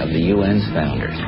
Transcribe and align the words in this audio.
of 0.00 0.08
the 0.10 0.32
UN's 0.32 0.64
founders. 0.74 1.18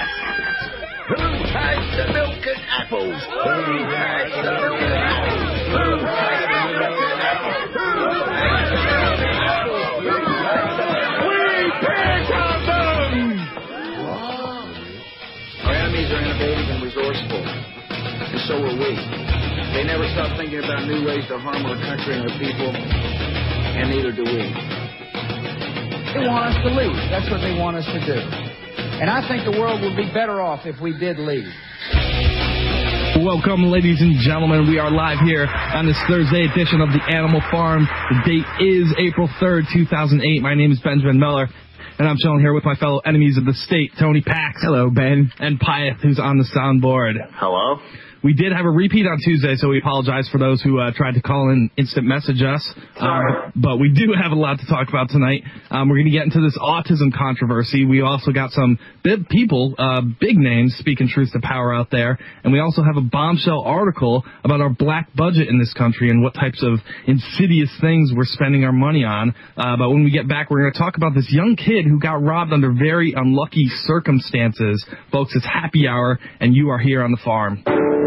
Who 0.00 1.16
takes 1.16 1.90
the 1.96 2.06
milk 2.14 2.44
and 2.46 2.62
apples? 2.70 3.18
Who 3.18 3.54
takes 3.90 4.36
the 4.38 4.52
milk 4.54 4.80
and 4.80 4.94
apples? 4.94 5.50
Who 5.70 5.82
takes 6.06 6.46
the 6.46 6.62
milk 6.78 7.00
and 7.00 7.20
apples? 7.20 7.74
Who 7.74 7.88
takes 8.30 8.70
the 8.70 8.86
milk 8.86 9.20
and 9.20 9.40
apples? 9.50 9.90
Who 10.06 10.14
takes 10.30 10.74
the 10.78 10.88
We 11.26 11.42
pick 11.82 12.26
on 12.30 12.58
them! 12.70 13.14
Our 15.66 15.74
enemies 15.74 16.08
are 16.12 16.20
innovative 16.22 16.68
and 16.70 16.80
resourceful, 16.84 17.42
and 17.42 18.40
so 18.46 18.54
are 18.62 18.76
we. 18.78 19.19
They 19.70 19.86
never 19.86 20.06
stop 20.12 20.34
thinking 20.36 20.58
about 20.58 20.84
new 20.90 21.06
ways 21.06 21.22
to 21.30 21.38
harm 21.38 21.62
our 21.62 21.78
country 21.78 22.18
and 22.18 22.26
our 22.26 22.36
people, 22.42 22.74
and 22.74 23.86
neither 23.90 24.10
do 24.10 24.26
we. 24.26 24.42
They 26.10 26.26
want 26.26 26.50
us 26.50 26.58
to 26.66 26.70
leave. 26.74 26.98
That's 27.06 27.30
what 27.30 27.38
they 27.38 27.54
want 27.54 27.78
us 27.78 27.86
to 27.86 28.00
do. 28.02 28.18
And 28.98 29.08
I 29.08 29.22
think 29.30 29.46
the 29.46 29.54
world 29.54 29.80
would 29.82 29.94
be 29.94 30.10
better 30.12 30.42
off 30.42 30.66
if 30.66 30.80
we 30.82 30.98
did 30.98 31.22
leave. 31.22 31.46
Welcome, 33.22 33.70
ladies 33.70 34.02
and 34.02 34.18
gentlemen. 34.18 34.66
We 34.66 34.78
are 34.78 34.90
live 34.90 35.22
here 35.22 35.46
on 35.46 35.86
this 35.86 35.98
Thursday 36.08 36.50
edition 36.50 36.82
of 36.82 36.90
the 36.90 37.00
Animal 37.06 37.40
Farm. 37.50 37.86
The 37.86 38.18
date 38.26 38.48
is 38.58 38.90
April 38.98 39.30
3rd, 39.40 39.70
2008. 39.72 40.42
My 40.42 40.54
name 40.54 40.72
is 40.72 40.80
Benjamin 40.80 41.20
Miller. 41.20 41.46
And 41.98 42.08
I'm 42.08 42.16
chilling 42.18 42.40
here 42.40 42.54
with 42.54 42.64
my 42.64 42.74
fellow 42.74 42.98
enemies 43.06 43.38
of 43.38 43.44
the 43.44 43.54
state, 43.54 43.92
Tony 44.00 44.20
Pax. 44.20 44.58
Hello, 44.62 44.90
Ben. 44.90 45.30
And 45.38 45.60
Pyeth, 45.60 46.00
who's 46.02 46.18
on 46.18 46.38
the 46.38 46.48
soundboard. 46.56 47.14
Hello. 47.34 47.78
We 48.22 48.34
did 48.34 48.52
have 48.52 48.66
a 48.66 48.70
repeat 48.70 49.06
on 49.06 49.16
Tuesday, 49.24 49.54
so 49.56 49.68
we 49.68 49.78
apologize 49.78 50.28
for 50.30 50.36
those 50.36 50.60
who 50.60 50.78
uh, 50.78 50.92
tried 50.94 51.14
to 51.14 51.22
call 51.22 51.48
in 51.48 51.70
instant 51.78 52.06
message 52.06 52.42
us. 52.42 52.60
Um, 52.98 53.52
but 53.56 53.78
we 53.78 53.88
do 53.88 54.12
have 54.12 54.32
a 54.32 54.34
lot 54.34 54.58
to 54.58 54.66
talk 54.66 54.90
about 54.90 55.08
tonight. 55.08 55.42
Um, 55.70 55.88
we're 55.88 55.96
going 55.96 56.12
to 56.12 56.12
get 56.12 56.24
into 56.24 56.42
this 56.42 56.56
autism 56.58 57.16
controversy. 57.16 57.86
We 57.86 58.02
also 58.02 58.30
got 58.30 58.50
some 58.50 58.78
big 59.02 59.26
people, 59.28 59.74
uh, 59.78 60.02
big 60.20 60.36
names 60.36 60.76
speaking 60.78 61.08
truth 61.08 61.32
to 61.32 61.40
power 61.40 61.72
out 61.72 61.90
there. 61.90 62.18
And 62.44 62.52
we 62.52 62.60
also 62.60 62.82
have 62.82 62.98
a 62.98 63.00
bombshell 63.00 63.62
article 63.64 64.22
about 64.44 64.60
our 64.60 64.68
black 64.68 65.08
budget 65.14 65.48
in 65.48 65.58
this 65.58 65.72
country 65.72 66.10
and 66.10 66.22
what 66.22 66.34
types 66.34 66.62
of 66.62 66.78
insidious 67.06 67.70
things 67.80 68.12
we're 68.14 68.26
spending 68.26 68.64
our 68.64 68.72
money 68.72 69.02
on. 69.02 69.34
Uh, 69.56 69.78
but 69.78 69.88
when 69.88 70.04
we 70.04 70.10
get 70.10 70.28
back, 70.28 70.50
we're 70.50 70.60
going 70.60 70.72
to 70.74 70.78
talk 70.78 70.98
about 70.98 71.14
this 71.14 71.28
young 71.32 71.56
kid 71.56 71.86
who 71.86 71.98
got 71.98 72.22
robbed 72.22 72.52
under 72.52 72.70
very 72.70 73.14
unlucky 73.16 73.64
circumstances. 73.84 74.84
Folks, 75.10 75.34
it's 75.34 75.46
happy 75.46 75.88
hour, 75.88 76.18
and 76.38 76.54
you 76.54 76.68
are 76.68 76.78
here 76.78 77.02
on 77.02 77.12
the 77.12 77.20
farm. 77.24 77.64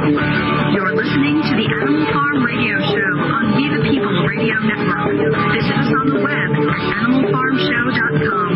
You're 0.00 0.96
listening 0.96 1.44
to 1.44 1.52
the 1.60 1.68
Animal 1.68 2.08
Farm 2.08 2.40
Radio 2.40 2.80
Show 2.88 3.12
on 3.20 3.52
We 3.52 3.68
the 3.68 3.84
People 3.84 4.08
Radio 4.24 4.56
Network. 4.64 5.12
Visit 5.52 5.76
us 5.76 5.92
on 5.92 6.08
the 6.08 6.20
web 6.24 6.50
at 6.56 6.80
animalfarmshow.com. 7.04 8.50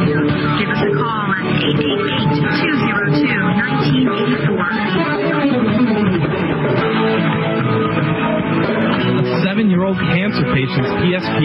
Give 0.56 0.70
us 0.72 0.80
a 0.80 0.92
call 0.96 1.36
at 1.36 1.44
888-202-1984. 9.64 9.72
Seven-year-old 9.72 9.96
cancer 9.96 10.44
patient's 10.52 10.92
PSP, 11.00 11.40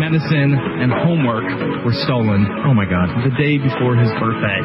medicine, 0.00 0.52
and 0.56 0.92
homework 0.92 1.44
were 1.84 1.92
stolen. 2.08 2.46
Oh 2.64 2.72
my 2.72 2.88
God! 2.88 3.12
The 3.24 3.36
day 3.36 3.58
before 3.58 3.96
his 3.96 4.08
birthday 4.16 4.60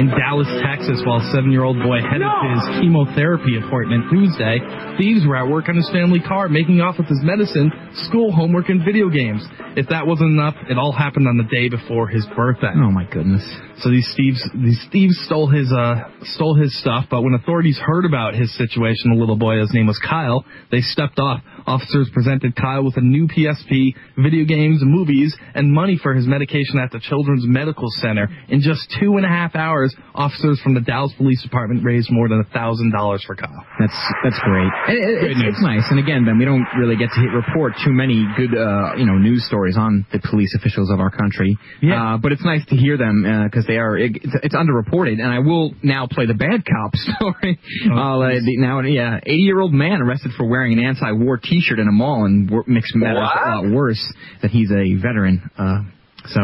in 0.00 0.08
Dallas, 0.08 0.48
Texas, 0.64 1.02
while 1.04 1.20
a 1.20 1.28
seven-year-old 1.34 1.76
boy 1.82 2.00
headed 2.00 2.24
to 2.24 2.48
his 2.54 2.64
chemotherapy 2.80 3.58
appointment 3.58 4.08
Tuesday, 4.08 4.60
thieves 4.96 5.26
were 5.26 5.36
at 5.36 5.48
work 5.48 5.68
on 5.68 5.76
his 5.76 5.90
family 5.90 6.20
car, 6.20 6.48
making 6.48 6.80
off 6.80 6.96
with 6.96 7.08
his 7.08 7.20
medicine, 7.22 7.72
school 8.08 8.32
homework, 8.32 8.68
and 8.68 8.84
video 8.84 9.10
games. 9.10 9.44
If 9.76 9.88
that 9.88 10.06
wasn't 10.06 10.32
enough, 10.32 10.54
it 10.70 10.78
all 10.78 10.92
happened 10.92 11.28
on 11.28 11.36
the 11.36 11.44
day 11.44 11.68
before 11.68 12.08
his 12.08 12.24
birthday. 12.36 12.72
Oh 12.72 12.90
my 12.90 13.04
goodness! 13.04 13.44
So 13.80 13.90
these 13.90 14.12
thieves, 14.16 14.42
these 14.54 14.80
thieves 14.90 15.16
stole 15.26 15.48
his, 15.48 15.72
uh, 15.72 16.10
stole 16.34 16.54
his 16.56 16.76
stuff. 16.80 17.06
But 17.10 17.22
when 17.22 17.34
authorities 17.34 17.78
heard 17.78 18.04
about 18.04 18.34
his 18.34 18.54
situation, 18.56 19.12
the 19.12 19.18
little 19.18 19.36
boy, 19.36 19.58
his 19.60 19.72
name 19.72 19.86
was 19.86 19.98
Kyle, 19.98 20.44
they 20.70 20.80
stepped 20.80 21.18
up. 21.18 21.42
Officers 21.66 22.08
presented 22.12 22.56
Kyle 22.56 22.82
with 22.84 22.96
a 22.96 23.00
new 23.02 23.28
PSP, 23.28 23.94
video 24.16 24.44
games, 24.44 24.80
movies, 24.82 25.36
and 25.54 25.70
money 25.72 25.98
for 26.02 26.14
his 26.14 26.26
medication 26.26 26.78
at 26.78 26.90
the 26.90 26.98
Children's 27.00 27.44
Medical 27.46 27.88
Center. 28.00 28.28
In 28.48 28.60
just 28.62 28.88
two 28.98 29.16
and 29.16 29.24
a 29.24 29.28
half 29.28 29.54
hours, 29.54 29.94
officers 30.14 30.58
from 30.62 30.74
the 30.74 30.80
Dallas 30.80 31.12
Police 31.16 31.42
Department 31.42 31.84
raised 31.84 32.10
more 32.10 32.28
than 32.28 32.40
a 32.40 32.48
thousand 32.54 32.90
dollars 32.92 33.22
for 33.26 33.36
Kyle. 33.36 33.64
That's 33.78 33.98
that's 34.24 34.38
great. 34.40 34.70
It- 34.88 35.08
Good 35.20 35.30
it's, 35.30 35.40
it's 35.58 35.62
nice. 35.62 35.84
And 35.90 35.98
again, 35.98 36.24
Ben, 36.24 36.38
we 36.38 36.44
don't 36.44 36.66
really 36.78 36.96
get 36.96 37.10
to 37.14 37.20
report 37.28 37.74
too 37.84 37.92
many 37.92 38.26
good, 38.36 38.56
uh, 38.56 38.94
you 38.96 39.04
know, 39.06 39.18
news 39.18 39.44
stories 39.46 39.76
on 39.76 40.06
the 40.12 40.20
police 40.30 40.54
officials 40.58 40.90
of 40.90 41.00
our 41.00 41.10
country. 41.10 41.56
Yeah. 41.82 42.14
Uh, 42.14 42.16
but 42.18 42.32
it's 42.32 42.44
nice 42.44 42.64
to 42.66 42.76
hear 42.76 42.96
them 42.96 43.22
because 43.44 43.66
they 43.68 43.76
are. 43.76 43.96
It, 43.96 44.16
it's, 44.42 44.54
underreported. 44.54 45.20
And 45.20 45.30
I 45.30 45.38
will 45.38 45.74
now 45.82 46.08
play 46.10 46.26
the 46.26 46.34
bad 46.34 46.64
cop 46.66 46.94
story. 46.94 47.60
Oh, 47.92 48.22
uh, 48.22 48.30
the, 48.30 48.56
now, 48.56 48.80
yeah, 48.80 49.20
80 49.22 49.32
year 49.34 49.60
old 49.60 49.72
man 49.72 50.00
arrested 50.02 50.32
for 50.36 50.48
wearing 50.48 50.72
an 50.76 50.84
anti-war 50.84 51.36
T-shirt 51.36 51.78
in 51.78 51.86
a 51.86 51.92
mall, 51.92 52.24
and 52.24 52.50
makes 52.66 52.90
matters 52.94 53.28
a 53.32 53.50
lot 53.50 53.70
worse 53.70 54.02
that 54.42 54.50
he's 54.50 54.70
a 54.72 54.94
veteran. 55.00 55.48
Uh, 55.56 55.82
so, 56.30 56.40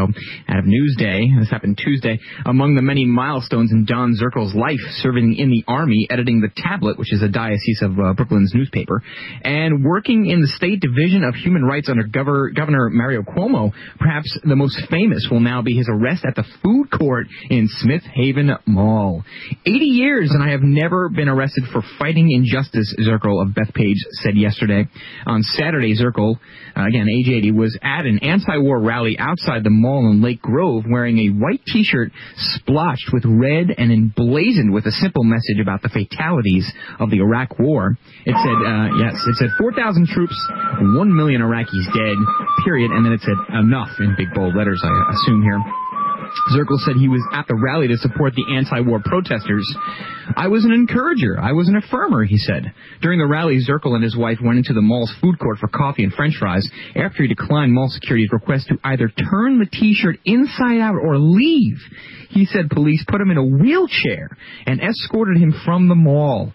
out 0.49 0.59
of 0.59 0.65
Newsday, 0.65 1.39
this 1.39 1.51
happened 1.51 1.81
Tuesday, 1.83 2.19
among 2.47 2.75
the 2.75 2.83
many 2.83 3.05
milestones 3.05 3.73
in 3.73 3.85
Don 3.85 4.15
Zirkle's 4.15 4.55
life, 4.55 4.81
serving 4.99 5.37
in 5.37 5.51
the 5.51 5.65
Army, 5.67 6.07
editing 6.11 6.41
the 6.41 6.51
Tablet, 6.57 6.99
which 6.99 7.13
is 7.13 7.23
a 7.23 7.29
diocese 7.29 7.81
of 7.83 7.99
uh, 7.99 8.13
Brooklyn's 8.15 8.53
newspaper, 8.55 9.03
and 9.43 9.85
working 9.85 10.27
in 10.27 10.41
the 10.41 10.49
State 10.49 10.81
Division 10.81 11.25
of 11.25 11.35
Human 11.35 11.65
Rights 11.65 11.89
under 11.89 12.05
Gover- 12.05 12.55
Governor 12.55 12.91
Mario 12.91 13.23
Cuomo, 13.23 13.73
perhaps 13.99 14.39
the 14.45 14.57
most 14.57 14.81
famous 14.91 15.29
will 15.31 15.41
now 15.41 15.63
be 15.63 15.75
his 15.77 15.89
arrest 15.91 16.25
at 16.25 16.35
the 16.35 16.45
food 16.63 16.91
court 16.91 17.27
in 17.51 17.69
Smith 17.69 18.03
Haven 18.15 18.51
Mall. 18.67 19.25
80 19.67 19.85
years, 19.85 20.31
and 20.31 20.43
I 20.43 20.51
have 20.51 20.63
never 20.63 21.09
been 21.09 21.29
arrested 21.29 21.65
for 21.73 21.83
fighting 21.99 22.31
injustice, 22.31 22.95
Zirkle 23.01 23.43
of 23.43 23.49
Bethpage 23.55 24.01
said 24.23 24.37
yesterday. 24.37 24.89
On 25.27 25.43
Saturday, 25.43 25.95
Zirkle, 25.95 26.37
uh, 26.77 26.87
again, 26.87 27.09
age 27.09 27.29
80, 27.29 27.53
was 27.53 27.79
at 27.83 28.07
an 28.07 28.21
anti-war 28.21 28.81
rally 28.81 29.19
outside 29.19 29.65
the 29.65 29.71
mall 29.75 30.11
in 30.11 30.23
Lake 30.23 30.41
Grove 30.41 30.85
wearing 30.89 31.19
a 31.19 31.29
white 31.29 31.61
t-shirt 31.67 32.13
splotched 32.37 33.13
with 33.13 33.25
red 33.27 33.75
and 33.77 33.93
emblazoned 33.93 34.73
with 34.73 34.87
a 34.87 34.93
simple 34.93 35.25
message 35.25 35.61
about 35.61 35.83
the 35.83 35.89
fatalities 35.89 36.71
of 37.01 37.11
the 37.11 37.19
Iraq 37.19 37.59
War. 37.59 37.99
It 38.25 38.35
said, 38.35 38.59
uh, 38.65 38.89
yes, 38.99 39.21
it 39.27 39.37
said 39.37 39.51
4,000 39.59 40.07
troops, 40.09 40.37
1 40.81 41.17
million 41.17 41.43
Iraqis 41.43 41.87
dead, 41.93 42.17
period, 42.65 42.91
and 42.91 43.05
then 43.05 43.13
it 43.13 43.21
said 43.21 43.37
enough 43.59 43.91
in 43.99 44.15
big 44.17 44.33
bold 44.35 44.57
letters, 44.57 44.81
I 44.83 45.13
assume 45.13 45.43
here. 45.43 45.61
Zirkle 46.53 46.79
said 46.79 46.97
he 46.97 47.09
was 47.09 47.23
at 47.33 47.47
the 47.49 47.55
rally 47.55 47.89
to 47.89 47.97
support 47.97 48.35
the 48.35 48.57
anti-war 48.57 49.01
protesters. 49.05 49.67
I 50.37 50.49
was 50.49 50.65
an 50.65 50.73
encourager. 50.73 51.39
I 51.41 51.53
was 51.53 51.69
an 51.69 51.81
affirmer, 51.81 52.27
he 52.27 52.39
said. 52.39 52.73
During 53.01 53.19
the 53.19 53.27
rally, 53.27 53.59
Zirkel 53.59 53.95
and 53.95 54.05
his 54.05 54.17
wife 54.17 54.39
went 54.43 54.59
into 54.59 54.73
the 54.73 54.83
mall's 54.83 55.15
food 55.21 55.39
court 55.39 55.59
for 55.59 55.69
coffee 55.69 56.05
and 56.05 56.13
french 56.13 56.37
fries 56.39 56.69
after 56.97 57.23
he 57.23 57.29
declined 57.29 57.73
mall 57.73 57.89
security's 57.89 58.33
request 58.33 58.69
to 58.69 58.79
either 58.85 59.09
turn 59.09 59.59
the 59.59 59.67
t-shirt 59.67 60.17
inside 60.25 60.81
out 60.81 60.97
or 60.97 61.19
leave. 61.19 61.79
He 62.31 62.47
said 62.47 62.71
police 62.71 63.05
put 63.09 63.21
him 63.21 63.31
in 63.31 63.39
a 63.39 63.45
wheelchair 63.45 64.37
and 64.67 64.81
escorted 64.81 65.39
him 65.39 65.55
from 65.65 65.89
the 65.89 65.95
mall. 65.95 66.53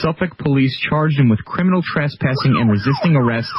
Suffolk 0.00 0.36
police 0.38 0.76
charged 0.88 1.18
him 1.18 1.28
with 1.28 1.44
criminal 1.44 1.82
trespassing 1.94 2.56
and 2.58 2.70
resisting 2.70 3.16
arrest. 3.16 3.50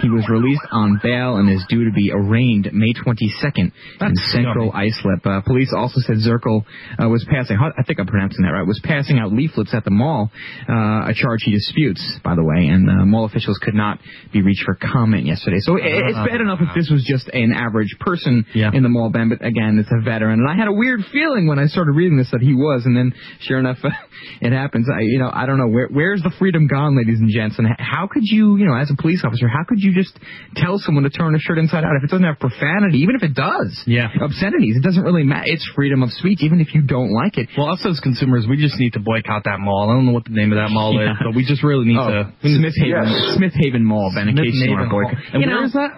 He 0.00 0.08
was 0.08 0.28
released 0.28 0.62
on 0.70 1.00
bail 1.02 1.36
and 1.36 1.48
is 1.50 1.64
due 1.68 1.84
to 1.84 1.92
be 1.92 2.10
arraigned 2.12 2.68
May 2.72 2.92
22nd 2.94 3.72
in 4.00 4.14
Central 4.32 4.72
Islip. 4.72 5.24
Uh, 5.26 5.40
police 5.42 5.72
also 5.76 6.00
said 6.00 6.16
Zirkel 6.16 6.64
uh, 7.02 7.08
was 7.08 7.24
passing, 7.30 7.56
I 7.58 7.82
think 7.82 7.98
I'm 8.00 8.06
pronouncing 8.06 8.44
that 8.44 8.50
right, 8.50 8.66
was 8.66 8.80
passing 8.84 9.18
out 9.18 9.32
leaflets 9.32 9.74
at 9.74 9.84
the 9.84 9.90
mall, 9.90 10.30
uh, 10.68 11.08
a 11.08 11.14
charge 11.14 11.40
he 11.44 11.52
disputes, 11.52 12.18
by 12.24 12.34
the 12.34 12.44
way, 12.44 12.66
and 12.68 12.88
uh, 12.88 13.04
mall 13.04 13.24
officials 13.24 13.58
could 13.62 13.74
not 13.74 13.98
be 14.32 14.42
reached 14.42 14.64
for 14.64 14.74
comment 14.76 15.26
yesterday. 15.26 15.58
So 15.60 15.76
it, 15.76 15.82
it's 15.84 16.18
bad 16.28 16.40
enough 16.40 16.58
if 16.60 16.74
this 16.74 16.90
was 16.90 17.04
just 17.04 17.28
an 17.32 17.52
average 17.52 17.96
person 18.00 18.44
Yeah. 18.54 18.70
in 18.72 18.82
the 18.82 18.88
mall, 18.88 19.10
Ben, 19.10 19.28
but 19.28 19.44
again, 19.44 19.78
it's 19.78 19.90
a 19.92 20.02
veteran. 20.04 20.40
And 20.40 20.48
I 20.48 20.56
had 20.56 20.68
a 20.68 20.72
weird 20.72 21.00
feeling 21.12 21.46
when 21.46 21.58
I 21.58 21.66
started 21.66 21.92
reading 21.92 22.16
this 22.16 22.30
that 22.32 22.40
he 22.40 22.54
was, 22.54 22.82
and 22.86 22.96
then 22.96 23.12
sure 23.40 23.58
enough, 23.58 23.78
it 24.40 24.52
happens. 24.52 24.88
I, 24.92 25.00
you 25.00 25.18
know, 25.18 25.30
I 25.32 25.46
don't 25.46 25.58
know, 25.58 25.61
where, 25.68 25.88
where's 25.88 26.22
the 26.22 26.30
freedom 26.38 26.66
gone, 26.66 26.96
ladies 26.96 27.20
and 27.20 27.30
gents? 27.30 27.58
And 27.58 27.66
how 27.78 28.06
could 28.10 28.22
you, 28.24 28.56
you 28.56 28.64
know, 28.66 28.74
as 28.74 28.90
a 28.90 28.96
police 29.00 29.22
officer, 29.24 29.48
how 29.48 29.64
could 29.68 29.78
you 29.80 29.92
just 29.94 30.16
tell 30.56 30.78
someone 30.78 31.04
to 31.04 31.10
turn 31.10 31.34
a 31.34 31.38
shirt 31.38 31.58
inside 31.58 31.84
out 31.84 31.92
if 31.98 32.04
it 32.04 32.10
doesn't 32.10 32.24
have 32.24 32.38
profanity, 32.38 32.98
even 32.98 33.14
if 33.16 33.22
it 33.22 33.34
does? 33.34 33.70
Yeah. 33.86 34.08
Obscenities. 34.20 34.76
It 34.76 34.82
doesn't 34.82 35.02
really 35.02 35.24
matter. 35.24 35.44
It's 35.46 35.64
freedom 35.74 36.02
of 36.02 36.10
speech, 36.10 36.42
even 36.42 36.60
if 36.60 36.74
you 36.74 36.82
don't 36.82 37.12
like 37.12 37.38
it. 37.38 37.48
Well, 37.56 37.70
us 37.70 37.84
as 37.84 38.00
consumers, 38.00 38.46
we 38.48 38.56
just 38.56 38.78
need 38.78 38.94
to 38.94 39.00
boycott 39.00 39.44
that 39.44 39.58
mall. 39.60 39.90
I 39.90 39.94
don't 39.94 40.06
know 40.06 40.12
what 40.12 40.24
the 40.24 40.30
name 40.30 40.52
of 40.52 40.56
that 40.58 40.70
mall 40.70 40.94
Yeah. 40.94 41.12
is, 41.12 41.16
but 41.24 41.34
we 41.34 41.44
just 41.44 41.62
really 41.62 41.84
need 41.86 41.98
Oh, 41.98 42.08
to. 42.08 42.32
Smith 42.42 42.74
Haven, 42.76 43.04
Yes. 43.08 43.34
Smith 43.36 43.52
Haven 43.54 43.84
Mall, 43.84 44.12
Ben, 44.14 44.28
in 44.28 44.34
Smith 44.36 44.44
case 44.46 44.54
you 44.54 44.70
want 44.70 44.88
Haven 44.88 44.88
to 44.88 44.94
boycott. 44.94 45.34
And 45.34 45.42
You 45.42 45.48
where 45.50 45.60
know, 45.60 45.66
is 45.66 45.72
that? 45.74 45.90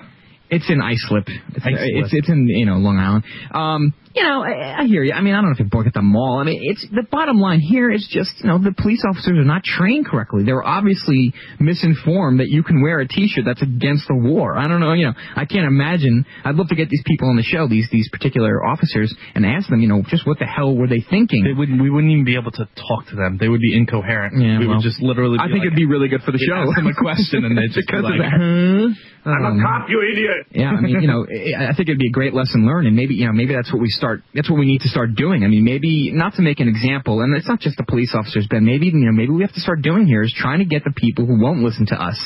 It's 0.50 0.68
in 0.70 0.80
Islip. 0.82 1.26
It's, 1.56 1.64
Islip. 1.66 1.78
it's 1.80 2.12
it's 2.12 2.28
in 2.28 2.46
you 2.46 2.66
know 2.66 2.76
Long 2.76 2.98
Island. 2.98 3.24
Um, 3.50 3.94
you 4.14 4.22
know, 4.22 4.42
I, 4.42 4.82
I 4.82 4.86
hear 4.86 5.02
you. 5.02 5.12
I 5.12 5.20
mean, 5.20 5.34
I 5.34 5.38
don't 5.38 5.46
know 5.50 5.54
if 5.54 5.58
you 5.58 5.66
boycott 5.66 5.92
the 5.92 6.02
mall. 6.02 6.38
I 6.38 6.44
mean, 6.44 6.60
it's 6.62 6.86
the 6.88 7.02
bottom 7.02 7.38
line 7.40 7.58
here 7.58 7.90
is 7.90 8.06
just 8.08 8.30
you 8.38 8.48
know 8.48 8.58
the 8.58 8.72
police 8.72 9.02
officers 9.08 9.34
are 9.38 9.44
not 9.44 9.64
trained 9.64 10.06
correctly. 10.06 10.44
They're 10.44 10.62
obviously 10.62 11.34
misinformed 11.58 12.38
that 12.38 12.48
you 12.48 12.62
can 12.62 12.80
wear 12.80 13.00
a 13.00 13.08
T-shirt 13.08 13.44
that's 13.44 13.62
against 13.62 14.06
the 14.06 14.14
war. 14.14 14.56
I 14.56 14.68
don't 14.68 14.78
know. 14.78 14.92
You 14.92 15.06
know, 15.06 15.14
I 15.34 15.46
can't 15.46 15.66
imagine. 15.66 16.24
I'd 16.44 16.54
love 16.54 16.68
to 16.68 16.76
get 16.76 16.88
these 16.90 17.02
people 17.04 17.28
on 17.28 17.36
the 17.36 17.42
show, 17.42 17.66
these 17.66 17.88
these 17.90 18.08
particular 18.10 18.64
officers, 18.64 19.12
and 19.34 19.44
ask 19.44 19.68
them, 19.68 19.80
you 19.80 19.88
know, 19.88 20.02
just 20.06 20.26
what 20.26 20.38
the 20.38 20.46
hell 20.46 20.76
were 20.76 20.86
they 20.86 21.04
thinking? 21.10 21.42
They 21.42 21.52
wouldn't. 21.52 21.82
We 21.82 21.90
wouldn't 21.90 22.12
even 22.12 22.24
be 22.24 22.36
able 22.36 22.52
to 22.52 22.68
talk 22.76 23.08
to 23.10 23.16
them. 23.16 23.38
They 23.40 23.48
would 23.48 23.60
be 23.60 23.76
incoherent. 23.76 24.38
Yeah, 24.38 24.60
we 24.60 24.66
well, 24.66 24.76
would 24.76 24.84
just 24.84 25.02
literally. 25.02 25.38
Be 25.38 25.42
I 25.42 25.46
think 25.46 25.66
like, 25.66 25.74
it'd 25.74 25.76
be 25.76 25.86
really 25.86 26.06
good 26.06 26.22
for 26.22 26.30
the 26.30 26.38
show. 26.38 26.54
ask 26.54 26.76
them 26.76 26.86
a 26.86 26.94
question 26.94 27.44
and 27.44 27.58
they'd 27.58 27.72
just 27.74 27.88
be 27.90 27.98
because 27.98 28.04
like, 28.04 28.14
of 28.14 28.30
that. 28.30 28.38
Huh? 28.38 29.10
I'm 29.24 29.44
a 29.44 29.56
oh, 29.56 29.62
cop, 29.64 29.88
you 29.88 30.04
idiot. 30.04 30.46
yeah, 30.52 30.76
I 30.76 30.80
mean, 30.80 31.00
you 31.00 31.08
know, 31.08 31.24
I 31.58 31.72
I 31.72 31.72
think 31.72 31.88
it'd 31.88 31.98
be 31.98 32.08
a 32.08 32.12
great 32.12 32.34
lesson 32.34 32.66
learned, 32.66 32.88
and 32.88 32.96
maybe, 32.96 33.14
you 33.14 33.26
know, 33.26 33.32
maybe 33.32 33.54
that's 33.54 33.72
what 33.72 33.80
we 33.80 33.88
start. 33.88 34.03
That's 34.34 34.50
what 34.50 34.58
we 34.58 34.66
need 34.66 34.80
to 34.82 34.88
start 34.88 35.14
doing. 35.14 35.44
I 35.44 35.48
mean, 35.48 35.64
maybe 35.64 36.12
not 36.12 36.34
to 36.34 36.42
make 36.42 36.60
an 36.60 36.68
example, 36.68 37.20
and 37.22 37.34
it's 37.36 37.48
not 37.48 37.60
just 37.60 37.76
the 37.76 37.84
police 37.84 38.14
officers, 38.14 38.46
but 38.50 38.60
maybe, 38.62 38.86
you 38.86 39.06
know, 39.06 39.12
maybe 39.12 39.32
we 39.32 39.42
have 39.42 39.52
to 39.54 39.60
start 39.60 39.82
doing 39.82 40.06
here 40.06 40.22
is 40.22 40.34
trying 40.36 40.58
to 40.60 40.64
get 40.64 40.84
the 40.84 40.92
people 40.96 41.26
who 41.26 41.40
won't 41.40 41.60
listen 41.60 41.86
to 41.86 41.94
us 41.96 42.18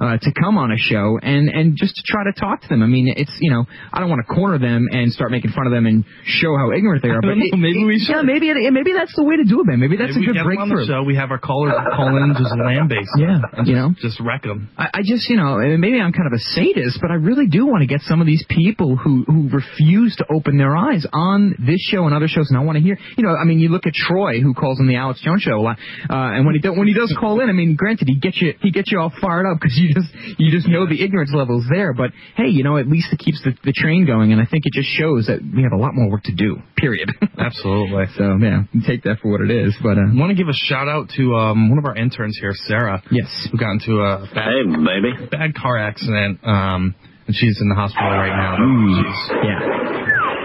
uh, 0.00 0.16
to 0.18 0.30
come 0.40 0.58
on 0.58 0.72
a 0.72 0.78
show 0.78 1.18
and 1.22 1.48
and 1.48 1.76
just 1.76 1.94
to 1.96 2.02
try 2.06 2.24
to 2.24 2.32
talk 2.38 2.62
to 2.62 2.68
them. 2.68 2.82
I 2.82 2.86
mean, 2.86 3.12
it's 3.16 3.36
you 3.40 3.50
know, 3.50 3.64
I 3.92 4.00
don't 4.00 4.10
want 4.10 4.26
to 4.26 4.34
corner 4.34 4.58
them 4.58 4.86
and 4.90 5.12
start 5.12 5.30
making 5.30 5.52
fun 5.52 5.66
of 5.66 5.72
them 5.72 5.86
and 5.86 6.04
show 6.24 6.56
how 6.56 6.72
ignorant 6.72 7.02
they 7.02 7.10
are, 7.10 7.20
but 7.20 7.36
maybe 7.36 7.84
we 7.84 7.98
should. 7.98 8.16
Yeah, 8.16 8.22
maybe 8.22 8.50
it, 8.50 8.72
maybe 8.72 8.92
that's 8.92 9.14
the 9.14 9.24
way 9.24 9.36
to 9.36 9.44
do 9.44 9.60
it, 9.60 9.66
man. 9.66 9.80
Maybe 9.80 9.96
that's 9.96 10.14
Maybe 10.14 10.16
a 10.16 10.20
we 10.20 10.26
good 10.26 10.38
get 10.40 10.44
them 10.48 10.58
on 10.58 10.68
the 10.68 10.74
breakthrough. 10.74 10.94
show. 10.94 11.02
We 11.04 11.16
have 11.16 11.30
our 11.30 11.38
callers 11.38 11.74
call 11.94 12.16
in 12.16 12.34
just 12.36 12.54
land 12.56 12.88
based. 12.88 13.10
Yeah, 13.18 13.38
you 13.64 13.64
just, 13.64 13.70
know. 13.70 13.88
just 14.00 14.20
wreck 14.20 14.42
them. 14.42 14.68
I, 14.78 14.88
I 14.94 15.00
just, 15.04 15.28
you 15.28 15.36
know, 15.36 15.58
maybe 15.78 16.00
I'm 16.00 16.12
kind 16.12 16.26
of 16.26 16.34
a 16.34 16.42
sadist, 16.54 16.98
but 17.00 17.10
I 17.10 17.14
really 17.14 17.46
do 17.46 17.66
want 17.66 17.82
to 17.82 17.86
get 17.86 18.00
some 18.02 18.20
of 18.20 18.26
these 18.26 18.44
people 18.48 18.96
who 18.96 19.24
who 19.26 19.48
refuse 19.48 20.16
to 20.16 20.24
open 20.32 20.58
their 20.58 20.76
eyes 20.76 21.06
on 21.18 21.56
this 21.58 21.80
show 21.90 22.06
and 22.06 22.14
other 22.14 22.28
shows, 22.28 22.46
and 22.50 22.56
I 22.58 22.62
want 22.62 22.76
to 22.78 22.82
hear, 22.82 22.96
you 23.16 23.24
know, 23.24 23.34
I 23.34 23.42
mean, 23.44 23.58
you 23.58 23.68
look 23.70 23.86
at 23.86 23.94
Troy, 23.94 24.40
who 24.40 24.54
calls 24.54 24.78
on 24.78 24.86
the 24.86 24.94
Alex 24.94 25.20
Jones 25.20 25.42
show 25.42 25.58
a 25.58 25.60
lot, 25.60 25.78
uh, 26.08 26.14
and 26.38 26.46
when 26.46 26.54
he 26.54 26.60
do, 26.60 26.72
when 26.72 26.86
he 26.86 26.94
does 26.94 27.10
call 27.18 27.40
in, 27.40 27.50
I 27.50 27.52
mean, 27.52 27.74
granted, 27.74 28.06
he 28.06 28.14
gets 28.16 28.40
you 28.40 28.54
he 28.62 28.70
gets 28.70 28.92
you 28.92 29.00
all 29.00 29.12
fired 29.20 29.46
up 29.50 29.58
because 29.60 29.76
you 29.76 29.92
just 29.92 30.08
you 30.38 30.50
just 30.54 30.68
know 30.68 30.86
the 30.86 31.02
ignorance 31.02 31.32
levels 31.34 31.64
there, 31.72 31.92
but 31.92 32.12
hey, 32.36 32.46
you 32.48 32.62
know, 32.62 32.76
at 32.78 32.86
least 32.86 33.12
it 33.12 33.18
keeps 33.18 33.42
the, 33.42 33.52
the 33.64 33.72
train 33.72 34.06
going, 34.06 34.30
and 34.32 34.40
I 34.40 34.46
think 34.46 34.64
it 34.66 34.72
just 34.72 34.88
shows 34.94 35.26
that 35.26 35.40
we 35.42 35.62
have 35.64 35.72
a 35.72 35.80
lot 35.80 35.94
more 35.94 36.08
work 36.10 36.22
to 36.30 36.34
do. 36.34 36.58
Period. 36.76 37.10
Absolutely. 37.38 38.04
so 38.16 38.36
yeah, 38.40 38.62
take 38.86 39.02
that 39.02 39.18
for 39.20 39.30
what 39.32 39.40
it 39.40 39.50
is, 39.50 39.74
but 39.82 39.98
uh, 39.98 40.02
I 40.06 40.14
want 40.14 40.30
to 40.30 40.36
give 40.36 40.48
a 40.48 40.54
shout 40.54 40.86
out 40.88 41.08
to 41.16 41.34
um, 41.34 41.68
one 41.70 41.78
of 41.78 41.84
our 41.84 41.96
interns 41.96 42.38
here, 42.38 42.52
Sarah, 42.54 43.02
yes, 43.10 43.48
who 43.50 43.58
got 43.58 43.72
into 43.72 43.98
a 44.00 44.28
bad, 44.34 44.48
Hey, 44.48 44.62
baby. 44.64 45.26
bad 45.30 45.54
car 45.54 45.78
accident, 45.78 46.40
um, 46.44 46.94
and 47.26 47.34
she's 47.34 47.58
in 47.60 47.68
the 47.68 47.74
hospital 47.74 48.08
right 48.08 48.34
now. 48.36 48.56
She's 48.56 49.30
yeah. 49.44 49.77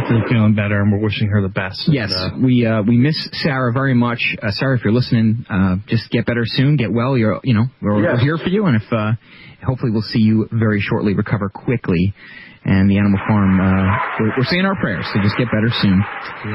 Feeling- 0.07 0.27
feeling 0.29 0.53
better, 0.55 0.81
and 0.81 0.91
we're 0.91 0.99
wishing 0.99 1.27
her 1.29 1.41
the 1.41 1.49
best. 1.49 1.87
Yes, 1.87 2.13
And, 2.15 2.33
uh, 2.43 2.45
we 2.45 2.65
uh, 2.65 2.81
we 2.83 2.97
miss 2.97 3.29
Sarah 3.33 3.71
very 3.73 3.93
much. 3.93 4.35
Uh, 4.41 4.51
Sarah, 4.51 4.77
if 4.77 4.83
you're 4.83 4.93
listening, 4.93 5.45
uh, 5.49 5.77
just 5.87 6.09
get 6.11 6.25
better 6.25 6.43
soon, 6.45 6.75
get 6.77 6.91
well. 6.91 7.17
You're 7.17 7.39
you 7.43 7.53
know 7.53 7.65
we're, 7.81 7.95
we're 8.01 8.17
here 8.19 8.37
for 8.37 8.49
you, 8.49 8.65
and 8.65 8.75
if 8.81 8.91
uh, 8.93 9.13
hopefully 9.65 9.91
we'll 9.91 10.01
see 10.01 10.19
you 10.19 10.47
very 10.51 10.79
shortly, 10.81 11.13
recover 11.13 11.49
quickly. 11.49 12.13
And 12.65 12.89
the 12.89 12.97
Animal 12.97 13.19
Farm, 13.27 13.59
uh, 13.59 13.97
we're, 14.21 14.37
we're 14.37 14.43
saying 14.45 14.63
our 14.63 14.75
prayers, 14.79 15.05
so 15.13 15.19
just 15.21 15.35
get 15.37 15.47
better 15.47 15.67
soon. 15.69 16.01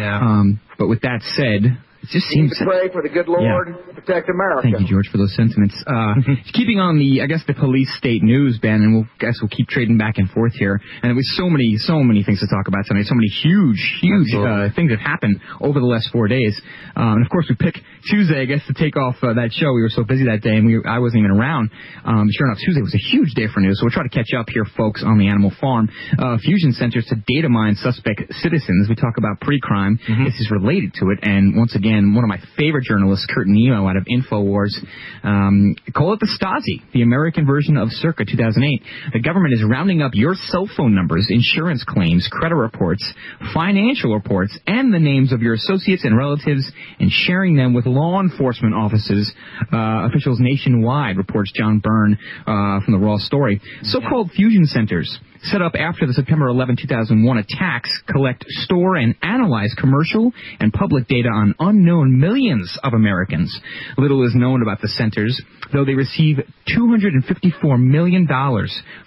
yeah. 0.00 0.18
Um, 0.18 0.58
but 0.78 0.88
with 0.88 1.02
that 1.02 1.22
said, 1.22 1.76
it 2.08 2.12
just 2.12 2.26
seems. 2.32 2.56
to 2.56 2.64
pray 2.64 2.88
for 2.88 3.02
the 3.02 3.08
good 3.12 3.28
Lord 3.28 3.68
to 3.68 3.92
protect 3.92 4.28
America. 4.32 4.64
Thank 4.64 4.80
you, 4.80 4.88
George, 4.88 5.08
for 5.12 5.18
those 5.18 5.34
sentiments. 5.36 5.76
Uh, 5.84 6.16
keeping 6.56 6.80
on 6.80 6.96
the, 6.96 7.20
I 7.20 7.26
guess, 7.28 7.44
the 7.46 7.52
police 7.52 7.92
state 8.00 8.22
news, 8.24 8.56
Ben, 8.56 8.80
and 8.80 8.94
we'll 8.96 9.08
guess 9.20 9.36
we'll 9.44 9.52
keep 9.52 9.68
trading 9.68 9.98
back 9.98 10.16
and 10.16 10.30
forth 10.30 10.54
here. 10.56 10.80
And 11.02 11.12
there 11.12 11.14
was 11.14 11.28
so 11.36 11.50
many, 11.52 11.76
so 11.76 12.00
many 12.00 12.24
things 12.24 12.40
to 12.40 12.48
talk 12.48 12.64
about 12.64 12.88
tonight, 12.88 13.04
so 13.04 13.14
many 13.14 13.28
huge, 13.28 13.76
huge 14.00 14.32
uh, 14.32 14.72
things 14.72 14.88
that 14.88 15.00
happened 15.04 15.40
over 15.60 15.80
the 15.80 15.86
last 15.86 16.08
four 16.08 16.28
days. 16.28 16.56
Um, 16.96 17.20
and 17.20 17.24
of 17.24 17.30
course, 17.30 17.44
we 17.48 17.56
pick 17.60 17.76
Tuesday, 18.08 18.40
I 18.40 18.46
guess, 18.48 18.64
to 18.72 18.74
take 18.74 18.96
off 18.96 19.20
uh, 19.20 19.36
that 19.36 19.52
show. 19.52 19.76
We 19.76 19.84
were 19.84 19.92
so 19.92 20.04
busy 20.04 20.24
that 20.32 20.40
day, 20.40 20.56
and 20.56 20.64
we, 20.64 20.80
I 20.88 20.98
wasn't 21.04 21.28
even 21.28 21.36
around. 21.36 21.68
Um, 22.08 22.24
sure 22.32 22.48
enough, 22.48 22.64
Tuesday 22.64 22.80
was 22.80 22.96
a 22.96 23.04
huge 23.12 23.36
day 23.36 23.52
for 23.52 23.60
news, 23.60 23.76
so 23.76 23.84
we'll 23.84 23.92
try 23.92 24.08
to 24.08 24.14
catch 24.14 24.32
up 24.32 24.48
here, 24.48 24.64
folks, 24.64 25.04
on 25.04 25.18
the 25.20 25.28
Animal 25.28 25.52
Farm. 25.60 25.92
Uh, 26.16 26.40
fusion 26.40 26.72
centers 26.72 27.04
to 27.12 27.20
data 27.28 27.52
mine 27.52 27.76
suspect 27.76 28.32
citizens. 28.40 28.88
We 28.88 28.96
talk 28.96 29.20
about 29.20 29.44
pre-crime. 29.44 30.00
This 30.24 30.40
is 30.40 30.48
related 30.50 30.94
to 31.04 31.10
it, 31.12 31.20
and 31.22 31.52
once 31.52 31.76
again, 31.76 31.97
one 32.14 32.24
of 32.24 32.28
my 32.28 32.38
favorite 32.56 32.84
journalists, 32.84 33.26
Kurt 33.32 33.46
Nimmo, 33.46 33.86
out 33.88 33.96
of 33.96 34.04
Infowars, 34.04 34.74
um, 35.22 35.74
call 35.94 36.12
it 36.14 36.20
the 36.20 36.28
Stasi, 36.28 36.82
the 36.92 37.02
American 37.02 37.46
version 37.46 37.76
of 37.76 37.88
Circa 37.90 38.24
2008. 38.24 38.82
The 39.12 39.20
government 39.20 39.54
is 39.54 39.62
rounding 39.64 40.02
up 40.02 40.12
your 40.14 40.34
cell 40.34 40.68
phone 40.76 40.94
numbers, 40.94 41.28
insurance 41.30 41.84
claims, 41.86 42.28
credit 42.30 42.56
reports, 42.56 43.12
financial 43.54 44.14
reports, 44.14 44.58
and 44.66 44.92
the 44.92 44.98
names 44.98 45.32
of 45.32 45.42
your 45.42 45.54
associates 45.54 46.04
and 46.04 46.16
relatives, 46.16 46.70
and 46.98 47.10
sharing 47.10 47.56
them 47.56 47.74
with 47.74 47.86
law 47.86 48.20
enforcement 48.20 48.74
offices, 48.74 49.32
uh, 49.72 50.06
officials 50.08 50.38
nationwide, 50.40 51.16
reports 51.16 51.52
John 51.54 51.80
Byrne 51.80 52.18
uh, 52.46 52.80
from 52.84 52.92
the 52.92 52.98
Raw 52.98 53.18
Story. 53.18 53.60
So-called 53.82 54.32
fusion 54.32 54.64
centers 54.66 55.18
set 55.42 55.62
up 55.62 55.72
after 55.78 56.06
the 56.06 56.12
September 56.12 56.48
11, 56.48 56.76
2001 56.80 57.38
attacks 57.38 57.90
collect, 58.10 58.44
store, 58.48 58.96
and 58.96 59.14
analyze 59.22 59.74
commercial 59.78 60.32
and 60.60 60.72
public 60.72 61.06
data 61.08 61.28
on 61.28 61.54
unknown 61.60 62.18
millions 62.20 62.78
of 62.82 62.92
Americans. 62.94 63.58
Little 63.96 64.24
is 64.26 64.34
known 64.34 64.62
about 64.62 64.80
the 64.80 64.88
centers, 64.88 65.40
though 65.72 65.84
they 65.84 65.94
receive 65.94 66.38
$254 66.76 67.78
million 67.80 68.26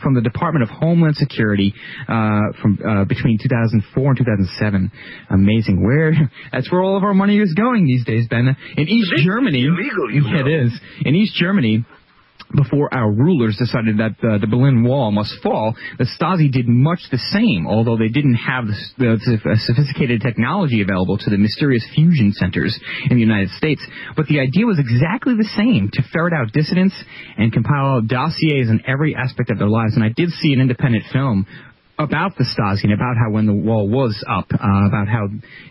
from 0.01 0.13
the 0.13 0.21
Department 0.21 0.63
of 0.63 0.69
Homeland 0.69 1.15
Security 1.15 1.73
uh, 2.07 2.39
from 2.61 2.79
uh, 2.87 3.05
between 3.05 3.37
2004 3.41 4.07
and 4.09 4.17
2007. 4.17 4.91
Amazing. 5.29 5.83
Where 5.83 6.13
that's 6.51 6.71
where 6.71 6.81
all 6.81 6.97
of 6.97 7.03
our 7.03 7.13
money 7.13 7.39
is 7.39 7.53
going 7.53 7.85
these 7.85 8.05
days, 8.05 8.27
Ben. 8.29 8.55
In 8.77 8.87
East 8.87 9.11
Germany, 9.25 9.65
illegal, 9.65 10.11
you 10.11 10.21
Yeah, 10.31 10.41
know. 10.41 10.47
it 10.47 10.65
is. 10.65 10.79
In 11.05 11.15
East 11.15 11.35
Germany, 11.35 11.85
before 12.55 12.93
our 12.93 13.11
rulers 13.11 13.57
decided 13.57 13.97
that 13.97 14.15
uh, 14.23 14.37
the 14.37 14.47
Berlin 14.47 14.83
Wall 14.83 15.11
must 15.11 15.33
fall, 15.41 15.75
the 15.97 16.05
Stasi 16.05 16.51
did 16.51 16.67
much 16.67 16.99
the 17.11 17.17
same, 17.17 17.67
although 17.67 17.97
they 17.97 18.09
didn't 18.09 18.35
have 18.35 18.65
the, 18.67 18.75
the, 18.97 19.37
the 19.43 19.59
sophisticated 19.65 20.21
technology 20.21 20.81
available 20.81 21.17
to 21.17 21.29
the 21.29 21.37
mysterious 21.37 21.85
fusion 21.95 22.33
centers 22.33 22.77
in 23.09 23.15
the 23.15 23.21
United 23.21 23.49
States. 23.51 23.85
But 24.15 24.27
the 24.27 24.39
idea 24.39 24.65
was 24.65 24.79
exactly 24.79 25.35
the 25.35 25.49
same, 25.55 25.89
to 25.93 26.03
ferret 26.11 26.33
out 26.33 26.51
dissidents 26.51 26.95
and 27.37 27.51
compile 27.53 28.01
dossiers 28.01 28.69
in 28.69 28.81
every 28.87 29.15
aspect 29.15 29.49
of 29.49 29.57
their 29.57 29.69
lives. 29.69 29.95
And 29.95 30.03
I 30.03 30.09
did 30.09 30.29
see 30.29 30.53
an 30.53 30.61
independent 30.61 31.05
film 31.11 31.45
about 32.03 32.35
the 32.37 32.43
Stasi 32.43 32.83
and 32.83 32.93
about 32.93 33.15
how 33.17 33.31
when 33.31 33.45
the 33.45 33.53
wall 33.53 33.87
was 33.89 34.13
up, 34.27 34.47
uh, 34.53 34.87
about 34.87 35.07
how 35.07 35.27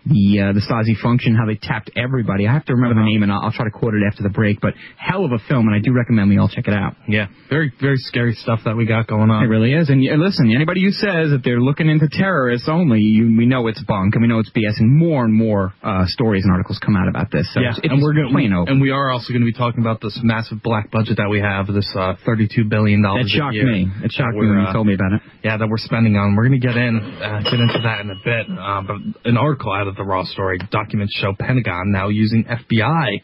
the 0.07 0.41
uh, 0.41 0.53
the 0.53 0.61
Stasi 0.63 0.97
functioned, 1.01 1.37
how 1.37 1.47
they 1.47 1.57
tapped 1.61 1.91
everybody. 1.97 2.47
I 2.47 2.53
have 2.53 2.65
to 2.67 2.75
remember 2.75 3.03
the 3.03 3.07
name, 3.09 3.23
and 3.23 3.33
I'll, 3.33 3.51
I'll 3.51 3.53
try 3.53 3.65
to 3.65 3.71
quote 3.71 3.95
it 3.95 4.03
after 4.07 4.23
the 4.23 4.29
break. 4.31 4.61
But 4.61 4.75
hell 4.97 5.25
of 5.25 5.33
a 5.33 5.39
film, 5.49 5.67
and 5.69 5.75
I 5.75 5.81
do 5.81 5.93
recommend 5.93 6.29
we 6.31 6.39
all 6.39 6.49
check 6.49 6.69
it 6.69 6.75
out. 6.75 6.97
yeah. 7.09 7.27
Very, 7.49 7.73
very 7.81 7.97
scary 7.99 8.35
stuff 8.35 8.61
that 8.65 8.77
we 8.77 8.87
got 8.87 9.07
going 9.07 9.31
on. 9.31 9.43
It 9.43 9.49
really 9.49 9.73
is. 9.75 9.91
And, 9.91 10.03
and 10.05 10.21
listen, 10.23 10.53
anybody 10.55 10.83
who 10.85 10.93
says 10.93 11.31
that 11.35 11.41
they're 11.45 11.61
looking 11.61 11.89
into 11.89 12.09
terrorists 12.09 12.69
only, 12.71 13.01
you, 13.01 13.35
we 13.37 13.47
know 13.47 13.67
it's 13.67 13.83
bunk, 13.85 14.15
and 14.15 14.23
we 14.23 14.29
know 14.29 14.39
it's 14.39 14.51
BS. 14.51 14.79
And 14.79 14.97
more 14.97 15.25
and 15.25 15.35
more 15.35 15.75
uh, 15.83 16.07
stories 16.07 16.45
and 16.45 16.53
articles 16.53 16.79
come 16.79 16.95
out 16.97 17.09
about 17.09 17.31
this. 17.33 17.53
So 17.53 17.61
yeah, 17.61 17.71
it's, 17.71 17.81
it's 17.83 17.93
and 17.93 18.01
we're 18.03 18.15
plain 18.31 18.53
open. 18.53 18.75
and 18.75 18.81
we 18.81 18.91
are 18.91 19.11
also 19.11 19.33
going 19.33 19.43
to 19.43 19.51
be 19.51 19.53
talking 19.57 19.81
about 19.81 20.01
this 20.01 20.19
massive 20.23 20.63
black 20.63 20.91
budget 20.91 21.17
that 21.17 21.29
we 21.29 21.41
have, 21.41 21.67
this 21.67 21.91
uh, 21.99 22.15
thirty-two 22.25 22.65
billion 22.65 23.03
dollars. 23.03 23.27
That 23.27 23.37
shocked 23.39 23.57
me. 23.57 23.89
It 24.05 24.13
shocked 24.13 24.35
me 24.35 24.47
when 24.47 24.59
you 24.59 24.67
uh, 24.67 24.73
told 24.73 24.87
me 24.87 24.95
about 24.95 25.13
it. 25.15 25.23
Yeah, 25.43 25.57
that 25.57 25.67
we're 25.69 25.79
spending 25.79 26.17
on. 26.21 26.37
We're 26.37 26.49
going 26.49 26.61
to 26.61 26.67
get 26.67 26.77
in, 26.77 27.01
uh, 27.01 27.41
get 27.45 27.59
into 27.59 27.81
that 27.83 28.01
in 28.01 28.11
a 28.11 28.21
bit. 28.23 28.47
Uh, 28.47 28.83
but 28.87 29.29
an 29.29 29.37
article 29.37 29.73
out 29.73 29.89
of 29.89 29.97
the 29.97 30.05
Raw 30.05 30.25
story 30.25 30.59
documents 30.71 31.15
show 31.21 31.33
Pentagon 31.39 31.91
now 31.91 32.09
using 32.09 32.45
FBI 32.45 33.23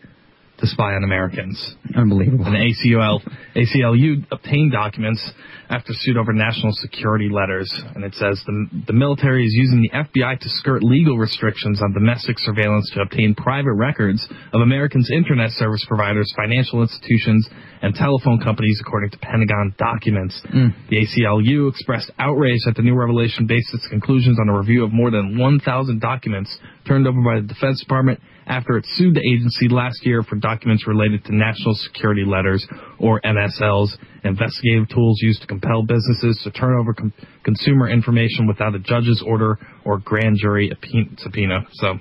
to 0.58 0.66
spy 0.66 0.94
on 0.94 1.04
Americans. 1.04 1.76
Unbelievable. 1.94 2.46
And 2.46 2.56
ACL, 2.56 3.20
ACLU 3.54 4.25
obtained 4.30 4.72
documents 4.72 5.22
after 5.68 5.92
suit 5.92 6.16
over 6.16 6.32
national 6.32 6.72
security 6.72 7.28
letters. 7.30 7.72
And 7.94 8.04
it 8.04 8.14
says 8.14 8.40
the, 8.46 8.68
the 8.86 8.92
military 8.92 9.44
is 9.44 9.52
using 9.52 9.82
the 9.82 9.90
FBI 9.90 10.40
to 10.40 10.48
skirt 10.48 10.82
legal 10.82 11.18
restrictions 11.18 11.82
on 11.82 11.92
domestic 11.92 12.38
surveillance 12.38 12.90
to 12.94 13.00
obtain 13.02 13.34
private 13.34 13.75
records 13.75 14.26
of 14.52 14.60
Americans' 14.60 15.10
internet 15.10 15.50
service 15.50 15.84
providers, 15.86 16.32
financial 16.36 16.82
institutions, 16.82 17.48
and 17.82 17.94
telephone 17.94 18.40
companies, 18.40 18.80
according 18.80 19.10
to 19.10 19.18
Pentagon 19.18 19.75
documents. 19.76 20.40
Hmm. 20.48 20.68
The 20.88 21.04
ACLU 21.04 21.68
expressed 21.68 22.10
outrage 22.18 22.60
that 22.64 22.76
the 22.76 22.82
new 22.82 22.94
revelation 22.94 23.46
based 23.46 23.75
its 23.75 23.86
conclusions 23.88 24.38
on 24.40 24.48
a 24.48 24.56
review 24.56 24.84
of 24.84 24.92
more 24.92 25.10
than 25.10 25.38
1,000 25.38 26.00
documents 26.00 26.56
turned 26.86 27.06
over 27.06 27.20
by 27.22 27.40
the 27.40 27.46
Defense 27.46 27.80
Department 27.80 28.20
after 28.47 28.76
it 28.76 28.87
sued 28.91 29.15
the 29.15 29.21
agency 29.21 29.69
last 29.69 30.05
year 30.07 30.23
for 30.23 30.37
documents 30.37 30.87
related 30.87 31.25
to 31.25 31.35
national 31.35 31.75
security 31.75 32.25
letters, 32.25 32.67
or 32.99 33.21
NSLs, 33.23 33.88
investigative 34.25 34.88
tools 34.88 35.19
used 35.21 35.41
to 35.41 35.47
compel 35.47 35.83
businesses 35.83 36.41
to 36.45 36.50
turn 36.50 36.79
over 36.79 36.95
com- 36.95 37.12
consumer 37.45 37.88
information 37.88 38.47
without 38.47 38.75
a 38.75 38.79
judge's 38.79 39.23
order 39.26 39.59
or 39.85 39.99
grand 39.99 40.37
jury 40.41 40.73
subpoena. 41.19 41.61
So, 41.73 41.99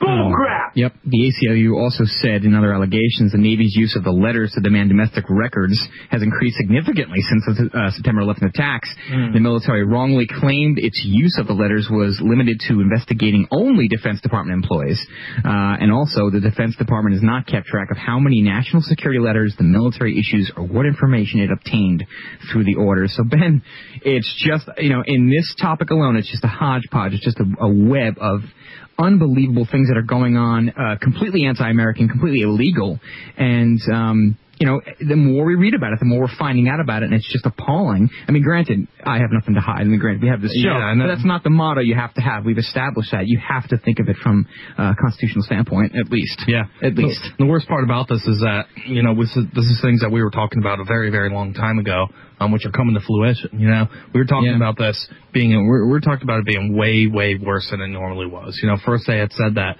Bullcrap! 0.00 0.72
Yep. 0.74 0.92
The 1.04 1.32
ACLU 1.32 1.76
also 1.76 2.04
said 2.04 2.44
in 2.44 2.54
other 2.54 2.72
allegations 2.72 3.32
the 3.32 3.38
Navy's 3.38 3.74
use 3.76 3.96
of 3.96 4.04
the 4.04 4.10
letters 4.10 4.52
to 4.54 4.60
demand 4.60 4.88
domestic 4.88 5.24
records 5.28 5.78
has 6.10 6.22
increased 6.22 6.56
significantly 6.56 7.20
since 7.20 7.44
the 7.46 7.70
uh, 7.76 7.90
September 7.90 8.22
11th 8.22 8.48
attacks. 8.54 8.88
The 9.34 9.40
military 9.40 9.84
wrongly 9.84 10.26
claimed 10.26 10.78
its 10.78 11.02
use 11.04 11.36
of 11.38 11.46
the 11.46 11.52
letters 11.52 11.88
was 11.90 12.20
limited 12.22 12.60
to 12.68 12.80
investigating 12.80 13.46
only 13.50 13.88
Defense 13.88 14.20
Department 14.20 14.62
employees. 14.62 15.04
Uh, 15.44 15.76
and 15.80 15.92
also, 15.92 16.30
the 16.30 16.40
Defense 16.40 16.76
Department 16.76 17.14
has 17.14 17.22
not 17.22 17.46
kept 17.46 17.66
track 17.66 17.90
of 17.90 17.96
how 17.96 18.18
many 18.18 18.40
national 18.40 18.82
security 18.82 19.20
letters 19.20 19.54
the 19.58 19.64
military 19.64 20.18
issues 20.18 20.50
or 20.56 20.64
what 20.64 20.86
information 20.86 21.40
it 21.40 21.50
obtained 21.50 22.04
through 22.50 22.64
the 22.64 22.76
orders. 22.76 23.12
So, 23.16 23.24
Ben, 23.24 23.62
it's 24.02 24.32
just, 24.46 24.68
you 24.78 24.90
know, 24.90 25.02
in 25.06 25.28
this 25.28 25.54
topic 25.60 25.90
alone, 25.90 26.16
it's 26.16 26.30
just 26.30 26.44
a 26.44 26.48
hodgepodge. 26.48 27.12
It's 27.12 27.24
just 27.24 27.40
a, 27.40 27.46
a 27.60 27.68
web 27.68 28.16
of 28.20 28.40
unbelievable 29.00 29.66
things 29.70 29.88
that 29.88 29.96
are 29.96 30.02
going 30.02 30.36
on, 30.36 30.70
uh, 30.70 30.96
completely 31.00 31.44
anti-American, 31.46 32.08
completely 32.08 32.42
illegal, 32.42 32.98
and 33.36 33.80
um, 33.92 34.38
you 34.60 34.66
know, 34.66 34.80
the 35.00 35.16
more 35.16 35.46
we 35.46 35.54
read 35.54 35.72
about 35.72 35.94
it, 35.94 35.98
the 36.00 36.04
more 36.04 36.20
we're 36.20 36.36
finding 36.38 36.68
out 36.68 36.80
about 36.80 37.02
it, 37.02 37.06
and 37.06 37.14
it's 37.14 37.32
just 37.32 37.46
appalling. 37.46 38.10
I 38.28 38.30
mean, 38.30 38.42
granted, 38.42 38.86
I 39.02 39.16
have 39.18 39.32
nothing 39.32 39.54
to 39.54 39.60
hide. 39.60 39.80
I 39.80 39.84
mean, 39.84 39.98
granted, 39.98 40.22
we 40.22 40.28
have 40.28 40.42
this 40.42 40.52
show, 40.52 40.68
Yeah, 40.68 40.94
but 40.98 41.06
that's 41.08 41.24
not 41.24 41.42
the 41.42 41.48
motto 41.50 41.80
you 41.80 41.94
have 41.94 42.12
to 42.14 42.20
have. 42.20 42.44
We've 42.44 42.58
established 42.58 43.10
that. 43.12 43.26
You 43.26 43.38
have 43.40 43.66
to 43.70 43.78
think 43.78 44.00
of 44.00 44.08
it 44.10 44.16
from 44.22 44.46
a 44.76 44.94
constitutional 45.00 45.44
standpoint, 45.44 45.96
at 45.96 46.10
least. 46.12 46.44
yeah. 46.46 46.64
At 46.82 46.94
The- 46.94 47.04
least. 47.06 47.22
The, 47.38 47.46
worst 47.46 47.68
part 47.68 47.84
about 47.84 48.06
this 48.08 48.20
is 48.26 48.40
that, 48.40 48.66
you 48.86 49.02
know, 49.02 49.14
this 49.14 49.34
is, 49.34 49.46
this 49.54 49.64
is 49.64 49.80
things 49.80 50.02
that 50.02 50.12
we 50.12 50.22
were 50.22 50.30
talking 50.30 50.58
about 50.60 50.78
a 50.78 50.84
very, 50.84 51.08
very 51.10 51.30
long 51.32 51.54
time 51.54 51.78
ago, 51.78 52.08
um, 52.38 52.52
which 52.52 52.66
are 52.66 52.70
coming 52.70 52.94
to 52.94 53.00
fruition, 53.00 53.58
you 53.58 53.66
know? 53.68 53.88
We 54.12 54.20
were 54.20 54.26
talking 54.26 54.50
Yeah. 54.50 54.56
about 54.56 54.76
this 54.76 55.08
being, 55.32 55.50
we're, 55.66 55.88
we're 55.88 56.00
talking 56.00 56.24
about 56.24 56.40
it 56.40 56.44
being 56.44 56.76
way, 56.76 57.06
way 57.06 57.34
worse 57.36 57.66
than 57.70 57.80
it 57.80 57.88
normally 57.88 58.26
was. 58.26 58.60
You 58.62 58.68
know, 58.68 58.76
first 58.84 59.06
they 59.06 59.16
had 59.18 59.32
said 59.32 59.54
that, 59.54 59.78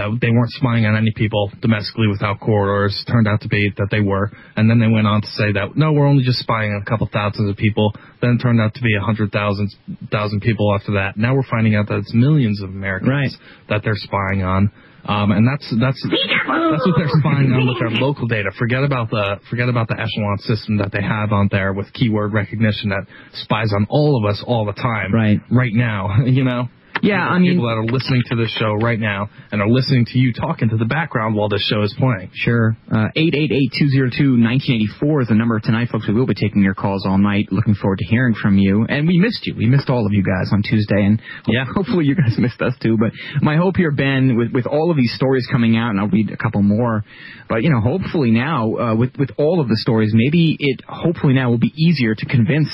that 0.00 0.16
they 0.20 0.30
weren't 0.32 0.50
spying 0.56 0.86
on 0.86 0.96
any 0.96 1.12
people 1.14 1.52
domestically 1.60 2.08
without 2.08 2.40
corridors. 2.40 2.96
Turned 3.06 3.28
out 3.28 3.42
to 3.42 3.48
be 3.48 3.68
that 3.76 3.88
they 3.90 4.00
were. 4.00 4.30
And 4.56 4.68
then 4.70 4.80
they 4.80 4.88
went 4.88 5.06
on 5.06 5.20
to 5.20 5.28
say 5.28 5.52
that, 5.52 5.76
no, 5.76 5.92
we're 5.92 6.06
only 6.06 6.24
just 6.24 6.38
spying 6.40 6.72
on 6.72 6.80
a 6.80 6.88
couple 6.88 7.08
thousands 7.12 7.50
of 7.50 7.56
people. 7.56 7.92
Then 8.22 8.38
it 8.38 8.42
turned 8.42 8.60
out 8.60 8.72
to 8.74 8.82
be 8.82 8.96
a 8.96 9.00
hundred 9.04 9.30
thousand, 9.30 9.68
thousand 10.10 10.40
people 10.40 10.74
after 10.74 10.92
that. 10.94 11.16
Now 11.18 11.34
we're 11.36 11.48
finding 11.50 11.74
out 11.76 11.88
that 11.88 11.98
it's 11.98 12.14
millions 12.14 12.62
of 12.62 12.70
Americans 12.70 13.10
Right. 13.10 13.30
that 13.68 13.82
they're 13.84 14.00
spying 14.00 14.42
on. 14.42 14.72
Um, 15.04 15.32
and 15.32 15.48
that's 15.48 15.64
that's 15.80 15.96
that's 16.04 16.86
what 16.86 16.96
they're 16.98 17.08
spying 17.20 17.52
on 17.52 17.66
with 17.66 17.78
their 17.80 17.88
local 17.88 18.26
data. 18.26 18.50
Forget 18.58 18.84
about 18.84 19.08
the 19.08 19.40
forget 19.48 19.68
about 19.68 19.88
the 19.88 19.94
echelon 19.94 20.36
system 20.40 20.76
that 20.76 20.92
they 20.92 21.00
have 21.00 21.32
on 21.32 21.48
there 21.50 21.72
with 21.72 21.90
keyword 21.94 22.34
recognition 22.34 22.90
that 22.90 23.06
spies 23.32 23.72
on 23.74 23.86
all 23.88 24.18
of 24.22 24.28
us 24.30 24.44
all 24.46 24.66
the 24.66 24.74
time. 24.74 25.12
Right. 25.14 25.40
Right 25.50 25.72
now, 25.72 26.20
you 26.26 26.44
know. 26.44 26.68
Yeah, 27.02 27.26
I 27.26 27.38
mean, 27.38 27.52
people 27.52 27.68
that 27.68 27.78
are 27.78 27.84
listening 27.84 28.22
to 28.26 28.36
this 28.36 28.50
show 28.58 28.74
right 28.74 28.98
now 28.98 29.28
and 29.52 29.60
are 29.60 29.68
listening 29.68 30.06
to 30.06 30.18
you 30.18 30.32
talking 30.32 30.68
to 30.70 30.76
the 30.76 30.84
background 30.84 31.34
while 31.34 31.48
this 31.48 31.62
show 31.62 31.82
is 31.82 31.94
playing. 31.98 32.30
Sure. 32.34 32.76
Uh, 32.90 33.08
888-202-1984 33.16 35.22
is 35.22 35.28
the 35.28 35.34
number 35.34 35.58
tonight, 35.60 35.88
folks. 35.90 36.08
We 36.08 36.14
will 36.14 36.26
be 36.26 36.34
taking 36.34 36.62
your 36.62 36.74
calls 36.74 37.06
all 37.06 37.18
night. 37.18 37.48
Looking 37.50 37.74
forward 37.74 37.98
to 38.00 38.06
hearing 38.06 38.34
from 38.34 38.58
you. 38.58 38.86
And 38.88 39.06
we 39.06 39.18
missed 39.18 39.46
you. 39.46 39.54
We 39.54 39.66
missed 39.66 39.88
all 39.88 40.06
of 40.06 40.12
you 40.12 40.22
guys 40.22 40.50
on 40.52 40.62
Tuesday. 40.62 41.04
And 41.04 41.20
yeah, 41.46 41.64
hopefully 41.74 42.04
you 42.04 42.14
guys 42.14 42.34
missed 42.38 42.60
us 42.60 42.74
too. 42.82 42.96
But 42.98 43.12
my 43.40 43.56
hope 43.56 43.76
here, 43.76 43.92
Ben, 43.92 44.36
with, 44.36 44.52
with 44.52 44.66
all 44.66 44.90
of 44.90 44.96
these 44.96 45.12
stories 45.14 45.46
coming 45.50 45.76
out, 45.76 45.90
and 45.90 46.00
I'll 46.00 46.08
read 46.08 46.30
a 46.30 46.36
couple 46.36 46.62
more, 46.62 47.04
but 47.48 47.62
you 47.62 47.70
know, 47.70 47.80
hopefully 47.80 48.30
now, 48.30 48.76
uh, 48.76 48.94
with, 48.94 49.12
with 49.18 49.30
all 49.38 49.60
of 49.60 49.68
the 49.68 49.76
stories, 49.76 50.12
maybe 50.14 50.56
it 50.58 50.80
hopefully 50.86 51.34
now 51.34 51.50
will 51.50 51.58
be 51.58 51.72
easier 51.76 52.14
to 52.14 52.26
convince, 52.26 52.68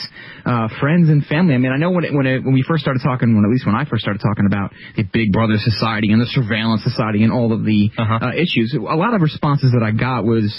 uh, 0.45 0.68
friends 0.80 1.09
and 1.09 1.25
family. 1.26 1.54
I 1.54 1.59
mean, 1.59 1.73
I 1.73 1.76
know 1.76 1.90
when 1.90 2.04
it, 2.04 2.12
when 2.12 2.26
it, 2.26 2.45
when 2.45 2.54
we 2.54 2.64
first 2.66 2.83
started 2.83 3.02
talking, 3.02 3.35
when 3.35 3.45
at 3.45 3.50
least 3.50 3.66
when 3.66 3.75
I 3.75 3.85
first 3.85 4.02
started 4.02 4.16
talking 4.19 4.47
about 4.47 4.73
the 4.97 5.03
Big 5.05 5.33
Brother 5.33 5.55
Society 5.59 6.13
and 6.13 6.21
the 6.21 6.27
Surveillance 6.27 6.83
Society 6.85 7.23
and 7.23 7.33
all 7.33 7.53
of 7.53 7.65
the 7.65 7.91
Uh-huh. 7.97 8.27
uh, 8.27 8.33
issues, 8.35 8.75
a 8.75 8.81
lot 8.97 9.15
of 9.15 9.21
responses 9.23 9.73
that 9.73 9.83
I 9.83 9.91
got 9.93 10.25
was, 10.25 10.51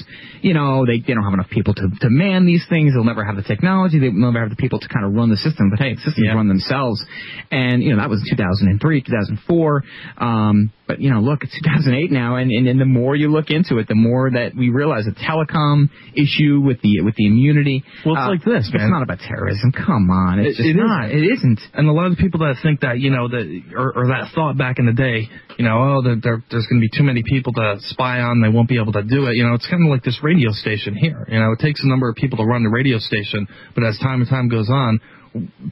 you 0.42 0.54
know, 0.54 0.86
they, 0.86 1.00
they 1.00 1.14
don't 1.14 1.24
have 1.24 1.34
enough 1.34 1.50
people 1.50 1.74
to, 1.76 1.88
to 2.02 2.10
man 2.10 2.46
these 2.46 2.66
things. 2.70 2.94
They'll 2.94 3.04
never 3.04 3.24
have 3.26 3.36
the 3.36 3.44
technology. 3.44 4.00
They'll 4.00 4.14
never 4.14 4.40
have 4.42 4.50
the 4.50 4.56
people 4.56 4.80
to 4.80 4.88
kind 4.88 5.06
of 5.06 5.14
run 5.14 5.30
the 5.30 5.38
system. 5.38 5.70
But 5.70 5.80
hey, 5.80 5.96
the 5.96 6.02
systems 6.02 6.26
Yeah. 6.28 6.34
run 6.36 6.48
themselves. 6.48 7.04
And, 7.52 7.82
you 7.84 7.92
know, 7.92 7.98
that 7.98 8.10
was 8.10 8.26
2003, 8.30 9.02
2004. 9.02 9.84
Um, 10.18 10.72
but, 10.88 11.00
you 11.02 11.10
know, 11.12 11.20
look, 11.20 11.44
it's 11.44 11.54
2008 11.64 12.12
now. 12.12 12.36
And, 12.38 12.50
and, 12.52 12.68
and 12.68 12.80
the 12.80 12.86
more 12.86 13.16
you 13.16 13.30
look 13.32 13.50
into 13.50 13.78
it, 13.78 13.88
the 13.88 13.96
more 13.96 14.32
that 14.32 14.56
we 14.56 14.70
realize 14.70 15.06
the 15.06 15.12
telecom 15.12 15.90
issue 16.16 16.62
with 16.62 16.82
the, 16.82 17.02
with 17.02 17.16
the 17.16 17.28
immunity. 17.28 17.84
Well, 18.06 18.16
it's 18.16 18.26
uh, 18.26 18.30
like 18.30 18.44
this, 18.44 18.72
man. 18.74 18.88
It's 18.88 18.92
not 18.92 19.04
about 19.04 19.20
terrorism. 19.20 19.72
Come 19.72 20.10
on. 20.10 20.40
It's 20.40 20.60
It- 20.60 20.64
just 20.64 20.70
it 20.70 20.76
not. 20.78 21.10
isn't. 21.10 21.18
It 21.18 21.28
isn't. 21.34 21.60
And 21.74 21.88
a 21.90 21.92
lot 21.92 22.06
of 22.08 22.16
the 22.16 22.22
people 22.22 22.40
that 22.42 22.56
think 22.64 22.82
that, 22.82 23.00
you 23.00 23.10
know, 23.12 23.28
that 23.28 23.46
or, 23.76 23.94
or 23.96 24.08
that 24.08 24.32
thought 24.34 24.58
back 24.58 24.80
in 24.80 24.86
the 24.86 24.94
day, 24.94 25.30
you 25.58 25.66
know, 25.66 25.78
oh, 25.78 26.02
there, 26.04 26.16
there, 26.22 26.44
there's 26.50 26.66
going 26.68 26.82
to 26.82 26.86
be 26.86 26.92
too 26.96 27.04
many 27.04 27.24
people 27.26 27.54
to 27.54 27.76
spy 27.80 28.20
on, 28.22 28.42
they 28.42 28.50
won't 28.50 28.70
be 28.70 28.80
able 28.80 28.94
to 28.94 29.04
do 29.04 29.28
it. 29.28 29.36
You 29.36 29.44
know, 29.48 29.54
it's 29.56 29.68
kind 29.68 29.84
of 29.84 29.90
like 29.92 30.04
this 30.04 30.20
radio 30.24 30.52
station 30.52 30.96
here. 30.96 31.26
You 31.30 31.40
know, 31.40 31.52
it 31.52 31.60
takes 31.60 31.84
a 31.84 31.88
number 31.88 32.10
of 32.10 32.16
people 32.16 32.38
to 32.38 32.46
run 32.46 32.64
the 32.64 32.70
radio 32.70 32.98
station, 33.00 33.48
but 33.76 33.84
as 33.84 33.98
time 34.00 34.22
and 34.22 34.30
time 34.30 34.48
goes 34.50 34.70
on, 34.70 35.00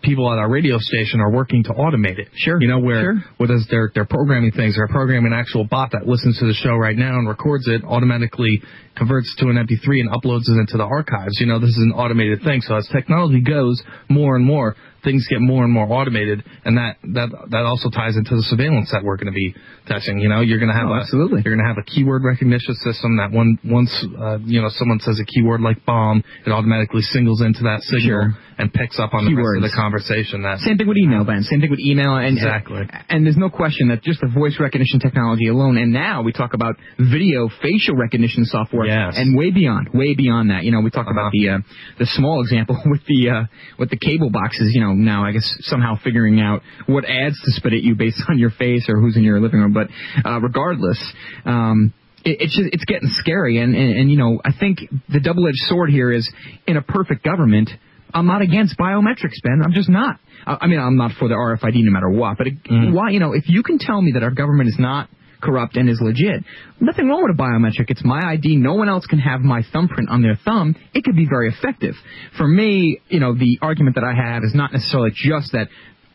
people 0.02 0.32
at 0.32 0.38
our 0.38 0.50
radio 0.50 0.78
station 0.80 1.20
are 1.22 1.32
working 1.32 1.64
to 1.64 1.70
automate 1.72 2.20
it. 2.20 2.30
Sure. 2.36 2.62
You 2.62 2.68
know, 2.68 2.80
where 2.80 3.02
Sure. 3.02 3.24
whether 3.38 3.58
they're 3.70 3.92
they're 3.94 4.06
programming 4.06 4.52
things, 4.52 4.76
they're 4.76 4.88
programming 4.88 5.34
an 5.34 5.38
actual 5.40 5.66
bot 5.66 5.92
that 5.92 6.08
listens 6.08 6.40
to 6.40 6.46
the 6.46 6.54
show 6.54 6.76
right 6.76 6.98
now 6.98 7.16
and 7.16 7.28
records 7.28 7.68
it, 7.68 7.84
automatically 7.84 8.62
converts 8.96 9.34
to 9.38 9.48
an 9.50 9.58
MP3 9.58 10.00
and 10.00 10.10
uploads 10.10 10.48
it 10.48 10.60
into 10.60 10.78
the 10.78 10.84
archives. 10.84 11.40
You 11.40 11.48
know, 11.48 11.60
this 11.60 11.70
is 11.70 11.84
an 11.84 11.94
automated 11.94 12.42
thing. 12.44 12.62
So 12.62 12.76
as 12.76 12.88
technology 12.88 13.42
goes 13.42 13.82
more 14.10 14.36
and 14.36 14.46
more, 14.46 14.76
things 15.06 15.26
get 15.30 15.40
more 15.40 15.64
and 15.64 15.72
more 15.72 15.86
automated, 15.88 16.44
and 16.66 16.76
that 16.78 16.98
that 17.16 17.30
that 17.52 17.64
also 17.64 17.90
ties 17.90 18.18
into 18.18 18.36
the 18.36 18.44
surveillance 18.44 18.92
that 18.92 19.04
we're 19.04 19.16
going 19.16 19.32
to 19.32 19.38
be 19.38 19.56
testing. 19.88 20.20
You 20.20 20.28
know, 20.30 20.42
you're 20.42 20.60
going 20.60 20.74
to 20.74 20.76
have 20.78 20.90
Oh, 20.90 20.94
a, 20.94 21.00
absolutely. 21.00 21.42
you're 21.46 21.56
going 21.56 21.64
to 21.64 21.70
have 21.72 21.78
a 21.80 21.86
keyword 21.88 22.24
recognition 22.26 22.76
system 22.84 23.18
that 23.18 23.32
one 23.32 23.58
once 23.64 23.94
uh, 24.20 24.40
you 24.44 24.60
know 24.62 24.68
someone 24.70 25.00
says 25.00 25.20
a 25.22 25.26
keyword 25.26 25.62
like 25.62 25.86
bomb, 25.86 26.24
it 26.46 26.50
automatically 26.52 27.02
singles 27.04 27.42
into 27.42 27.64
that 27.64 27.82
signal 27.84 28.34
Sure. 28.34 28.38
and 28.58 28.74
picks 28.74 29.00
up 29.00 29.14
on 29.14 29.26
the 29.26 29.34
rest 29.34 29.58
of 29.58 29.64
the 29.64 29.76
conversation. 29.76 30.42
That 30.44 30.60
Same 30.60 30.78
thing 30.78 30.88
with 30.88 30.98
email, 30.98 31.24
Ben. 31.24 31.44
Same 31.44 31.62
thing 31.62 31.70
with 31.70 31.80
email. 31.80 32.16
And, 32.18 32.36
Exactly. 32.38 32.82
And, 33.10 33.26
there's 33.26 33.38
no 33.38 33.50
question 33.50 33.90
that 33.90 34.02
just 34.04 34.22
the 34.22 34.28
voice 34.28 34.58
recognition 34.60 35.00
technology 35.00 35.48
alone, 35.48 35.78
and 35.78 35.94
now 35.94 36.22
we 36.24 36.32
talk 36.34 36.54
about 36.54 36.76
video 37.00 37.48
facial 37.62 37.96
recognition 37.96 38.46
software, 38.46 38.86
Yes. 38.88 39.14
and 39.18 39.38
way 39.38 39.52
beyond, 39.52 39.90
way 39.94 40.16
beyond 40.16 40.50
that. 40.50 40.64
You 40.64 40.72
know, 40.72 40.82
we 40.82 40.90
talk 40.90 41.08
about 41.12 41.32
the 41.32 41.50
uh, 41.50 41.58
the 42.00 42.06
small 42.06 42.42
example 42.42 42.76
with 42.86 43.02
the 43.08 43.30
uh, 43.30 43.44
with 43.78 43.90
the 43.90 43.98
cable 43.98 44.30
boxes. 44.30 44.72
You 44.74 44.82
know, 44.82 44.94
now 45.04 45.26
I 45.26 45.32
guess 45.32 45.48
somehow 45.62 45.96
figuring 46.04 46.40
out 46.40 46.62
what 46.88 47.06
ads 47.06 47.40
to 47.42 47.52
spit 47.52 47.74
at 47.74 47.82
you 47.84 47.96
based 47.96 48.24
on 48.30 48.38
your 48.40 48.52
face 48.52 48.86
or 48.90 49.00
who's 49.00 49.18
in 49.18 49.24
your 49.24 49.40
living 49.40 49.60
room. 49.60 49.74
But 49.74 49.88
uh, 50.26 50.40
regardless. 50.42 51.00
Um, 51.46 51.94
it- 52.24 52.38
it's 52.42 52.56
just 52.56 52.70
it's 52.74 52.86
getting 52.86 53.10
scary 53.10 53.60
and, 53.60 53.76
and 53.76 53.98
and 54.00 54.10
you 54.12 54.18
know 54.18 54.42
I 54.44 54.52
think 54.52 54.80
the 55.10 55.20
double 55.20 55.48
edged 55.48 55.60
sword 55.70 55.92
here 55.92 56.12
is 56.12 56.28
in 56.66 56.76
a 56.76 56.82
perfect 56.82 57.24
government 57.24 57.70
I'm 58.16 58.26
not 58.28 58.42
against 58.42 58.78
biometrics, 58.78 59.42
Ben. 59.44 59.62
I'm 59.64 59.74
just 59.74 59.90
not. 59.90 60.20
I, 60.48 60.58
I 60.62 60.68
mean, 60.68 60.80
I'm 60.80 60.96
not 60.96 61.12
for 61.20 61.28
the 61.28 61.36
RFID 61.36 61.84
no 61.84 61.92
matter 61.92 62.10
what. 62.10 62.38
But 62.38 62.48
it, 62.48 62.54
why, 62.94 63.10
you 63.10 63.20
know, 63.20 63.34
if 63.34 63.44
you 63.50 63.62
can 63.62 63.78
tell 63.78 64.02
me 64.02 64.14
that 64.14 64.24
our 64.24 64.32
government 64.32 64.70
is 64.70 64.78
not 64.80 65.10
corrupt 65.42 65.78
and 65.78 65.90
is 65.90 66.00
legit, 66.02 66.44
nothing 66.80 67.08
wrong 67.08 67.24
with 67.24 67.38
a 67.38 67.42
biometric. 67.42 67.90
It's 67.90 68.04
my 68.04 68.34
ID. 68.34 68.58
No 68.58 68.74
one 68.74 68.90
else 68.90 69.06
can 69.06 69.20
have 69.20 69.42
my 69.42 69.64
thumbprint 69.72 70.10
on 70.10 70.22
their 70.22 70.38
thumb. 70.44 70.76
It 70.94 71.04
could 71.04 71.16
be 71.16 71.28
very 71.28 71.50
effective. 71.50 71.96
For 72.38 72.48
me, 72.48 73.02
you 73.10 73.20
know, 73.20 73.36
the 73.36 73.60
argument 73.62 73.96
that 73.96 74.04
I 74.04 74.14
have 74.14 74.44
is 74.44 74.54
not 74.54 74.74
necessarily 74.74 75.12
just 75.14 75.52
that. 75.54 75.68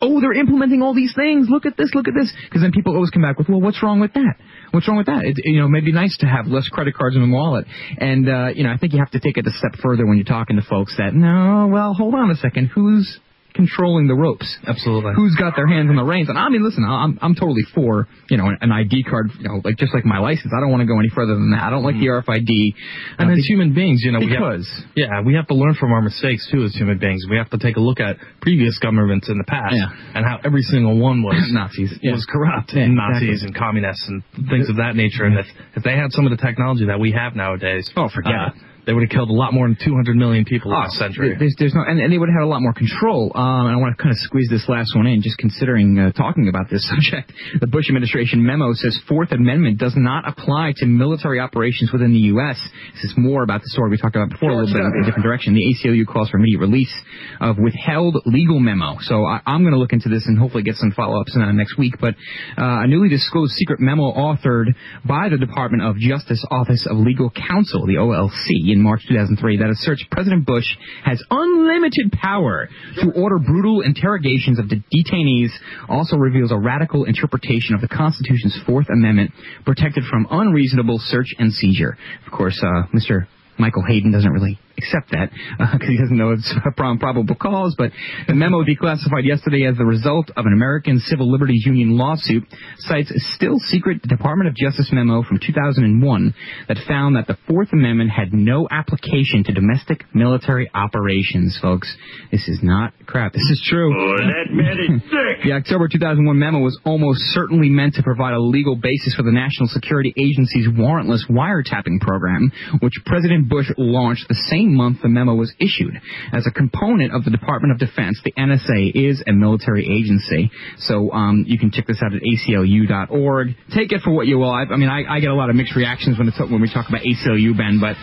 Oh, 0.03 0.19
they're 0.19 0.33
implementing 0.33 0.81
all 0.81 0.95
these 0.95 1.13
things. 1.15 1.47
Look 1.47 1.67
at 1.67 1.77
this. 1.77 1.91
Look 1.93 2.07
at 2.07 2.15
this. 2.19 2.33
Because 2.45 2.63
then 2.63 2.71
people 2.71 2.95
always 2.95 3.11
come 3.11 3.21
back 3.21 3.37
with, 3.37 3.47
well, 3.47 3.61
what's 3.61 3.83
wrong 3.83 3.99
with 3.99 4.13
that? 4.13 4.33
What's 4.71 4.87
wrong 4.87 4.97
with 4.97 5.05
that? 5.05 5.23
It, 5.25 5.37
you 5.43 5.59
know, 5.59 5.67
maybe 5.67 5.91
nice 5.91 6.17
to 6.21 6.25
have 6.25 6.47
less 6.47 6.67
credit 6.69 6.95
cards 6.95 7.15
in 7.15 7.21
the 7.21 7.31
wallet. 7.31 7.67
And, 7.99 8.27
uh, 8.27 8.47
you 8.55 8.63
know, 8.63 8.71
I 8.71 8.77
think 8.77 8.93
you 8.93 8.99
have 8.99 9.11
to 9.11 9.19
take 9.19 9.37
it 9.37 9.45
a 9.45 9.51
step 9.51 9.75
further 9.83 10.07
when 10.07 10.17
you're 10.17 10.25
talking 10.25 10.55
to 10.55 10.63
folks 10.63 10.95
that, 10.97 11.13
no, 11.13 11.69
well, 11.71 11.93
hold 11.93 12.15
on 12.15 12.31
a 12.31 12.35
second. 12.35 12.71
Who's, 12.73 13.19
controlling 13.53 14.07
the 14.07 14.13
ropes? 14.15 14.47
Absolutely. 14.67 15.13
Who's 15.15 15.35
got 15.35 15.55
their 15.55 15.67
hands 15.67 15.89
on 15.89 15.95
the 15.95 16.03
reins? 16.03 16.29
And 16.29 16.37
I 16.37 16.49
mean, 16.49 16.63
listen, 16.63 16.83
I'm 16.83 17.19
I'm 17.21 17.35
totally 17.35 17.63
for 17.75 18.07
you 18.29 18.37
know 18.37 18.49
an 18.59 18.71
ID 18.71 19.03
card, 19.03 19.31
you 19.39 19.47
know, 19.47 19.61
like 19.63 19.77
just 19.77 19.93
like 19.93 20.05
my 20.05 20.19
license. 20.19 20.51
I 20.55 20.59
don't 20.61 20.71
want 20.71 20.81
to 20.81 20.87
go 20.87 20.99
any 20.99 21.09
further 21.09 21.33
than 21.35 21.51
that. 21.51 21.63
I 21.63 21.69
don't 21.69 21.83
like 21.83 21.95
the 21.95 22.07
RFID. 22.07 22.73
And 23.19 23.29
uh, 23.29 23.33
as 23.33 23.45
human 23.45 23.73
beings, 23.73 24.01
you 24.03 24.11
know, 24.11 24.19
we 24.19 24.27
because 24.27 24.67
have, 24.67 24.91
yeah, 24.95 25.21
we 25.21 25.35
have 25.35 25.47
to 25.47 25.55
learn 25.55 25.75
from 25.75 25.91
our 25.91 26.01
mistakes 26.01 26.47
too. 26.51 26.63
As 26.63 26.73
human 26.75 26.97
beings, 26.97 27.25
we 27.29 27.37
have 27.37 27.49
to 27.51 27.57
take 27.57 27.77
a 27.77 27.81
look 27.81 27.99
at 27.99 28.17
previous 28.41 28.77
governments 28.79 29.29
in 29.29 29.37
the 29.37 29.45
past 29.47 29.75
Yeah. 29.75 29.89
and 30.15 30.25
how 30.25 30.39
every 30.43 30.61
single 30.63 30.97
one 30.99 31.23
was 31.23 31.35
Nazis, 31.51 31.91
yeah. 32.01 32.11
was 32.13 32.25
corrupt, 32.25 32.71
Yeah, 32.73 32.83
and 32.83 32.95
Nazis 32.95 33.43
exactly. 33.43 33.47
and 33.47 33.55
communists 33.55 34.07
and 34.07 34.23
things 34.49 34.69
of 34.69 34.77
that 34.77 34.95
nature. 34.95 35.25
And 35.25 35.37
if 35.37 35.45
if 35.75 35.83
they 35.83 35.95
had 35.95 36.11
some 36.11 36.25
of 36.25 36.31
the 36.31 36.41
technology 36.43 36.85
that 36.85 36.99
we 36.99 37.11
have 37.11 37.35
nowadays, 37.35 37.89
Oh, 37.95 38.09
forget 38.13 38.33
uh, 38.33 38.47
it. 38.47 38.53
They 38.85 38.93
would 38.93 39.03
have 39.03 39.09
killed 39.09 39.29
a 39.29 39.33
lot 39.33 39.53
more 39.53 39.67
than 39.67 39.77
200 39.83 40.15
million 40.15 40.45
people 40.45 40.71
Oh, 40.73 40.75
last 40.79 40.97
century. 40.97 41.35
There's, 41.37 41.55
there's 41.59 41.73
no, 41.73 41.83
and, 41.87 41.99
and 41.99 42.11
they 42.11 42.17
would 42.17 42.29
have 42.29 42.41
had 42.41 42.45
a 42.45 42.49
lot 42.51 42.61
more 42.61 42.73
control. 42.73 43.31
Um, 43.35 43.67
and 43.67 43.75
I 43.75 43.77
want 43.77 43.95
to 43.97 44.01
kind 44.01 44.11
of 44.11 44.17
squeeze 44.19 44.47
this 44.49 44.65
last 44.67 44.95
one 44.95 45.07
in, 45.07 45.21
just 45.21 45.37
considering 45.37 45.97
uh, 45.99 46.11
talking 46.13 46.47
about 46.47 46.69
this 46.69 46.87
subject. 46.91 47.31
The 47.59 47.67
Bush 47.67 47.89
administration 47.89 48.43
memo 48.45 48.73
says 48.73 48.99
Fourth 49.07 49.31
Amendment 49.31 49.77
does 49.77 49.93
not 49.95 50.27
apply 50.27 50.73
to 50.77 50.85
military 50.85 51.39
operations 51.39 51.91
within 51.91 52.11
the 52.11 52.33
U.S. 52.35 52.57
This 52.93 53.11
is 53.11 53.13
more 53.17 53.43
about 53.43 53.61
the 53.61 53.69
story 53.69 53.89
we 53.91 53.97
talked 53.97 54.15
about 54.15 54.29
before, 54.29 54.51
a 54.51 54.55
little 54.55 54.73
bit 54.73 54.81
in 54.81 55.03
a 55.03 55.05
different 55.05 55.23
direction. 55.25 55.53
The 55.53 55.65
ACLU 55.75 56.05
calls 56.07 56.29
for 56.29 56.37
immediate 56.37 56.59
release 56.59 56.93
of 57.39 57.57
withheld 57.57 58.17
legal 58.25 58.59
memo. 58.59 58.97
So 59.01 59.25
I, 59.25 59.41
I'm 59.45 59.61
going 59.61 59.73
to 59.73 59.79
look 59.79 59.93
into 59.93 60.09
this 60.09 60.25
and 60.27 60.37
hopefully 60.37 60.63
get 60.63 60.75
some 60.75 60.91
follow-ups 60.91 61.35
uh, 61.37 61.51
next 61.51 61.77
week. 61.77 61.95
But 61.99 62.15
uh, 62.57 62.83
a 62.83 62.87
newly 62.87 63.09
disclosed 63.09 63.53
secret 63.53 63.79
memo 63.79 64.11
authored 64.11 64.73
by 65.05 65.29
the 65.29 65.37
Department 65.37 65.83
of 65.83 65.97
Justice 65.97 66.43
Office 66.49 66.87
of 66.89 66.97
Legal 66.97 67.29
Counsel, 67.29 67.85
the 67.85 67.95
OLC, 67.95 68.70
in 68.71 68.81
March 68.81 69.01
2003 69.07 69.57
that 69.57 69.69
asserts 69.69 70.03
President 70.11 70.45
Bush 70.45 70.65
has 71.03 71.21
unlimited 71.29 72.11
power 72.11 72.69
to 73.01 73.11
order 73.15 73.37
brutal 73.39 73.81
interrogations 73.81 74.59
of 74.59 74.69
the 74.69 74.81
detainees 74.93 75.49
also 75.89 76.17
reveals 76.17 76.51
a 76.51 76.57
radical 76.57 77.05
interpretation 77.05 77.75
of 77.75 77.81
the 77.81 77.87
Constitution's 77.87 78.57
Fourth 78.65 78.87
Amendment 78.89 79.31
protected 79.65 80.03
from 80.09 80.27
unreasonable 80.31 80.99
search 80.99 81.33
and 81.37 81.53
seizure. 81.53 81.97
Of 82.25 82.31
course, 82.31 82.61
uh, 82.63 82.87
Mr. 82.93 83.27
Michael 83.57 83.83
Hayden 83.87 84.11
doesn't 84.11 84.31
really 84.31 84.59
accept 84.81 85.11
that 85.11 85.29
uh, 85.59 85.73
because 85.73 85.89
he 85.89 85.97
doesn't 85.97 86.17
know 86.17 86.31
it's 86.31 86.53
probable 86.75 87.35
cause. 87.35 87.75
But 87.77 87.91
the 88.27 88.35
memo 88.35 88.63
declassified 88.63 89.23
yesterday 89.23 89.65
as 89.65 89.77
the 89.77 89.85
result 89.85 90.29
of 90.35 90.45
an 90.45 90.53
American 90.53 90.99
Civil 90.99 91.31
Liberties 91.31 91.63
Union 91.65 91.97
lawsuit 91.97 92.43
cites 92.79 93.11
a 93.11 93.19
still 93.35 93.59
secret 93.59 94.01
Department 94.03 94.49
of 94.49 94.55
Justice 94.55 94.89
memo 94.91 95.23
from 95.23 95.39
2001 95.39 96.33
that 96.67 96.77
found 96.87 97.15
that 97.15 97.27
the 97.27 97.37
Fourth 97.47 97.69
Amendment 97.73 98.09
had 98.09 98.33
no 98.33 98.67
application 98.71 99.43
to 99.45 99.53
domestic 99.53 100.03
military 100.13 100.69
operations, 100.73 101.57
folks. 101.61 101.95
This 102.31 102.47
is 102.47 102.59
not 102.63 102.93
crap. 103.05 103.33
This 103.33 103.49
is 103.49 103.61
true. 103.67 103.93
Oh, 103.93 104.17
that 104.17 104.51
man 104.51 104.77
is 104.79 105.01
sick. 105.11 105.43
The 105.43 105.53
October 105.53 105.87
2001 105.87 106.37
memo 106.37 106.59
was 106.59 106.79
almost 106.85 107.19
certainly 107.33 107.69
meant 107.69 107.95
to 107.95 108.03
provide 108.03 108.33
a 108.33 108.41
legal 108.41 108.75
basis 108.75 109.13
for 109.15 109.23
the 109.23 109.31
National 109.31 109.67
Security 109.67 110.13
Agency's 110.17 110.67
warrantless 110.67 111.29
wiretapping 111.29 111.99
program, 111.99 112.51
which 112.79 112.93
President 113.05 113.49
Bush 113.49 113.67
launched 113.77 114.27
the 114.27 114.35
same 114.49 114.70
month 114.71 115.01
the 115.01 115.09
memo 115.09 115.35
was 115.35 115.53
issued. 115.59 115.99
As 116.33 116.47
a 116.47 116.51
component 116.51 117.13
of 117.13 117.23
the 117.23 117.31
Department 117.31 117.71
of 117.73 117.79
Defense, 117.79 118.19
the 118.23 118.31
NSA 118.33 118.91
is 118.95 119.23
a 119.27 119.33
military 119.33 119.85
agency. 119.85 120.51
So 120.79 121.11
um, 121.11 121.45
you 121.47 121.59
can 121.59 121.71
check 121.71 121.87
this 121.87 122.01
out 122.03 122.13
at 122.13 122.21
aclu.org. 122.21 123.47
Take 123.75 123.91
it 123.91 124.01
for 124.01 124.11
what 124.11 124.27
you 124.27 124.37
will. 124.37 124.51
I, 124.51 124.63
I 124.63 124.77
mean, 124.77 124.89
I, 124.89 125.03
I 125.07 125.19
get 125.19 125.29
a 125.29 125.35
lot 125.35 125.49
of 125.49 125.55
mixed 125.55 125.75
reactions 125.75 126.17
when, 126.17 126.27
it's, 126.27 126.39
when 126.39 126.61
we 126.61 126.71
talk 126.71 126.89
about 126.89 127.01
ACLU, 127.01 127.57
Ben, 127.57 127.79
but, 127.79 127.95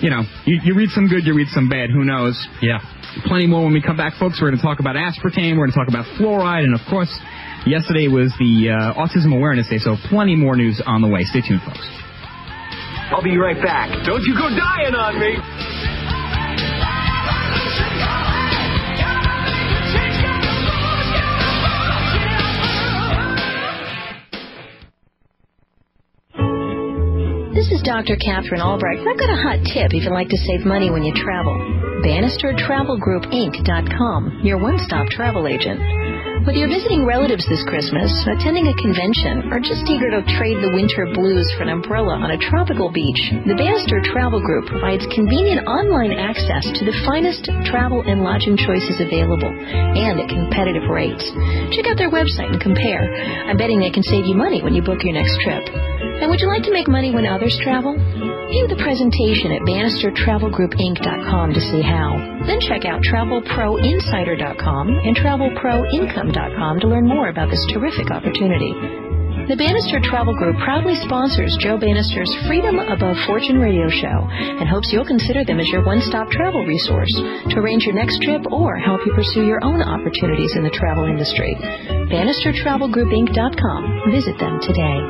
you 0.00 0.10
know, 0.10 0.22
you, 0.46 0.58
you 0.64 0.74
read 0.74 0.90
some 0.90 1.08
good, 1.08 1.24
you 1.24 1.34
read 1.34 1.48
some 1.48 1.68
bad. 1.68 1.90
Who 1.90 2.04
knows? 2.04 2.38
yeah. 2.62 2.78
Plenty 3.26 3.46
more 3.46 3.64
when 3.64 3.74
we 3.74 3.82
come 3.82 3.98
back, 3.98 4.14
folks. 4.18 4.40
We're 4.40 4.48
going 4.48 4.58
to 4.58 4.64
talk 4.64 4.80
about 4.80 4.96
aspartame. 4.96 5.58
We're 5.58 5.68
going 5.68 5.72
to 5.72 5.76
talk 5.76 5.88
about 5.88 6.06
fluoride. 6.18 6.64
And, 6.64 6.74
of 6.74 6.80
course, 6.88 7.12
yesterday 7.66 8.08
was 8.08 8.32
the 8.38 8.72
uh, 8.72 8.94
Autism 8.96 9.36
Awareness 9.36 9.68
Day, 9.68 9.78
so 9.78 9.96
plenty 10.08 10.34
more 10.34 10.56
news 10.56 10.80
on 10.86 11.02
the 11.02 11.08
way. 11.08 11.24
Stay 11.24 11.42
tuned, 11.46 11.60
folks. 11.60 12.01
I'll 13.12 13.22
be 13.22 13.36
right 13.36 13.62
back. 13.62 13.90
Don't 14.06 14.22
you 14.22 14.34
go 14.34 14.48
dying 14.48 14.94
on 14.94 15.20
me. 15.20 15.36
This 27.54 27.70
is 27.70 27.82
Dr. 27.82 28.16
Catherine 28.16 28.62
Albright. 28.62 29.06
I've 29.06 29.18
got 29.18 29.28
a 29.28 29.36
hot 29.36 29.58
tip 29.72 29.92
if 29.92 30.04
you'd 30.04 30.12
like 30.12 30.30
to 30.30 30.38
save 30.38 30.64
money 30.64 30.90
when 30.90 31.02
you 31.04 31.12
travel. 31.14 31.52
BannisterTravelGroupInc.com, 32.02 34.40
your 34.42 34.56
one-stop 34.58 35.06
travel 35.08 35.46
agent. 35.46 36.01
Whether 36.42 36.58
you're 36.58 36.74
visiting 36.74 37.06
relatives 37.06 37.46
this 37.46 37.62
Christmas, 37.70 38.10
attending 38.26 38.66
a 38.66 38.74
convention, 38.74 39.46
or 39.54 39.62
just 39.62 39.86
eager 39.86 40.10
to 40.10 40.26
trade 40.34 40.58
the 40.58 40.74
winter 40.74 41.06
blues 41.14 41.46
for 41.54 41.62
an 41.62 41.70
umbrella 41.70 42.18
on 42.18 42.34
a 42.34 42.42
tropical 42.50 42.90
beach, 42.90 43.30
the 43.46 43.54
Bannister 43.54 44.02
Travel 44.02 44.42
Group 44.42 44.66
provides 44.66 45.06
convenient 45.14 45.62
online 45.70 46.10
access 46.10 46.66
to 46.66 46.82
the 46.82 46.98
finest 47.06 47.46
travel 47.70 48.02
and 48.02 48.26
lodging 48.26 48.58
choices 48.58 48.98
available, 48.98 49.54
and 49.54 50.18
at 50.18 50.26
competitive 50.26 50.90
rates. 50.90 51.22
Check 51.78 51.86
out 51.86 51.94
their 51.94 52.10
website 52.10 52.50
and 52.50 52.58
compare. 52.58 53.06
I'm 53.46 53.54
betting 53.54 53.78
they 53.78 53.94
can 53.94 54.02
save 54.02 54.26
you 54.26 54.34
money 54.34 54.66
when 54.66 54.74
you 54.74 54.82
book 54.82 55.06
your 55.06 55.14
next 55.14 55.38
trip. 55.46 55.62
And 56.22 56.26
would 56.26 56.42
you 56.42 56.50
like 56.50 56.66
to 56.66 56.74
make 56.74 56.90
money 56.90 57.14
when 57.14 57.26
others 57.26 57.54
travel? 57.62 57.94
View 57.94 58.66
the 58.68 58.82
presentation 58.82 59.50
at 59.54 59.62
BannisterTravelGroupInc.com 59.62 61.54
to 61.54 61.60
see 61.60 61.82
how. 61.82 62.14
Then 62.46 62.60
check 62.60 62.84
out 62.84 63.00
TravelProInsider.com 63.02 64.86
and 65.06 65.16
TravelProIncome.com 66.32 66.80
to 66.80 66.88
learn 66.88 67.06
more 67.06 67.28
about 67.28 67.50
this 67.50 67.64
terrific 67.72 68.10
opportunity. 68.10 68.72
The 69.48 69.56
Bannister 69.56 69.98
Travel 70.04 70.36
Group 70.36 70.56
proudly 70.62 70.94
sponsors 70.94 71.56
Joe 71.60 71.76
Bannister's 71.76 72.32
Freedom 72.46 72.78
Above 72.78 73.16
Fortune 73.26 73.58
radio 73.58 73.88
show 73.88 74.28
and 74.30 74.68
hopes 74.68 74.92
you'll 74.92 75.04
consider 75.04 75.44
them 75.44 75.58
as 75.58 75.68
your 75.68 75.84
one-stop 75.84 76.30
travel 76.30 76.64
resource 76.64 77.12
to 77.50 77.58
arrange 77.58 77.82
your 77.84 77.94
next 77.94 78.22
trip 78.22 78.42
or 78.52 78.76
help 78.76 79.00
you 79.04 79.12
pursue 79.14 79.44
your 79.44 79.58
own 79.64 79.82
opportunities 79.82 80.54
in 80.54 80.62
the 80.62 80.70
travel 80.70 81.06
industry. 81.06 81.56
BannisterTravelGroupInc.com. 81.58 84.12
Visit 84.12 84.38
them 84.38 84.60
today. 84.62 85.00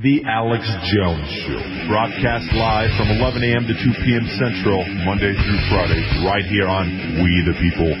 The 0.00 0.24
Alex 0.24 0.64
Jones 0.96 1.28
Show, 1.44 1.60
broadcast 1.86 2.48
live 2.56 2.88
from 2.96 3.12
11 3.20 3.44
a.m. 3.44 3.68
to 3.68 3.74
2 3.76 3.92
p.m. 4.00 4.24
Central, 4.40 4.80
Monday 5.04 5.36
through 5.36 5.60
Friday, 5.68 6.00
right 6.24 6.40
here 6.48 6.66
on 6.66 6.88
We 7.20 7.44
the 7.44 7.52
People 7.60 7.92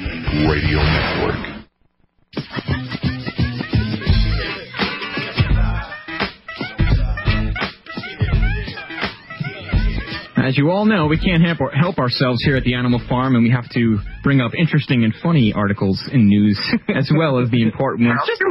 Radio 0.48 0.80
Network. 0.80 1.50
As 10.40 10.56
you 10.56 10.70
all 10.70 10.86
know, 10.86 11.06
we 11.06 11.18
can't 11.18 11.42
help, 11.42 11.58
help 11.74 11.98
ourselves 11.98 12.42
here 12.42 12.56
at 12.56 12.64
the 12.64 12.74
Animal 12.74 13.00
Farm, 13.08 13.34
and 13.34 13.44
we 13.44 13.50
have 13.50 13.68
to 13.70 13.98
bring 14.22 14.40
up 14.40 14.52
interesting 14.56 15.04
and 15.04 15.12
funny 15.22 15.52
articles 15.54 16.00
in 16.12 16.28
news 16.28 16.58
as 16.88 17.10
well 17.14 17.38
as 17.38 17.50
the 17.50 17.62
important 17.62 18.08
ones. 18.08 18.20
Just 18.26 18.42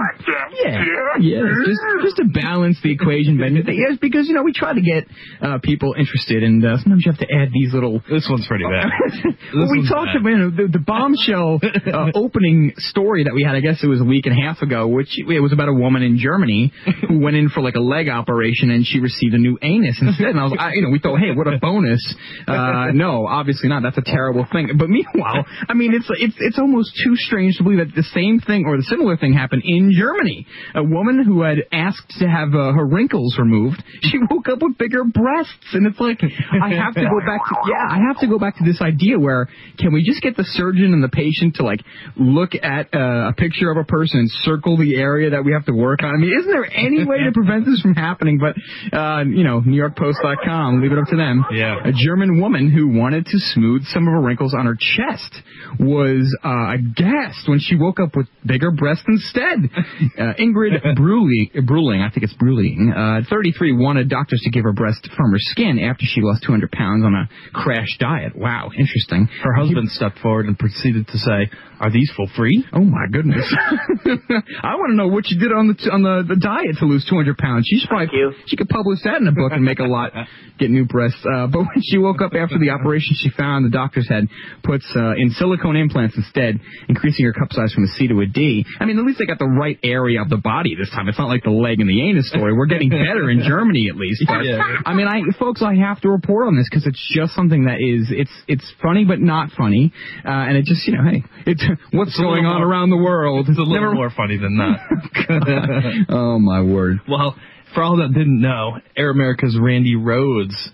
yeah, 0.53 0.83
yeah, 1.19 1.41
just 1.65 1.81
just 2.03 2.17
to 2.17 2.25
balance 2.33 2.77
the 2.83 2.91
equation, 2.91 3.37
Ben. 3.37 3.57
Yes, 3.79 3.97
because 4.01 4.27
you 4.27 4.33
know 4.33 4.43
we 4.43 4.51
try 4.51 4.73
to 4.73 4.81
get 4.81 5.05
uh, 5.41 5.57
people 5.63 5.95
interested, 5.97 6.43
and 6.43 6.63
uh, 6.65 6.77
sometimes 6.77 7.05
you 7.05 7.11
have 7.11 7.19
to 7.19 7.31
add 7.33 7.49
these 7.53 7.73
little. 7.73 8.01
This 8.09 8.27
one's 8.29 8.45
pretty 8.47 8.65
bad. 8.65 8.89
well, 9.55 9.69
we 9.71 9.87
talked 9.87 10.15
about 10.19 10.29
you 10.29 10.37
know, 10.37 10.49
the, 10.51 10.67
the 10.67 10.83
bombshell 10.83 11.61
uh, 11.63 12.11
opening 12.13 12.73
story 12.77 13.23
that 13.23 13.33
we 13.33 13.43
had. 13.43 13.55
I 13.55 13.61
guess 13.61 13.83
it 13.83 13.87
was 13.87 14.01
a 14.01 14.05
week 14.05 14.25
and 14.25 14.37
a 14.37 14.41
half 14.41 14.61
ago, 14.61 14.87
which 14.87 15.15
it 15.17 15.39
was 15.39 15.53
about 15.53 15.69
a 15.69 15.73
woman 15.73 16.03
in 16.03 16.17
Germany 16.17 16.73
who 17.07 17.19
went 17.19 17.35
in 17.37 17.49
for 17.49 17.61
like 17.61 17.75
a 17.75 17.81
leg 17.81 18.09
operation 18.09 18.69
and 18.69 18.85
she 18.85 18.99
received 18.99 19.33
a 19.33 19.37
new 19.37 19.57
anus 19.61 19.99
instead. 20.01 20.35
And 20.35 20.39
I 20.39 20.43
was, 20.43 20.57
I, 20.59 20.73
you 20.73 20.81
know, 20.81 20.89
we 20.89 20.99
thought, 20.99 21.19
hey, 21.19 21.31
what 21.31 21.47
a 21.47 21.59
bonus. 21.79 22.15
Uh, 22.47 22.91
no, 22.93 23.25
obviously 23.27 23.69
not. 23.69 23.83
That's 23.83 23.97
a 23.97 24.05
terrible 24.05 24.45
thing. 24.51 24.69
But 24.77 24.89
meanwhile, 24.89 25.45
I 25.67 25.73
mean, 25.73 25.93
it's 25.93 26.07
it's 26.09 26.35
it's 26.39 26.59
almost 26.59 26.91
too 27.03 27.15
strange 27.15 27.57
to 27.57 27.63
believe 27.63 27.79
that 27.79 27.95
the 27.95 28.07
same 28.13 28.39
thing 28.39 28.65
or 28.65 28.77
the 28.77 28.83
similar 28.83 29.17
thing 29.17 29.33
happened 29.33 29.63
in 29.65 29.91
Germany. 29.95 30.45
A 30.75 30.83
woman 30.83 31.23
who 31.23 31.41
had 31.41 31.59
asked 31.71 32.09
to 32.19 32.27
have 32.27 32.49
uh, 32.53 32.73
her 32.73 32.85
wrinkles 32.85 33.37
removed, 33.37 33.81
she 34.03 34.19
woke 34.29 34.47
up 34.49 34.59
with 34.61 34.77
bigger 34.77 35.03
breasts, 35.03 35.73
and 35.73 35.87
it's 35.87 35.99
like 35.99 36.21
I 36.21 36.69
have 36.75 36.93
to 36.95 37.05
go 37.05 37.19
back 37.25 37.41
to 37.47 37.55
yeah, 37.69 37.87
I 37.89 37.99
have 38.07 38.19
to 38.19 38.27
go 38.27 38.39
back 38.39 38.57
to 38.57 38.63
this 38.63 38.81
idea 38.81 39.19
where 39.19 39.47
can 39.77 39.93
we 39.93 40.03
just 40.03 40.21
get 40.21 40.35
the 40.35 40.45
surgeon 40.45 40.93
and 40.93 41.03
the 41.03 41.09
patient 41.09 41.55
to 41.55 41.63
like 41.63 41.81
look 42.15 42.51
at 42.55 42.93
uh, 42.93 43.29
a 43.29 43.33
picture 43.33 43.71
of 43.71 43.77
a 43.77 43.83
person 43.83 44.19
and 44.19 44.29
circle 44.43 44.77
the 44.77 44.97
area 44.97 45.31
that 45.31 45.43
we 45.43 45.53
have 45.53 45.65
to 45.65 45.73
work 45.73 46.03
on? 46.03 46.13
I 46.13 46.17
mean, 46.17 46.33
isn't 46.39 46.51
there 46.51 46.65
any 46.65 47.05
way 47.05 47.23
to 47.25 47.31
prevent 47.31 47.65
this 47.65 47.81
from 47.81 47.95
happening? 47.95 48.39
But 48.39 48.55
uh, 48.95 49.23
you 49.23 49.43
know, 49.43 49.61
NewYorkPost.com, 49.61 50.81
leave 50.81 50.91
it 50.91 50.97
up 50.97 51.07
to 51.07 51.15
them. 51.15 51.45
Yeah. 51.51 51.68
A 51.85 51.91
German 51.91 52.41
woman 52.41 52.71
who 52.71 52.87
wanted 52.87 53.25
to 53.27 53.39
smooth 53.39 53.85
some 53.87 54.07
of 54.07 54.13
her 54.13 54.21
wrinkles 54.21 54.53
on 54.53 54.65
her 54.65 54.75
chest 54.75 55.35
was 55.79 56.35
uh, 56.43 56.73
aghast 56.73 57.47
when 57.47 57.59
she 57.59 57.75
woke 57.75 57.99
up 57.99 58.15
with 58.15 58.27
bigger 58.45 58.71
breasts 58.71 59.05
instead. 59.07 59.69
Uh, 60.19 60.33
Ingrid 60.39 60.95
Bruling, 60.95 61.49
Bruling, 61.65 62.01
I 62.01 62.09
think 62.09 62.23
it's 62.23 62.33
Bruling, 62.33 62.91
uh, 62.95 63.21
33, 63.29 63.73
wanted 63.73 64.09
doctors 64.09 64.41
to 64.43 64.49
give 64.49 64.63
her 64.63 64.73
breast 64.73 65.07
firmer 65.15 65.37
skin 65.37 65.79
after 65.79 66.03
she 66.05 66.21
lost 66.21 66.43
200 66.43 66.71
pounds 66.71 67.05
on 67.05 67.13
a 67.13 67.29
crash 67.53 67.97
diet. 67.99 68.35
Wow, 68.35 68.71
interesting. 68.77 69.29
Her 69.43 69.53
husband 69.53 69.89
stepped 69.91 70.19
forward 70.19 70.47
and 70.47 70.57
proceeded 70.57 71.07
to 71.07 71.17
say, 71.17 71.49
"Are 71.79 71.91
these 71.91 72.11
for 72.15 72.27
free?" 72.35 72.65
Oh 72.73 72.83
my 72.83 73.05
goodness! 73.11 73.45
I 74.63 74.75
want 74.75 74.91
to 74.91 74.95
know 74.95 75.07
what 75.07 75.27
you 75.27 75.39
did 75.39 75.51
on 75.51 75.67
the 75.67 75.75
on 75.91 76.01
the, 76.03 76.23
the 76.27 76.35
diet 76.39 76.77
to 76.79 76.85
lose 76.85 77.05
200 77.09 77.37
pounds. 77.37 77.65
She 77.67 77.79
should 77.79 77.89
probably 77.89 78.09
she 78.47 78.55
could 78.55 78.69
publish 78.69 78.99
that 79.03 79.21
in 79.21 79.27
a 79.27 79.31
book 79.31 79.51
and 79.51 79.63
make 79.63 79.79
a 79.79 79.87
lot, 79.87 80.11
get 80.59 80.69
new 80.69 80.85
breasts. 80.85 81.19
Uh, 81.25 81.47
but 81.47 81.59
when 81.59 81.81
she 81.83 81.97
woke 81.97 82.21
up 82.21 82.31
after 82.35 82.59
the 82.59 82.69
operation, 82.71 83.15
she 83.15 83.29
found 83.29 83.65
the 83.65 83.69
doctors 83.69 84.07
had 84.07 84.27
puts 84.63 84.85
uh, 84.95 85.15
in 85.15 85.31
silicone 85.31 85.75
implants 85.75 86.15
instead, 86.17 86.59
increasing 86.87 87.25
her 87.25 87.33
cup 87.33 87.51
size 87.51 87.73
from 87.73 87.83
a 87.83 87.91
C 87.95 88.07
to 88.07 88.19
a 88.21 88.25
D. 88.25 88.65
I 88.79 88.85
mean, 88.85 88.99
at 88.99 89.05
least 89.05 89.19
they 89.19 89.25
got 89.25 89.39
the 89.39 89.49
right 89.49 89.79
area 89.83 90.21
of 90.21 90.29
the 90.29 90.37
body 90.37 90.75
this 90.75 90.89
time. 90.91 91.07
It's 91.07 91.19
not 91.19 91.27
like 91.27 91.43
the 91.43 91.51
leg 91.51 91.79
and 91.79 91.89
the 91.89 92.09
anus 92.09 92.29
story. 92.29 92.53
We're 92.53 92.67
getting 92.67 92.89
better 92.89 93.29
in 93.29 93.41
Germany 93.47 93.87
at 93.89 93.95
least. 93.95 94.23
But 94.27 94.43
Yeah. 94.43 94.61
I 94.85 94.93
mean, 94.93 95.07
I 95.07 95.21
folks, 95.37 95.61
I 95.61 95.75
have 95.75 96.01
to 96.01 96.09
report 96.09 96.47
on 96.47 96.55
this 96.55 96.67
because 96.69 96.85
it's 96.85 97.01
just 97.13 97.33
something 97.35 97.65
that 97.65 97.79
is 97.79 98.09
it's 98.11 98.31
it's 98.47 98.65
funny 98.81 99.05
but 99.05 99.19
not 99.19 99.51
funny, 99.51 99.93
uh, 100.25 100.29
and 100.29 100.57
it 100.57 100.65
just 100.65 100.87
you 100.87 100.97
know, 100.97 101.03
hey, 101.03 101.23
it's 101.45 101.63
what's 101.91 102.17
going 102.17 102.45
on 102.45 102.61
more- 102.61 102.67
around 102.69 102.89
the 102.89 102.97
world. 102.97 103.47
It's 103.49 103.57
a 103.57 103.61
little 103.61 103.73
Never- 103.73 103.93
more 103.95 104.09
funny 104.15 104.37
than 104.37 104.57
that. 104.57 106.05
oh 106.09 106.39
my 106.39 106.61
word. 106.61 106.99
Well, 107.07 107.35
for 107.73 107.83
all 107.83 107.97
that 107.97 108.13
didn't 108.13 108.41
know, 108.41 108.77
Air 108.97 109.11
America's 109.11 109.57
Randi 109.59 109.95
Rhodes 109.95 110.71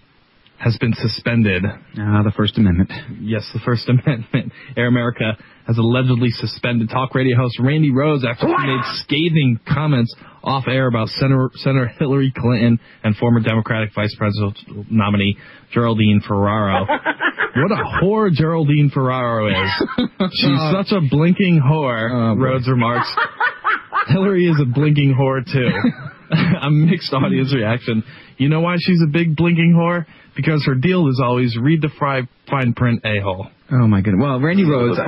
has 0.58 0.78
been 0.78 0.94
suspended. 0.94 1.63
Ah, 1.65 2.24
the 2.24 2.32
First 2.36 2.58
Amendment. 2.58 2.91
Yes, 3.22 3.48
the 3.54 3.60
First 3.60 3.89
Amendment. 3.89 4.54
Air 4.78 4.88
America 4.88 5.34
has 5.68 5.78
allegedly 5.78 6.30
suspended 6.30 6.89
talk 6.89 7.13
radio 7.13 7.38
host 7.38 7.60
Randi 7.60 7.91
Rhodes 7.91 8.24
after 8.26 8.48
he 8.48 8.54
made 8.54 8.82
scathing 8.96 9.60
comments 9.68 10.13
off 10.44 10.65
air 10.68 10.88
about 10.88 11.10
Senator, 11.10 11.50
Senator 11.56 11.88
Hillary 11.88 12.32
Clinton 12.38 12.80
and 13.04 13.15
former 13.18 13.39
Democratic 13.39 13.89
Vice 13.96 14.15
Presidential 14.15 14.86
nominee 14.91 15.38
Geraldine 15.74 16.22
Ferraro. 16.26 16.86
what 17.56 17.72
a 17.72 17.84
whore 18.04 18.32
Geraldine 18.32 18.91
Ferraro 18.94 19.48
is. 19.48 19.70
She's 20.34 20.60
such 20.72 20.91
a 20.91 21.02
blinking 21.10 21.62
whore, 21.65 22.39
Rhodes 22.39 22.70
remarks. 22.70 23.12
Hillary 24.08 24.46
is 24.46 24.60
a 24.62 24.65
blinking 24.65 25.15
whore 25.20 25.44
too. 25.44 25.70
a 26.62 26.70
mixed 26.70 27.12
audience 27.12 27.54
reaction. 27.54 28.04
You 28.38 28.50
know 28.50 28.62
why 28.62 28.76
she's 28.80 29.02
a 29.02 29.10
big 29.10 29.36
blinking 29.36 29.74
whore? 29.76 30.06
Because 30.36 30.65
her 30.65 30.76
deal 30.76 31.08
is 31.08 31.21
always 31.24 31.58
read 31.58 31.82
the 31.82 31.89
fri- 31.98 32.28
fine 32.50 32.74
print 32.74 33.02
a 33.06 33.19
hole. 33.21 33.48
Oh 33.71 33.88
my 33.88 34.02
goodness. 34.02 34.21
Well, 34.21 34.39
Randi 34.39 34.63
Rhodes. 34.63 35.00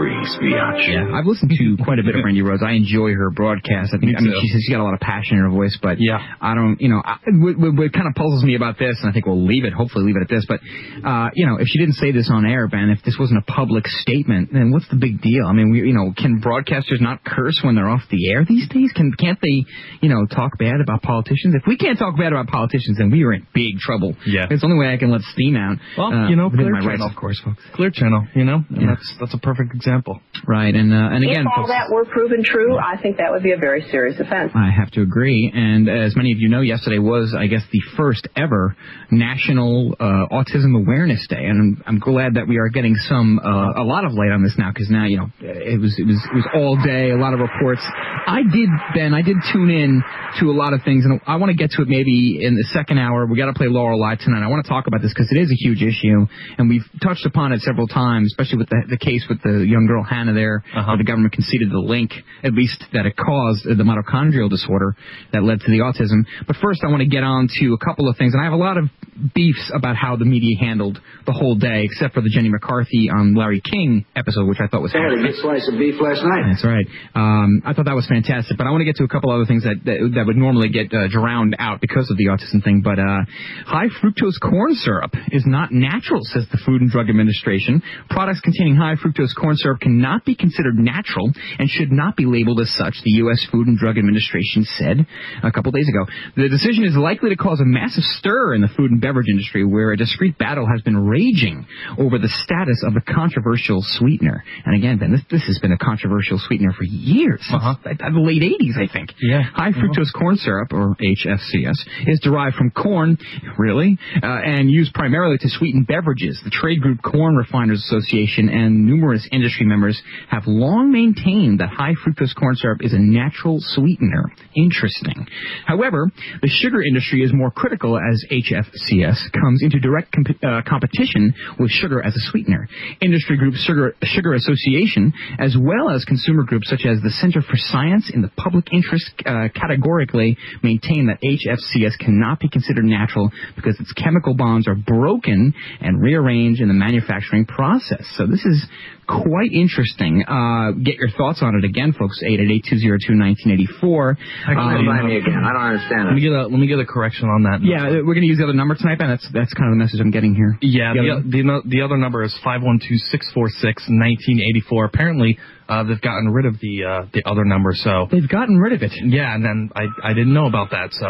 Yeah, 0.89 1.13
I've 1.13 1.27
listened 1.29 1.51
to 1.53 1.77
quite 1.85 1.99
a 1.99 2.03
bit 2.03 2.15
of 2.17 2.25
Randi 2.25 2.41
Rhodes. 2.41 2.63
I 2.65 2.71
enjoy 2.73 3.13
her 3.13 3.29
broadcast. 3.29 3.93
I 3.93 4.01
think. 4.01 4.13
Me 4.13 4.15
I 4.17 4.21
mean, 4.21 4.31
too. 4.33 4.39
she's, 4.41 4.65
she's 4.65 4.73
got 4.73 4.81
a 4.81 4.83
lot 4.83 4.95
of 4.95 4.99
passion 4.99 5.37
in 5.37 5.43
her 5.43 5.49
voice, 5.53 5.77
but 5.79 5.97
Yeah. 6.01 6.17
I 6.41 6.55
don't. 6.55 6.81
You 6.81 6.89
know, 6.89 7.01
I, 7.05 7.17
what, 7.37 7.53
what, 7.59 7.75
what 7.77 7.93
kind 7.93 8.07
of 8.09 8.15
puzzles 8.15 8.43
me 8.43 8.55
about 8.55 8.79
this, 8.79 8.97
and 9.01 9.11
I 9.11 9.13
think 9.13 9.27
we'll 9.27 9.45
leave 9.45 9.63
it. 9.63 9.73
Hopefully, 9.73 10.05
leave 10.05 10.17
it 10.17 10.23
at 10.25 10.29
this. 10.33 10.43
But 10.49 10.57
uh, 11.05 11.29
you 11.35 11.45
know, 11.45 11.57
if 11.61 11.67
she 11.67 11.77
didn't 11.77 12.01
say 12.01 12.11
this 12.11 12.31
on 12.33 12.47
air, 12.49 12.67
Ben, 12.67 12.89
if 12.89 13.03
this 13.05 13.15
wasn't 13.19 13.43
a 13.45 13.51
public 13.51 13.85
statement, 13.85 14.49
then 14.51 14.71
what's 14.71 14.89
the 14.89 14.97
big 14.97 15.21
deal? 15.21 15.45
I 15.45 15.53
mean, 15.53 15.69
we, 15.69 15.85
you 15.85 15.93
know, 15.93 16.11
can 16.17 16.41
broadcasters 16.41 16.97
not 16.99 17.23
curse 17.23 17.61
when 17.61 17.75
they're 17.75 17.89
off 17.89 18.01
the 18.09 18.27
air 18.31 18.43
these 18.43 18.67
days? 18.69 18.89
Can 18.95 19.13
can't 19.13 19.37
they, 19.39 19.65
you 20.01 20.09
know, 20.09 20.25
talk 20.25 20.57
bad 20.57 20.81
about 20.81 21.03
politicians? 21.03 21.53
If 21.53 21.61
we 21.67 21.77
can't 21.77 21.99
talk 21.99 22.17
bad 22.17 22.33
about 22.33 22.47
politicians, 22.47 22.97
then 22.97 23.11
we 23.11 23.23
are 23.23 23.33
in 23.33 23.45
big 23.53 23.77
trouble. 23.77 24.15
Yeah. 24.25 24.47
It's 24.49 24.61
the 24.61 24.65
only 24.67 24.79
way 24.79 24.91
I 24.91 24.97
can 24.97 25.11
let 25.17 25.21
steam 25.33 25.55
out. 25.55 25.77
Well, 25.97 26.13
uh, 26.13 26.29
you 26.29 26.35
know, 26.35 26.49
Clear 26.49 26.71
Channel. 26.71 26.87
rights, 26.87 27.03
of 27.09 27.15
course, 27.15 27.39
folks. 27.43 27.61
Clear 27.73 27.89
Channel, 27.91 28.27
you 28.35 28.45
know, 28.45 28.63
and 28.69 28.81
Yeah. 28.81 28.87
that's 28.95 29.07
that's 29.19 29.33
a 29.33 29.39
perfect 29.39 29.73
example. 29.73 30.21
Right, 30.47 30.73
and 30.73 30.93
uh, 30.93 31.09
and 31.13 31.23
again, 31.23 31.41
if 31.41 31.47
all 31.47 31.63
folks, 31.65 31.69
that 31.69 31.89
were 31.93 32.05
proven 32.05 32.43
true, 32.43 32.77
I 32.77 32.95
think 33.01 33.17
that 33.17 33.31
would 33.31 33.43
be 33.43 33.51
a 33.53 33.57
very 33.57 33.81
serious 33.89 34.19
offense. 34.19 34.51
I 34.55 34.69
have 34.69 34.91
to 34.91 35.01
agree. 35.01 35.51
And 35.53 35.89
as 35.89 36.15
many 36.15 36.31
of 36.31 36.39
you 36.39 36.49
know, 36.49 36.61
yesterday 36.61 36.99
was, 36.99 37.35
I 37.37 37.47
guess, 37.47 37.63
the 37.71 37.81
first 37.97 38.27
ever 38.35 38.75
National 39.11 39.95
uh, 39.99 40.27
Autism 40.31 40.75
Awareness 40.77 41.25
Day, 41.27 41.43
and 41.45 41.59
I'm, 41.59 41.83
I'm 41.87 41.99
glad 41.99 42.35
that 42.35 42.47
we 42.47 42.57
are 42.57 42.69
getting 42.69 42.95
some 42.95 43.39
uh, 43.39 43.81
a 43.81 43.83
lot 43.83 44.05
of 44.05 44.13
light 44.13 44.31
on 44.31 44.43
this 44.43 44.55
now 44.57 44.69
because 44.71 44.89
now 44.89 45.05
you 45.05 45.17
know 45.17 45.27
it 45.41 45.79
was 45.81 45.95
it 45.97 46.05
was 46.05 46.19
it 46.31 46.35
was 46.35 46.47
all 46.53 46.75
day, 46.83 47.09
a 47.11 47.17
lot 47.17 47.33
of 47.33 47.39
reports. 47.39 47.81
I 48.27 48.41
did, 48.43 48.69
Ben, 48.93 49.13
I 49.13 49.21
did 49.21 49.37
tune 49.53 49.69
in 49.69 50.03
to 50.39 50.45
a 50.51 50.55
lot 50.55 50.73
of 50.73 50.81
things, 50.83 51.05
and 51.05 51.19
I 51.25 51.37
want 51.37 51.49
to 51.49 51.55
get 51.57 51.71
to 51.71 51.81
it 51.81 51.87
maybe 51.87 52.39
in 52.43 52.55
the 52.55 52.63
second 52.73 52.97
hour. 52.99 53.25
We 53.25 53.37
got 53.37 53.47
to 53.47 53.53
play 53.53 53.67
law 53.67 53.83
or 53.83 53.95
lie 53.95 54.15
tonight. 54.19 54.43
I 54.43 54.47
want 54.47 54.65
to 54.65 54.69
talk 54.69 54.87
about 54.87 55.01
this 55.01 55.06
because 55.13 55.31
it 55.31 55.37
is 55.37 55.51
a 55.51 55.55
huge 55.55 55.81
issue, 55.81 56.25
and 56.57 56.69
we've 56.69 56.85
touched 57.03 57.25
upon 57.25 57.51
it 57.51 57.61
several 57.61 57.87
times, 57.87 58.33
especially 58.33 58.59
with 58.59 58.69
the, 58.69 58.83
the 58.89 58.97
case 58.97 59.25
with 59.29 59.41
the 59.41 59.65
young 59.65 59.85
girl 59.87 60.03
Hannah 60.03 60.33
there, 60.33 60.63
uh-huh. 60.75 60.85
where 60.87 60.97
the 60.97 61.03
government 61.03 61.33
conceded 61.33 61.71
the 61.71 61.79
link, 61.79 62.11
at 62.43 62.53
least 62.53 62.83
that 62.93 63.05
it 63.05 63.15
caused 63.15 63.65
the 63.65 63.83
mitochondrial 63.83 64.49
disorder 64.49 64.95
that 65.33 65.43
led 65.43 65.61
to 65.61 65.71
the 65.71 65.79
autism. 65.79 66.25
But 66.45 66.55
first, 66.61 66.81
I 66.83 66.87
want 66.87 67.01
to 67.01 67.07
get 67.07 67.23
on 67.23 67.47
to 67.59 67.73
a 67.73 67.77
couple 67.85 68.09
of 68.09 68.17
things, 68.17 68.33
and 68.33 68.41
I 68.41 68.45
have 68.45 68.53
a 68.53 68.57
lot 68.57 68.77
of 68.77 68.89
beefs 69.33 69.71
about 69.73 69.95
how 69.95 70.15
the 70.15 70.25
media 70.25 70.57
handled 70.59 70.99
the 71.25 71.33
whole 71.33 71.55
day, 71.55 71.83
except 71.83 72.13
for 72.13 72.21
the 72.21 72.29
Jenny 72.29 72.49
McCarthy 72.49 73.09
on 73.09 73.35
Larry 73.35 73.61
King 73.61 74.05
episode, 74.15 74.47
which 74.47 74.59
I 74.59 74.67
thought 74.67 74.81
was 74.81 74.93
I 74.95 75.03
had 75.03 75.13
a 75.13 75.21
good 75.21 75.35
slice 75.41 75.67
of 75.71 75.77
beef 75.77 75.95
last 75.99 76.23
night. 76.23 76.43
that's 76.49 76.65
right. 76.65 76.87
Um, 77.15 77.61
I 77.65 77.73
thought 77.73 77.85
that 77.85 77.95
was 77.95 78.07
fantastic, 78.07 78.57
but 78.57 78.67
I 78.67 78.71
want 78.71 78.81
to 78.81 78.85
get 78.85 78.97
to 78.97 79.03
a 79.03 79.07
couple 79.07 79.31
other 79.31 79.45
things 79.45 79.63
that 79.63 79.81
that, 79.85 79.97
that 80.15 80.25
would 80.25 80.37
normally 80.37 80.69
get 80.69 80.93
uh, 80.93 81.07
drowned 81.07 81.55
out 81.59 81.81
because 81.81 82.09
of 82.09 82.17
the 82.17 82.29
autism 82.29 82.63
thing. 82.63 82.81
But 82.81 82.99
uh, 82.99 83.25
high 83.65 83.89
fructose 84.01 84.39
corn 84.41 84.75
syrup 84.75 85.13
is 85.31 85.43
not 85.45 85.71
natural, 85.71 86.21
says 86.23 86.45
the 86.51 86.59
Food 86.65 86.81
and 86.81 86.89
Drug 86.89 87.09
Administration. 87.09 87.81
Products 88.09 88.41
containing 88.41 88.75
high 88.75 88.95
fructose 88.95 89.35
corn 89.35 89.55
syrup 89.57 89.79
cannot 89.81 90.25
be 90.25 90.35
considered 90.35 90.75
natural 90.77 91.31
and 91.59 91.69
should 91.69 91.91
not 91.91 92.15
be 92.15 92.25
labeled 92.25 92.59
as 92.61 92.71
such. 92.75 92.95
The 93.03 93.17
U.S. 93.27 93.45
Food 93.51 93.67
and 93.67 93.77
Drug 93.77 93.97
Administration 93.97 94.63
said 94.63 95.05
a 95.43 95.51
couple 95.51 95.71
days 95.71 95.87
ago. 95.89 96.05
The 96.35 96.49
decision 96.49 96.83
is 96.83 96.95
likely 96.95 97.29
to 97.29 97.35
cause 97.35 97.59
a 97.59 97.65
massive 97.65 98.03
stir 98.03 98.53
in 98.55 98.61
the 98.61 98.69
food 98.75 98.91
and 98.91 99.01
beverage 99.07 99.29
industry 99.29 99.63
where 99.63 99.91
a 99.91 99.97
discrete 99.97 100.37
battle 100.37 100.67
has 100.67 100.81
been 100.81 101.07
raging 101.07 101.65
over 101.97 102.19
the 102.19 102.27
status 102.27 102.83
of 102.83 102.91
a 102.97 103.13
controversial 103.13 103.79
sweetener. 103.81 104.43
And 104.65 104.75
again, 104.75 104.97
Ben, 104.97 105.11
this, 105.13 105.21
this 105.31 105.47
has 105.47 105.59
been 105.59 105.71
a 105.71 105.77
controversial 105.77 106.37
sweetener 106.37 106.73
for 106.73 106.83
years, 106.83 107.39
uh-huh. 107.47 107.75
since 107.85 107.99
the 107.99 108.19
late 108.19 108.43
80s, 108.43 108.75
I 108.75 108.91
think. 108.91 109.15
Yeah. 109.21 109.43
High 109.43 109.71
fructose 109.71 110.11
corn 110.11 110.35
syrup, 110.35 110.73
or 110.73 110.95
HFCS, 110.99 111.79
is 112.07 112.19
derived 112.21 112.55
from 112.55 112.71
corn, 112.71 113.17
really, 113.57 113.97
uh, 114.21 114.27
and 114.43 114.69
used 114.69 114.93
primarily 114.93 115.37
to 115.37 115.47
sweeten 115.47 115.85
beverages. 115.87 116.41
The 116.43 116.51
trade 116.51 116.81
group 116.81 116.99
Corn 117.01 117.37
Refiners 117.37 117.79
Association 117.87 118.49
and 118.49 118.85
numerous 118.85 119.25
industry 119.31 119.65
members 119.65 120.01
have 120.29 120.43
long 120.47 120.91
maintained 120.91 121.61
that 121.61 121.69
high 121.69 121.93
fructose 122.03 122.35
corn 122.35 122.55
syrup 122.55 122.79
is 122.81 122.91
a 122.91 122.99
natural 122.99 123.59
sweetener. 123.61 124.33
Interesting. 124.53 125.27
However, 125.65 126.11
the 126.41 126.49
sugar 126.49 126.81
industry 126.83 127.23
is 127.23 127.31
more 127.33 127.51
critical 127.51 127.97
as 127.97 128.25
HFCS 128.29 128.96
comes 129.33 129.61
into 129.63 129.79
direct 129.79 130.11
comp- 130.11 130.43
uh, 130.43 130.61
competition 130.67 131.33
with 131.59 131.71
sugar 131.71 132.03
as 132.03 132.15
a 132.15 132.19
sweetener. 132.31 132.67
Industry 133.01 133.37
groups 133.37 133.59
Sugar, 133.63 133.95
Sugar 134.03 134.33
Association, 134.33 135.13
as 135.39 135.55
well 135.59 135.89
as 135.89 136.05
consumer 136.05 136.43
groups 136.43 136.69
such 136.69 136.85
as 136.85 137.01
the 137.01 137.09
Center 137.09 137.41
for 137.41 137.57
Science 137.57 138.11
in 138.13 138.21
the 138.21 138.29
Public 138.29 138.71
Interest, 138.71 139.11
uh, 139.25 139.47
categorically 139.53 140.37
maintain 140.63 141.07
that 141.07 141.19
HFCS 141.21 141.97
cannot 141.99 142.39
be 142.39 142.49
considered 142.49 142.85
natural 142.85 143.31
because 143.55 143.79
its 143.79 143.91
chemical 143.93 144.33
bonds 144.33 144.67
are 144.67 144.75
broken 144.75 145.53
and 145.81 146.01
rearranged 146.01 146.61
in 146.61 146.67
the 146.67 146.73
manufacturing 146.73 147.45
process. 147.45 148.03
So 148.15 148.25
this 148.25 148.45
is 148.45 148.65
quite 149.07 149.51
interesting. 149.53 150.23
Uh, 150.27 150.71
get 150.83 150.95
your 150.95 151.09
thoughts 151.17 151.39
on 151.41 151.55
it 151.55 151.63
again, 151.65 151.93
folks. 151.93 152.21
888-202-1984. 152.23 154.17
Remind 154.47 155.07
me 155.07 155.17
again. 155.17 155.41
I 155.43 155.53
don't 155.53 155.61
understand 155.63 156.05
Let 156.05 156.13
me 156.15 156.21
get 156.21 156.31
a 156.33 156.43
let 156.47 156.59
me 156.59 156.67
get 156.67 156.77
a 156.79 156.85
correction 156.85 157.27
on 157.29 157.43
that. 157.43 157.59
Yeah, 157.63 157.89
we're 158.05 158.13
going 158.13 158.21
to 158.21 158.27
use 158.27 158.37
the 158.37 158.43
other 158.43 158.53
number 158.53 158.75
tonight, 158.75 158.99
Ben. 158.99 159.07
That's 159.09 159.27
that's 159.33 159.53
kind 159.53 159.71
of 159.71 159.77
the 159.77 159.83
message 159.83 159.99
I'm 160.01 160.11
getting 160.11 160.35
here. 160.35 160.57
Yeah, 160.61 160.93
The 160.93 161.01
the, 161.01 161.09
other- 161.11 161.23
the, 161.63 161.69
the 161.77 161.81
other 161.81 161.97
number 161.97 162.23
is 162.23 162.35
512-646-1984. 162.45 164.85
Apparently, 164.85 165.39
uh, 165.69 165.83
they've 165.83 166.01
gotten 166.01 166.29
rid 166.31 166.45
of 166.45 166.59
the 166.59 166.83
uh, 166.83 167.05
the 167.13 167.23
other 167.25 167.43
number, 167.43 167.71
so 167.73 168.07
they've 168.11 168.27
gotten 168.29 168.57
rid 168.57 168.73
of 168.73 168.83
it. 168.83 168.91
Yeah, 169.03 169.33
and 169.35 169.43
then 169.43 169.69
I 169.75 169.85
I 170.03 170.13
didn't 170.13 170.33
know 170.33 170.47
about 170.47 170.71
that, 170.71 170.93
so 170.93 171.07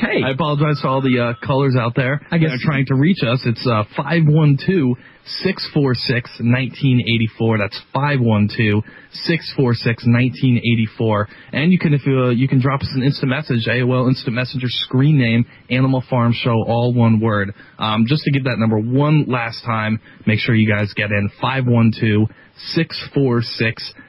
hey. 0.00 0.22
I 0.24 0.30
apologize 0.30 0.80
to 0.82 0.88
all 0.88 1.00
the 1.00 1.18
uh, 1.18 1.46
callers 1.46 1.76
out 1.78 1.94
there. 1.94 2.20
I 2.30 2.38
guess 2.38 2.50
are 2.50 2.64
trying 2.64 2.86
to 2.86 2.94
reach 2.94 3.22
us. 3.22 3.42
It's 3.44 3.66
uh, 3.66 3.84
512 3.96 4.96
646 5.28 6.40
1984. 6.40 7.58
That's 7.58 7.80
512 7.92 8.82
646 9.12 10.06
1984. 10.06 11.28
And 11.52 11.72
you 11.72 11.78
can 11.78 11.94
if 11.94 12.06
you 12.06 12.18
uh, 12.18 12.30
you 12.30 12.48
can 12.48 12.60
drop 12.60 12.80
us 12.80 12.90
an 12.94 13.02
instant 13.02 13.30
message, 13.30 13.66
AOL 13.66 14.08
Instant 14.08 14.34
Messenger 14.34 14.68
screen 14.68 15.18
name 15.18 15.46
Animal 15.70 16.02
Farm 16.08 16.32
Show, 16.32 16.64
all 16.66 16.92
one 16.94 17.20
word. 17.20 17.54
Um, 17.78 18.06
just 18.06 18.22
to 18.24 18.30
give 18.30 18.44
that 18.44 18.58
number 18.58 18.78
one 18.78 19.26
last 19.28 19.64
time, 19.64 20.00
make 20.26 20.40
sure 20.40 20.54
you 20.54 20.68
guys 20.68 20.92
get 20.94 21.10
in 21.10 21.30
512 21.40 22.28
646 22.74 23.67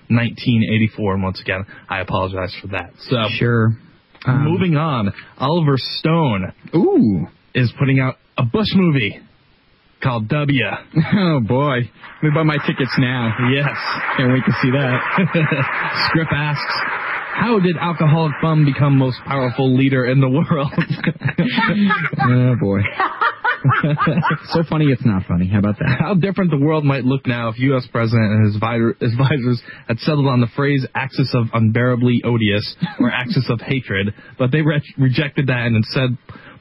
1984. 0.10 1.14
And 1.14 1.24
once 1.24 1.42
again, 1.42 1.66
I 1.90 2.00
apologize 2.02 2.56
for 2.62 2.68
that. 2.70 2.92
So 3.10 3.18
sure. 3.38 3.78
Um, 4.26 4.44
moving 4.44 4.76
on, 4.76 5.14
Oliver 5.38 5.76
Stone. 5.78 6.54
Ooh, 6.76 7.28
is 7.56 7.72
putting 7.80 8.00
out 8.00 8.16
a 8.38 8.44
Bush 8.44 8.68
movie 8.76 9.20
called 10.04 10.28
W. 10.30 10.66
Oh 11.12 11.40
boy, 11.40 11.78
let 11.78 12.24
me 12.24 12.30
buy 12.34 12.44
my 12.44 12.58
tickets 12.68 12.92
now. 12.98 13.34
Yes, 13.54 13.78
can't 14.18 14.32
wait 14.32 14.44
to 14.46 14.52
see 14.62 14.72
that. 14.72 15.00
Script 16.10 16.32
asks, 16.36 16.76
"How 17.36 17.60
did 17.60 17.78
alcoholic 17.78 18.34
bum 18.42 18.66
become 18.66 18.98
most 18.98 19.20
powerful 19.26 19.76
leader 19.76 20.06
in 20.06 20.20
the 20.20 20.30
world?" 20.30 20.72
oh 22.22 22.56
boy. 22.60 22.82
so 24.54 24.64
funny 24.70 24.86
it's 24.86 25.06
not 25.06 25.24
funny. 25.26 25.48
How 25.48 25.60
about 25.60 25.78
that? 25.80 25.98
How 26.00 26.14
different 26.14 26.52
the 26.52 26.58
world 26.58 26.86
might 26.86 27.04
look 27.04 27.28
now 27.28 27.50
if 27.50 27.60
U.S. 27.60 27.88
President 27.92 28.32
and 28.32 28.46
his 28.46 28.62
advi- 28.62 29.02
advisors 29.02 29.62
had 29.88 30.00
settled 30.00 30.28
on 30.28 30.42
the 30.42 30.48
phrase 30.56 30.86
axis 30.96 31.34
of 31.34 31.48
unbearably 31.54 32.22
odious 32.24 32.76
or 33.00 33.12
axis 33.12 33.46
of 33.50 33.62
hatred, 33.62 34.14
but 34.38 34.52
they 34.52 34.62
re- 34.62 34.82
rejected 34.98 35.48
that 35.48 35.66
and 35.66 35.76
instead 35.76 36.18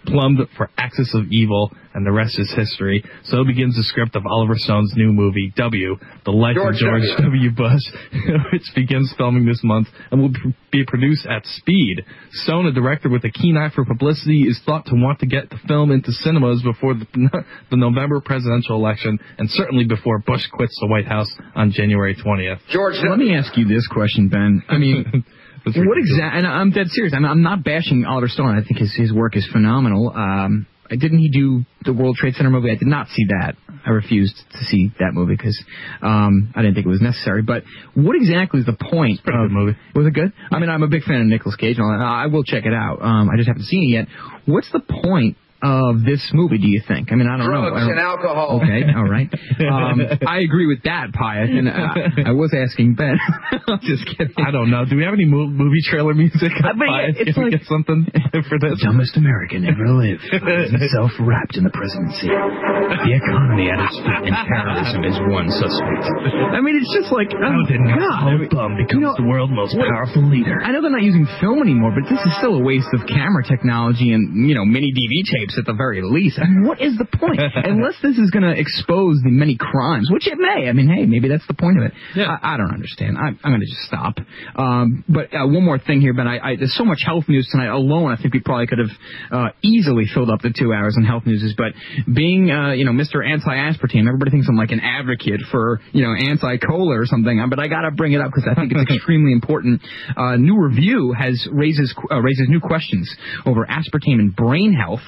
plumbed 0.06 0.40
for 0.56 0.70
axis 0.78 1.14
of 1.14 1.30
evil, 1.30 1.70
and 1.94 2.06
the 2.06 2.12
rest 2.12 2.38
is 2.38 2.52
history. 2.54 3.04
So 3.24 3.44
begins 3.44 3.76
the 3.76 3.82
script 3.82 4.14
of 4.16 4.24
Oliver 4.26 4.54
Stone's 4.56 4.92
new 4.96 5.12
movie, 5.12 5.52
W, 5.56 5.96
The 6.24 6.30
Life 6.30 6.54
George 6.54 6.76
of 6.76 6.80
George 6.80 7.02
W. 7.18 7.50
W. 7.50 7.50
Bush, 7.50 7.82
which 8.52 8.70
begins 8.74 9.12
filming 9.16 9.46
this 9.46 9.60
month 9.64 9.88
and 10.10 10.20
will 10.20 10.32
be 10.70 10.84
produced 10.86 11.26
at 11.26 11.44
speed. 11.44 12.04
Stone, 12.32 12.66
a 12.66 12.72
director 12.72 13.08
with 13.08 13.24
a 13.24 13.30
keen 13.30 13.56
eye 13.56 13.70
for 13.74 13.84
publicity, 13.84 14.42
is 14.42 14.60
thought 14.64 14.86
to 14.86 14.94
want 14.94 15.20
to 15.20 15.26
get 15.26 15.50
the 15.50 15.58
film 15.66 15.90
into 15.90 16.12
cinemas 16.12 16.62
before 16.62 16.94
the, 16.94 17.06
the 17.70 17.76
November 17.76 18.20
presidential 18.20 18.76
election 18.76 19.18
and 19.38 19.50
certainly 19.50 19.84
before 19.84 20.18
Bush 20.20 20.46
quits 20.52 20.76
the 20.80 20.86
White 20.86 21.06
House 21.06 21.32
on 21.54 21.72
January 21.72 22.14
20th. 22.14 22.60
George, 22.70 22.94
let 23.08 23.18
me 23.18 23.34
ask 23.34 23.56
you 23.56 23.66
this 23.66 23.86
question, 23.88 24.28
Ben. 24.28 24.62
I 24.68 24.78
mean, 24.78 25.24
what 25.64 25.98
exactly? 25.98 26.38
And 26.38 26.46
I'm 26.46 26.70
dead 26.70 26.88
serious. 26.88 27.12
I'm, 27.14 27.24
I'm 27.24 27.42
not 27.42 27.64
bashing 27.64 28.04
Oliver 28.04 28.28
Stone. 28.28 28.58
I 28.58 28.66
think 28.66 28.80
his 28.80 28.94
his 28.94 29.12
work 29.12 29.36
is 29.36 29.46
phenomenal. 29.50 30.10
Um, 30.14 30.66
didn't 30.90 31.18
he 31.18 31.28
do 31.28 31.64
the 31.84 31.92
World 31.92 32.16
Trade 32.16 32.34
Center 32.34 32.50
movie? 32.50 32.70
I 32.70 32.76
did 32.76 32.88
not 32.88 33.08
see 33.08 33.24
that. 33.28 33.56
I 33.84 33.90
refused 33.90 34.36
to 34.52 34.64
see 34.64 34.90
that 34.98 35.12
movie 35.12 35.36
because 35.36 35.62
um, 36.02 36.52
I 36.54 36.62
didn't 36.62 36.74
think 36.74 36.86
it 36.86 36.90
was 36.90 37.02
necessary. 37.02 37.42
But 37.42 37.64
what 37.94 38.16
exactly 38.16 38.60
is 38.60 38.66
the 38.66 38.76
point? 38.76 39.22
Pretty 39.22 39.38
of, 39.38 39.48
good 39.48 39.52
movie. 39.52 39.78
Was 39.94 40.06
it 40.06 40.14
good? 40.14 40.32
I 40.50 40.58
mean, 40.58 40.70
I'm 40.70 40.82
a 40.82 40.88
big 40.88 41.04
fan 41.04 41.20
of 41.20 41.26
Nicolas 41.26 41.56
Cage 41.56 41.76
and 41.78 41.84
all. 41.84 41.92
I 41.92 42.26
will 42.26 42.44
check 42.44 42.64
it 42.64 42.72
out. 42.72 43.02
Um, 43.02 43.28
I 43.28 43.36
just 43.36 43.48
haven't 43.48 43.64
seen 43.64 43.90
it 43.90 43.92
yet. 43.92 44.06
What's 44.46 44.70
the 44.72 44.80
point 44.80 45.36
of 45.62 46.04
this 46.04 46.30
movie? 46.32 46.58
Do 46.58 46.68
you 46.68 46.82
think? 46.86 47.10
I 47.10 47.16
mean, 47.16 47.26
I 47.26 47.36
don't 47.36 47.50
know. 47.50 47.66
Drugs 47.70 47.76
I 47.76 47.80
don't- 47.80 47.90
and 47.98 48.00
alcohol. 48.00 48.60
Okay, 48.62 48.82
all 48.94 49.08
right. 49.08 49.28
Um, 49.58 49.98
I 50.26 50.38
agree 50.46 50.66
with 50.70 50.82
that, 50.86 51.10
Pius. 51.12 51.50
And 51.50 51.66
uh, 51.68 52.30
I 52.30 52.32
was 52.32 52.54
asking 52.54 52.94
Ben. 52.94 53.18
Just 53.82 54.06
kidding. 54.06 54.32
I 54.38 54.50
don't 54.54 54.70
know. 54.70 54.84
Do 54.86 54.94
we 54.96 55.02
have 55.02 55.14
any 55.18 55.26
mo- 55.26 55.50
movie 55.50 55.82
trailer 55.82 56.14
music? 56.14 56.54
I 56.62 56.72
mean, 56.78 56.86
Pius? 56.86 57.16
it's 57.18 57.34
Can 57.34 57.42
we 57.44 57.50
like- 57.50 57.58
get 57.60 57.66
something 57.66 58.06
for 58.48 58.56
this? 58.62 58.78
dumbest 58.82 59.16
American 59.18 59.66
ever 59.66 59.88
lived 59.98 60.22
finds 60.30 60.70
himself 60.70 61.10
wrapped 61.18 61.58
in 61.58 61.64
the 61.66 61.74
presidency. 61.74 62.30
The 62.30 63.12
economy 63.18 63.66
at 63.68 63.82
its 63.82 63.98
feet 63.98 64.30
and 64.30 64.36
terrorism 64.46 65.02
is 65.04 65.16
one 65.26 65.50
suspect. 65.50 66.06
I 66.54 66.62
mean, 66.62 66.78
it's 66.78 66.92
just 66.94 67.10
like, 67.10 67.28
oh, 67.34 67.58
did 67.66 67.82
God. 67.82 67.98
Alcoholic 67.98 68.50
bum 68.54 68.72
becomes 68.78 69.10
the 69.18 69.26
world's 69.26 69.52
most 69.52 69.74
what- 69.74 69.90
powerful 69.90 70.22
leader. 70.22 70.62
I 70.62 70.70
know 70.70 70.80
they're 70.86 70.94
not 70.94 71.02
using 71.04 71.26
film 71.42 71.60
anymore, 71.66 71.90
but 71.98 72.06
this 72.06 72.22
is 72.22 72.32
still 72.38 72.54
a 72.56 72.62
waste 72.62 72.88
of 72.94 73.02
camera 73.10 73.42
technology 73.42 74.14
and, 74.14 74.46
you 74.48 74.54
know, 74.54 74.64
mini 74.64 74.94
DV 74.94 75.14
at 75.56 75.64
the 75.64 75.72
very 75.72 76.02
least. 76.02 76.38
I 76.38 76.46
mean, 76.48 76.66
what 76.66 76.80
is 76.80 76.98
the 76.98 77.06
point? 77.06 77.40
Unless 77.54 78.02
this 78.02 78.18
is 78.18 78.30
going 78.30 78.42
to 78.42 78.52
expose 78.52 79.20
the 79.22 79.30
many 79.30 79.56
crimes, 79.56 80.10
which 80.10 80.26
it 80.26 80.36
may. 80.36 80.68
I 80.68 80.72
mean, 80.72 80.88
hey, 80.88 81.06
maybe 81.06 81.28
that's 81.28 81.46
the 81.46 81.54
point 81.54 81.78
of 81.78 81.84
it. 81.84 81.92
Yeah. 82.14 82.36
I, 82.42 82.54
I 82.54 82.56
don't 82.56 82.72
understand. 82.72 83.16
I, 83.16 83.28
I'm 83.28 83.50
going 83.52 83.60
to 83.60 83.66
just 83.66 83.86
stop. 83.86 84.18
Um, 84.56 85.04
but 85.08 85.32
uh, 85.32 85.46
one 85.46 85.64
more 85.64 85.78
thing 85.78 86.00
here, 86.00 86.12
Ben. 86.12 86.26
I, 86.26 86.38
I, 86.38 86.56
there's 86.56 86.74
so 86.76 86.84
much 86.84 87.00
health 87.04 87.24
news 87.28 87.48
tonight 87.50 87.70
alone. 87.70 88.10
I 88.10 88.20
think 88.20 88.34
we 88.34 88.40
probably 88.40 88.66
could 88.66 88.78
have 88.78 88.94
uh, 89.30 89.48
easily 89.62 90.04
filled 90.12 90.30
up 90.30 90.42
the 90.42 90.52
two 90.52 90.72
hours 90.72 90.94
on 90.98 91.04
health 91.04 91.24
news. 91.26 91.38
But 91.56 91.72
being, 92.12 92.50
uh, 92.50 92.72
you 92.72 92.84
know, 92.84 92.92
Mr. 92.92 93.24
Anti-Aspartame, 93.24 94.06
everybody 94.06 94.30
thinks 94.30 94.46
I'm 94.48 94.56
like 94.56 94.72
an 94.72 94.80
advocate 94.80 95.40
for, 95.50 95.80
you 95.92 96.02
know, 96.02 96.14
anti-cola 96.14 96.98
or 96.98 97.06
something. 97.06 97.40
But 97.48 97.60
I 97.60 97.68
got 97.68 97.82
to 97.82 97.90
bring 97.90 98.12
it 98.12 98.20
up 98.20 98.30
because 98.34 98.48
I 98.50 98.54
think 98.54 98.72
it's 98.74 98.90
extremely 98.94 99.32
important. 99.32 99.82
Uh, 100.16 100.36
new 100.36 100.60
review 100.60 101.14
has 101.18 101.46
raises 101.52 101.94
uh, 102.10 102.20
raises 102.20 102.46
new 102.48 102.60
questions 102.60 103.14
over 103.46 103.66
aspartame 103.66 104.18
and 104.18 104.34
brain 104.34 104.72
health. 104.72 105.00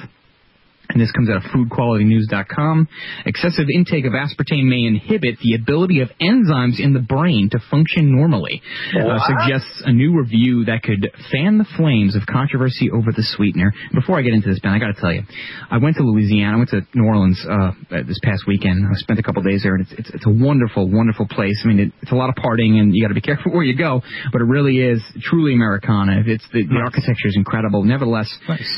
And 0.93 1.01
this 1.01 1.11
comes 1.13 1.29
out 1.31 1.37
of 1.37 1.43
foodqualitynews.com. 1.51 2.89
Excessive 3.27 3.67
intake 3.75 4.05
of 4.07 4.13
aspartame 4.13 4.69
may 4.69 4.87
inhibit 4.87 5.39
the 5.43 5.55
ability 5.55 6.01
of 6.01 6.11
enzymes 6.21 6.79
in 6.79 6.93
the 6.93 7.01
brain 7.01 7.49
to 7.53 7.59
function 7.71 8.15
normally. 8.15 8.63
Uh, 8.95 9.19
suggests 9.27 9.83
a 9.85 9.93
new 9.93 10.19
review 10.19 10.65
that 10.67 10.83
could 10.83 11.11
fan 11.33 11.59
the 11.59 11.67
flames 11.77 12.15
of 12.17 12.23
controversy 12.27 12.91
over 12.91 13.13
the 13.13 13.23
sweetener. 13.23 13.73
Before 13.95 14.19
I 14.19 14.23
get 14.23 14.35
into 14.35 14.49
this, 14.49 14.61
Ben, 14.61 14.73
I 14.73 14.79
got 14.79 14.95
to 14.95 15.01
tell 15.01 15.13
you, 15.13 15.23
I 15.71 15.79
went 15.79 15.97
to 15.97 16.03
Louisiana. 16.03 16.55
I 16.55 16.59
went 16.59 16.71
to 16.71 16.81
New 16.95 17.07
Orleans 17.07 17.45
uh, 17.49 17.73
this 18.07 18.19
past 18.23 18.45
weekend. 18.47 18.87
I 18.87 18.95
spent 18.95 19.19
a 19.19 19.23
couple 19.23 19.43
days 19.43 19.63
there, 19.63 19.75
and 19.75 19.87
it's, 19.87 19.93
it's 19.99 20.21
it's 20.21 20.27
a 20.27 20.31
wonderful, 20.45 20.89
wonderful 20.91 21.27
place. 21.27 21.61
I 21.65 21.69
mean, 21.69 21.81
it, 21.81 21.93
it's 22.03 22.13
a 22.13 22.15
lot 22.15 22.29
of 22.29 22.35
partying, 22.35 22.79
and 22.79 22.95
you 22.95 23.03
got 23.03 23.09
to 23.09 23.15
be 23.15 23.21
careful 23.21 23.53
where 23.55 23.65
you 23.65 23.77
go, 23.77 24.03
but 24.33 24.41
it 24.41 24.45
really 24.45 24.79
is 24.79 25.03
truly 25.23 25.55
Americana. 25.55 26.23
It's 26.27 26.45
the, 26.53 26.67
the 26.67 26.77
architecture 26.77 27.29
is 27.29 27.37
incredible. 27.37 27.83
Nevertheless, 27.85 28.31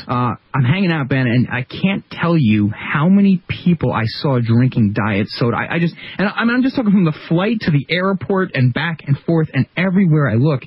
uh, 0.07 0.35
I'm 0.53 0.63
hanging 0.63 0.91
out, 0.91 1.09
Ben, 1.09 1.27
and 1.27 1.47
I 1.51 1.63
can't 1.63 2.02
tell 2.11 2.37
you 2.37 2.69
how 2.69 3.09
many 3.09 3.41
people 3.47 3.91
I 3.91 4.03
saw 4.05 4.39
drinking 4.39 4.93
diet 4.93 5.27
soda. 5.29 5.57
I, 5.57 5.75
I 5.75 5.79
just, 5.79 5.95
and 6.17 6.27
I, 6.27 6.31
I 6.31 6.45
mean, 6.45 6.55
I'm 6.55 6.63
just 6.63 6.75
talking 6.75 6.91
from 6.91 7.05
the 7.05 7.17
flight 7.27 7.57
to 7.61 7.71
the 7.71 7.85
airport 7.89 8.51
and 8.53 8.73
back 8.73 8.99
and 9.05 9.17
forth, 9.19 9.49
and 9.53 9.65
everywhere 9.75 10.29
I 10.29 10.35
look, 10.35 10.63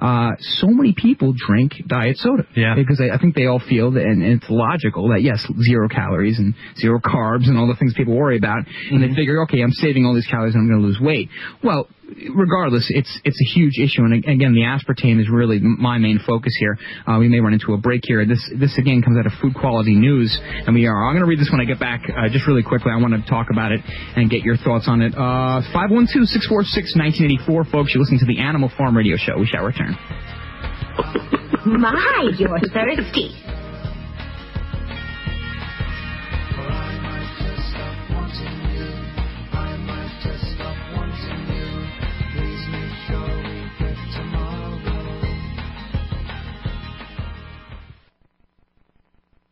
uh, 0.00 0.30
so 0.38 0.68
many 0.68 0.94
people 0.96 1.34
drink 1.34 1.72
diet 1.86 2.18
soda. 2.18 2.44
Yeah. 2.54 2.74
Because 2.74 3.00
I, 3.00 3.14
I 3.14 3.18
think 3.18 3.34
they 3.34 3.46
all 3.46 3.60
feel 3.60 3.92
that, 3.92 4.02
and 4.02 4.22
it's 4.22 4.46
logical 4.48 5.08
that 5.08 5.22
yes, 5.22 5.46
zero 5.62 5.88
calories 5.88 6.38
and 6.38 6.54
zero 6.78 7.00
carbs 7.00 7.48
and 7.48 7.58
all 7.58 7.66
the 7.66 7.76
things 7.76 7.94
people 7.94 8.14
worry 8.14 8.36
about, 8.36 8.64
and 8.90 9.02
they 9.02 9.14
figure, 9.14 9.42
okay, 9.42 9.62
I'm 9.62 9.72
saving 9.72 10.06
all 10.06 10.14
these 10.14 10.26
calories 10.26 10.54
and 10.54 10.62
I'm 10.62 10.68
going 10.68 10.80
to 10.80 10.86
lose 10.86 11.00
weight. 11.00 11.28
Well, 11.62 11.88
regardless, 12.34 12.86
it's 12.90 13.20
it's 13.24 13.40
a 13.40 13.48
huge 13.54 13.78
issue, 13.78 14.02
and 14.02 14.14
again, 14.24 14.54
the 14.54 14.62
aspartame 14.62 15.20
is 15.20 15.28
really 15.30 15.58
my 15.60 15.98
main 15.98 16.18
focus 16.26 16.54
here. 16.58 16.78
Uh, 17.06 17.18
we 17.18 17.28
may 17.28 17.40
run 17.40 17.52
into 17.52 17.72
a 17.72 17.78
break 17.78 18.02
here. 18.04 18.24
This 18.26 18.42
this 18.58 18.76
again 18.78 19.02
comes 19.02 19.18
out 19.18 19.26
of 19.26 19.32
Food 19.40 19.54
Quality 19.54 19.94
News, 19.94 20.38
and 20.42 20.74
we 20.74 20.86
are. 20.86 21.06
I'm 21.06 21.14
going 21.14 21.24
to 21.24 21.28
read 21.28 21.40
this 21.40 21.50
when 21.50 21.60
I 21.60 21.64
get 21.64 21.78
back, 21.78 22.02
uh, 22.08 22.28
just 22.28 22.46
really 22.46 22.62
quickly. 22.62 22.92
I 22.92 22.96
want 22.96 23.14
to 23.14 23.30
talk 23.30 23.48
about 23.50 23.72
it 23.72 23.80
and 24.16 24.30
get 24.30 24.42
your 24.42 24.56
thoughts 24.56 24.86
on 24.88 25.02
it. 25.02 25.12
Uh, 25.14 25.62
five 25.72 25.90
one 25.90 26.06
two 26.12 26.24
six 26.24 26.46
four 26.46 26.64
six 26.64 26.94
nineteen 26.96 27.26
eighty 27.26 27.40
four, 27.46 27.64
folks. 27.64 27.92
You're 27.94 28.02
listening 28.02 28.20
to 28.20 28.26
the 28.26 28.40
Animal 28.40 28.70
Farm 28.76 28.96
Radio 28.96 29.16
Show. 29.16 29.38
We 29.38 29.46
shall 29.46 29.64
return. 29.64 29.96
My, 31.66 32.30
you're 32.38 32.58
thirsty. 32.72 33.49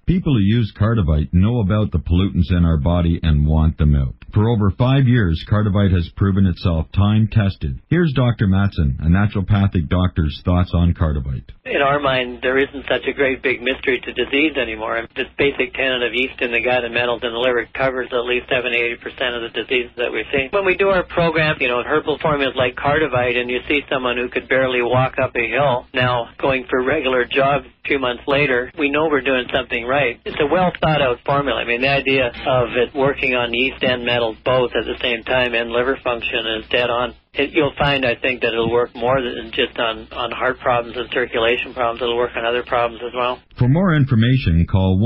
People 0.08 0.32
who 0.32 0.40
use 0.40 0.72
Cardivite 0.72 1.34
know 1.34 1.60
about 1.60 1.92
the 1.92 1.98
pollutants 1.98 2.50
in 2.50 2.64
our 2.64 2.78
body 2.78 3.20
and 3.22 3.46
want 3.46 3.76
them 3.76 3.94
out. 3.94 4.14
For 4.32 4.48
over 4.48 4.70
five 4.70 5.04
years, 5.04 5.44
Cardivite 5.50 5.92
has 5.92 6.08
proven 6.16 6.46
itself 6.46 6.86
time 6.96 7.28
tested. 7.30 7.80
Here's 7.88 8.12
Dr. 8.16 8.46
Matson, 8.46 8.96
a 9.00 9.08
naturopathic 9.08 9.88
doctor's 9.88 10.40
thoughts 10.46 10.72
on 10.72 10.94
Cardivite. 10.94 11.52
In 11.66 11.82
our 11.82 12.00
mind, 12.00 12.38
there 12.40 12.56
isn't 12.56 12.88
such 12.88 13.04
a 13.04 13.12
great 13.12 13.42
big 13.42 13.60
mystery 13.60 14.00
to 14.00 14.12
disease 14.12 14.56
anymore. 14.56 15.06
This 15.14 15.28
basic 15.36 15.74
tenet 15.74 16.02
of 16.02 16.14
yeast 16.14 16.40
in 16.40 16.52
the 16.52 16.62
gut 16.64 16.84
and 16.84 16.94
metals 16.94 17.20
in 17.22 17.32
the 17.32 17.38
liver 17.38 17.68
covers 17.74 18.08
at 18.12 18.24
least 18.24 18.48
70 18.48 18.96
80% 19.04 19.36
of 19.36 19.42
the 19.44 19.52
diseases 19.52 19.92
that 19.96 20.12
we 20.12 20.24
see. 20.32 20.48
When 20.50 20.64
we 20.64 20.76
do 20.76 20.88
our 20.88 21.04
program, 21.04 21.56
you 21.60 21.68
know, 21.68 21.82
herbal 21.84 22.18
formulas 22.22 22.54
like 22.56 22.76
Cardivite, 22.76 23.36
and 23.36 23.50
you 23.50 23.60
see 23.68 23.80
someone 23.90 24.16
who 24.16 24.28
could 24.28 24.48
barely 24.48 24.80
walk 24.80 25.18
up 25.18 25.36
a 25.36 25.48
hill 25.48 25.86
now 25.92 26.28
going 26.38 26.64
for 26.70 26.82
regular 26.82 27.24
jogs 27.24 27.66
a 27.66 27.88
few 27.88 27.98
months 27.98 28.22
later, 28.26 28.70
we 28.78 28.90
know 28.90 29.08
we're 29.08 29.20
doing 29.20 29.44
something 29.52 29.84
right. 29.84 29.97
It's 30.24 30.40
a 30.40 30.46
well 30.46 30.72
thought 30.80 31.02
out 31.02 31.18
formula. 31.24 31.60
I 31.60 31.64
mean, 31.64 31.80
the 31.80 31.88
idea 31.88 32.28
of 32.28 32.76
it 32.76 32.94
working 32.94 33.34
on 33.34 33.52
yeast 33.54 33.82
and 33.82 34.04
metals 34.04 34.36
both 34.44 34.72
at 34.74 34.84
the 34.84 34.98
same 35.00 35.22
time 35.24 35.54
and 35.54 35.70
liver 35.70 35.96
function 36.02 36.46
is 36.58 36.68
dead 36.70 36.90
on. 36.90 37.14
It, 37.34 37.50
you'll 37.52 37.74
find, 37.78 38.04
I 38.04 38.16
think, 38.16 38.40
that 38.42 38.52
it'll 38.52 38.70
work 38.70 38.94
more 38.94 39.20
than 39.20 39.50
just 39.52 39.78
on, 39.78 40.08
on 40.12 40.30
heart 40.30 40.60
problems 40.60 40.96
and 40.96 41.08
circulation 41.12 41.74
problems. 41.74 42.00
It'll 42.02 42.16
work 42.16 42.36
on 42.36 42.44
other 42.44 42.62
problems 42.64 43.02
as 43.06 43.12
well. 43.14 43.40
For 43.58 43.68
more 43.68 43.94
information, 43.94 44.66
call 44.70 44.98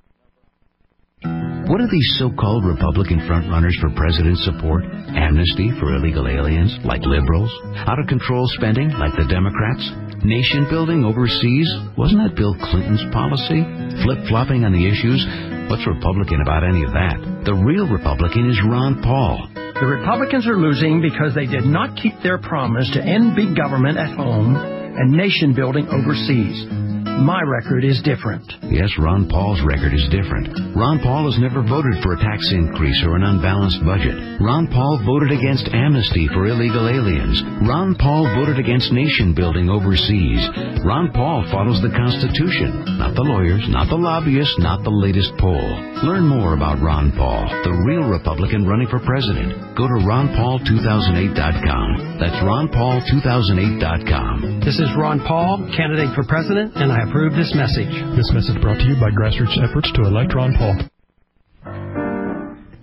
What 1.23 1.79
do 1.79 1.87
these 1.87 2.17
so-called 2.19 2.65
Republican 2.67 3.21
frontrunners 3.31 3.79
for 3.81 3.95
president 3.95 4.39
support? 4.39 4.85
Amnesty 4.85 5.71
for 5.79 5.95
illegal 5.95 6.27
aliens, 6.27 6.77
like 6.85 7.03
liberals? 7.07 7.51
Out-of-control 7.87 8.49
spending, 8.59 8.91
like 8.91 9.15
the 9.15 9.31
Democrats? 9.31 9.85
Nation 10.25 10.67
building 10.69 11.05
overseas? 11.05 11.71
Wasn't 11.97 12.19
that 12.19 12.35
Bill 12.35 12.55
Clinton's 12.59 13.05
policy? 13.15 13.63
Flip-flopping 14.03 14.65
on 14.67 14.73
the 14.75 14.87
issues? 14.87 15.23
What's 15.71 15.87
Republican 15.87 16.43
about 16.43 16.67
any 16.67 16.83
of 16.83 16.93
that? 16.93 17.17
The 17.47 17.55
real 17.55 17.87
Republican 17.87 18.51
is 18.51 18.59
Ron 18.67 19.03
Paul. 19.03 19.49
The 19.55 19.87
Republicans 19.87 20.47
are 20.47 20.59
losing 20.59 21.03
because 21.03 21.35
they 21.35 21.47
did 21.47 21.65
not 21.65 21.97
keep 21.99 22.15
their 22.23 22.39
promise 22.39 22.91
to 22.95 23.03
end 23.03 23.35
big 23.35 23.57
government 23.57 23.99
at 23.99 24.15
home 24.15 24.55
and 24.55 25.11
nation 25.11 25.55
building 25.55 25.87
overseas. 25.89 26.67
My 27.03 27.43
record 27.43 27.83
is 27.85 28.01
different. 28.03 28.47
Yes, 28.71 28.91
Ron 28.99 29.29
Paul's 29.29 29.61
record 29.67 29.93
is 29.95 30.07
different. 30.15 30.49
Ron 30.75 31.01
Paul 31.03 31.27
has 31.27 31.39
never 31.43 31.63
voted 31.67 31.99
for 32.03 32.15
a 32.15 32.23
tax 32.23 32.47
increase 32.55 33.03
or 33.03 33.17
an 33.19 33.27
unbalanced 33.27 33.83
budget. 33.83 34.15
Ron 34.39 34.71
Paul 34.71 35.03
voted 35.03 35.35
against 35.35 35.67
amnesty 35.75 36.31
for 36.31 36.47
illegal 36.47 36.87
aliens. 36.87 37.43
Ron 37.67 37.99
Paul 37.99 38.31
voted 38.39 38.55
against 38.59 38.95
nation 38.95 39.35
building 39.35 39.67
overseas. 39.67 40.47
Ron 40.87 41.11
Paul 41.11 41.43
follows 41.51 41.83
the 41.83 41.91
Constitution, 41.91 42.87
not 43.03 43.19
the 43.19 43.27
lawyers, 43.27 43.67
not 43.67 43.91
the 43.91 43.99
lobbyists, 43.99 44.55
not 44.63 44.87
the 44.87 44.95
latest 44.95 45.35
poll. 45.43 45.75
Learn 46.07 46.23
more 46.27 46.55
about 46.55 46.79
Ron 46.83 47.11
Paul, 47.19 47.51
the 47.67 47.75
real 47.87 48.07
Republican 48.07 48.63
running 48.67 48.87
for 48.87 49.03
president. 49.03 49.75
Go 49.75 49.91
to 49.91 49.99
ronpaul2008.com. 50.07 52.19
That's 52.23 52.39
ronpaul2008.com. 52.43 54.63
This 54.63 54.79
is 54.79 54.87
Ron 54.95 55.19
Paul, 55.27 55.67
candidate 55.75 56.15
for 56.15 56.23
president, 56.27 56.75
and 56.77 56.92
I 56.93 57.09
approve 57.09 57.33
this 57.33 57.55
message. 57.55 57.89
This 58.21 58.31
message 58.35 58.61
brought 58.61 58.77
to 58.77 58.85
you 58.85 59.01
by 59.01 59.09
grassroots 59.17 59.57
efforts 59.65 59.91
to 59.95 60.03
elect 60.03 60.35
Ron 60.35 60.53
Paul. 60.59 60.92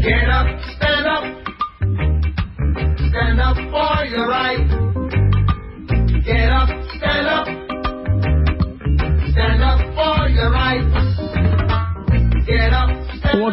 Get 0.00 0.28
up, 0.30 0.46
stand 0.76 1.06
up. 1.08 1.24
Stand 3.10 3.40
up 3.40 3.56
for 3.56 4.04
your 4.04 4.28
right. 4.28 4.79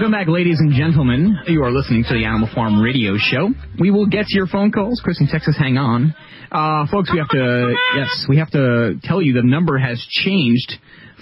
Welcome 0.07 0.25
back, 0.25 0.33
ladies 0.33 0.61
and 0.61 0.71
gentlemen. 0.71 1.37
You 1.47 1.63
are 1.63 1.69
listening 1.69 2.05
to 2.07 2.13
the 2.13 2.23
Animal 2.23 2.47
Farm 2.55 2.79
Radio 2.79 3.17
Show. 3.17 3.49
We 3.77 3.91
will 3.91 4.05
get 4.05 4.27
to 4.27 4.37
your 4.37 4.47
phone 4.47 4.71
calls. 4.71 5.01
Chris 5.03 5.19
in 5.19 5.27
Texas, 5.27 5.57
hang 5.59 5.77
on. 5.77 6.15
Uh, 6.49 6.87
folks, 6.89 7.11
we 7.11 7.19
have 7.19 7.27
to, 7.27 7.75
yes, 7.93 8.25
we 8.29 8.37
have 8.37 8.49
to 8.51 9.01
tell 9.03 9.21
you 9.21 9.33
the 9.33 9.43
number 9.43 9.77
has 9.77 9.99
changed. 10.09 10.75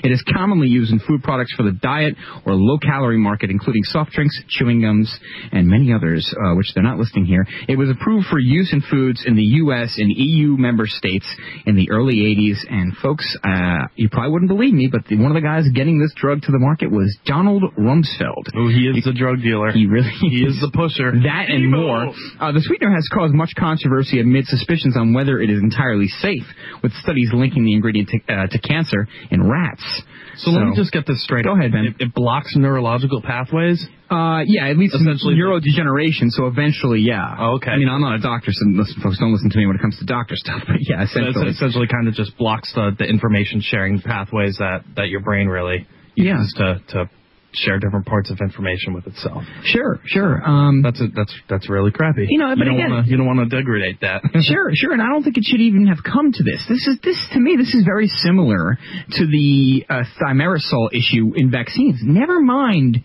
It 0.03 0.11
is 0.11 0.23
commonly 0.35 0.69
used 0.69 0.80
in 0.89 1.01
food 1.01 1.23
products 1.23 1.53
for 1.55 1.65
the 1.65 1.73
diet 1.73 2.15
or 2.47 2.55
low-calorie 2.55 3.19
market, 3.19 3.51
including 3.51 3.83
soft 3.85 4.13
drinks, 4.13 4.35
chewing 4.49 4.81
gums, 4.81 5.13
and 5.53 5.67
many 5.69 5.93
others, 5.93 6.33
uh, 6.33 6.55
which 6.55 6.73
they're 6.75 6.83
not 6.83 6.97
listing 6.97 7.27
here. 7.27 7.47
It 7.69 7.77
was 7.77 7.91
approved 7.91 8.27
for 8.29 8.39
use 8.39 8.73
in 8.73 8.81
foods 8.81 9.25
in 9.27 9.37
the 9.37 9.61
U.S. 9.69 9.97
and 9.99 10.09
EU 10.17 10.57
member 10.57 10.87
states 10.87 11.27
in 11.67 11.77
the 11.77 11.91
early 11.91 12.17
80s. 12.17 12.57
And 12.71 12.97
folks, 13.03 13.27
uh, 13.45 13.87
you 13.97 14.09
probably 14.09 14.33
wouldn't 14.33 14.49
believe 14.51 14.73
me, 14.73 14.89
but 14.91 15.05
the, 15.07 15.17
one 15.17 15.31
of 15.31 15.35
the 15.35 15.47
guys 15.47 15.65
getting 15.75 16.01
this 16.01 16.13
drug 16.17 16.41
to 16.43 16.53
the 16.53 16.59
market 16.59 16.91
was 16.91 17.17
Donald 17.27 17.65
Rumsfeld. 17.77 18.49
Oh, 18.57 18.69
he 18.69 18.89
is 18.89 19.05
the 19.05 19.13
drug 19.13 19.43
dealer. 19.43 19.73
He 19.73 19.87
really 19.87 20.11
He 20.21 20.45
is 20.47 20.61
the 20.61 20.71
pusher. 20.73 21.13
that 21.13 21.51
and 21.51 21.71
more. 21.71 22.13
Uh, 22.41 22.53
the 22.53 22.61
sweetener 22.63 22.95
has 22.95 23.07
caused 23.13 23.35
much 23.35 23.51
controversy 23.59 24.21
amid 24.21 24.47
suspicions 24.47 24.97
on 24.97 25.13
whether 25.13 25.41
it 25.41 25.51
is 25.51 25.59
entirely 25.61 26.07
safe, 26.07 26.45
with 26.83 26.93
studies 26.95 27.31
linking 27.33 27.65
the 27.65 27.75
ingredient 27.75 28.09
to, 28.09 28.19
uh, 28.33 28.47
to 28.47 28.59
cancer 28.61 29.09
in 29.31 29.43
rats. 29.49 30.03
So, 30.45 30.51
let 30.51 30.67
me 30.67 30.75
just 30.77 30.93
get 30.93 31.07
this 31.07 31.23
straight. 31.23 31.45
Go 31.45 31.53
ahead, 31.57 31.73
Ben. 31.73 31.85
It, 31.85 31.95
it 32.01 32.15
blocks 32.15 32.55
neurological 32.57 33.23
pathways. 33.23 33.87
Uh, 34.11 34.43
yeah, 34.47 34.69
at 34.69 34.77
least 34.77 34.95
Essentially- 34.95 35.37
neurodegeneration. 35.37 36.31
So 36.31 36.47
eventually, 36.47 37.01
yeah. 37.01 37.37
Oh, 37.39 37.55
okay. 37.57 37.71
I 37.71 37.77
mean, 37.77 37.89
I'm 37.89 38.01
not 38.01 38.17
a 38.17 38.19
doctor, 38.19 38.51
so 38.53 38.65
listen, 38.71 39.01
folks, 39.03 39.19
don't 39.19 39.33
listen 39.33 39.51
to 39.51 39.59
me 39.59 39.67
when 39.67 39.77
it 39.77 39.83
comes 39.83 39.99
to 39.99 40.05
doctor 40.05 40.35
stuff. 40.37 40.63
But 40.67 40.77
yeah, 40.81 41.05
So 41.07 41.21
it's 41.21 41.37
essentially, 41.37 41.51
essentially 41.51 41.87
kind 41.87 42.09
of 42.09 42.15
just 42.15 42.37
blocks 42.37 42.73
the, 42.75 42.91
the 42.99 43.05
information 43.05 43.61
sharing 43.61 44.01
pathways 44.01 44.57
that, 44.59 44.83
that 44.97 45.09
your 45.09 45.21
brain 45.21 45.47
really 45.49 45.87
uses 46.17 46.53
to, 46.59 46.81
to 46.89 47.11
share 47.53 47.79
different 47.79 48.07
parts 48.07 48.31
of 48.31 48.41
information 48.41 48.95
with 48.95 49.07
itself. 49.07 49.43
Sure, 49.65 50.01
sure. 50.07 50.43
Um, 50.43 50.83
that's 50.83 51.01
a, 51.01 51.09
that's 51.15 51.35
that's 51.49 51.69
really 51.69 51.91
crappy. 51.91 52.27
You 52.29 52.39
know, 52.39 52.49
but 52.51 52.59
you 52.59 52.65
don't 52.65 52.75
again- 52.75 52.91
wanna, 52.91 53.07
you 53.07 53.17
don't 53.17 53.27
want 53.27 53.51
to 53.51 53.57
degrade 53.57 53.99
that. 54.03 54.23
sure, 54.43 54.71
sure, 54.75 54.93
and 54.93 55.03
I 55.03 55.07
don't 55.07 55.23
think 55.23 55.37
it 55.37 55.45
should 55.45 55.61
even 55.61 55.87
have 55.89 55.99
come 56.05 56.33
to 56.33 56.43
this. 56.43 56.65
This 56.69 56.87
is 56.87 56.99
this 57.03 57.29
to 57.33 57.41
me. 57.41 57.57
This 57.57 57.75
is 57.75 57.85
very 57.85 58.09
similar 58.09 58.79
to 59.13 59.27
the 59.27 59.85
uh, 59.89 60.03
thimerosal 60.23 60.89
issue 60.93 61.33
in 61.37 61.51
vaccines. 61.51 62.01
Never 62.03 62.41
mind 62.41 63.05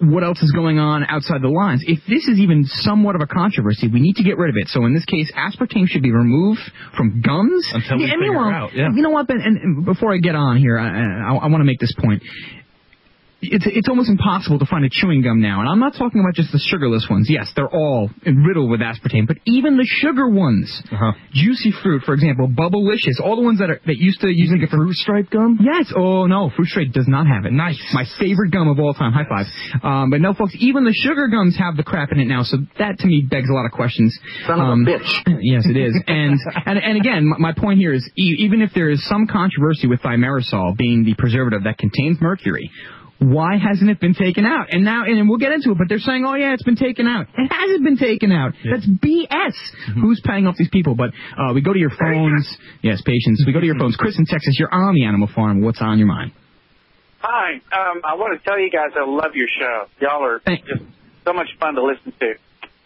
what 0.00 0.22
else 0.22 0.40
is 0.42 0.52
going 0.52 0.78
on 0.78 1.04
outside 1.08 1.42
the 1.42 1.48
lines. 1.48 1.82
If 1.84 1.98
this 2.08 2.28
is 2.28 2.38
even 2.38 2.64
somewhat 2.64 3.16
of 3.16 3.20
a 3.20 3.26
controversy, 3.26 3.88
we 3.88 4.00
need 4.00 4.14
to 4.16 4.22
get 4.22 4.38
rid 4.38 4.50
of 4.50 4.56
it. 4.56 4.68
So 4.68 4.84
in 4.84 4.94
this 4.94 5.04
case, 5.04 5.30
aspartame 5.34 5.88
should 5.88 6.02
be 6.02 6.12
removed 6.12 6.60
from 6.96 7.20
gums. 7.20 7.66
Until 7.72 7.98
we 7.98 8.04
figure 8.04 8.18
meanwhile, 8.18 8.48
out, 8.48 8.74
yeah. 8.74 8.88
You 8.94 9.02
know 9.02 9.10
what? 9.10 9.26
Ben, 9.26 9.40
and, 9.44 9.56
and 9.56 9.84
before 9.84 10.14
I 10.14 10.18
get 10.18 10.36
on 10.36 10.56
here, 10.58 10.78
I, 10.78 11.32
I, 11.32 11.34
I 11.34 11.46
want 11.48 11.60
to 11.62 11.64
make 11.64 11.80
this 11.80 11.92
point 11.98 12.22
it's 13.40 13.64
it's 13.68 13.88
almost 13.88 14.10
impossible 14.10 14.58
to 14.58 14.66
find 14.66 14.84
a 14.84 14.88
chewing 14.90 15.22
gum 15.22 15.40
now, 15.40 15.60
and 15.60 15.68
I'm 15.68 15.78
not 15.78 15.94
talking 15.96 16.20
about 16.20 16.34
just 16.34 16.50
the 16.50 16.58
sugarless 16.58 17.06
ones. 17.08 17.28
Yes, 17.30 17.52
they're 17.54 17.68
all 17.70 18.10
riddled 18.26 18.68
with 18.70 18.80
aspartame, 18.80 19.26
but 19.28 19.36
even 19.46 19.76
the 19.76 19.86
sugar 19.86 20.28
ones, 20.28 20.82
Uh-huh. 20.90 21.12
juicy 21.32 21.70
fruit, 21.82 22.02
for 22.02 22.14
example, 22.14 22.48
Bubblicious, 22.48 23.20
all 23.22 23.36
the 23.36 23.42
ones 23.42 23.60
that 23.60 23.70
are 23.70 23.80
that 23.86 23.96
used 23.96 24.20
to 24.22 24.28
use 24.28 24.50
like 24.50 24.62
a 24.62 24.66
fruit 24.66 24.92
stripe 24.96 25.30
gum. 25.30 25.58
Yes. 25.62 25.92
Oh 25.94 26.26
no, 26.26 26.50
fruit 26.56 26.66
stripe 26.68 26.90
does 26.92 27.06
not 27.06 27.26
have 27.28 27.44
it. 27.46 27.52
Nice. 27.52 27.78
My 27.94 28.04
favorite 28.18 28.50
gum 28.50 28.68
of 28.68 28.78
all 28.80 28.92
time. 28.94 29.12
High 29.12 29.28
five. 29.28 29.46
Um, 29.84 30.10
but 30.10 30.20
no, 30.20 30.34
folks, 30.34 30.54
even 30.58 30.84
the 30.84 30.92
sugar 30.92 31.28
gums 31.28 31.56
have 31.58 31.76
the 31.76 31.84
crap 31.84 32.10
in 32.12 32.18
it 32.18 32.26
now. 32.26 32.42
So 32.42 32.58
that 32.78 32.98
to 32.98 33.06
me 33.06 33.22
begs 33.28 33.48
a 33.50 33.52
lot 33.52 33.66
of 33.66 33.72
questions. 33.72 34.18
Son 34.46 34.60
of 34.60 34.66
a 34.66 34.70
Um, 34.72 34.84
bitch. 34.84 35.08
Yes, 35.40 35.64
it 35.66 35.76
is. 35.76 35.94
And 36.08 36.38
and 36.66 36.78
and 36.78 36.96
again, 36.98 37.24
my- 37.28 37.38
my 37.38 37.52
point 37.52 37.78
here 37.78 37.92
is 37.92 38.04
e- 38.18 38.36
even 38.40 38.62
if 38.62 38.72
there 38.74 38.90
is 38.90 39.02
some 39.06 39.26
controversy 39.28 39.86
with 39.86 40.00
thimerosal 40.02 40.76
being 40.76 41.04
the 41.04 41.14
preservative 41.14 41.62
that 41.64 41.78
contains 41.78 42.20
mercury, 42.20 42.70
why 43.18 43.58
hasn't 43.58 43.90
it 43.90 44.00
been 44.00 44.14
taken 44.14 44.44
out? 44.44 44.66
And 44.70 44.84
now, 44.84 45.04
and 45.04 45.28
we'll 45.28 45.38
get 45.38 45.52
into 45.52 45.72
it, 45.72 45.78
but 45.78 45.88
they're 45.88 45.98
saying, 45.98 46.24
oh 46.24 46.34
yeah, 46.34 46.54
it's 46.54 46.62
been 46.62 46.76
taken 46.76 47.06
out. 47.06 47.26
It 47.36 47.50
hasn't 47.50 47.82
been 47.82 47.96
taken 47.96 48.30
out. 48.30 48.52
That's 48.62 48.86
BS. 48.86 49.26
Mm-hmm. 49.28 50.00
Who's 50.00 50.20
paying 50.24 50.46
off 50.46 50.56
these 50.56 50.70
people? 50.70 50.94
But 50.94 51.10
uh, 51.36 51.52
we 51.52 51.60
go 51.60 51.72
to 51.72 51.78
your 51.78 51.90
phones. 51.90 52.56
Yes, 52.82 53.02
patience. 53.04 53.42
We 53.46 53.52
go 53.52 53.60
to 53.60 53.66
your 53.66 53.78
phones. 53.78 53.96
Chris 53.96 54.18
in 54.18 54.26
Texas, 54.26 54.56
you're 54.58 54.72
on 54.72 54.94
the 54.94 55.04
Animal 55.04 55.28
Farm. 55.34 55.62
What's 55.62 55.82
on 55.82 55.98
your 55.98 56.06
mind? 56.06 56.32
Hi, 57.20 57.54
um, 57.54 58.00
I 58.04 58.14
want 58.14 58.38
to 58.38 58.44
tell 58.48 58.58
you 58.60 58.70
guys 58.70 58.94
I 58.94 59.04
love 59.04 59.34
your 59.34 59.48
show. 59.58 59.86
Y'all 60.00 60.22
are 60.22 60.38
just 60.46 60.82
so 61.24 61.32
much 61.32 61.48
fun 61.58 61.74
to 61.74 61.82
listen 61.82 62.12
to. 62.20 62.34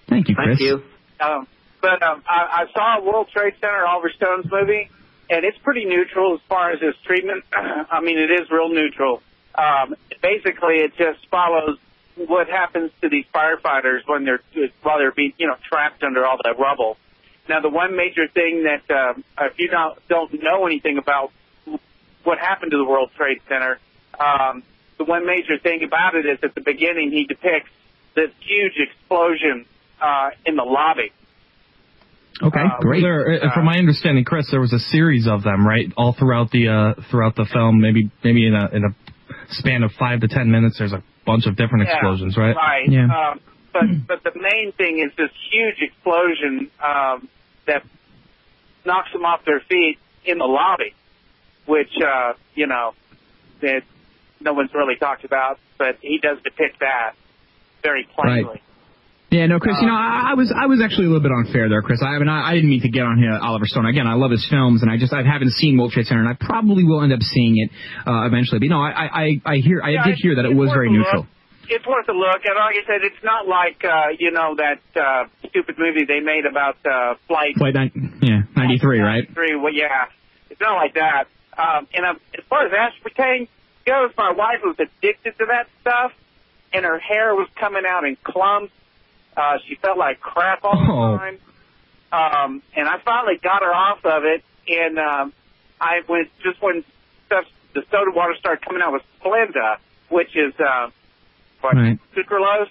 Thank 0.09 0.29
you, 0.29 0.35
Chris. 0.35 0.59
Thank 0.59 0.61
you. 0.61 0.83
Um, 1.21 1.47
but 1.83 2.03
um, 2.03 2.23
I, 2.27 2.65
I 2.65 2.73
saw 2.73 3.05
World 3.05 3.29
Trade 3.35 3.55
Center, 3.61 3.85
Oliver 3.87 4.11
Stone's 4.17 4.47
movie, 4.51 4.89
and 5.29 5.45
it's 5.45 5.59
pretty 5.63 5.85
neutral 5.85 6.35
as 6.35 6.41
far 6.49 6.71
as 6.71 6.79
its 6.81 6.97
treatment. 7.05 7.45
I 7.55 8.01
mean, 8.01 8.17
it 8.19 8.31
is 8.31 8.49
real 8.51 8.71
neutral. 8.71 9.21
Um, 9.55 9.95
basically, 10.23 10.77
it 10.77 10.93
just 10.97 11.27
follows 11.31 11.79
what 12.17 12.49
happens 12.49 12.91
to 13.01 13.09
these 13.09 13.25
firefighters 13.35 14.01
when 14.07 14.25
they're 14.25 14.41
while 14.83 14.99
they're 14.99 15.13
being 15.13 15.33
you 15.39 15.47
know 15.47 15.57
trapped 15.69 16.03
under 16.03 16.25
all 16.27 16.39
that 16.45 16.59
rubble. 16.59 16.97
Now, 17.49 17.61
the 17.61 17.71
one 17.71 17.97
major 17.97 18.29
thing 18.29 18.65
that 18.65 18.95
um, 18.95 19.25
if 19.41 19.59
you 19.59 19.69
don't 19.69 19.99
don't 20.09 20.43
know 20.43 20.67
anything 20.67 20.99
about 20.99 21.33
what 22.25 22.39
happened 22.39 22.71
to 22.71 22.77
the 22.77 22.85
World 22.85 23.11
Trade 23.17 23.41
Center, 23.49 23.79
um, 24.19 24.63
the 24.99 25.05
one 25.05 25.27
major 25.27 25.59
thing 25.59 25.83
about 25.85 26.15
it 26.15 26.27
is 26.27 26.39
at 26.43 26.55
the 26.55 26.61
beginning 26.61 27.11
he 27.11 27.25
depicts 27.25 27.71
this 28.15 28.31
huge 28.41 28.75
explosion 28.77 29.67
uh, 30.01 30.31
in 30.47 30.57
the 30.57 30.63
lobby. 30.63 31.13
Okay, 32.43 32.65
great. 32.81 33.03
There, 33.03 33.45
uh, 33.45 33.55
from 33.55 33.67
my 33.67 33.77
understanding, 33.77 34.25
Chris, 34.25 34.51
there 34.51 34.61
was 34.61 34.73
a 34.73 34.79
series 34.79 35.27
of 35.27 35.43
them, 35.43 35.67
right, 35.67 35.93
all 35.97 36.13
throughout 36.13 36.51
the 36.51 36.69
uh, 36.69 37.03
throughout 37.11 37.37
the 37.37 37.45
film. 37.53 37.81
Maybe 37.81 38.11
maybe 38.25 38.47
in 38.47 38.55
a 38.55 38.69
in 38.73 38.85
a 38.85 38.95
span 39.51 39.83
of 39.83 39.93
five 39.99 40.21
to 40.21 40.29
ten 40.29 40.51
minutes, 40.51 40.79
there's 40.79 40.93
a 40.93 41.03
bunch 41.27 41.47
of 41.47 41.57
different 41.57 41.87
Yeah, 41.87 41.95
explosions, 41.95 42.37
right? 42.37 42.55
Right. 42.57 42.89
Um, 42.89 43.41
but 43.73 43.83
but 44.07 44.25
the 44.25 44.39
main 44.39 44.73
thing 44.73 44.99
is 44.99 45.15
this 45.17 45.31
huge 45.51 45.77
explosion 45.81 46.71
um, 46.83 47.29
that 47.67 47.85
knocks 48.85 49.13
them 49.13 49.25
off 49.25 49.45
their 49.45 49.61
feet 49.61 49.99
in 50.25 50.39
the 50.39 50.45
lobby, 50.45 50.95
which 51.67 51.93
uh, 52.01 52.35
you 52.55 52.67
know 52.67 52.95
that 53.61 53.83
no 54.41 54.53
one's 54.53 54.75
really 54.75 54.97
talked 54.97 55.25
about, 55.25 55.59
but 55.79 55.99
he 56.01 56.19
does 56.19 56.39
depict 56.43 56.81
that 56.81 57.15
very 57.83 58.07
plainly. 58.15 58.45
Right. 58.45 58.63
Yeah, 59.33 59.47
no, 59.47 59.59
Chris. 59.59 59.77
You 59.81 59.87
know, 59.89 59.97
I, 59.97 60.33
I 60.33 60.35
was 60.35 60.53
I 60.53 60.67
was 60.67 60.85
actually 60.85 61.07
a 61.07 61.09
little 61.09 61.25
bit 61.25 61.33
unfair 61.33 61.69
there, 61.73 61.81
Chris. 61.81 62.05
I, 62.05 62.19
mean, 62.21 62.29
I, 62.29 62.53
I 62.53 62.55
didn't 62.55 62.69
mean 62.69 62.83
to 62.83 62.91
get 62.93 63.01
on 63.01 63.17
here, 63.17 63.33
Oliver 63.33 63.65
Stone. 63.65 63.87
Again, 63.87 64.07
I 64.07 64.13
love 64.13 64.31
his 64.31 64.45
films, 64.45 64.83
and 64.83 64.93
I 64.93 64.99
just 64.99 65.13
I 65.13 65.25
haven't 65.25 65.53
seen 65.57 65.79
World 65.79 65.93
Trade 65.93 66.05
Center, 66.05 66.21
and 66.21 66.29
I 66.29 66.37
probably 66.39 66.85
will 66.85 67.01
end 67.03 67.15
up 67.15 67.23
seeing 67.23 67.57
it 67.57 67.71
uh, 68.07 68.29
eventually. 68.29 68.61
But 68.61 68.65
you 68.69 68.71
know, 68.77 68.83
I 68.85 69.09
I 69.09 69.27
I 69.45 69.57
hear 69.57 69.81
I 69.81 69.97
Yeah, 69.97 70.05
did 70.05 70.21
hear 70.21 70.37
that 70.37 70.45
it 70.45 70.55
was 70.55 70.69
very 70.71 70.93
neutral. 70.93 71.23
look. 71.25 71.33
It's 71.71 71.87
worth 71.87 72.09
a 72.09 72.13
look, 72.13 72.45
and 72.45 72.57
like 72.61 72.77
I 72.77 72.85
said, 72.85 73.01
it's 73.01 73.25
not 73.25 73.49
like 73.49 73.83
uh, 73.83 74.13
you 74.19 74.33
know 74.33 74.55
that 74.61 74.85
uh, 75.01 75.25
stupid 75.49 75.77
movie 75.79 76.05
they 76.05 76.21
made 76.21 76.45
about 76.45 76.77
uh, 76.85 77.15
flight 77.27 77.57
Flight 77.57 77.73
nine, 77.73 78.19
yeah, 78.21 78.43
ninety 78.55 78.77
three, 78.79 79.01
right? 79.01 79.25
three. 79.33 79.57
Well, 79.57 79.73
yeah, 79.73 80.13
it's 80.51 80.61
not 80.61 80.77
like 80.77 80.95
that. 80.95 81.25
Um, 81.57 81.89
and 81.95 82.05
um, 82.05 82.21
as 82.37 82.45
far 82.51 82.67
as 82.67 82.73
aspartame 82.73 83.49
goes, 83.87 84.11
my 84.19 84.33
wife 84.33 84.61
was 84.63 84.77
addicted 84.79 85.39
to 85.39 85.47
that 85.49 85.69
stuff, 85.81 86.13
and 86.75 86.85
her 86.85 86.99
hair 86.99 87.35
was 87.35 87.49
coming 87.59 87.85
out 87.89 88.05
in 88.05 88.19
clumps. 88.23 88.73
Uh, 89.37 89.59
she 89.67 89.75
felt 89.77 89.97
like 89.99 90.21
crap 90.21 90.61
all 90.65 90.77
the 90.77 90.93
Oh. 90.93 91.17
time. 91.19 91.39
Um, 92.13 92.63
and 92.77 92.87
I 92.89 92.99
finally 93.05 93.39
got 93.43 93.63
her 93.63 93.73
off 93.73 94.05
of 94.05 94.25
it, 94.25 94.45
and 94.69 94.99
um, 94.99 95.33
I 95.81 96.01
went 96.09 96.29
just 96.45 96.61
when 96.61 96.85
stuff, 97.27 97.45
the 97.75 97.83
soda 97.91 98.11
water 98.15 98.35
started 98.39 98.63
coming 98.67 98.83
out 98.83 98.93
with 98.93 99.03
Splenda, 99.21 99.77
which 100.11 100.37
is 100.37 100.53
uh, 100.61 100.91
what 101.63 101.75
Right. 101.75 101.99
sucralose. 102.15 102.69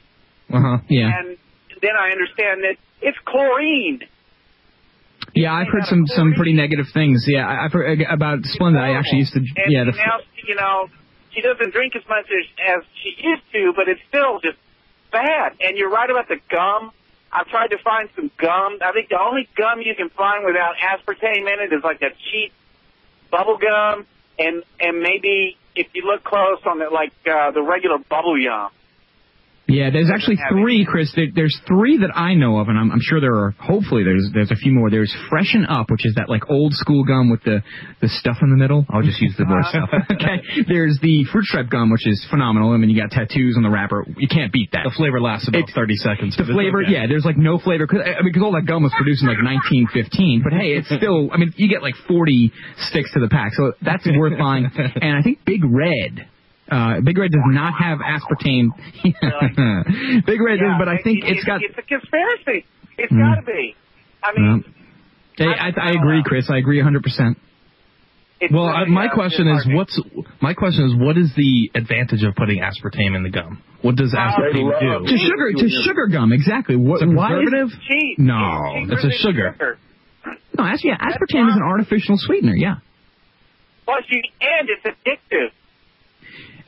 Uh 0.53 0.59
huh. 0.61 0.77
Yeah. 0.89 1.09
And 1.17 1.37
then 1.81 1.95
I 1.99 2.11
understand 2.11 2.61
that 2.63 2.75
it's 3.01 3.17
chlorine. 3.25 4.01
Yeah, 5.33 5.53
I've 5.53 5.67
heard 5.71 5.85
some 5.85 6.05
some 6.07 6.33
pretty 6.35 6.53
negative 6.53 6.87
things. 6.93 7.25
Yeah, 7.27 7.47
I- 7.47 7.65
I've 7.65 7.73
heard 7.73 8.01
about 8.09 8.39
Splenda. 8.43 8.79
I 8.79 8.97
actually 8.97 9.19
used 9.19 9.33
to. 9.33 9.39
And 9.39 9.71
Yeah, 9.71 9.85
the, 9.85 9.91
now, 9.91 10.19
you 10.45 10.55
know, 10.55 10.87
she 11.31 11.41
doesn't 11.41 11.71
drink 11.73 11.95
as 11.95 12.03
much 12.09 12.25
as, 12.29 12.45
as 12.77 12.83
she 13.01 13.15
used 13.27 13.43
to, 13.53 13.73
but 13.75 13.87
it's 13.87 14.01
still 14.09 14.39
just 14.41 14.57
bad. 15.11 15.55
And 15.61 15.77
you're 15.77 15.89
right 15.89 16.09
about 16.09 16.27
the 16.27 16.39
gum. 16.49 16.91
I've 17.31 17.47
tried 17.47 17.67
to 17.67 17.77
find 17.77 18.09
some 18.15 18.29
gum. 18.37 18.79
I 18.81 18.91
think 18.91 19.09
the 19.09 19.19
only 19.19 19.47
gum 19.55 19.81
you 19.81 19.95
can 19.95 20.09
find 20.09 20.45
without 20.45 20.75
aspartame 20.75 21.51
in 21.51 21.59
it 21.61 21.73
is 21.73 21.83
like 21.83 22.01
a 22.01 22.09
cheap 22.31 22.51
bubble 23.29 23.57
gum, 23.57 24.05
and 24.37 24.63
and 24.79 25.01
maybe 25.01 25.57
if 25.75 25.87
you 25.93 26.03
look 26.05 26.23
close 26.23 26.59
on 26.65 26.81
it, 26.81 26.91
like 26.91 27.13
uh, 27.25 27.51
the 27.51 27.61
regular 27.61 27.97
bubble 27.97 28.37
yum. 28.37 28.69
Yeah, 29.71 29.89
there's 29.89 30.09
actually 30.13 30.37
three, 30.51 30.85
Chris. 30.85 31.11
There, 31.15 31.27
there's 31.33 31.57
three 31.67 31.97
that 31.99 32.11
I 32.15 32.33
know 32.35 32.59
of, 32.59 32.67
and 32.67 32.77
I'm, 32.77 32.91
I'm 32.91 32.99
sure 33.01 33.19
there 33.21 33.35
are. 33.35 33.51
Hopefully, 33.59 34.03
there's 34.03 34.29
there's 34.33 34.51
a 34.51 34.55
few 34.55 34.71
more. 34.71 34.89
There's 34.89 35.15
Freshen 35.29 35.65
Up, 35.65 35.89
which 35.89 36.05
is 36.05 36.15
that 36.15 36.29
like 36.29 36.49
old 36.49 36.73
school 36.73 37.03
gum 37.03 37.29
with 37.29 37.43
the 37.43 37.63
the 38.01 38.09
stuff 38.09 38.37
in 38.41 38.49
the 38.49 38.57
middle. 38.57 38.85
I'll 38.89 39.01
just 39.01 39.21
use 39.21 39.33
the 39.37 39.45
word 39.45 39.63
stuff. 39.69 39.89
okay. 40.11 40.43
There's 40.67 40.99
the 41.01 41.23
fruit 41.31 41.45
stripe 41.45 41.69
gum, 41.69 41.89
which 41.91 42.05
is 42.07 42.25
phenomenal. 42.29 42.71
I 42.73 42.77
mean, 42.77 42.89
you 42.89 42.99
got 42.99 43.11
tattoos 43.11 43.55
on 43.57 43.63
the 43.63 43.69
wrapper. 43.69 44.05
You 44.17 44.27
can't 44.27 44.51
beat 44.51 44.71
that. 44.73 44.83
The 44.83 44.93
flavor 44.95 45.21
lasts 45.21 45.47
about 45.47 45.69
30 45.73 45.95
seconds. 45.95 46.37
The 46.37 46.43
flavor, 46.45 46.83
okay. 46.83 46.91
yeah, 46.91 47.07
there's 47.07 47.25
like 47.25 47.37
no 47.37 47.57
flavor. 47.57 47.87
Cause, 47.87 47.99
I 48.03 48.21
mean, 48.23 48.33
'cause 48.33 48.43
all 48.43 48.53
that 48.53 48.65
gum 48.65 48.83
was 48.83 48.93
produced 48.97 49.23
in 49.23 49.29
like 49.29 49.39
1915. 49.41 50.41
But 50.43 50.53
hey, 50.53 50.75
it's 50.75 50.87
still, 50.91 51.31
I 51.31 51.37
mean, 51.37 51.53
you 51.55 51.69
get 51.69 51.81
like 51.81 51.95
40 52.07 52.51
sticks 52.91 53.13
to 53.13 53.19
the 53.19 53.29
pack. 53.29 53.53
So 53.53 53.73
that's 53.81 54.05
worth 54.05 54.37
buying. 54.37 54.69
And 55.01 55.17
I 55.17 55.21
think 55.21 55.39
Big 55.45 55.61
Red, 55.63 56.27
uh, 56.71 57.01
Big 57.01 57.17
Red 57.17 57.31
does 57.31 57.41
not 57.47 57.73
have 57.79 57.99
aspartame. 57.99 58.69
Big 60.25 60.41
Red 60.41 60.59
does, 60.59 60.75
but 60.79 60.87
I 60.87 60.97
think 61.03 61.23
it- 61.25 61.37
it's 61.37 61.43
got. 61.43 61.61
It's 61.63 61.77
a 61.77 61.81
conspiracy. 61.81 62.65
It's 62.97 63.11
Mm. 63.11 63.19
got 63.19 63.35
to 63.41 63.45
be. 63.45 63.75
I 64.23 64.39
mean, 64.39 64.63
Hey, 65.37 65.45
I, 65.47 65.69
I 65.75 65.91
agree, 65.91 66.21
Chris. 66.23 66.49
I 66.51 66.57
agree 66.57 66.79
100%. 66.81 67.35
it's 68.41 68.53
Well, 68.53 68.65
really, 68.67 68.75
I, 68.75 68.85
my 68.85 69.05
uh, 69.07 69.13
question 69.13 69.47
is, 69.47 69.65
what's 69.71 69.99
my 70.41 70.53
question 70.53 70.85
is, 70.85 70.95
what 70.95 71.17
is 71.17 71.31
the 71.35 71.71
advantage 71.73 72.21
of 72.23 72.35
putting 72.35 72.59
aspartame 72.59 73.15
in 73.15 73.23
the 73.23 73.29
gum? 73.31 73.61
What 73.81 73.95
does 73.95 74.13
aspartame 74.13 74.69
do? 74.79 75.07
To 75.07 75.17
sugar, 75.17 75.51
to 75.53 75.69
sugar 75.83 76.07
gum, 76.07 76.31
exactly. 76.33 76.75
What, 76.75 77.01
It's 77.01 77.11
a 77.11 77.15
why 77.15 77.31
is- 77.39 77.49
preservative? 77.49 77.69
cheap. 77.87 78.19
No, 78.19 78.59
it's 78.89 79.03
a 79.03 79.11
sugar. 79.11 79.77
No, 80.57 80.65
actually, 80.65 80.91
yeah, 80.91 80.97
aspartame 80.97 81.49
is 81.49 81.55
an 81.55 81.63
artificial 81.63 82.15
sweetener. 82.17 82.55
Yeah. 82.55 82.75
Plus, 83.85 84.03
you 84.11 84.21
and 84.41 84.69
it's 84.69 84.85
addictive. 84.85 85.49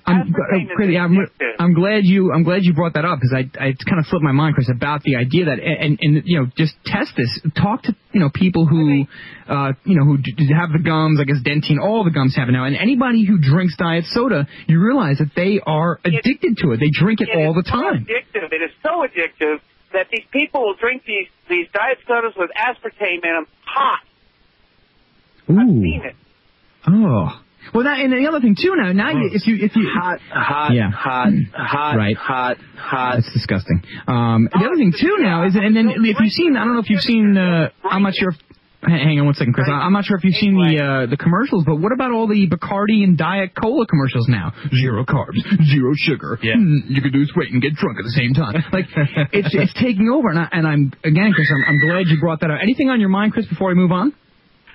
I'm, 0.05 0.33
Chris, 0.75 0.89
yeah, 0.91 1.05
I'm, 1.05 1.17
I'm 1.59 1.73
glad 1.73 2.03
you 2.03 2.31
I'm 2.33 2.43
glad 2.43 2.63
you 2.63 2.73
brought 2.73 2.95
that 2.95 3.05
up 3.05 3.19
because 3.19 3.33
I 3.33 3.47
I 3.57 3.73
kind 3.87 3.99
of 3.99 4.05
flipped 4.07 4.23
my 4.23 4.33
mind, 4.33 4.55
Chris, 4.55 4.69
about 4.69 5.01
the 5.03 5.15
idea 5.15 5.45
that 5.45 5.59
and 5.59 5.97
and 6.01 6.23
you 6.25 6.39
know 6.39 6.47
just 6.57 6.73
test 6.85 7.13
this. 7.15 7.39
Talk 7.55 7.83
to 7.83 7.95
you 8.11 8.19
know 8.19 8.29
people 8.29 8.65
who 8.65 9.05
uh 9.47 9.71
you 9.85 9.95
know 9.95 10.03
who 10.03 10.17
d- 10.17 10.51
have 10.53 10.71
the 10.73 10.83
gums. 10.83 11.19
I 11.21 11.23
guess 11.23 11.39
Dentyne, 11.43 11.79
all 11.81 12.03
the 12.03 12.11
gums 12.11 12.35
have 12.35 12.49
it 12.49 12.51
now, 12.51 12.65
and 12.65 12.75
anybody 12.75 13.25
who 13.25 13.39
drinks 13.39 13.77
diet 13.77 14.05
soda, 14.09 14.45
you 14.67 14.81
realize 14.83 15.19
that 15.19 15.31
they 15.35 15.61
are 15.65 15.99
addicted 16.03 16.57
to 16.57 16.71
it. 16.71 16.79
They 16.81 16.91
drink 16.91 17.21
it 17.21 17.29
all 17.33 17.53
the 17.53 17.63
so 17.65 17.71
time. 17.71 18.05
addictive. 18.05 18.51
It 18.51 18.61
is 18.61 18.71
so 18.83 19.07
addictive 19.07 19.59
that 19.93 20.07
these 20.11 20.25
people 20.31 20.61
will 20.63 20.75
drink 20.75 21.03
these 21.05 21.27
these 21.49 21.67
diet 21.73 21.99
sodas 22.07 22.33
with 22.35 22.49
aspartame 22.59 23.23
in 23.23 23.33
them 23.33 23.47
hot. 23.65 23.99
Ooh. 25.49 25.81
Seen 25.81 26.01
it. 26.03 26.15
Oh. 26.87 27.39
Well, 27.73 27.85
that, 27.85 27.99
and 27.99 28.13
the 28.13 28.27
other 28.27 28.39
thing 28.39 28.55
too. 28.59 28.75
Now, 28.75 28.91
now 28.91 29.09
you, 29.11 29.29
if 29.33 29.47
you 29.47 29.55
if 29.59 29.75
you 29.75 29.89
hot, 29.93 30.19
hot, 30.31 30.73
yeah. 30.73 30.91
hot, 30.91 31.29
hot, 31.53 31.95
Right. 31.97 32.15
hot, 32.15 32.57
hot. 32.77 33.15
That's 33.15 33.33
disgusting. 33.33 33.81
Um, 34.07 34.47
the 34.51 34.59
other 34.65 34.75
thing 34.77 34.93
too 34.93 35.17
now 35.19 35.45
is, 35.47 35.55
and 35.55 35.75
then 35.75 35.89
if 35.89 36.19
you've 36.19 36.31
seen, 36.31 36.55
I 36.55 36.65
don't 36.65 36.73
know 36.75 36.81
if 36.81 36.89
you've 36.89 37.01
seen, 37.01 37.35
uh, 37.37 37.69
I'm 37.83 38.03
not 38.03 38.13
sure. 38.13 38.29
If, 38.29 38.35
hang 38.83 39.17
on 39.19 39.25
one 39.25 39.33
second, 39.33 39.53
Chris. 39.53 39.67
I'm 39.71 39.93
not 39.93 40.03
sure 40.05 40.17
if 40.17 40.23
you've 40.25 40.35
seen 40.35 40.53
the 40.53 40.77
uh, 40.77 41.05
the 41.09 41.17
commercials, 41.17 41.63
but 41.65 41.77
what 41.77 41.91
about 41.93 42.11
all 42.11 42.27
the 42.27 42.47
Bacardi 42.47 43.03
and 43.03 43.17
Diet 43.17 43.51
Cola 43.59 43.87
commercials 43.87 44.27
now? 44.27 44.53
Zero 44.75 45.03
carbs, 45.05 45.39
zero 45.65 45.93
sugar. 45.95 46.37
Yeah. 46.43 46.53
you 46.59 47.01
can 47.01 47.11
lose 47.11 47.31
weight 47.35 47.51
and 47.51 47.61
get 47.61 47.73
drunk 47.73 47.97
at 47.97 48.03
the 48.03 48.11
same 48.13 48.33
time. 48.33 48.53
Like 48.71 48.85
it's 49.31 49.49
it's 49.55 49.73
taking 49.81 50.09
over, 50.09 50.29
and, 50.29 50.39
I, 50.39 50.47
and 50.51 50.67
I'm 50.67 50.91
again, 51.03 51.31
Chris. 51.33 51.49
I'm, 51.49 51.73
I'm 51.75 51.79
glad 51.79 52.05
you 52.07 52.19
brought 52.19 52.41
that 52.41 52.51
up. 52.51 52.59
Anything 52.61 52.89
on 52.89 52.99
your 52.99 53.09
mind, 53.09 53.33
Chris, 53.33 53.47
before 53.47 53.69
we 53.69 53.75
move 53.75 53.91
on? 53.91 54.13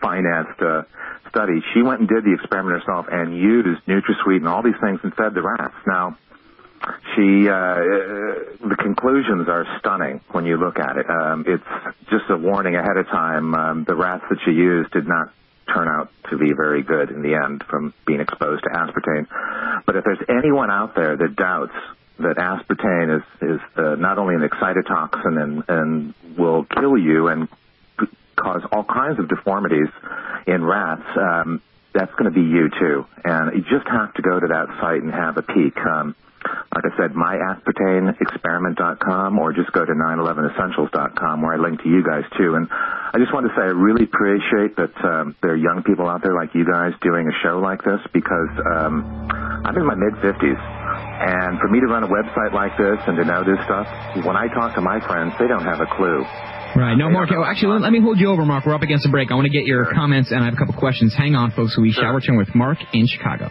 financed 0.00 0.60
uh, 0.60 0.82
study. 1.30 1.62
She 1.72 1.82
went 1.82 2.00
and 2.00 2.08
did 2.08 2.24
the 2.24 2.34
experiment 2.34 2.82
herself 2.82 3.06
and 3.10 3.36
used 3.36 3.86
NutraSweet 3.86 4.42
and 4.42 4.48
all 4.48 4.62
these 4.62 4.78
things 4.82 4.98
and 5.02 5.14
fed 5.14 5.34
the 5.34 5.42
rats. 5.42 5.74
Now, 5.86 6.18
she 7.14 7.48
uh, 7.48 8.66
the 8.66 8.76
conclusions 8.78 9.48
are 9.48 9.66
stunning 9.78 10.20
when 10.32 10.46
you 10.46 10.56
look 10.56 10.78
at 10.78 10.96
it. 10.96 11.08
Um, 11.08 11.44
it's 11.46 11.62
just 12.10 12.24
a 12.30 12.36
warning 12.36 12.74
ahead 12.74 12.96
of 12.96 13.06
time. 13.06 13.54
Um, 13.54 13.84
the 13.86 13.94
rats 13.94 14.24
that 14.30 14.38
she 14.44 14.52
used 14.52 14.90
did 14.90 15.06
not 15.06 15.32
turn 15.72 15.88
out 15.88 16.10
to 16.30 16.38
be 16.38 16.52
very 16.52 16.82
good 16.82 17.10
in 17.10 17.22
the 17.22 17.34
end 17.34 17.62
from 17.68 17.94
being 18.06 18.20
exposed 18.20 18.64
to 18.64 18.70
aspartame. 18.70 19.26
But 19.86 19.96
if 19.96 20.04
there's 20.04 20.24
anyone 20.28 20.70
out 20.70 20.94
there 20.96 21.16
that 21.16 21.36
doubts 21.36 21.74
that 22.22 22.36
aspartame 22.36 23.18
is 23.18 23.24
is 23.40 23.60
uh, 23.76 23.96
not 23.96 24.18
only 24.18 24.34
an 24.34 24.48
excitotoxin 24.48 25.42
and 25.42 25.64
and 25.68 26.14
will 26.38 26.64
kill 26.64 26.96
you 26.96 27.28
and 27.28 27.48
cause 28.36 28.62
all 28.72 28.84
kinds 28.84 29.18
of 29.18 29.28
deformities 29.28 29.88
in 30.46 30.64
rats. 30.64 31.04
Um, 31.16 31.60
that's 31.92 32.12
going 32.12 32.26
to 32.26 32.30
be 32.30 32.42
you 32.42 32.70
too, 32.70 33.04
and 33.24 33.52
you 33.56 33.62
just 33.62 33.88
have 33.88 34.14
to 34.14 34.22
go 34.22 34.38
to 34.38 34.46
that 34.46 34.68
site 34.80 35.02
and 35.02 35.12
have 35.12 35.36
a 35.36 35.42
peek. 35.42 35.76
Um, 35.78 36.14
like 36.74 36.84
I 36.84 36.90
said, 36.96 37.12
myaspartameexperiment.com 37.12 39.38
or 39.38 39.52
just 39.52 39.70
go 39.72 39.84
to 39.84 39.92
911essentials.com 39.92 41.42
where 41.42 41.52
I 41.54 41.56
link 41.56 41.82
to 41.82 41.88
you 41.88 42.02
guys 42.02 42.24
too. 42.38 42.54
And 42.54 42.68
I 42.70 43.18
just 43.18 43.34
want 43.34 43.46
to 43.46 43.52
say 43.54 43.60
I 43.62 43.74
really 43.74 44.04
appreciate 44.04 44.76
that 44.76 45.04
um, 45.04 45.34
there 45.42 45.50
are 45.52 45.56
young 45.56 45.82
people 45.82 46.08
out 46.08 46.22
there 46.22 46.34
like 46.34 46.54
you 46.54 46.64
guys 46.64 46.94
doing 47.02 47.28
a 47.28 47.32
show 47.42 47.58
like 47.58 47.82
this 47.82 48.00
because 48.12 48.48
um, 48.64 49.04
I'm 49.64 49.76
in 49.76 49.84
my 49.84 49.96
mid 49.96 50.14
50s. 50.14 50.79
And 51.20 51.60
for 51.60 51.68
me 51.68 51.80
to 51.80 51.86
run 51.86 52.02
a 52.02 52.08
website 52.08 52.52
like 52.52 52.72
this 52.80 52.96
and 53.06 53.16
to 53.16 53.24
know 53.24 53.44
this 53.44 53.60
stuff, 53.64 53.86
when 54.24 54.36
I 54.36 54.48
talk 54.48 54.74
to 54.76 54.80
my 54.80 55.04
friends, 55.06 55.34
they 55.38 55.46
don't 55.46 55.64
have 55.64 55.80
a 55.80 55.86
clue. 55.96 56.24
Right. 56.74 56.96
No, 56.96 57.10
Mark. 57.10 57.28
oh, 57.32 57.44
Actually, 57.44 57.74
let, 57.74 57.82
let 57.82 57.92
me 57.92 58.00
hold 58.00 58.18
you 58.18 58.30
over, 58.30 58.46
Mark. 58.46 58.64
We're 58.64 58.74
up 58.74 58.82
against 58.82 59.04
a 59.04 59.10
break. 59.10 59.30
I 59.30 59.34
want 59.34 59.44
to 59.46 59.52
get 59.52 59.66
your 59.66 59.92
comments, 59.92 60.30
and 60.30 60.40
I 60.40 60.44
have 60.46 60.54
a 60.54 60.56
couple 60.56 60.74
questions. 60.74 61.14
Hang 61.16 61.34
on, 61.34 61.50
folks. 61.50 61.76
We 61.76 61.92
shall 61.92 62.12
return 62.12 62.38
with 62.38 62.54
Mark 62.54 62.78
in 62.94 63.06
Chicago. 63.06 63.50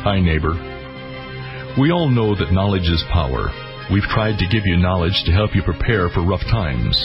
Hi, 0.04 0.20
neighbor. 0.20 0.54
We 1.80 1.90
all 1.90 2.08
know 2.08 2.36
that 2.36 2.52
knowledge 2.52 2.88
is 2.88 3.02
power. 3.10 3.50
We've 3.92 4.04
tried 4.04 4.38
to 4.38 4.46
give 4.48 4.64
you 4.64 4.76
knowledge 4.76 5.24
to 5.26 5.32
help 5.32 5.54
you 5.54 5.62
prepare 5.62 6.08
for 6.08 6.22
rough 6.22 6.42
times. 6.42 6.96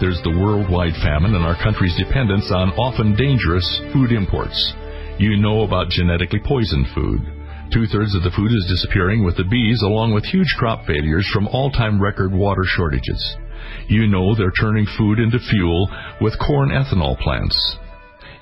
There's 0.00 0.20
the 0.22 0.30
worldwide 0.30 0.94
famine 1.02 1.34
and 1.34 1.44
our 1.44 1.56
country's 1.62 1.96
dependence 1.96 2.50
on 2.52 2.72
often 2.76 3.14
dangerous 3.16 3.80
food 3.92 4.12
imports. 4.12 4.74
You 5.18 5.38
know 5.38 5.62
about 5.62 5.88
genetically 5.88 6.40
poisoned 6.44 6.86
food. 6.94 7.20
Two 7.72 7.86
thirds 7.86 8.14
of 8.14 8.22
the 8.22 8.30
food 8.36 8.52
is 8.52 8.66
disappearing 8.68 9.24
with 9.24 9.36
the 9.36 9.44
bees, 9.44 9.80
along 9.82 10.12
with 10.12 10.24
huge 10.24 10.54
crop 10.58 10.84
failures 10.86 11.26
from 11.32 11.48
all 11.48 11.70
time 11.70 12.00
record 12.00 12.32
water 12.32 12.64
shortages. 12.64 13.36
You 13.88 14.06
know 14.06 14.34
they're 14.34 14.52
turning 14.60 14.86
food 14.98 15.18
into 15.18 15.38
fuel 15.38 15.88
with 16.20 16.38
corn 16.38 16.68
ethanol 16.68 17.18
plants. 17.18 17.56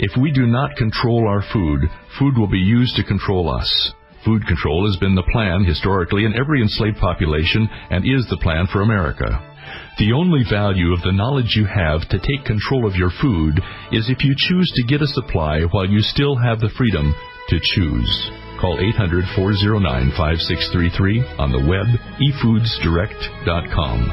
If 0.00 0.20
we 0.20 0.32
do 0.32 0.46
not 0.46 0.74
control 0.74 1.28
our 1.28 1.44
food, 1.52 1.82
food 2.18 2.36
will 2.36 2.50
be 2.50 2.58
used 2.58 2.96
to 2.96 3.04
control 3.04 3.48
us. 3.48 3.92
Food 4.24 4.44
control 4.46 4.84
has 4.86 4.96
been 4.96 5.14
the 5.14 5.30
plan 5.30 5.64
historically 5.64 6.24
in 6.24 6.34
every 6.34 6.60
enslaved 6.60 6.98
population 6.98 7.68
and 7.90 8.04
is 8.04 8.26
the 8.28 8.38
plan 8.42 8.66
for 8.72 8.82
America. 8.82 9.53
The 9.96 10.12
only 10.12 10.42
value 10.50 10.92
of 10.92 11.02
the 11.02 11.12
knowledge 11.12 11.54
you 11.54 11.66
have 11.66 12.08
to 12.08 12.18
take 12.18 12.44
control 12.44 12.84
of 12.84 12.96
your 12.96 13.10
food 13.22 13.60
is 13.92 14.10
if 14.10 14.24
you 14.24 14.34
choose 14.36 14.68
to 14.74 14.82
get 14.82 15.02
a 15.02 15.06
supply 15.06 15.62
while 15.70 15.86
you 15.86 16.00
still 16.00 16.34
have 16.36 16.58
the 16.58 16.70
freedom 16.76 17.14
to 17.48 17.60
choose. 17.62 18.30
Call 18.60 18.80
800 18.80 19.24
409 19.36 20.10
5633 20.18 21.38
on 21.38 21.52
the 21.52 21.62
web, 21.62 21.86
efoodsdirect.com. 22.18 24.12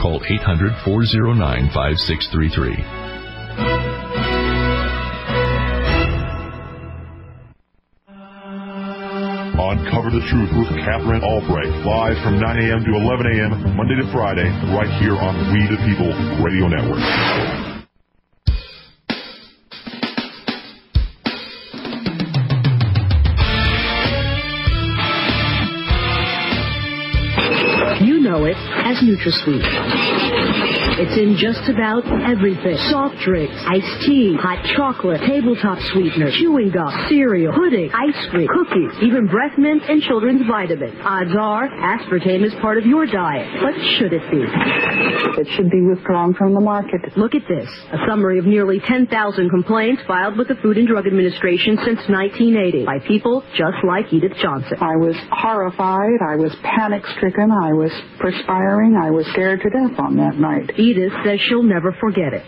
Call 0.00 0.24
800 0.24 0.72
409 0.84 1.68
5633. 1.76 3.87
Uncover 9.58 10.10
the 10.10 10.22
Truth 10.30 10.54
with 10.54 10.68
Katherine 10.86 11.24
Albrecht, 11.24 11.84
live 11.84 12.14
from 12.22 12.38
9 12.38 12.58
a.m. 12.62 12.84
to 12.84 12.94
11 12.94 13.26
a.m., 13.26 13.76
Monday 13.76 13.96
to 13.96 14.06
Friday, 14.12 14.46
right 14.70 14.88
here 15.02 15.18
on 15.18 15.34
We 15.50 15.66
the 15.66 15.82
People 15.82 16.14
Radio 16.38 16.68
Network. 16.68 17.02
You 28.00 28.20
know 28.20 28.44
it 28.44 28.54
as 28.98 29.04
NutraSweet. 29.04 30.88
It's 30.98 31.16
in 31.16 31.36
just 31.38 31.68
about 31.70 32.02
everything. 32.26 32.76
Soft 32.90 33.18
drinks, 33.22 33.54
iced 33.66 34.02
tea, 34.06 34.34
hot 34.34 34.58
chocolate, 34.74 35.20
tabletop 35.20 35.78
sweetener, 35.92 36.30
chewing 36.32 36.70
gum, 36.70 36.90
cereal, 37.08 37.54
pudding, 37.54 37.90
ice 37.94 38.18
cream, 38.30 38.48
cookies, 38.48 38.90
even 39.02 39.26
breath 39.26 39.56
mints 39.56 39.84
and 39.88 40.02
children's 40.02 40.42
vitamins. 40.46 40.98
Odds 41.02 41.30
are, 41.38 41.68
aspartame 41.68 42.44
is 42.44 42.52
part 42.60 42.78
of 42.78 42.86
your 42.86 43.06
diet. 43.06 43.46
But 43.62 43.74
should 43.98 44.12
it 44.12 44.26
be? 44.30 44.42
It 45.38 45.46
should 45.54 45.70
be 45.70 45.82
withdrawn 45.82 46.34
from 46.34 46.52
the 46.54 46.60
market. 46.60 47.16
Look 47.16 47.36
at 47.36 47.46
this. 47.48 47.68
A 47.92 47.98
summary 48.08 48.40
of 48.40 48.46
nearly 48.46 48.80
10,000 48.80 49.06
complaints 49.50 50.02
filed 50.06 50.36
with 50.36 50.48
the 50.48 50.56
Food 50.56 50.78
and 50.78 50.88
Drug 50.88 51.06
Administration 51.06 51.78
since 51.84 52.02
1980 52.10 52.84
by 52.84 52.98
people 53.06 53.44
just 53.54 53.78
like 53.86 54.12
Edith 54.12 54.34
Johnson. 54.42 54.78
I 54.80 54.96
was 54.96 55.14
horrified. 55.30 56.18
I 56.26 56.34
was 56.34 56.50
panic 56.64 57.06
stricken. 57.14 57.52
I 57.52 57.72
was 57.72 57.92
perspiring. 58.18 58.87
I 58.96 59.10
was 59.10 59.26
scared 59.32 59.60
to 59.62 59.70
death 59.70 59.98
on 59.98 60.16
that 60.16 60.38
night. 60.38 60.78
Edith 60.78 61.12
says 61.24 61.40
she'll 61.48 61.62
never 61.62 61.92
forget 62.00 62.32
it. 62.32 62.46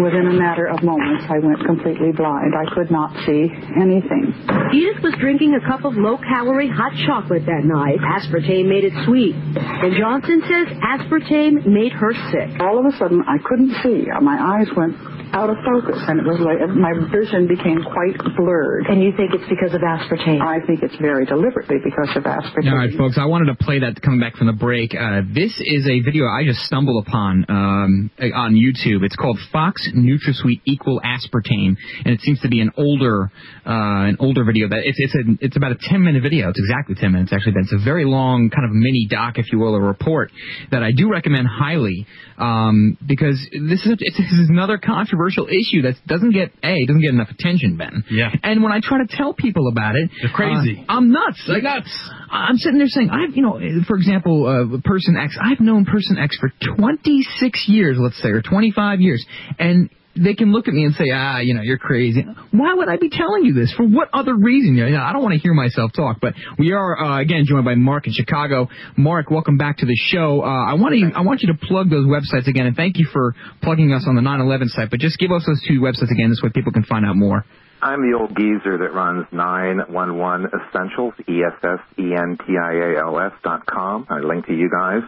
Within 0.00 0.26
a 0.26 0.32
matter 0.32 0.66
of 0.66 0.82
moments, 0.82 1.24
I 1.28 1.38
went 1.38 1.60
completely 1.66 2.12
blind. 2.16 2.54
I 2.56 2.64
could 2.74 2.90
not 2.90 3.12
see 3.26 3.52
anything. 3.76 4.32
Edith 4.72 5.02
was 5.02 5.14
drinking 5.20 5.58
a 5.58 5.62
cup 5.68 5.84
of 5.84 5.94
low-calorie 5.94 6.70
hot 6.70 6.92
chocolate 7.06 7.44
that 7.44 7.64
night. 7.68 7.98
Aspartame 8.00 8.66
made 8.68 8.84
it 8.84 8.94
sweet. 9.04 9.34
And 9.34 9.92
Johnson 9.98 10.40
says 10.48 10.72
aspartame 10.80 11.66
made 11.66 11.92
her 11.92 12.12
sick. 12.32 12.60
All 12.60 12.78
of 12.78 12.86
a 12.86 12.96
sudden, 12.96 13.22
I 13.28 13.36
couldn't 13.44 13.74
see. 13.82 14.06
My 14.22 14.38
eyes 14.40 14.68
went 14.76 14.96
out 15.32 15.50
of 15.50 15.56
focus, 15.62 16.00
and 16.08 16.18
it 16.18 16.26
was 16.26 16.40
like 16.42 16.58
my 16.74 16.90
vision 17.06 17.46
became 17.46 17.82
quite 17.86 18.18
blurred. 18.34 18.86
And 18.90 19.02
you 19.02 19.12
think 19.14 19.30
it's 19.30 19.46
because 19.48 19.74
of 19.74 19.80
aspartame? 19.80 20.42
I 20.42 20.58
think 20.66 20.82
it's 20.82 20.96
very 20.96 21.24
deliberately 21.24 21.76
because 21.84 22.10
of 22.16 22.24
aspartame. 22.24 22.70
All 22.70 22.78
right, 22.78 22.90
folks, 22.98 23.18
I 23.18 23.26
wanted 23.26 23.46
to 23.46 23.62
play 23.62 23.78
that 23.80 24.00
coming 24.02 24.18
back 24.18 24.36
from 24.36 24.48
the 24.48 24.58
break. 24.58 24.94
Uh, 24.94 25.22
this 25.30 25.59
is 25.60 25.86
a 25.86 26.00
video 26.00 26.26
I 26.26 26.44
just 26.44 26.60
stumbled 26.60 27.06
upon 27.06 27.44
um, 27.48 28.10
on 28.34 28.54
YouTube. 28.54 29.04
It's 29.04 29.16
called 29.16 29.38
Fox 29.52 29.88
NutraSweet 29.94 30.62
Equal 30.64 31.00
Aspartame, 31.04 31.76
and 32.04 32.14
it 32.14 32.20
seems 32.20 32.40
to 32.40 32.48
be 32.48 32.60
an 32.60 32.70
older 32.76 33.30
uh, 33.66 34.10
an 34.10 34.16
older 34.20 34.44
video. 34.44 34.68
That 34.68 34.80
it's 34.84 34.98
it's 34.98 35.14
a, 35.14 35.44
it's 35.44 35.56
about 35.56 35.72
a 35.72 35.78
10 35.80 36.02
minute 36.02 36.22
video. 36.22 36.48
It's 36.50 36.58
exactly 36.58 36.94
10 36.94 37.12
minutes 37.12 37.32
actually. 37.32 37.54
It's 37.56 37.72
a 37.72 37.84
very 37.84 38.04
long 38.04 38.50
kind 38.50 38.64
of 38.64 38.72
mini 38.72 39.06
doc, 39.10 39.38
if 39.38 39.52
you 39.52 39.58
will, 39.58 39.74
a 39.74 39.80
report 39.80 40.30
that 40.70 40.82
I 40.82 40.92
do 40.92 41.10
recommend 41.10 41.46
highly 41.46 42.06
um, 42.38 42.96
because 43.06 43.38
this 43.52 43.84
is 43.84 43.96
it's, 43.98 44.16
this 44.16 44.32
is 44.32 44.48
another 44.48 44.78
controversial 44.78 45.46
issue 45.46 45.82
that 45.82 45.94
doesn't 46.06 46.32
get 46.32 46.52
a 46.62 46.86
doesn't 46.86 47.02
get 47.02 47.10
enough 47.10 47.30
attention, 47.30 47.76
Ben. 47.76 48.04
Yeah. 48.10 48.30
And 48.42 48.62
when 48.62 48.72
I 48.72 48.80
try 48.82 48.98
to 48.98 49.16
tell 49.16 49.34
people 49.34 49.68
about 49.68 49.96
it, 49.96 50.10
They're 50.22 50.32
crazy. 50.32 50.84
uh, 50.88 50.92
I'm 50.92 51.12
nuts. 51.12 51.44
Like, 51.46 51.62
nuts. 51.62 52.10
I'm 52.30 52.56
sitting 52.56 52.78
there 52.78 52.88
saying, 52.88 53.10
I've, 53.10 53.36
you 53.36 53.42
know, 53.42 53.60
for 53.86 53.96
example, 53.96 54.46
uh, 54.46 54.80
person 54.84 55.16
X, 55.16 55.36
I've 55.40 55.60
known 55.60 55.84
person 55.84 56.18
X 56.18 56.36
for 56.38 56.52
26 56.76 57.64
years, 57.68 57.96
let's 57.98 58.20
say, 58.22 58.28
or 58.28 58.42
25 58.42 59.00
years, 59.00 59.24
and 59.58 59.90
they 60.16 60.34
can 60.34 60.52
look 60.52 60.66
at 60.66 60.74
me 60.74 60.84
and 60.84 60.94
say, 60.94 61.06
ah, 61.14 61.38
you 61.38 61.54
know, 61.54 61.62
you're 61.62 61.78
crazy. 61.78 62.26
Why 62.50 62.74
would 62.74 62.88
I 62.88 62.96
be 62.96 63.08
telling 63.08 63.44
you 63.44 63.54
this? 63.54 63.72
For 63.76 63.86
what 63.86 64.08
other 64.12 64.34
reason? 64.34 64.74
You 64.74 64.90
know, 64.90 65.00
I 65.00 65.12
don't 65.12 65.22
want 65.22 65.34
to 65.34 65.40
hear 65.40 65.54
myself 65.54 65.92
talk. 65.94 66.18
But 66.20 66.34
we 66.58 66.72
are 66.72 66.98
uh, 66.98 67.20
again 67.20 67.44
joined 67.46 67.64
by 67.64 67.76
Mark 67.76 68.06
in 68.06 68.12
Chicago. 68.12 68.68
Mark, 68.96 69.30
welcome 69.30 69.56
back 69.56 69.78
to 69.78 69.86
the 69.86 69.96
show. 69.96 70.42
Uh, 70.42 70.46
I 70.46 70.74
want 70.74 70.94
to 70.94 71.12
I 71.16 71.22
want 71.22 71.42
you 71.42 71.52
to 71.52 71.58
plug 71.58 71.90
those 71.90 72.06
websites 72.06 72.48
again, 72.48 72.66
and 72.66 72.76
thank 72.76 72.98
you 72.98 73.06
for 73.12 73.34
plugging 73.62 73.92
us 73.92 74.04
on 74.06 74.16
the 74.16 74.22
9/11 74.22 74.68
site. 74.68 74.90
But 74.90 75.00
just 75.00 75.18
give 75.18 75.30
us 75.30 75.44
those 75.46 75.62
two 75.66 75.80
websites 75.80 76.10
again. 76.10 76.28
This 76.28 76.40
way 76.42 76.50
people 76.50 76.72
can 76.72 76.84
find 76.84 77.06
out 77.06 77.16
more. 77.16 77.44
I'm 77.82 78.02
the 78.02 78.18
old 78.18 78.36
geezer 78.36 78.76
that 78.76 78.92
runs 78.92 79.26
911 79.32 80.50
Essentials, 80.52 81.14
E 81.26 81.40
E-S-S-E-N-T-I-A-L-S 81.40 83.32
dot 83.42 83.64
com. 83.64 84.06
I 84.10 84.18
link 84.18 84.46
to 84.46 84.54
you 84.54 84.68
guys. 84.68 85.00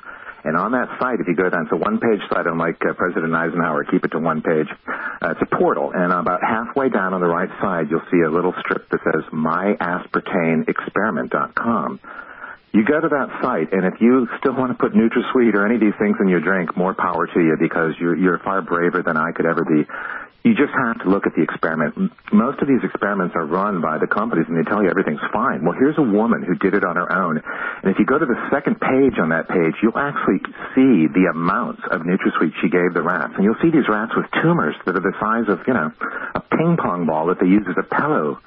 And 0.45 0.57
on 0.57 0.72
that 0.72 0.88
site, 0.99 1.20
if 1.20 1.28
you 1.28 1.36
go 1.36 1.49
down, 1.49 1.62
it's 1.64 1.72
a 1.72 1.76
one-page 1.76 2.18
site, 2.28 2.47
unlike 2.47 2.82
uh, 2.82 2.95
President 2.95 3.32
Eisenhower, 3.32 3.84
keep 3.84 4.05
it 4.05 4.11
to 4.11 4.18
one 4.18 4.43
page. 4.43 4.66
Uh, 5.22 5.30
it's 5.30 5.43
a 5.43 5.47
portal, 5.57 5.93
and 5.95 6.12
about 6.12 6.40
halfway 6.43 6.88
down 6.88 7.14
on 7.14 7.20
the 7.20 7.28
right 7.28 7.51
side, 7.61 7.88
you'll 7.90 8.03
see 8.11 8.22
a 8.26 8.30
little 8.30 8.53
strip 8.61 8.90
that 8.90 8.99
says 9.07 9.22
myaspartameexperiment.com. 9.30 12.01
You 12.72 12.84
go 12.88 12.99
to 12.99 13.09
that 13.09 13.28
site, 13.45 13.70
and 13.72 13.84
if 13.84 14.01
you 14.01 14.26
still 14.40 14.57
want 14.57 14.72
to 14.72 14.78
put 14.80 14.95
NutraSweet 14.95 15.55
or 15.55 15.66
any 15.66 15.76
of 15.76 15.80
these 15.80 15.95
things 16.01 16.16
in 16.20 16.28
your 16.28 16.40
drink, 16.40 16.74
more 16.74 16.95
power 16.95 17.26
to 17.26 17.40
you 17.40 17.55
because 17.61 17.93
you're, 18.01 18.16
you're 18.16 18.38
far 18.38 18.62
braver 18.62 19.03
than 19.05 19.18
I 19.18 19.32
could 19.32 19.45
ever 19.45 19.62
be. 19.62 19.84
You 20.45 20.59
just 20.59 20.74
have 20.74 20.99
to 21.03 21.09
look 21.09 21.22
at 21.26 21.34
the 21.38 21.43
experiment. 21.47 21.95
Most 22.34 22.59
of 22.59 22.66
these 22.66 22.82
experiments 22.82 23.36
are 23.38 23.47
run 23.47 23.80
by 23.80 23.99
the 24.03 24.09
companies, 24.11 24.47
and 24.51 24.59
they 24.59 24.66
tell 24.68 24.82
you 24.82 24.90
everything's 24.90 25.22
fine. 25.32 25.62
Well, 25.62 25.78
here's 25.78 25.97
a 25.99 26.03
woman 26.03 26.43
who 26.43 26.57
did 26.59 26.74
it 26.74 26.82
on 26.82 26.97
her 26.97 27.07
own, 27.14 27.38
and 27.38 27.86
if 27.86 27.99
you 27.99 28.05
go 28.05 28.18
to 28.18 28.26
the 28.26 28.34
second 28.51 28.80
page 28.82 29.22
on 29.22 29.30
that 29.30 29.47
page, 29.47 29.78
you'll 29.82 29.95
actually 29.99 30.43
see 30.74 31.07
the 31.07 31.30
amounts 31.30 31.82
of 31.95 32.03
NutraSweet 32.03 32.59
she 32.61 32.68
gave 32.68 32.90
the 32.93 33.03
rats, 33.07 33.34
and 33.38 33.45
you'll 33.47 33.61
see 33.62 33.70
these 33.70 33.86
rats 33.88 34.11
with 34.18 34.26
tumors 34.43 34.74
that 34.84 34.97
are 34.99 35.05
the 35.07 35.14
size 35.22 35.47
of, 35.47 35.62
you 35.70 35.74
know, 35.78 35.93
a 36.34 36.40
ping 36.59 36.74
pong 36.76 37.07
ball 37.07 37.26
that 37.30 37.38
they 37.38 37.47
use 37.47 37.62
as 37.70 37.78
a 37.78 37.86
pillow 37.86 38.40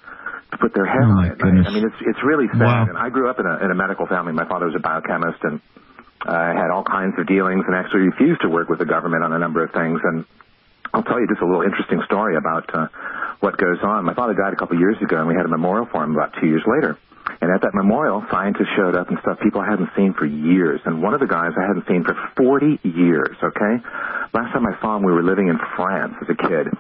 to 0.52 0.58
put 0.60 0.74
their 0.76 0.86
head 0.86 1.00
Oh, 1.08 1.16
on 1.24 1.26
it. 1.32 1.38
goodness. 1.40 1.66
I 1.66 1.72
mean, 1.72 1.86
it's 1.88 1.96
it's 2.04 2.20
really 2.28 2.48
sad. 2.52 2.60
Wow. 2.60 2.86
And 2.92 2.98
I 3.00 3.08
grew 3.10 3.30
up 3.32 3.40
in 3.40 3.46
a 3.48 3.64
in 3.64 3.72
a 3.72 3.76
medical 3.76 4.06
family. 4.06 4.34
My 4.36 4.46
father 4.46 4.68
was 4.68 4.76
a 4.76 4.84
biochemist, 4.84 5.40
and 5.48 5.62
I 6.28 6.52
had 6.52 6.72
all 6.76 6.84
kinds 6.84 7.16
of 7.18 7.26
dealings, 7.26 7.64
and 7.66 7.74
actually 7.76 8.12
refused 8.12 8.42
to 8.42 8.50
work 8.50 8.68
with 8.68 8.80
the 8.80 8.86
government 8.86 9.24
on 9.24 9.32
a 9.32 9.40
number 9.40 9.64
of 9.64 9.72
things. 9.72 10.00
And 10.04 10.26
I'll 10.96 11.04
tell 11.04 11.20
you 11.20 11.28
just 11.28 11.42
a 11.42 11.46
little 11.46 11.68
interesting 11.68 12.00
story 12.08 12.38
about 12.40 12.74
uh, 12.74 12.88
what 13.44 13.58
goes 13.58 13.84
on. 13.84 14.06
My 14.06 14.14
father 14.14 14.34
died 14.34 14.54
a 14.54 14.56
couple 14.56 14.78
of 14.78 14.80
years 14.80 14.96
ago, 15.04 15.20
and 15.20 15.28
we 15.28 15.36
had 15.36 15.44
a 15.46 15.52
memorial 15.52 15.86
for 15.92 16.02
him 16.02 16.16
about 16.16 16.32
two 16.40 16.48
years 16.48 16.64
later. 16.66 16.98
And 17.42 17.52
at 17.52 17.62
that 17.68 17.76
memorial, 17.76 18.24
scientists 18.32 18.72
showed 18.78 18.96
up 18.96 19.10
and 19.10 19.20
stuff 19.20 19.44
people 19.44 19.60
I 19.60 19.70
hadn't 19.70 19.90
seen 19.98 20.14
for 20.14 20.26
years. 20.26 20.80
And 20.86 21.04
one 21.04 21.14
of 21.14 21.20
the 21.20 21.28
guys 21.28 21.52
I 21.60 21.68
hadn't 21.68 21.84
seen 21.86 22.06
for 22.06 22.16
40 22.38 22.80
years, 22.88 23.36
okay? 23.44 23.84
Last 24.32 24.56
time 24.56 24.64
I 24.66 24.80
saw 24.80 24.96
him, 24.96 25.04
we 25.04 25.12
were 25.12 25.24
living 25.24 25.50
in 25.50 25.60
France 25.76 26.16
as 26.22 26.30
a 26.32 26.38
kid. 26.48 26.72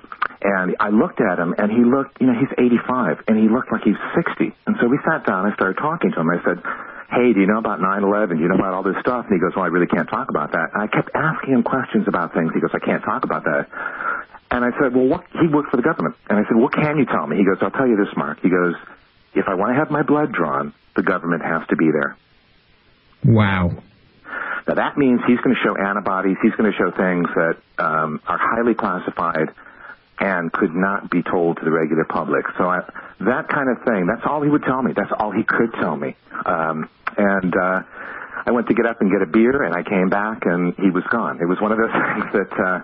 And 0.41 0.77
I 0.79 0.95
looked 0.95 1.19
at 1.19 1.37
him, 1.37 1.53
and 1.57 1.67
he 1.67 1.83
looked, 1.83 2.21
you 2.21 2.27
know, 2.27 2.39
he's 2.39 2.53
85, 2.55 3.27
and 3.27 3.35
he 3.35 3.49
looked 3.49 3.71
like 3.71 3.83
he's 3.83 3.99
60. 4.15 4.55
And 4.65 4.77
so 4.79 4.87
we 4.87 4.97
sat 5.03 5.25
down, 5.25 5.43
I 5.43 5.53
started 5.55 5.75
talking 5.75 6.11
to 6.15 6.19
him. 6.21 6.29
I 6.29 6.39
said, 6.45 6.63
hey, 7.09 7.33
do 7.33 7.39
you 7.39 7.47
know 7.47 7.57
about 7.57 7.79
9-11? 7.79 8.37
Do 8.37 8.41
you 8.41 8.47
know 8.47 8.55
about 8.55 8.73
all 8.73 8.83
this 8.83 8.95
stuff? 8.99 9.25
And 9.29 9.33
he 9.33 9.39
goes, 9.39 9.55
well, 9.55 9.65
I 9.65 9.67
really 9.67 9.87
can't 9.87 10.09
talk 10.09 10.29
about 10.29 10.51
that. 10.53 10.73
And 10.73 10.81
I 10.81 10.87
kept 10.87 11.09
asking 11.13 11.53
him 11.53 11.63
questions 11.63 12.07
about 12.07 12.33
things. 12.33 12.51
He 12.53 12.59
goes, 12.59 12.71
I 12.73 12.79
can't 12.79 13.03
talk 13.03 13.23
about 13.23 13.43
that. 13.43 13.67
And 14.51 14.63
I 14.63 14.71
said, 14.79 14.95
well, 14.95 15.05
what, 15.05 15.25
he 15.33 15.47
worked 15.47 15.69
for 15.69 15.77
the 15.77 15.83
government. 15.83 16.15
And 16.29 16.39
I 16.39 16.43
said, 16.47 16.55
what 16.55 16.73
can 16.73 16.97
you 16.97 17.05
tell 17.05 17.27
me? 17.27 17.37
He 17.37 17.45
goes, 17.45 17.57
I'll 17.61 17.71
tell 17.71 17.87
you 17.87 17.97
this, 17.97 18.15
Mark. 18.15 18.39
He 18.41 18.49
goes, 18.49 18.75
if 19.33 19.47
I 19.47 19.55
want 19.55 19.71
to 19.71 19.75
have 19.75 19.91
my 19.91 20.01
blood 20.01 20.31
drawn, 20.31 20.73
the 20.95 21.03
government 21.03 21.43
has 21.43 21.67
to 21.69 21.75
be 21.75 21.91
there. 21.91 22.17
Wow. 23.23 23.83
Now 24.67 24.75
that 24.75 24.97
means 24.97 25.21
he's 25.27 25.39
going 25.39 25.55
to 25.55 25.61
show 25.61 25.75
antibodies. 25.75 26.37
He's 26.41 26.53
going 26.53 26.71
to 26.71 26.77
show 26.77 26.91
things 26.91 27.27
that 27.35 27.57
um, 27.77 28.21
are 28.27 28.37
highly 28.37 28.73
classified 28.73 29.49
and 30.19 30.51
could 30.51 30.73
not 30.73 31.09
be 31.09 31.23
told 31.23 31.57
to 31.57 31.65
the 31.65 31.71
regular 31.71 32.05
public. 32.05 32.45
So 32.57 32.69
I, 32.69 32.81
that 33.21 33.47
kind 33.49 33.69
of 33.69 33.83
thing, 33.83 34.07
that's 34.07 34.25
all 34.25 34.41
he 34.41 34.49
would 34.49 34.63
tell 34.63 34.81
me. 34.81 34.93
That's 34.95 35.11
all 35.19 35.31
he 35.31 35.43
could 35.43 35.73
tell 35.73 35.95
me. 35.95 36.15
Um, 36.45 36.89
and 37.17 37.53
uh, 37.55 37.81
I 38.45 38.51
went 38.51 38.67
to 38.67 38.73
get 38.73 38.85
up 38.85 39.01
and 39.01 39.11
get 39.11 39.21
a 39.21 39.25
beer, 39.25 39.63
and 39.63 39.73
I 39.73 39.83
came 39.83 40.09
back, 40.09 40.45
and 40.45 40.73
he 40.75 40.89
was 40.89 41.03
gone. 41.09 41.39
It 41.41 41.45
was 41.45 41.59
one 41.59 41.71
of 41.71 41.77
those 41.77 41.91
things 42.13 42.25
that 42.33 42.53
uh, 42.59 42.79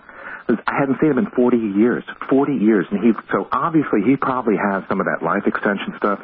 I 0.67 0.73
hadn't 0.79 0.99
seen 0.99 1.11
him 1.11 1.17
in 1.17 1.29
40 1.31 1.57
years. 1.57 2.03
40 2.29 2.55
years, 2.55 2.85
and 2.91 2.99
he 3.03 3.11
so 3.31 3.47
obviously 3.51 4.01
he 4.03 4.15
probably 4.15 4.55
has 4.57 4.83
some 4.89 4.99
of 4.99 5.05
that 5.05 5.23
life 5.23 5.47
extension 5.47 5.93
stuff. 5.97 6.19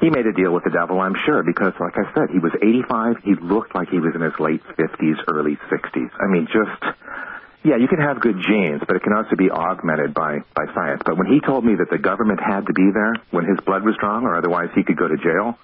He 0.00 0.10
made 0.10 0.26
a 0.26 0.32
deal 0.32 0.52
with 0.52 0.64
the 0.64 0.70
devil, 0.70 1.00
I'm 1.00 1.14
sure, 1.26 1.42
because 1.42 1.72
like 1.80 1.94
I 1.98 2.06
said, 2.14 2.30
he 2.30 2.38
was 2.38 2.52
85. 2.62 3.16
He 3.24 3.34
looked 3.34 3.74
like 3.74 3.88
he 3.88 3.98
was 3.98 4.14
in 4.14 4.20
his 4.20 4.34
late 4.38 4.62
50s, 4.78 5.18
early 5.26 5.58
60s. 5.70 6.10
I 6.20 6.26
mean, 6.26 6.46
just 6.46 6.82
yeah, 7.64 7.76
you 7.76 7.88
can 7.88 7.98
have 7.98 8.20
good 8.20 8.36
genes, 8.38 8.80
but 8.86 8.96
it 8.96 9.02
can 9.02 9.12
also 9.12 9.34
be 9.36 9.50
augmented 9.50 10.14
by 10.14 10.38
by 10.54 10.66
science. 10.74 11.02
But 11.04 11.18
when 11.18 11.26
he 11.26 11.40
told 11.40 11.64
me 11.64 11.74
that 11.78 11.90
the 11.90 11.98
government 11.98 12.40
had 12.40 12.66
to 12.66 12.72
be 12.72 12.90
there 12.94 13.14
when 13.30 13.44
his 13.44 13.58
blood 13.66 13.82
was 13.84 13.96
drawn, 13.98 14.24
or 14.24 14.36
otherwise 14.36 14.68
he 14.74 14.84
could 14.84 14.96
go 14.96 15.08
to 15.08 15.16
jail, 15.16 15.58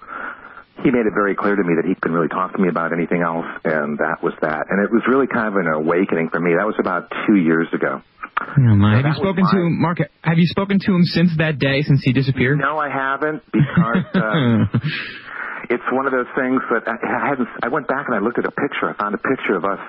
he 0.83 0.91
made 0.91 1.07
it 1.07 1.15
very 1.15 1.35
clear 1.35 1.55
to 1.55 1.63
me 1.63 1.75
that 1.79 1.87
he 1.87 1.95
couldn't 1.95 2.15
really 2.15 2.27
talk 2.27 2.51
to 2.53 2.59
me 2.59 2.67
about 2.67 2.91
anything 2.91 3.21
else, 3.21 3.47
and 3.63 3.97
that 3.99 4.19
was 4.21 4.33
that. 4.41 4.67
And 4.69 4.83
it 4.83 4.91
was 4.91 5.03
really 5.07 5.27
kind 5.27 5.47
of 5.47 5.55
an 5.55 5.67
awakening 5.71 6.29
for 6.29 6.39
me. 6.39 6.51
That 6.57 6.67
was 6.67 6.75
about 6.79 7.07
two 7.27 7.37
years 7.39 7.67
ago. 7.71 8.01
Oh 8.35 8.75
my. 8.75 8.99
So 8.99 9.07
Have 9.07 9.15
you 9.15 9.21
spoken 9.23 9.43
to 9.47 9.57
him, 9.63 9.81
Mark? 9.81 9.97
Have 10.21 10.37
you 10.37 10.47
spoken 10.47 10.79
to 10.79 10.91
him 10.91 11.03
since 11.05 11.31
that 11.37 11.59
day, 11.59 11.81
since 11.83 12.03
he 12.03 12.11
disappeared? 12.11 12.59
No, 12.59 12.77
I 12.77 12.91
haven't 12.91 13.41
because 13.55 14.03
uh, 14.13 14.67
it's 15.71 15.87
one 15.95 16.05
of 16.05 16.11
those 16.11 16.27
things 16.35 16.59
that 16.75 16.83
I, 16.91 16.99
I 16.99 17.29
hadn't. 17.31 17.47
I 17.63 17.69
went 17.69 17.87
back 17.87 18.11
and 18.11 18.15
I 18.15 18.19
looked 18.19 18.37
at 18.37 18.45
a 18.45 18.51
picture. 18.51 18.91
I 18.91 18.93
found 18.99 19.15
a 19.15 19.23
picture 19.23 19.55
of 19.55 19.63
us 19.63 19.79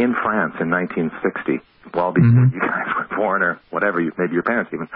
in 0.00 0.14
France 0.14 0.54
in 0.60 0.70
1960, 0.70 1.60
well 1.94 2.12
before 2.12 2.28
Mm-hmm. 2.30 2.54
you 2.54 2.60
guys 2.60 2.88
were 3.10 3.16
born 3.16 3.42
or 3.42 3.60
whatever, 3.70 4.00
you, 4.00 4.12
maybe 4.18 4.32
your 4.34 4.42
parents 4.42 4.70
even. 4.72 4.88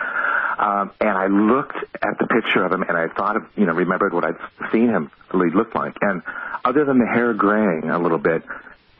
Um, 0.58 0.92
and 1.00 1.10
I 1.10 1.26
looked 1.26 1.76
at 2.02 2.18
the 2.18 2.26
picture 2.26 2.64
of 2.64 2.72
him 2.72 2.82
and 2.82 2.96
I 2.96 3.08
thought 3.08 3.36
of, 3.36 3.42
you 3.56 3.66
know, 3.66 3.72
remembered 3.74 4.14
what 4.14 4.24
I'd 4.24 4.36
seen 4.72 4.88
him 4.88 5.10
really 5.32 5.50
look 5.54 5.74
like. 5.74 5.96
And 6.00 6.22
other 6.64 6.84
than 6.84 6.98
the 6.98 7.06
hair 7.06 7.34
graying 7.34 7.90
a 7.90 7.98
little 7.98 8.18
bit, 8.18 8.42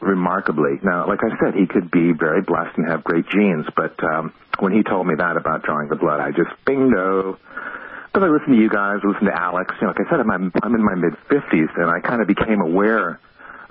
remarkably. 0.01 0.77
Now, 0.83 1.07
like 1.07 1.19
I 1.23 1.29
said, 1.39 1.55
he 1.55 1.65
could 1.65 1.89
be 1.89 2.11
very 2.11 2.41
blessed 2.41 2.77
and 2.77 2.85
have 2.87 3.03
great 3.03 3.27
genes, 3.29 3.65
but 3.75 3.95
um, 4.03 4.33
when 4.59 4.71
he 4.73 4.83
told 4.83 5.07
me 5.07 5.15
that 5.17 5.37
about 5.37 5.63
drawing 5.63 5.87
the 5.89 5.95
blood, 5.95 6.19
I 6.19 6.29
just 6.31 6.51
bingo. 6.65 7.39
But 8.13 8.21
I 8.23 8.27
listened 8.27 8.55
to 8.55 8.61
you 8.61 8.69
guys, 8.69 8.99
listened 9.03 9.27
to 9.27 9.33
Alex. 9.41 9.73
You 9.81 9.87
know, 9.87 9.93
like 9.97 10.05
I 10.05 10.09
said, 10.09 10.19
I'm, 10.19 10.51
I'm 10.61 10.75
in 10.75 10.83
my 10.83 10.95
mid 10.95 11.13
50s, 11.29 11.69
and 11.77 11.89
I 11.89 12.01
kind 12.01 12.21
of 12.21 12.27
became 12.27 12.61
aware 12.61 13.19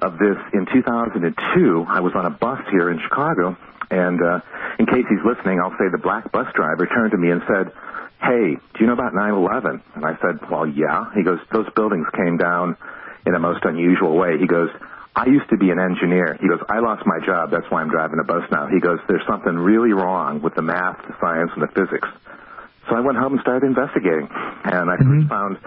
of 0.01 0.19
this 0.19 0.37
in 0.53 0.67
2002. 0.73 1.87
I 1.89 2.01
was 2.01 2.13
on 2.15 2.27
a 2.27 2.31
bus 2.31 2.61
here 2.71 2.91
in 2.91 3.01
Chicago, 3.01 3.57
and 3.91 4.21
uh, 4.23 4.41
in 4.79 4.87
case 4.87 5.05
he's 5.09 5.25
listening, 5.25 5.61
I'll 5.61 5.77
say 5.79 5.89
the 5.91 5.99
black 5.99 6.33
bus 6.33 6.47
driver 6.55 6.87
turned 6.87 7.13
to 7.13 7.19
me 7.19 7.31
and 7.31 7.43
said, 7.47 7.73
"Hey, 8.21 8.57
do 8.57 8.81
you 8.81 8.87
know 8.87 8.95
about 8.95 9.13
9/11?" 9.13 9.81
And 9.95 10.05
I 10.05 10.17
said, 10.21 10.51
"Well, 10.51 10.67
yeah." 10.67 11.13
He 11.15 11.23
goes, 11.23 11.39
"Those 11.53 11.69
buildings 11.75 12.07
came 12.15 12.37
down 12.37 12.77
in 13.27 13.35
a 13.35 13.39
most 13.39 13.65
unusual 13.65 14.17
way." 14.17 14.39
He 14.39 14.47
goes, 14.47 14.71
I 15.17 15.27
used 15.27 15.49
to 15.51 15.57
be 15.57 15.71
an 15.71 15.79
engineer. 15.79 16.37
He 16.41 16.49
goes, 16.49 16.59
I 16.69 16.81
lost 16.81 17.07
my 17.07 17.25
job. 17.25 17.53
That's 17.53 17.71
why 17.71 17.83
I'm 17.83 17.89
driving 17.89 18.19
a 18.19 18.25
bus 18.25 18.51
now. 18.51 18.67
He 18.67 18.81
goes, 18.81 18.99
there's 19.07 19.25
something 19.29 19.55
really 19.55 19.93
wrong 19.93 20.43
with 20.43 20.57
the 20.57 20.63
math, 20.63 20.99
the 21.07 21.15
science, 21.21 21.53
and 21.55 21.63
the 21.63 21.69
physics. 21.69 22.09
So 22.89 22.97
I 22.97 23.01
went 23.01 23.17
home 23.17 23.35
and 23.35 23.41
started 23.41 23.65
investigating. 23.65 24.29
And 24.65 24.91
I 24.91 24.97
first 24.97 25.29
found 25.29 25.59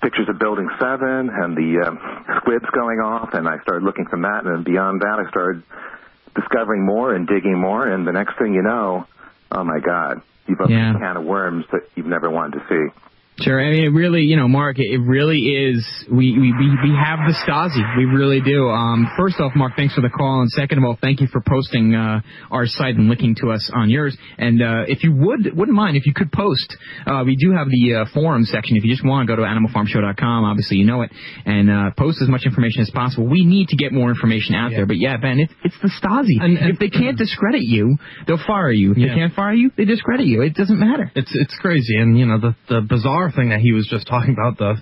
pictures 0.00 0.28
of 0.28 0.38
Building 0.38 0.68
7 0.78 1.30
and 1.30 1.56
the 1.56 1.86
um, 1.86 1.98
squibs 2.38 2.66
going 2.72 3.00
off, 3.00 3.34
and 3.34 3.48
I 3.48 3.58
started 3.60 3.84
looking 3.84 4.06
from 4.06 4.22
that. 4.22 4.44
And 4.44 4.54
then 4.56 4.62
beyond 4.62 5.00
that, 5.02 5.18
I 5.24 5.28
started 5.30 5.62
discovering 6.34 6.84
more 6.84 7.14
and 7.14 7.26
digging 7.26 7.58
more. 7.58 7.86
And 7.88 8.06
the 8.06 8.12
next 8.12 8.38
thing 8.38 8.54
you 8.54 8.62
know, 8.62 9.06
oh 9.50 9.64
my 9.64 9.80
God, 9.80 10.22
you've 10.46 10.60
opened 10.60 10.76
Yeah. 10.76 10.96
a 10.96 10.98
can 10.98 11.16
of 11.16 11.24
worms 11.24 11.64
that 11.72 11.82
you've 11.94 12.06
never 12.06 12.28
wanted 12.30 12.60
to 12.60 12.68
see. 12.68 12.92
Sure. 13.40 13.60
I 13.60 13.70
mean, 13.70 13.84
it 13.84 13.88
really, 13.88 14.22
you 14.22 14.36
know, 14.36 14.48
Mark, 14.48 14.78
it 14.78 14.86
it 14.90 14.98
really 14.98 15.40
is. 15.40 15.86
We 16.10 16.32
we 16.32 16.52
we 16.56 16.68
we 16.88 16.96
have 16.96 17.18
the 17.28 17.34
Stasi. 17.46 17.98
We 17.98 18.06
really 18.06 18.40
do. 18.40 18.68
Um, 18.70 19.10
first 19.18 19.38
off, 19.40 19.52
Mark, 19.54 19.74
thanks 19.76 19.94
for 19.94 20.00
the 20.00 20.08
call, 20.08 20.40
and 20.40 20.50
second 20.50 20.78
of 20.78 20.84
all, 20.84 20.96
thank 21.02 21.20
you 21.20 21.26
for 21.26 21.42
posting 21.46 21.94
uh, 21.94 22.20
our 22.50 22.64
site 22.66 22.94
and 22.94 23.08
linking 23.10 23.34
to 23.42 23.50
us 23.50 23.70
on 23.74 23.90
yours. 23.90 24.16
And 24.38 24.62
uh, 24.62 24.84
if 24.88 25.04
you 25.04 25.12
would 25.14 25.54
wouldn't 25.54 25.76
mind, 25.76 25.98
if 25.98 26.06
you 26.06 26.14
could 26.14 26.32
post, 26.32 26.76
uh, 27.06 27.24
we 27.26 27.36
do 27.36 27.52
have 27.52 27.68
the 27.68 27.94
uh, 27.94 28.04
forum 28.14 28.44
section. 28.44 28.78
If 28.78 28.84
you 28.84 28.90
just 28.90 29.04
want 29.04 29.28
to 29.28 29.36
go 29.36 29.36
to 29.36 29.46
animalfarmshow.com, 29.46 30.44
obviously 30.44 30.78
you 30.78 30.86
know 30.86 31.02
it, 31.02 31.10
and 31.44 31.70
uh, 31.70 31.90
post 31.98 32.22
as 32.22 32.28
much 32.28 32.42
information 32.46 32.80
as 32.80 32.90
possible. 32.90 33.26
We 33.28 33.44
need 33.44 33.68
to 33.68 33.76
get 33.76 33.92
more 33.92 34.08
information 34.08 34.54
out 34.54 34.70
there. 34.70 34.86
But 34.86 34.96
yeah, 34.96 35.18
Ben, 35.18 35.40
it's 35.40 35.52
it's 35.62 35.76
the 35.82 35.90
Stasi. 36.00 36.40
And, 36.42 36.56
if 36.70 36.78
they 36.78 36.88
can't 36.88 37.18
discredit 37.18 37.62
you, 37.62 37.98
they'll 38.26 38.42
fire 38.46 38.70
you. 38.72 38.92
If 38.92 38.98
Yeah. 38.98 39.08
they 39.08 39.14
can't 39.14 39.34
fire 39.34 39.52
you, 39.52 39.70
they 39.76 39.84
discredit 39.84 40.26
you. 40.26 40.40
It 40.40 40.54
doesn't 40.54 40.78
matter. 40.80 41.12
It's 41.14 41.30
it's 41.34 41.54
crazy, 41.60 41.96
and 41.98 42.18
you 42.18 42.24
know 42.24 42.38
the 42.40 42.56
the 42.68 42.80
bizarre 42.80 43.25
thing 43.30 43.50
that 43.50 43.60
he 43.60 43.72
was 43.72 43.86
just 43.90 44.06
talking 44.06 44.34
about, 44.34 44.58
the 44.58 44.74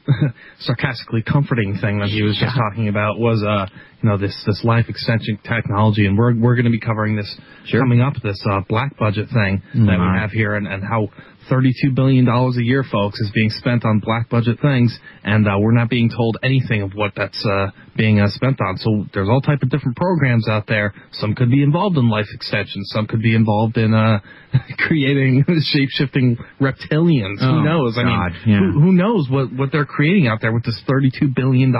sarcastically 0.61 1.23
comforting 1.23 1.79
thing 1.81 2.01
that 2.01 2.09
he 2.09 2.23
was 2.23 2.37
just 2.39 2.55
talking 2.57 2.89
about 2.89 3.19
was 3.19 3.43
uh 3.43 3.67
you 4.03 4.09
know 4.09 4.19
this 4.19 4.37
this 4.47 4.63
life 4.65 4.87
extension 4.89 5.39
technology, 5.43 6.07
and 6.07 6.19
we're 6.19 6.35
we're 6.35 6.55
going 6.55 6.67
to 6.67 6.71
be 6.71 6.81
covering 6.81 7.17
this 7.17 7.35
coming 7.73 8.01
up 8.01 8.15
this 8.23 8.43
uh, 8.51 8.61
black 8.69 8.97
budget 8.99 9.29
thing 9.33 9.63
that 9.73 9.99
we 9.99 10.21
have 10.21 10.31
here, 10.31 10.55
and 10.57 10.67
and 10.67 10.83
how 10.83 11.09
$32 11.51 11.95
billion 11.95 12.27
a 12.27 12.63
year, 12.63 12.85
folks, 12.91 13.19
is 13.21 13.31
being 13.35 13.51
spent 13.51 13.85
on 13.85 14.01
black 14.01 14.29
budget 14.29 14.59
things, 14.61 14.99
and 15.23 15.47
uh, 15.47 15.57
we're 15.59 15.73
not 15.73 15.91
being 15.91 16.11
told 16.11 16.39
anything 16.43 16.83
of 16.83 16.93
what 16.95 17.13
that's 17.17 17.45
uh, 17.47 17.71
being 17.97 18.21
uh, 18.21 18.29
spent 18.29 18.61
on. 18.61 18.77
So 18.79 19.07
there's 19.13 19.29
all 19.29 19.41
type 19.41 19.63
of 19.63 19.71
different 19.71 19.97
programs 19.97 20.49
out 20.49 20.67
there. 20.67 20.95
Some 21.13 21.35
could 21.35 21.51
be 21.51 21.63
involved 21.63 21.97
in 21.97 22.09
life 22.09 22.27
extension. 22.35 22.85
Some 22.87 23.07
could 23.07 23.23
be 23.23 23.35
involved 23.35 23.77
in 23.77 23.95
uh, 23.95 24.21
creating 24.79 25.45
shape-shifting 25.63 26.37
reptilians. 26.61 27.37
Oh, 27.41 27.53
who 27.53 27.65
knows? 27.65 27.97
I 27.99 28.03
God, 28.03 28.33
mean, 28.33 28.41
yeah. 28.47 28.59
who, 28.59 28.81
who 28.81 28.93
knows 28.93 29.29
what, 29.31 29.53
what 29.53 29.71
they're 29.73 29.85
creating 29.85 30.27
out 30.27 30.41
there 30.41 30.53
with 30.53 30.65
this 30.65 30.81
$32 30.89 31.35
billion? 31.35 31.75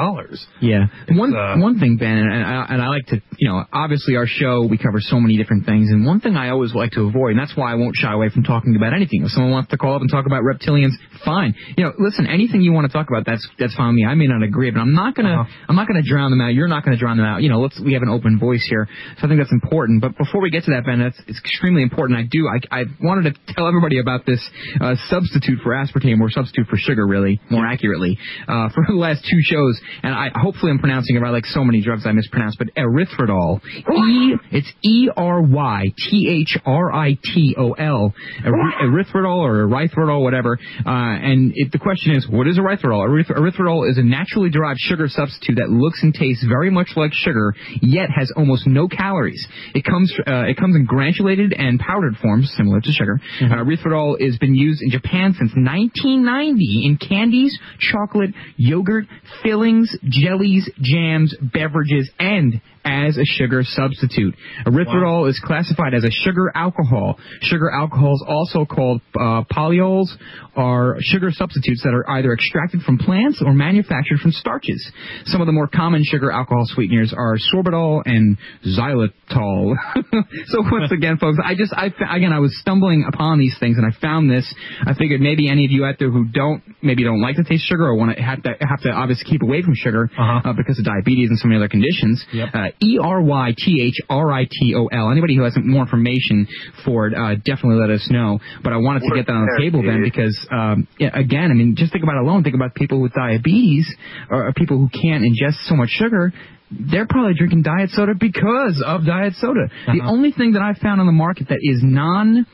Yeah. 0.61 0.87
One 1.11 1.35
uh, 1.35 1.57
one 1.59 1.79
thing, 1.79 1.97
Ben, 1.97 2.19
and 2.19 2.45
I, 2.45 2.67
and 2.69 2.83
I 2.83 2.89
like 2.89 3.07
to, 3.07 3.21
you 3.39 3.49
know, 3.49 3.65
obviously 3.73 4.17
our 4.17 4.27
show 4.27 4.67
we 4.69 4.79
cover 4.79 5.01
so 5.01 5.19
many 5.21 5.37
different 5.37 5.67
things, 5.67 5.91
and 5.91 6.07
one 6.07 6.21
thing 6.21 6.37
I 6.37 6.51
always 6.51 6.75
like 6.75 6.93
to 6.93 7.03
avoid, 7.09 7.31
and 7.31 7.39
that's 7.39 7.57
why 7.57 7.73
I 7.73 7.75
won't 7.75 7.97
shy 7.97 8.13
away 8.13 8.29
from 8.29 8.43
talking 8.45 8.77
about 8.77 8.95
anything. 8.95 9.23
If 9.25 9.31
someone 9.31 9.53
wants 9.53 9.71
to 9.71 9.79
call 9.79 9.95
up 9.97 10.01
and 10.01 10.11
talk 10.11 10.27
about 10.27 10.43
reptilians, 10.43 10.93
fine. 11.25 11.55
You 11.77 11.85
know, 11.85 11.93
listen, 11.99 12.27
anything 12.27 12.61
you 12.63 12.73
want 12.73 12.87
to 12.87 12.93
talk 12.93 13.09
about, 13.09 13.27
that's 13.27 13.47
that's 13.59 13.75
fine 13.75 13.89
with 13.89 13.97
me. 13.97 14.07
I 14.07 14.15
may 14.15 14.27
not 14.27 14.43
agree, 14.43 14.71
but 14.71 14.81
I'm 14.81 14.95
not 14.95 15.15
gonna 15.15 15.41
Uh-huh. 15.43 15.67
I'm 15.69 15.77
not 15.77 15.89
gonna 15.89 16.04
drown 16.05 16.31
them 16.31 16.41
out. 16.41 16.55
You're 16.55 16.69
not 16.69 16.85
gonna 16.85 16.97
drown 16.97 17.17
them 17.17 17.27
out. 17.27 17.43
You 17.43 17.49
know, 17.49 17.61
let's 17.61 17.81
we 17.81 17.93
have 17.95 18.03
an 18.03 18.09
open 18.09 18.39
voice 18.39 18.65
here, 18.69 18.89
so 19.19 19.27
I 19.27 19.29
think 19.29 19.41
that's 19.41 19.53
important. 19.53 20.01
But 20.01 20.17
before 20.17 20.41
we 20.41 20.51
get 20.51 20.65
to 20.65 20.73
that, 20.73 20.85
Ben, 20.85 21.01
that's 21.01 21.19
it's 21.27 21.39
extremely 21.39 21.83
important. 21.83 22.19
I 22.19 22.23
do 22.31 22.49
I 22.49 22.81
I 22.81 22.85
wanted 23.03 23.35
to 23.35 23.55
tell 23.55 23.69
everybody 23.69 23.99
about 23.99 24.27
this 24.27 24.41
uh, 24.81 24.95
substitute 25.09 25.61
for 25.63 25.73
aspartame 25.73 26.21
or 26.21 26.31
substitute 26.31 26.67
for 26.69 26.77
sugar, 26.77 27.07
really 27.07 27.41
more 27.51 27.67
accurately, 27.67 28.19
uh, 28.49 28.69
for 28.71 28.85
the 28.87 28.95
last 28.95 29.25
two 29.25 29.41
shows, 29.43 29.81
and 30.03 30.15
I 30.15 30.31
hopefully 30.35 30.73
I'm 30.73 30.79
pronouncing 30.79 31.17
it 31.17 31.21
right, 31.21 31.31
like 31.31 31.47
so 31.47 31.65
many 31.65 31.83
drugs 31.83 32.07
I 32.07 32.13
mispronounce, 32.13 32.57
but 32.57 32.69
erythritol, 32.77 33.61
E 33.65 34.35
it's 34.53 34.71
E 34.83 35.09
R 35.17 35.43
Y 35.43 35.93
T 35.97 36.29
H 36.43 36.59
R 36.65 36.93
I 36.93 37.19
T 37.23 37.55
O 37.59 37.73
L, 37.73 38.15
erythritol 38.45 39.39
or 39.39 39.67
erythritol, 39.67 40.23
whatever. 40.23 40.59
Uh, 40.85 40.91
and 40.91 41.53
it, 41.55 41.73
the 41.73 41.79
question 41.79 42.15
is, 42.15 42.27
what 42.29 42.47
is 42.47 42.59
erythritol? 42.59 43.07
Erythritol 43.31 43.91
is 43.91 43.99
a 43.99 44.03
naturally 44.03 44.51
derived 44.51 44.79
sugar 44.81 45.09
substitute 45.09 45.57
that 45.57 45.71
looks 45.71 45.94
and 46.03 46.15
tastes 46.15 46.45
very 46.47 46.71
much 46.71 46.91
like 46.97 47.13
sugar, 47.13 47.55
yet 47.81 48.11
has 48.11 48.33
almost 48.37 48.67
no 48.67 48.89
calories. 48.89 49.47
It 49.75 49.85
comes 49.85 50.13
uh, 50.27 50.45
it 50.45 50.57
comes 50.57 50.77
in 50.77 50.85
granulated 50.85 51.53
and 51.53 51.79
powdered 51.79 52.17
forms, 52.17 52.53
similar 52.57 52.81
to 52.81 52.91
sugar. 52.91 53.21
Uh, 53.41 53.45
erythritol 53.47 54.21
has 54.21 54.39
been 54.39 54.55
used 54.55 54.83
in 54.83 54.91
Japan 54.91 55.35
since 55.39 55.53
1990 55.55 56.87
in 56.87 56.97
candies, 56.97 57.59
chocolate, 57.79 58.31
yogurt, 58.57 59.07
fillings, 59.43 59.95
jellies, 60.09 60.69
jams, 60.81 61.35
beverages, 61.41 62.11
and 62.19 62.61
as 62.85 63.17
a 63.17 63.25
sugar 63.25 63.63
substitute. 63.65 64.35
Erythritol 64.67 65.29
is 65.29 65.41
classified 65.45 65.95
as 65.95 66.05
a 66.05 66.11
sugar 66.11 66.53
alcohol. 66.55 67.19
Sugar 67.43 67.71
alcohols, 67.71 68.23
also 68.27 68.65
called 68.65 69.01
uh, 69.15 69.43
polyols, 69.51 70.09
are 70.57 70.97
sugar 71.01 71.31
substitutes 71.31 71.83
that 71.83 71.95
are 71.95 72.09
either 72.11 72.33
extracted 72.33 72.83
from 72.83 72.99
plants 72.99 73.43
or 73.45 73.53
manufactured 73.53 74.19
from 74.21 74.33
starches. 74.33 74.91
Some 75.25 75.41
of 75.41 75.47
the 75.47 75.53
more 75.53 75.67
common 75.67 76.05
sugar 76.05 76.31
alcohol 76.31 76.65
sweeteners 76.67 77.13
are 77.17 77.37
sorbitol 77.53 78.03
and 78.05 78.37
xylitol. 78.67 79.75
so 80.47 80.63
once 80.71 80.93
again, 80.93 81.17
folks, 81.19 81.39
I 81.43 81.55
just, 81.55 81.73
I 81.73 81.87
again, 82.15 82.33
I 82.33 82.39
was 82.39 82.57
stumbling 82.61 83.07
upon 83.09 83.39
these 83.39 83.57
things 83.59 83.77
and 83.79 83.87
I 83.87 83.99
found 84.01 84.31
this. 84.31 84.53
I 84.87 84.95
figured 84.95 85.21
maybe 85.21 85.49
any 85.49 85.65
of 85.65 85.71
you 85.71 85.85
out 85.85 85.97
there 85.99 86.11
who 86.11 86.27
don't, 86.27 86.63
maybe 86.83 87.03
don't 87.03 87.21
like 87.21 87.37
to 87.37 87.45
taste 87.45 87.67
sugar 87.67 87.87
or 87.87 87.97
want 87.97 88.17
to 88.17 88.23
have 88.23 88.43
to 88.43 88.55
have 88.61 88.81
to 88.83 88.91
obviously 88.91 89.25
keep 89.31 89.43
away 89.43 89.63
from 89.63 89.75
sugar 89.75 90.11
uh 90.19 90.53
because 90.53 90.79
of 90.79 90.85
diabetes 90.85 91.31
and 91.31 91.39
so 91.39 91.49
many 91.49 91.59
other 91.59 91.69
conditions. 91.69 92.25
Uh, 92.53 92.69
E 92.83 92.99
R 93.03 93.21
Y 93.21 93.55
T 93.57 93.83
H 93.83 94.01
R 94.09 94.33
I 94.33 94.45
T 94.51 94.75
O 94.77 94.87
L. 94.87 95.11
Anybody 95.11 95.37
who 95.37 95.43
has 95.43 95.57
more 95.57 95.83
information 95.83 96.47
for 96.85 97.07
it, 97.07 97.15
uh, 97.15 97.37
definitely 97.37 97.81
let 97.81 97.91
us 97.91 98.07
know. 98.11 98.39
But 98.63 98.73
I 98.73 98.77
wanted 98.77 99.03
to 99.09 99.15
get 99.15 99.27
that 99.27 99.33
on 99.33 99.47
the 99.47 99.63
table 99.63 99.83
then 99.83 100.03
because, 100.03 100.47
um, 100.51 100.89
yeah, 100.99 101.11
again, 101.13 101.51
I 101.51 101.55
mean, 101.55 101.75
just 101.77 101.93
think 101.93 102.05
about 102.05 102.17
it 102.17 102.23
alone. 102.23 102.43
Think 102.43 102.55
about 102.55 102.75
people 102.75 103.01
with 103.01 103.13
diabetes 103.13 103.93
or, 104.31 104.53
people 104.55 104.79
who 104.79 104.89
can't 104.89 105.25
ingest 105.25 105.67
so 105.67 105.75
much 105.75 105.89
sugar. 105.89 106.33
They're 106.71 107.07
probably 107.07 107.35
drinking 107.35 107.63
diet 107.63 107.91
soda 107.91 108.15
because 108.19 108.83
of 108.85 109.05
diet 109.05 109.35
soda. 109.39 109.69
The 109.87 110.05
only 110.05 110.33
thing 110.33 110.53
that 110.53 110.63
I've 110.63 110.79
found 110.79 111.01
on 111.01 111.07
the 111.07 111.13
market 111.13 111.49
that 111.49 111.59
is 111.61 111.81
non, 111.83 112.47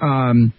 um, 0.00 0.52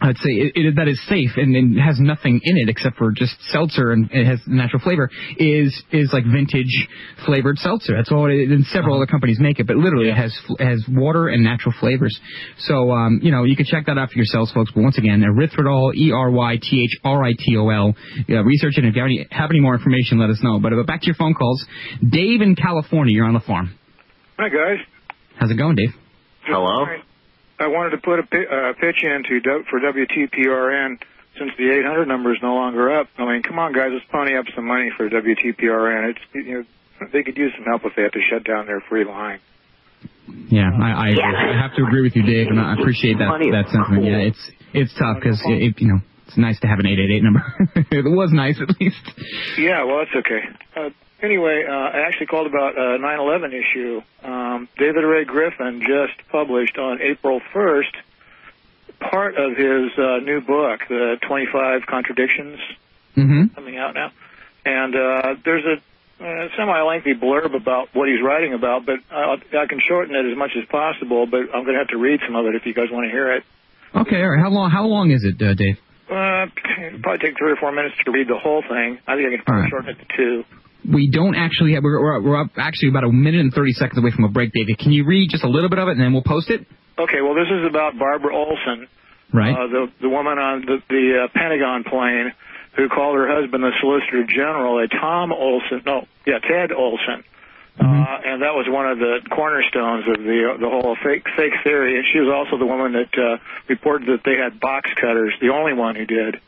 I'd 0.00 0.16
say 0.18 0.30
it, 0.30 0.52
it, 0.54 0.76
that 0.76 0.86
is 0.86 1.00
safe 1.08 1.30
and, 1.36 1.56
and 1.56 1.78
has 1.78 1.98
nothing 1.98 2.40
in 2.42 2.56
it 2.56 2.68
except 2.68 2.96
for 2.96 3.10
just 3.10 3.34
seltzer 3.50 3.90
and 3.90 4.08
it 4.12 4.26
has 4.26 4.40
natural 4.46 4.80
flavor 4.80 5.10
is 5.36 5.74
is 5.90 6.10
like 6.12 6.24
vintage 6.24 6.88
flavored 7.26 7.58
seltzer. 7.58 7.96
That's 7.96 8.12
all. 8.12 8.30
It, 8.30 8.48
and 8.48 8.64
several 8.66 8.96
other 8.96 9.06
companies 9.06 9.38
make 9.40 9.58
it, 9.58 9.66
but 9.66 9.76
literally 9.76 10.08
it 10.08 10.16
has 10.16 10.36
it 10.58 10.64
has 10.64 10.84
water 10.88 11.28
and 11.28 11.42
natural 11.42 11.74
flavors. 11.80 12.18
So 12.58 12.92
um, 12.92 13.20
you 13.22 13.32
know 13.32 13.44
you 13.44 13.56
can 13.56 13.66
check 13.66 13.86
that 13.86 13.98
out 13.98 14.10
for 14.10 14.16
yourselves, 14.16 14.52
folks. 14.52 14.70
But 14.74 14.82
once 14.82 14.98
again, 14.98 15.22
erythritol, 15.22 15.94
E 15.94 16.12
R 16.12 16.30
Y 16.30 16.56
T 16.62 16.84
H 16.84 16.98
R 17.04 17.24
I 17.24 17.32
T 17.32 17.56
O 17.56 17.68
L. 17.68 17.94
Yeah, 18.28 18.42
research 18.44 18.78
it. 18.78 18.84
If 18.84 18.94
you 18.94 19.02
have 19.02 19.06
any, 19.06 19.26
have 19.30 19.50
any 19.50 19.60
more 19.60 19.74
information, 19.74 20.18
let 20.18 20.30
us 20.30 20.38
know. 20.42 20.60
But 20.60 20.72
uh, 20.72 20.82
back 20.84 21.00
to 21.00 21.06
your 21.06 21.16
phone 21.16 21.34
calls. 21.34 21.64
Dave 22.00 22.40
in 22.40 22.54
California, 22.54 23.14
you're 23.14 23.26
on 23.26 23.34
the 23.34 23.40
farm. 23.40 23.76
Hi, 24.38 24.48
guys. 24.48 24.78
How's 25.38 25.50
it 25.50 25.56
going, 25.56 25.76
Dave? 25.76 25.90
Hello. 26.46 26.86
I 27.58 27.66
wanted 27.66 27.90
to 27.90 27.98
put 27.98 28.18
a 28.20 28.22
pi- 28.22 28.46
uh, 28.46 28.72
pitch 28.74 29.02
in 29.02 29.22
to 29.24 29.40
w- 29.40 29.64
for 29.68 29.80
WTPRN 29.80 30.98
since 31.38 31.50
the 31.58 31.70
800 31.70 32.06
number 32.06 32.32
is 32.32 32.38
no 32.42 32.54
longer 32.54 33.00
up. 33.00 33.08
I 33.18 33.24
mean, 33.24 33.42
come 33.42 33.58
on, 33.58 33.72
guys, 33.72 33.90
let's 33.92 34.04
pony 34.10 34.36
up 34.36 34.46
some 34.54 34.66
money 34.66 34.90
for 34.96 35.08
WTPRN. 35.08 36.10
It's 36.10 36.20
you 36.34 36.54
know 36.54 36.64
they 37.12 37.22
could 37.22 37.36
use 37.36 37.52
some 37.56 37.64
help 37.64 37.82
if 37.84 37.94
they 37.96 38.02
have 38.02 38.12
to 38.12 38.20
shut 38.22 38.44
down 38.44 38.66
their 38.66 38.80
free 38.88 39.04
line. 39.04 39.40
Yeah, 40.50 40.70
I, 40.70 40.90
I, 40.90 41.08
agree. 41.08 41.22
I 41.22 41.60
have 41.60 41.74
to 41.76 41.84
agree 41.84 42.02
with 42.02 42.14
you, 42.14 42.22
Dave, 42.22 42.48
and 42.48 42.60
I 42.60 42.74
appreciate 42.74 43.18
that 43.18 43.30
that 43.52 43.70
sentiment. 43.70 44.04
Yeah, 44.04 44.28
it's 44.28 44.50
it's 44.74 44.92
tough 44.98 45.16
because 45.20 45.40
it, 45.46 45.72
it, 45.72 45.80
you 45.80 45.88
know 45.88 46.00
it's 46.26 46.36
nice 46.36 46.60
to 46.60 46.66
have 46.66 46.78
an 46.78 46.86
eight 46.86 46.98
eight 46.98 47.10
eight 47.10 47.22
number. 47.22 47.42
it 47.90 48.04
was 48.04 48.30
nice 48.32 48.60
at 48.60 48.68
least. 48.80 49.00
Yeah, 49.56 49.84
well, 49.84 50.04
that's 50.04 50.14
okay. 50.14 50.42
Uh, 50.76 50.90
anyway, 51.22 51.64
uh, 51.68 51.72
I 51.72 52.00
actually 52.06 52.26
called 52.26 52.46
about 52.46 52.76
a 52.76 52.98
9/11 52.98 53.52
issue. 53.52 54.02
Um, 54.22 54.68
David 54.78 55.04
Ray 55.04 55.24
Griffin 55.24 55.80
just 55.80 56.28
published 56.30 56.78
on 56.78 57.00
April 57.00 57.40
1st 57.54 57.94
part 59.00 59.36
of 59.36 59.56
his 59.56 59.96
uh, 59.96 60.18
new 60.18 60.40
book, 60.40 60.80
The 60.88 61.18
25 61.22 61.86
Contradictions, 61.86 62.58
Mm-hmm. 63.16 63.54
coming 63.54 63.76
out 63.78 63.94
now. 63.94 64.12
And 64.64 64.94
uh, 64.94 65.34
there's 65.44 65.64
a 65.64 66.24
uh, 66.24 66.48
semi-lengthy 66.56 67.14
blurb 67.14 67.54
about 67.54 67.88
what 67.92 68.08
he's 68.08 68.22
writing 68.22 68.54
about, 68.54 68.86
but 68.86 69.00
I, 69.10 69.34
I 69.58 69.66
can 69.66 69.80
shorten 69.80 70.14
it 70.14 70.30
as 70.30 70.36
much 70.36 70.52
as 70.56 70.64
possible. 70.66 71.26
But 71.26 71.40
I'm 71.54 71.64
going 71.64 71.74
to 71.74 71.78
have 71.78 71.88
to 71.88 71.96
read 71.98 72.20
some 72.26 72.36
of 72.36 72.46
it 72.46 72.54
if 72.54 72.64
you 72.66 72.74
guys 72.74 72.90
want 72.90 73.06
to 73.06 73.10
hear 73.10 73.32
it. 73.32 73.44
Okay, 73.94 74.20
all 74.22 74.28
right. 74.30 74.40
How 74.40 74.50
long 74.50 74.70
how 74.70 74.84
long 74.86 75.10
is 75.10 75.24
it, 75.24 75.40
uh, 75.42 75.54
Dave? 75.54 75.78
Uh, 76.08 76.46
probably 77.02 77.18
take 77.18 77.38
three 77.38 77.52
or 77.52 77.56
four 77.56 77.72
minutes 77.72 77.96
to 78.04 78.10
read 78.12 78.28
the 78.28 78.38
whole 78.38 78.62
thing. 78.62 78.98
I 79.06 79.16
think 79.16 79.32
I 79.32 79.44
can 79.44 79.54
right. 79.54 79.68
shorten 79.70 79.90
it 79.90 79.98
to 79.98 80.16
two. 80.16 80.44
We 80.86 81.10
don't 81.10 81.34
actually 81.34 81.74
have, 81.74 81.82
we're, 81.82 82.20
we're, 82.20 82.44
actually 82.56 82.90
about 82.90 83.04
a 83.04 83.12
minute 83.12 83.40
and 83.40 83.52
30 83.52 83.72
seconds 83.72 83.98
away 83.98 84.10
from 84.10 84.24
a 84.24 84.28
break, 84.28 84.52
David. 84.52 84.78
Can 84.78 84.92
you 84.92 85.04
read 85.04 85.30
just 85.30 85.44
a 85.44 85.48
little 85.48 85.68
bit 85.68 85.78
of 85.78 85.88
it 85.88 85.92
and 85.92 86.00
then 86.00 86.12
we'll 86.12 86.22
post 86.22 86.50
it? 86.50 86.66
Okay, 86.98 87.20
well, 87.20 87.34
this 87.34 87.48
is 87.50 87.66
about 87.68 87.98
Barbara 87.98 88.34
Olson, 88.34 88.88
Right. 89.32 89.52
uh, 89.52 89.66
the 89.66 89.92
the 90.00 90.08
woman 90.08 90.38
on 90.38 90.62
the, 90.62 90.78
the 90.88 91.24
uh, 91.24 91.28
Pentagon 91.34 91.84
plane 91.84 92.32
who 92.76 92.88
called 92.88 93.16
her 93.16 93.28
husband 93.28 93.62
the 93.62 93.72
Solicitor 93.80 94.24
General, 94.24 94.78
a 94.82 94.88
Tom 94.88 95.32
Olson, 95.32 95.82
no, 95.84 96.06
yeah, 96.26 96.38
Ted 96.38 96.72
Olson. 96.72 97.24
Uh, 97.78 97.84
and 97.84 98.42
that 98.42 98.54
was 98.54 98.66
one 98.68 98.90
of 98.90 98.98
the 98.98 99.20
cornerstones 99.30 100.02
of 100.08 100.24
the 100.24 100.56
the 100.58 100.68
whole 100.68 100.96
fake 101.04 101.22
fake 101.36 101.52
theory. 101.62 101.96
And 101.96 102.04
she 102.12 102.18
was 102.18 102.28
also 102.28 102.58
the 102.58 102.66
woman 102.66 102.92
that 102.92 103.14
uh, 103.14 103.38
reported 103.68 104.08
that 104.08 104.24
they 104.24 104.34
had 104.34 104.58
box 104.58 104.90
cutters, 105.00 105.32
the 105.40 105.50
only 105.50 105.74
one 105.74 105.94
who 105.94 106.04
did. 106.04 106.40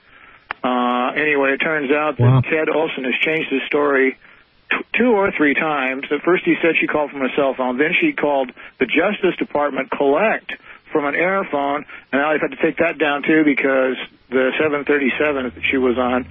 Uh, 0.62 1.12
anyway, 1.16 1.52
it 1.52 1.58
turns 1.58 1.90
out 1.90 2.16
that 2.18 2.22
Wow. 2.22 2.40
Ted 2.42 2.68
Olson 2.68 3.04
has 3.04 3.14
changed 3.20 3.50
his 3.50 3.62
story 3.66 4.16
t- 4.70 4.76
two 4.92 5.12
or 5.12 5.30
three 5.36 5.54
times. 5.54 6.04
At 6.10 6.22
first, 6.22 6.44
he 6.44 6.54
said 6.62 6.76
she 6.80 6.86
called 6.86 7.10
from 7.10 7.22
a 7.22 7.28
cell 7.34 7.54
phone. 7.54 7.78
Then 7.78 7.92
she 7.98 8.12
called 8.12 8.52
the 8.78 8.86
Justice 8.86 9.36
Department 9.38 9.90
collect 9.90 10.52
from 10.92 11.06
an 11.06 11.14
air 11.14 11.44
phone, 11.50 11.84
and 12.12 12.20
now 12.20 12.32
they've 12.32 12.40
had 12.40 12.50
to 12.50 12.60
take 12.62 12.76
that 12.78 12.98
down 12.98 13.22
too 13.22 13.44
because 13.44 13.96
the 14.28 14.50
737 14.58 15.44
that 15.54 15.64
she 15.70 15.76
was 15.76 15.96
on, 15.96 16.26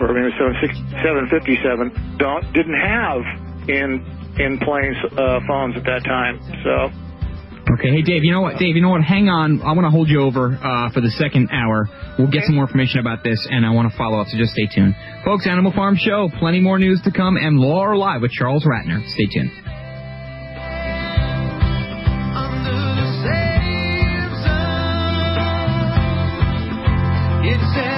or 0.00 0.12
maybe 0.12 0.30
757, 0.36 2.16
don't 2.18 2.52
didn't 2.52 2.78
have 2.78 3.22
in 3.68 4.04
in 4.38 4.58
planes 4.58 4.96
uh, 5.16 5.40
phones 5.46 5.76
at 5.76 5.84
that 5.84 6.04
time. 6.04 6.40
So. 6.62 6.90
Okay, 7.72 7.88
hey 7.88 8.02
Dave, 8.02 8.22
you 8.22 8.32
know 8.32 8.42
what, 8.42 8.58
Dave, 8.58 8.76
you 8.76 8.82
know 8.82 8.90
what? 8.90 9.02
Hang 9.02 9.30
on, 9.30 9.62
I 9.62 9.72
want 9.72 9.86
to 9.86 9.90
hold 9.90 10.08
you 10.08 10.20
over 10.20 10.52
uh, 10.52 10.90
for 10.92 11.00
the 11.00 11.08
second 11.16 11.48
hour. 11.50 11.88
We'll 12.18 12.30
get 12.30 12.44
some 12.44 12.56
more 12.56 12.64
information 12.64 13.00
about 13.00 13.24
this, 13.24 13.46
and 13.50 13.64
I 13.64 13.70
want 13.70 13.90
to 13.90 13.96
follow 13.96 14.20
up. 14.20 14.26
So 14.28 14.36
just 14.36 14.52
stay 14.52 14.66
tuned, 14.66 14.94
folks. 15.24 15.46
Animal 15.46 15.72
Farm 15.72 15.96
Show, 15.96 16.28
plenty 16.38 16.60
more 16.60 16.78
news 16.78 17.00
to 17.04 17.10
come, 17.10 17.38
and 17.38 17.58
law 17.58 17.80
or 17.80 17.96
lie 17.96 18.18
with 18.18 18.30
Charles 18.30 18.66
Ratner. 18.66 19.00
Stay 19.08 19.26
tuned. 19.32 19.50
It's 27.44 27.91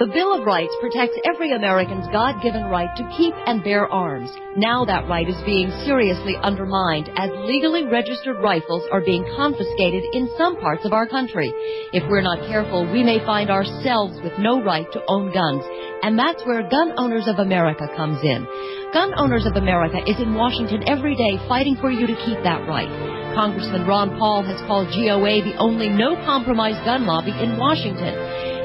The 0.00 0.06
Bill 0.06 0.32
of 0.32 0.46
Rights 0.46 0.72
protects 0.80 1.20
every 1.28 1.52
American's 1.52 2.08
God 2.08 2.40
given 2.40 2.64
right 2.72 2.88
to 2.96 3.12
keep 3.18 3.34
and 3.44 3.62
bear 3.62 3.84
arms. 3.84 4.32
Now 4.56 4.82
that 4.86 5.06
right 5.06 5.28
is 5.28 5.36
being 5.44 5.68
seriously 5.84 6.40
undermined 6.40 7.10
as 7.20 7.28
legally 7.44 7.84
registered 7.84 8.40
rifles 8.40 8.80
are 8.90 9.04
being 9.04 9.28
confiscated 9.36 10.02
in 10.14 10.32
some 10.38 10.56
parts 10.56 10.86
of 10.86 10.94
our 10.94 11.06
country. 11.06 11.52
If 11.92 12.08
we're 12.08 12.24
not 12.24 12.48
careful, 12.48 12.90
we 12.90 13.04
may 13.04 13.20
find 13.26 13.50
ourselves 13.50 14.16
with 14.24 14.32
no 14.38 14.64
right 14.64 14.90
to 14.90 15.04
own 15.06 15.34
guns. 15.34 15.68
And 16.00 16.18
that's 16.18 16.46
where 16.46 16.64
Gun 16.64 16.94
Owners 16.96 17.28
of 17.28 17.36
America 17.36 17.84
comes 17.94 18.24
in. 18.24 18.48
Gun 18.94 19.12
Owners 19.20 19.44
of 19.44 19.60
America 19.60 20.00
is 20.08 20.16
in 20.18 20.32
Washington 20.32 20.82
every 20.88 21.14
day 21.14 21.36
fighting 21.46 21.76
for 21.76 21.90
you 21.90 22.06
to 22.06 22.16
keep 22.24 22.42
that 22.42 22.66
right. 22.66 22.88
Congressman 23.34 23.86
Ron 23.86 24.18
Paul 24.18 24.42
has 24.44 24.60
called 24.66 24.88
GOA 24.88 25.42
the 25.42 25.56
only 25.58 25.88
no 25.88 26.16
compromise 26.24 26.78
gun 26.84 27.06
lobby 27.06 27.32
in 27.32 27.58
Washington. 27.58 28.14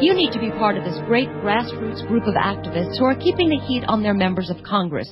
You 0.01 0.13
need 0.13 0.33
to 0.33 0.39
be 0.39 0.51
part 0.51 0.75
of 0.75 0.83
this 0.83 0.99
great 1.07 1.29
grassroots 1.39 2.05
group 2.07 2.27
of 2.27 2.35
activists 2.35 2.99
who 2.99 3.05
are 3.05 3.15
keeping 3.15 3.47
the 3.47 3.63
heat 3.63 3.85
on 3.87 4.03
their 4.03 4.13
members 4.13 4.49
of 4.49 4.61
Congress. 4.63 5.07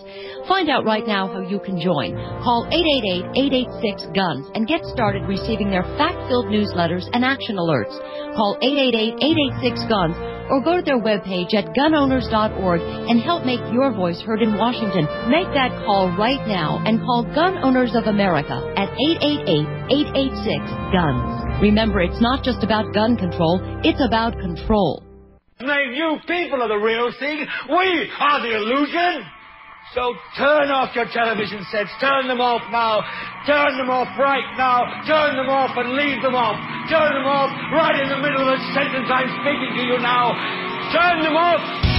Find 0.48 0.70
out 0.70 0.84
right 0.84 1.08
now 1.08 1.28
how 1.28 1.40
you 1.40 1.60
can 1.60 1.80
join. 1.80 2.16
Call 2.44 2.68
888-886-GUNS 2.68 4.52
and 4.56 4.68
get 4.68 4.84
started 4.92 5.24
receiving 5.24 5.70
their 5.70 5.84
fact-filled 5.96 6.48
newsletters 6.48 7.08
and 7.14 7.24
action 7.24 7.56
alerts. 7.56 7.96
Call 8.36 8.58
888-886-GUNS 8.60 10.34
or 10.50 10.60
go 10.62 10.76
to 10.76 10.84
their 10.84 11.00
webpage 11.00 11.54
at 11.54 11.72
gunowners.org 11.72 12.82
and 12.82 13.22
help 13.22 13.46
make 13.46 13.64
your 13.72 13.92
voice 13.94 14.22
heard 14.22 14.42
in 14.42 14.58
Washington. 14.58 15.08
Make 15.32 15.48
that 15.56 15.72
call 15.86 16.12
right 16.18 16.46
now 16.48 16.84
and 16.86 17.00
call 17.00 17.24
Gun 17.24 17.64
Owners 17.64 17.96
of 17.96 18.06
America 18.06 18.60
at 18.76 18.92
888-886-GUNS. 19.48 21.62
Remember, 21.62 22.02
it's 22.02 22.20
not 22.22 22.44
just 22.44 22.64
about 22.64 22.94
gun 22.94 23.16
control, 23.16 23.62
it's 23.84 24.02
about 24.06 24.38
control. 24.40 25.04
Name 25.62 25.94
you 25.94 26.18
people 26.28 26.62
are 26.62 26.68
the 26.68 26.76
real 26.76 27.10
thing. 27.20 27.46
We 27.70 28.12
are 28.20 28.42
the 28.42 28.56
illusion. 28.56 29.26
So 29.94 30.16
turn 30.36 30.72
off 30.74 30.96
your 30.96 31.06
television 31.14 31.64
sets. 31.70 31.92
Turn 32.02 32.28
them 32.28 32.42
off 32.42 32.66
now. 32.72 33.04
Turn 33.46 33.78
them 33.78 33.92
off 33.94 34.10
right 34.18 34.58
now. 34.58 34.82
Turn 35.06 35.38
them 35.38 35.54
off 35.54 35.78
and 35.78 35.94
leave 35.94 36.20
them 36.24 36.34
off. 36.34 36.58
Turn 36.90 37.14
them 37.14 37.30
off 37.30 37.54
right 37.78 37.94
in 38.02 38.10
the 38.10 38.18
middle 38.18 38.42
of 38.42 38.58
the 38.58 38.66
sentence 38.74 39.06
I'm 39.06 39.30
speaking 39.46 39.78
to 39.78 39.84
you 39.94 40.02
now. 40.02 40.34
Turn 40.90 41.22
them 41.22 41.38
off. 41.38 41.93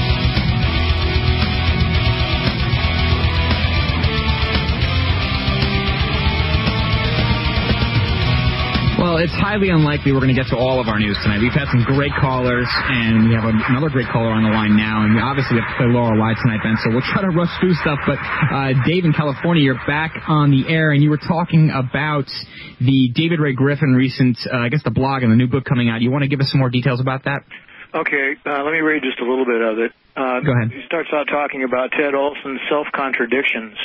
Well, 9.04 9.20
it's 9.20 9.36
highly 9.36 9.68
unlikely 9.68 10.16
we're 10.16 10.24
going 10.24 10.32
to 10.32 10.40
get 10.40 10.48
to 10.48 10.56
all 10.56 10.80
of 10.80 10.88
our 10.88 10.96
news 10.96 11.20
tonight. 11.20 11.36
We've 11.36 11.52
had 11.52 11.68
some 11.68 11.84
great 11.84 12.16
callers, 12.16 12.64
and 12.88 13.28
we 13.28 13.36
have 13.36 13.44
another 13.44 13.92
great 13.92 14.08
caller 14.08 14.32
on 14.32 14.40
the 14.40 14.48
line 14.48 14.80
now. 14.80 15.04
And 15.04 15.12
we 15.12 15.20
obviously 15.20 15.60
have 15.60 15.68
to 15.68 15.76
play 15.76 15.92
law 15.92 16.08
or 16.08 16.16
lie 16.16 16.32
tonight, 16.40 16.64
Ben. 16.64 16.72
So 16.80 16.88
we'll 16.88 17.04
try 17.12 17.20
to 17.20 17.28
rush 17.28 17.52
through 17.60 17.76
stuff. 17.84 18.00
But 18.08 18.16
uh, 18.16 18.72
Dave 18.88 19.04
in 19.04 19.12
California, 19.12 19.60
you're 19.60 19.84
back 19.84 20.24
on 20.24 20.48
the 20.48 20.64
air, 20.72 20.96
and 20.96 21.04
you 21.04 21.12
were 21.12 21.20
talking 21.20 21.68
about 21.68 22.32
the 22.80 23.12
David 23.12 23.44
Ray 23.44 23.52
Griffin 23.52 23.92
recent, 23.92 24.40
uh, 24.48 24.64
I 24.64 24.72
guess, 24.72 24.80
the 24.88 24.96
blog 24.96 25.20
and 25.20 25.28
the 25.28 25.36
new 25.36 25.52
book 25.52 25.68
coming 25.68 25.92
out. 25.92 26.00
You 26.00 26.08
want 26.08 26.24
to 26.24 26.32
give 26.32 26.40
us 26.40 26.48
some 26.48 26.64
more 26.64 26.72
details 26.72 26.96
about 26.96 27.28
that? 27.28 27.44
Okay, 27.92 28.40
uh, 28.48 28.64
let 28.64 28.72
me 28.72 28.80
read 28.80 29.04
just 29.04 29.20
a 29.20 29.28
little 29.28 29.44
bit 29.44 29.60
of 29.60 29.84
it. 29.84 29.92
Uh, 30.16 30.40
Go 30.40 30.56
ahead. 30.56 30.72
He 30.72 30.80
starts 30.88 31.12
out 31.12 31.28
talking 31.28 31.60
about 31.60 31.92
Ted 31.92 32.16
Olson's 32.16 32.64
self-contradictions. 32.72 33.76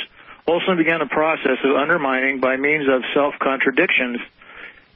Olson 0.48 0.80
began 0.80 1.04
a 1.04 1.10
process 1.12 1.60
of 1.60 1.76
undermining 1.76 2.40
by 2.40 2.56
means 2.56 2.88
of 2.88 3.04
self-contradictions. 3.12 4.16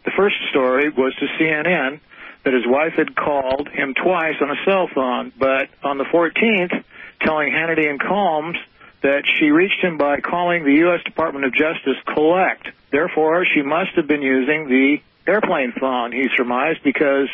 The 0.04 0.12
first 0.16 0.36
story 0.50 0.90
was 0.90 1.14
to 1.16 1.26
CNN 1.38 2.00
that 2.44 2.52
his 2.52 2.66
wife 2.66 2.92
had 2.94 3.16
called 3.16 3.68
him 3.68 3.94
twice 3.94 4.36
on 4.40 4.50
a 4.50 4.64
cell 4.64 4.88
phone, 4.94 5.32
but 5.38 5.70
on 5.82 5.98
the 5.98 6.04
14th, 6.04 6.84
telling 7.20 7.50
Hannity 7.50 7.88
and 7.88 8.00
Colmes 8.00 8.58
that 9.02 9.24
she 9.38 9.50
reached 9.50 9.80
him 9.82 9.96
by 9.98 10.20
calling 10.20 10.64
the 10.64 10.74
U.S. 10.86 11.02
Department 11.04 11.46
of 11.46 11.54
Justice 11.54 11.96
collect. 12.12 12.68
Therefore, 12.90 13.44
she 13.46 13.62
must 13.62 13.92
have 13.96 14.06
been 14.06 14.22
using 14.22 14.68
the 14.68 14.98
airplane 15.26 15.72
phone, 15.72 16.12
he 16.12 16.28
surmised, 16.36 16.82
because 16.82 17.28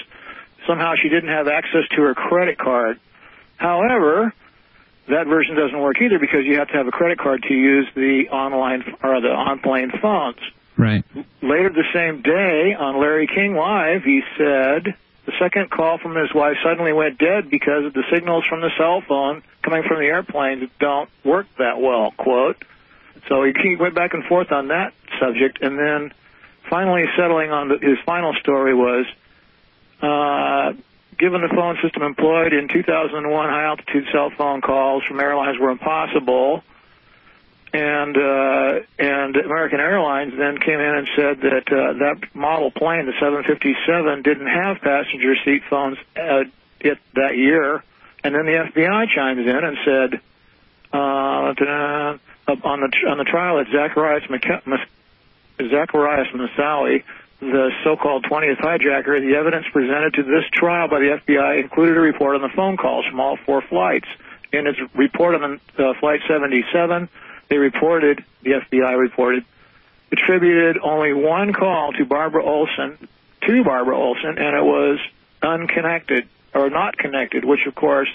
somehow 0.66 0.94
she 1.00 1.08
didn't 1.08 1.30
have 1.30 1.48
access 1.48 1.86
to 1.96 2.02
her 2.02 2.14
credit 2.14 2.58
card. 2.58 3.00
However, 3.56 4.32
that 5.08 5.26
version 5.26 5.56
doesn't 5.56 5.78
work 5.78 6.00
either 6.00 6.18
because 6.18 6.44
you 6.44 6.58
have 6.58 6.68
to 6.68 6.74
have 6.74 6.86
a 6.86 6.92
credit 6.92 7.18
card 7.18 7.42
to 7.44 7.54
use 7.54 7.88
the 7.94 8.28
online 8.30 8.96
or 9.02 9.20
the 9.20 9.28
on-plane 9.28 9.90
phones. 10.00 10.38
Right. 10.76 11.04
Later 11.42 11.70
the 11.70 11.84
same 11.92 12.22
day 12.22 12.74
on 12.78 13.00
Larry 13.00 13.26
King 13.26 13.54
Live, 13.54 14.02
he 14.02 14.22
said 14.38 14.94
the 15.26 15.32
second 15.38 15.70
call 15.70 15.98
from 15.98 16.16
his 16.16 16.32
wife 16.34 16.56
suddenly 16.64 16.92
went 16.92 17.18
dead 17.18 17.50
because 17.50 17.92
the 17.92 18.04
signals 18.10 18.44
from 18.48 18.60
the 18.60 18.70
cell 18.78 19.02
phone 19.06 19.42
coming 19.62 19.82
from 19.86 19.98
the 19.98 20.06
airplane 20.06 20.70
don't 20.78 21.10
work 21.24 21.46
that 21.58 21.80
well, 21.80 22.12
quote. 22.16 22.64
So 23.28 23.44
he, 23.44 23.76
went 23.76 23.94
back 23.94 24.14
and 24.14 24.24
forth 24.24 24.50
on 24.50 24.68
that 24.68 24.94
subject, 25.20 25.58
and 25.60 25.78
then 25.78 26.12
finally 26.68 27.04
settling 27.16 27.50
on 27.50 27.68
the, 27.68 27.78
his 27.78 27.98
final 28.06 28.32
story 28.40 28.74
was, 28.74 29.06
uh, 30.00 30.72
given 31.18 31.42
the 31.42 31.54
phone 31.54 31.76
system 31.82 32.02
employed 32.02 32.54
in 32.54 32.68
2001, 32.68 33.48
high 33.48 33.64
altitude 33.64 34.06
cell 34.10 34.30
phone 34.30 34.62
calls 34.62 35.04
from 35.04 35.20
airlines 35.20 35.58
were 35.58 35.70
impossible 35.70 36.64
and 37.72 38.16
uh, 38.16 38.80
and 38.98 39.36
American 39.36 39.78
Airlines 39.78 40.32
then 40.36 40.58
came 40.58 40.80
in 40.80 40.94
and 40.96 41.08
said 41.14 41.40
that 41.42 41.66
uh, 41.70 41.92
that 41.98 42.34
model 42.34 42.70
plane, 42.70 43.06
the 43.06 43.12
757, 43.20 44.22
didn't 44.22 44.46
have 44.46 44.80
passenger 44.80 45.34
seat 45.44 45.62
phones 45.70 45.96
uh, 46.16 46.44
it, 46.80 46.98
that 47.14 47.36
year, 47.36 47.84
and 48.24 48.34
then 48.34 48.46
the 48.46 48.70
FBI 48.72 49.08
chimes 49.14 49.46
in 49.46 49.64
and 49.64 49.76
said 49.84 50.20
uh, 50.92 50.96
on 50.96 52.80
the 52.80 53.08
on 53.08 53.18
the 53.18 53.24
trial 53.24 53.60
at 53.60 53.66
Zacharias 53.68 54.24
McC- 54.28 54.86
Zacarias 55.60 56.32
Moussaoui, 56.32 57.04
the 57.40 57.70
so-called 57.84 58.24
20th 58.24 58.58
hijacker, 58.58 59.20
the 59.20 59.36
evidence 59.36 59.66
presented 59.72 60.14
to 60.14 60.22
this 60.24 60.44
trial 60.52 60.88
by 60.88 60.98
the 60.98 61.20
FBI 61.24 61.62
included 61.62 61.96
a 61.96 62.00
report 62.00 62.34
on 62.34 62.42
the 62.42 62.54
phone 62.56 62.76
calls 62.76 63.06
from 63.06 63.20
all 63.20 63.36
four 63.46 63.62
flights. 63.62 64.08
In 64.52 64.66
its 64.66 64.80
report 64.94 65.40
on 65.40 65.60
the, 65.76 65.90
uh, 65.90 65.94
flight 66.00 66.20
77 66.26 67.08
they 67.50 67.58
reported, 67.58 68.24
the 68.42 68.52
FBI 68.52 68.96
reported, 68.96 69.44
attributed 70.12 70.78
only 70.82 71.12
one 71.12 71.52
call 71.52 71.92
to 71.92 72.04
Barbara 72.06 72.44
Olson, 72.44 73.08
to 73.46 73.64
Barbara 73.64 73.96
Olson, 73.96 74.38
and 74.38 74.56
it 74.56 74.64
was 74.64 74.98
unconnected, 75.42 76.26
or 76.54 76.70
not 76.70 76.96
connected, 76.96 77.44
which 77.44 77.66
of 77.66 77.74
course 77.74 78.08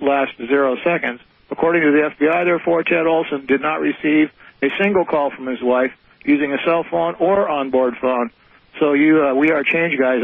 lasts 0.00 0.36
zero 0.36 0.76
seconds. 0.84 1.20
According 1.50 1.82
to 1.82 1.90
the 1.90 2.10
FBI, 2.14 2.44
therefore, 2.44 2.82
Ted 2.82 3.06
Olson 3.06 3.46
did 3.46 3.60
not 3.60 3.80
receive 3.80 4.30
a 4.62 4.68
single 4.80 5.04
call 5.04 5.30
from 5.30 5.46
his 5.46 5.62
wife 5.62 5.92
using 6.24 6.52
a 6.52 6.58
cell 6.64 6.84
phone 6.88 7.14
or 7.16 7.48
onboard 7.48 7.94
phone. 8.00 8.30
So 8.78 8.92
you, 8.92 9.22
uh, 9.22 9.34
we 9.34 9.50
are 9.50 9.62
change 9.62 9.98
guys. 9.98 10.20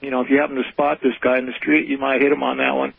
You 0.00 0.10
know, 0.10 0.20
if 0.20 0.30
you 0.30 0.38
happen 0.38 0.56
to 0.56 0.68
spot 0.70 1.00
this 1.02 1.14
guy 1.20 1.38
in 1.38 1.46
the 1.46 1.54
street, 1.54 1.88
you 1.88 1.98
might 1.98 2.20
hit 2.20 2.32
him 2.32 2.42
on 2.42 2.58
that 2.58 2.72
one. 2.72 2.92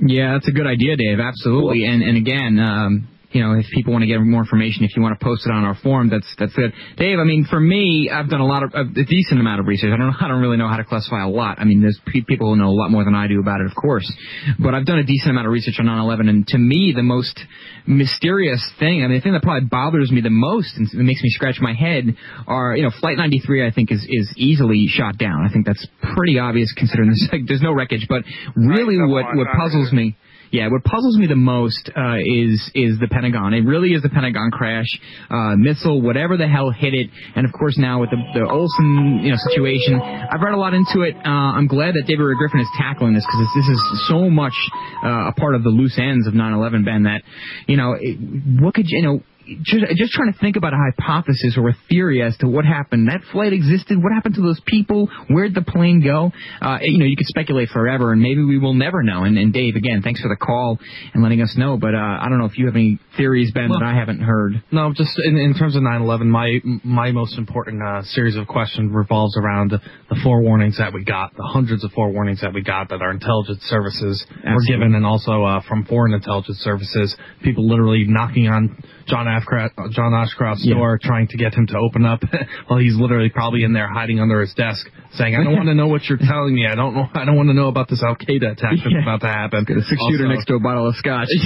Yeah, 0.00 0.32
that's 0.32 0.48
a 0.48 0.52
good 0.52 0.66
idea, 0.66 0.96
Dave. 0.96 1.20
Absolutely. 1.20 1.84
And 1.84 2.02
and 2.02 2.16
again, 2.16 2.58
um, 2.58 3.08
you 3.34 3.42
know, 3.42 3.58
if 3.58 3.66
people 3.74 3.92
want 3.92 4.02
to 4.02 4.06
get 4.06 4.20
more 4.20 4.40
information, 4.40 4.84
if 4.84 4.96
you 4.96 5.02
want 5.02 5.18
to 5.18 5.24
post 5.24 5.42
it 5.44 5.50
on 5.50 5.64
our 5.64 5.74
forum, 5.82 6.08
that's 6.08 6.26
that's 6.38 6.54
good. 6.54 6.72
Dave, 6.96 7.18
I 7.18 7.24
mean, 7.24 7.44
for 7.50 7.58
me, 7.58 8.08
I've 8.08 8.30
done 8.30 8.40
a 8.40 8.46
lot 8.46 8.62
of 8.62 8.72
a 8.74 8.84
decent 8.84 9.40
amount 9.40 9.60
of 9.60 9.66
research. 9.66 9.90
I 9.92 9.96
don't 9.96 10.14
I 10.20 10.28
don't 10.28 10.40
really 10.40 10.56
know 10.56 10.68
how 10.68 10.76
to 10.76 10.84
classify 10.84 11.22
a 11.22 11.28
lot. 11.28 11.58
I 11.58 11.64
mean, 11.64 11.82
there's 11.82 12.00
pe- 12.06 12.22
people 12.22 12.48
who 12.48 12.56
know 12.56 12.68
a 12.68 12.78
lot 12.78 12.90
more 12.90 13.04
than 13.04 13.14
I 13.14 13.26
do 13.26 13.40
about 13.40 13.60
it, 13.60 13.66
of 13.66 13.74
course. 13.74 14.10
But 14.58 14.74
I've 14.74 14.86
done 14.86 14.98
a 14.98 15.04
decent 15.04 15.30
amount 15.30 15.48
of 15.48 15.52
research 15.52 15.74
on 15.80 15.86
9/11, 15.86 16.28
and 16.28 16.46
to 16.48 16.58
me, 16.58 16.92
the 16.94 17.02
most 17.02 17.38
mysterious 17.86 18.62
thing, 18.78 19.02
I 19.02 19.08
mean, 19.08 19.18
the 19.18 19.20
thing 19.20 19.32
that 19.32 19.42
probably 19.42 19.68
bothers 19.68 20.10
me 20.12 20.20
the 20.20 20.30
most 20.30 20.76
and 20.76 20.88
makes 21.04 21.22
me 21.22 21.28
scratch 21.30 21.58
my 21.60 21.74
head 21.74 22.16
are, 22.46 22.76
you 22.76 22.84
know, 22.84 22.90
Flight 23.00 23.18
93. 23.18 23.66
I 23.66 23.72
think 23.72 23.90
is 23.90 24.06
is 24.08 24.32
easily 24.36 24.86
shot 24.86 25.18
down. 25.18 25.44
I 25.44 25.52
think 25.52 25.66
that's 25.66 25.84
pretty 26.14 26.38
obvious 26.38 26.72
considering 26.72 27.08
there's 27.08 27.28
like, 27.32 27.42
there's 27.48 27.62
no 27.62 27.72
wreckage. 27.72 28.06
But 28.08 28.22
really, 28.54 28.96
what 28.96 29.26
what 29.34 29.48
puzzles 29.58 29.92
me. 29.92 30.16
Yeah, 30.54 30.68
what 30.70 30.84
puzzles 30.84 31.18
me 31.18 31.26
the 31.26 31.34
most 31.34 31.90
uh, 31.98 32.14
is 32.22 32.62
is 32.76 32.94
the 33.00 33.08
Pentagon. 33.10 33.54
It 33.54 33.66
really 33.66 33.90
is 33.90 34.02
the 34.02 34.08
Pentagon 34.08 34.52
crash, 34.52 34.86
uh, 35.28 35.56
missile, 35.56 36.00
whatever 36.00 36.36
the 36.36 36.46
hell 36.46 36.70
hit 36.70 36.94
it, 36.94 37.10
and 37.34 37.44
of 37.44 37.52
course 37.52 37.76
now 37.76 38.00
with 38.00 38.10
the, 38.10 38.22
the 38.38 38.46
Olson 38.48 39.18
you 39.24 39.30
know 39.30 39.36
situation, 39.50 39.98
I've 39.98 40.40
read 40.40 40.54
a 40.54 40.56
lot 40.56 40.72
into 40.72 41.02
it. 41.02 41.16
Uh, 41.16 41.58
I'm 41.58 41.66
glad 41.66 41.94
that 41.94 42.04
David 42.06 42.22
Ray 42.22 42.36
Griffin 42.38 42.60
is 42.60 42.70
tackling 42.78 43.14
this 43.14 43.26
because 43.26 43.48
this 43.56 43.66
is 43.66 44.06
so 44.06 44.30
much 44.30 44.54
uh, 45.02 45.26
a 45.26 45.34
part 45.36 45.56
of 45.56 45.64
the 45.64 45.70
loose 45.70 45.98
ends 45.98 46.28
of 46.28 46.34
9/11, 46.34 46.84
Ben. 46.84 47.02
That 47.02 47.22
you 47.66 47.76
know, 47.76 47.96
it, 47.98 48.14
what 48.62 48.74
could 48.74 48.86
you, 48.86 48.98
you 48.98 49.02
know 49.02 49.22
just, 49.62 49.84
just 49.96 50.12
trying 50.12 50.32
to 50.32 50.38
think 50.38 50.56
about 50.56 50.72
a 50.72 50.76
hypothesis 50.76 51.56
or 51.56 51.68
a 51.68 51.76
theory 51.88 52.22
as 52.22 52.36
to 52.38 52.48
what 52.48 52.64
happened. 52.64 53.08
That 53.08 53.20
flight 53.32 53.52
existed. 53.52 54.02
What 54.02 54.12
happened 54.12 54.34
to 54.36 54.42
those 54.42 54.60
people? 54.66 55.08
Where'd 55.28 55.54
the 55.54 55.62
plane 55.62 56.00
go? 56.02 56.32
Uh, 56.60 56.78
you 56.80 56.98
know, 56.98 57.04
you 57.04 57.16
could 57.16 57.26
speculate 57.26 57.68
forever, 57.70 58.12
and 58.12 58.22
maybe 58.22 58.42
we 58.42 58.58
will 58.58 58.74
never 58.74 59.02
know. 59.02 59.24
And, 59.24 59.36
and 59.38 59.52
Dave, 59.52 59.76
again, 59.76 60.02
thanks 60.02 60.20
for 60.20 60.28
the 60.28 60.36
call 60.36 60.78
and 61.12 61.22
letting 61.22 61.42
us 61.42 61.56
know. 61.56 61.76
But 61.76 61.94
uh, 61.94 61.98
I 61.98 62.28
don't 62.28 62.38
know 62.38 62.46
if 62.46 62.58
you 62.58 62.66
have 62.66 62.74
any 62.76 62.98
theories, 63.16 63.52
Ben, 63.52 63.68
Well- 63.70 63.80
that 63.80 63.86
I 63.86 63.94
haven't 63.94 64.20
heard. 64.20 64.62
No, 64.70 64.92
just 64.92 65.18
in, 65.18 65.36
in 65.36 65.54
terms 65.54 65.76
of 65.76 65.82
9/11, 65.82 66.26
my 66.26 66.60
my 66.82 67.12
most 67.12 67.38
important 67.38 67.82
uh, 67.82 68.02
series 68.02 68.36
of 68.36 68.46
questions 68.46 68.90
revolves 68.92 69.36
around 69.36 69.70
the 69.70 70.16
forewarnings 70.16 70.78
that 70.78 70.92
we 70.92 71.04
got, 71.04 71.34
the 71.36 71.42
hundreds 71.42 71.84
of 71.84 71.90
forewarnings 71.92 72.40
that 72.40 72.52
we 72.52 72.62
got 72.62 72.88
that 72.90 73.02
our 73.02 73.10
intelligence 73.10 73.62
services 73.64 74.24
were 74.44 74.62
given, 74.66 74.94
and 74.94 75.04
also 75.04 75.44
uh, 75.44 75.60
from 75.68 75.84
foreign 75.84 76.14
intelligence 76.14 76.58
services, 76.58 77.16
people 77.42 77.68
literally 77.68 78.04
knocking 78.06 78.48
on 78.48 78.76
John 79.06 79.28
Ashcroft, 79.28 79.74
John 79.90 80.14
Ashcroft's 80.14 80.64
Yeah. 80.66 80.74
door, 80.74 80.98
trying 81.02 81.28
to 81.28 81.36
get 81.36 81.54
him 81.54 81.66
to 81.68 81.78
open 81.78 82.04
up, 82.04 82.22
while 82.66 82.78
he's 82.78 82.96
literally 82.96 83.28
probably 83.30 83.62
in 83.64 83.72
there 83.72 83.88
hiding 83.92 84.20
under 84.20 84.40
his 84.40 84.54
desk, 84.54 84.86
saying, 85.12 85.34
"I 85.36 85.44
don't 85.44 85.54
want 85.54 85.66
to 85.68 85.74
know 85.74 85.86
what 85.88 86.04
you're 86.08 86.18
telling 86.18 86.54
me. 86.54 86.66
I 86.66 86.74
don't 86.74 86.94
know. 86.94 87.06
I 87.14 87.24
don't 87.24 87.36
want 87.36 87.48
to 87.48 87.54
know 87.54 87.68
about 87.68 87.88
this 87.88 88.02
Al 88.02 88.16
Qaeda 88.16 88.52
attack 88.52 88.72
that's 88.78 88.86
Yeah. 88.90 89.02
about 89.02 89.20
to 89.22 89.28
happen." 89.28 89.64
Got 89.64 89.78
a 89.78 89.82
six 89.82 90.00
shooter 90.10 90.28
next 90.28 90.46
to 90.46 90.54
a 90.54 90.60
bottle 90.60 90.88
of 90.88 90.94
scotch. 90.96 91.28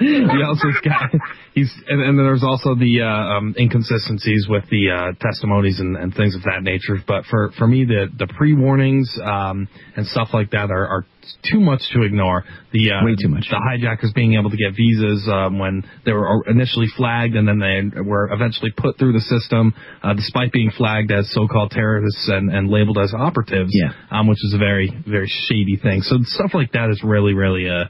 he 0.00 0.42
also 0.44 0.68
got 0.84 1.10
he's 1.54 1.72
and, 1.88 2.00
and 2.02 2.18
then 2.18 2.24
there's 2.26 2.44
also 2.44 2.74
the 2.74 3.02
uh, 3.02 3.06
um, 3.38 3.54
inconsistencies 3.58 4.46
with 4.48 4.64
the 4.70 4.90
uh, 4.90 5.12
testimonies 5.20 5.80
and, 5.80 5.96
and 5.96 6.14
things 6.14 6.34
of 6.34 6.42
that 6.44 6.62
nature. 6.62 6.96
But 7.06 7.24
for 7.26 7.50
for 7.58 7.66
me, 7.66 7.84
the 7.84 8.06
the 8.16 8.26
pre 8.26 8.54
warnings 8.54 9.18
um, 9.22 9.68
and 9.96 10.06
stuff 10.06 10.28
like 10.32 10.50
that 10.50 10.70
are, 10.70 10.86
are 10.86 11.06
too 11.50 11.60
much 11.60 11.82
to 11.92 12.02
ignore. 12.02 12.44
The 12.72 12.92
uh, 12.92 13.04
Way 13.04 13.16
too 13.20 13.28
much. 13.28 13.46
The 13.50 13.58
hijackers 13.58 14.12
being 14.14 14.34
able 14.34 14.50
to 14.50 14.56
get 14.56 14.76
visas 14.76 15.28
um, 15.30 15.58
when 15.58 15.84
they 16.04 16.12
were 16.12 16.44
initially 16.46 16.86
flagged 16.96 17.34
and 17.34 17.46
then 17.46 17.58
they 17.58 18.00
were 18.00 18.30
eventually 18.32 18.70
put 18.76 18.98
through 18.98 19.12
the 19.12 19.20
system, 19.20 19.74
uh, 20.02 20.14
despite 20.14 20.52
being 20.52 20.70
flagged 20.70 21.10
as 21.10 21.30
so-called 21.32 21.70
terrorists 21.70 22.28
and, 22.28 22.50
and 22.50 22.68
labeled 22.68 22.98
as 22.98 23.14
operatives. 23.14 23.70
Yeah. 23.74 23.92
Um, 24.10 24.26
which 24.26 24.44
is 24.44 24.54
a 24.54 24.58
very 24.58 24.92
very 25.06 25.30
shady 25.48 25.76
thing. 25.76 26.02
So 26.02 26.18
stuff 26.22 26.52
like 26.54 26.72
that 26.72 26.90
is 26.90 27.02
really 27.02 27.34
really 27.34 27.68
uh 27.68 27.84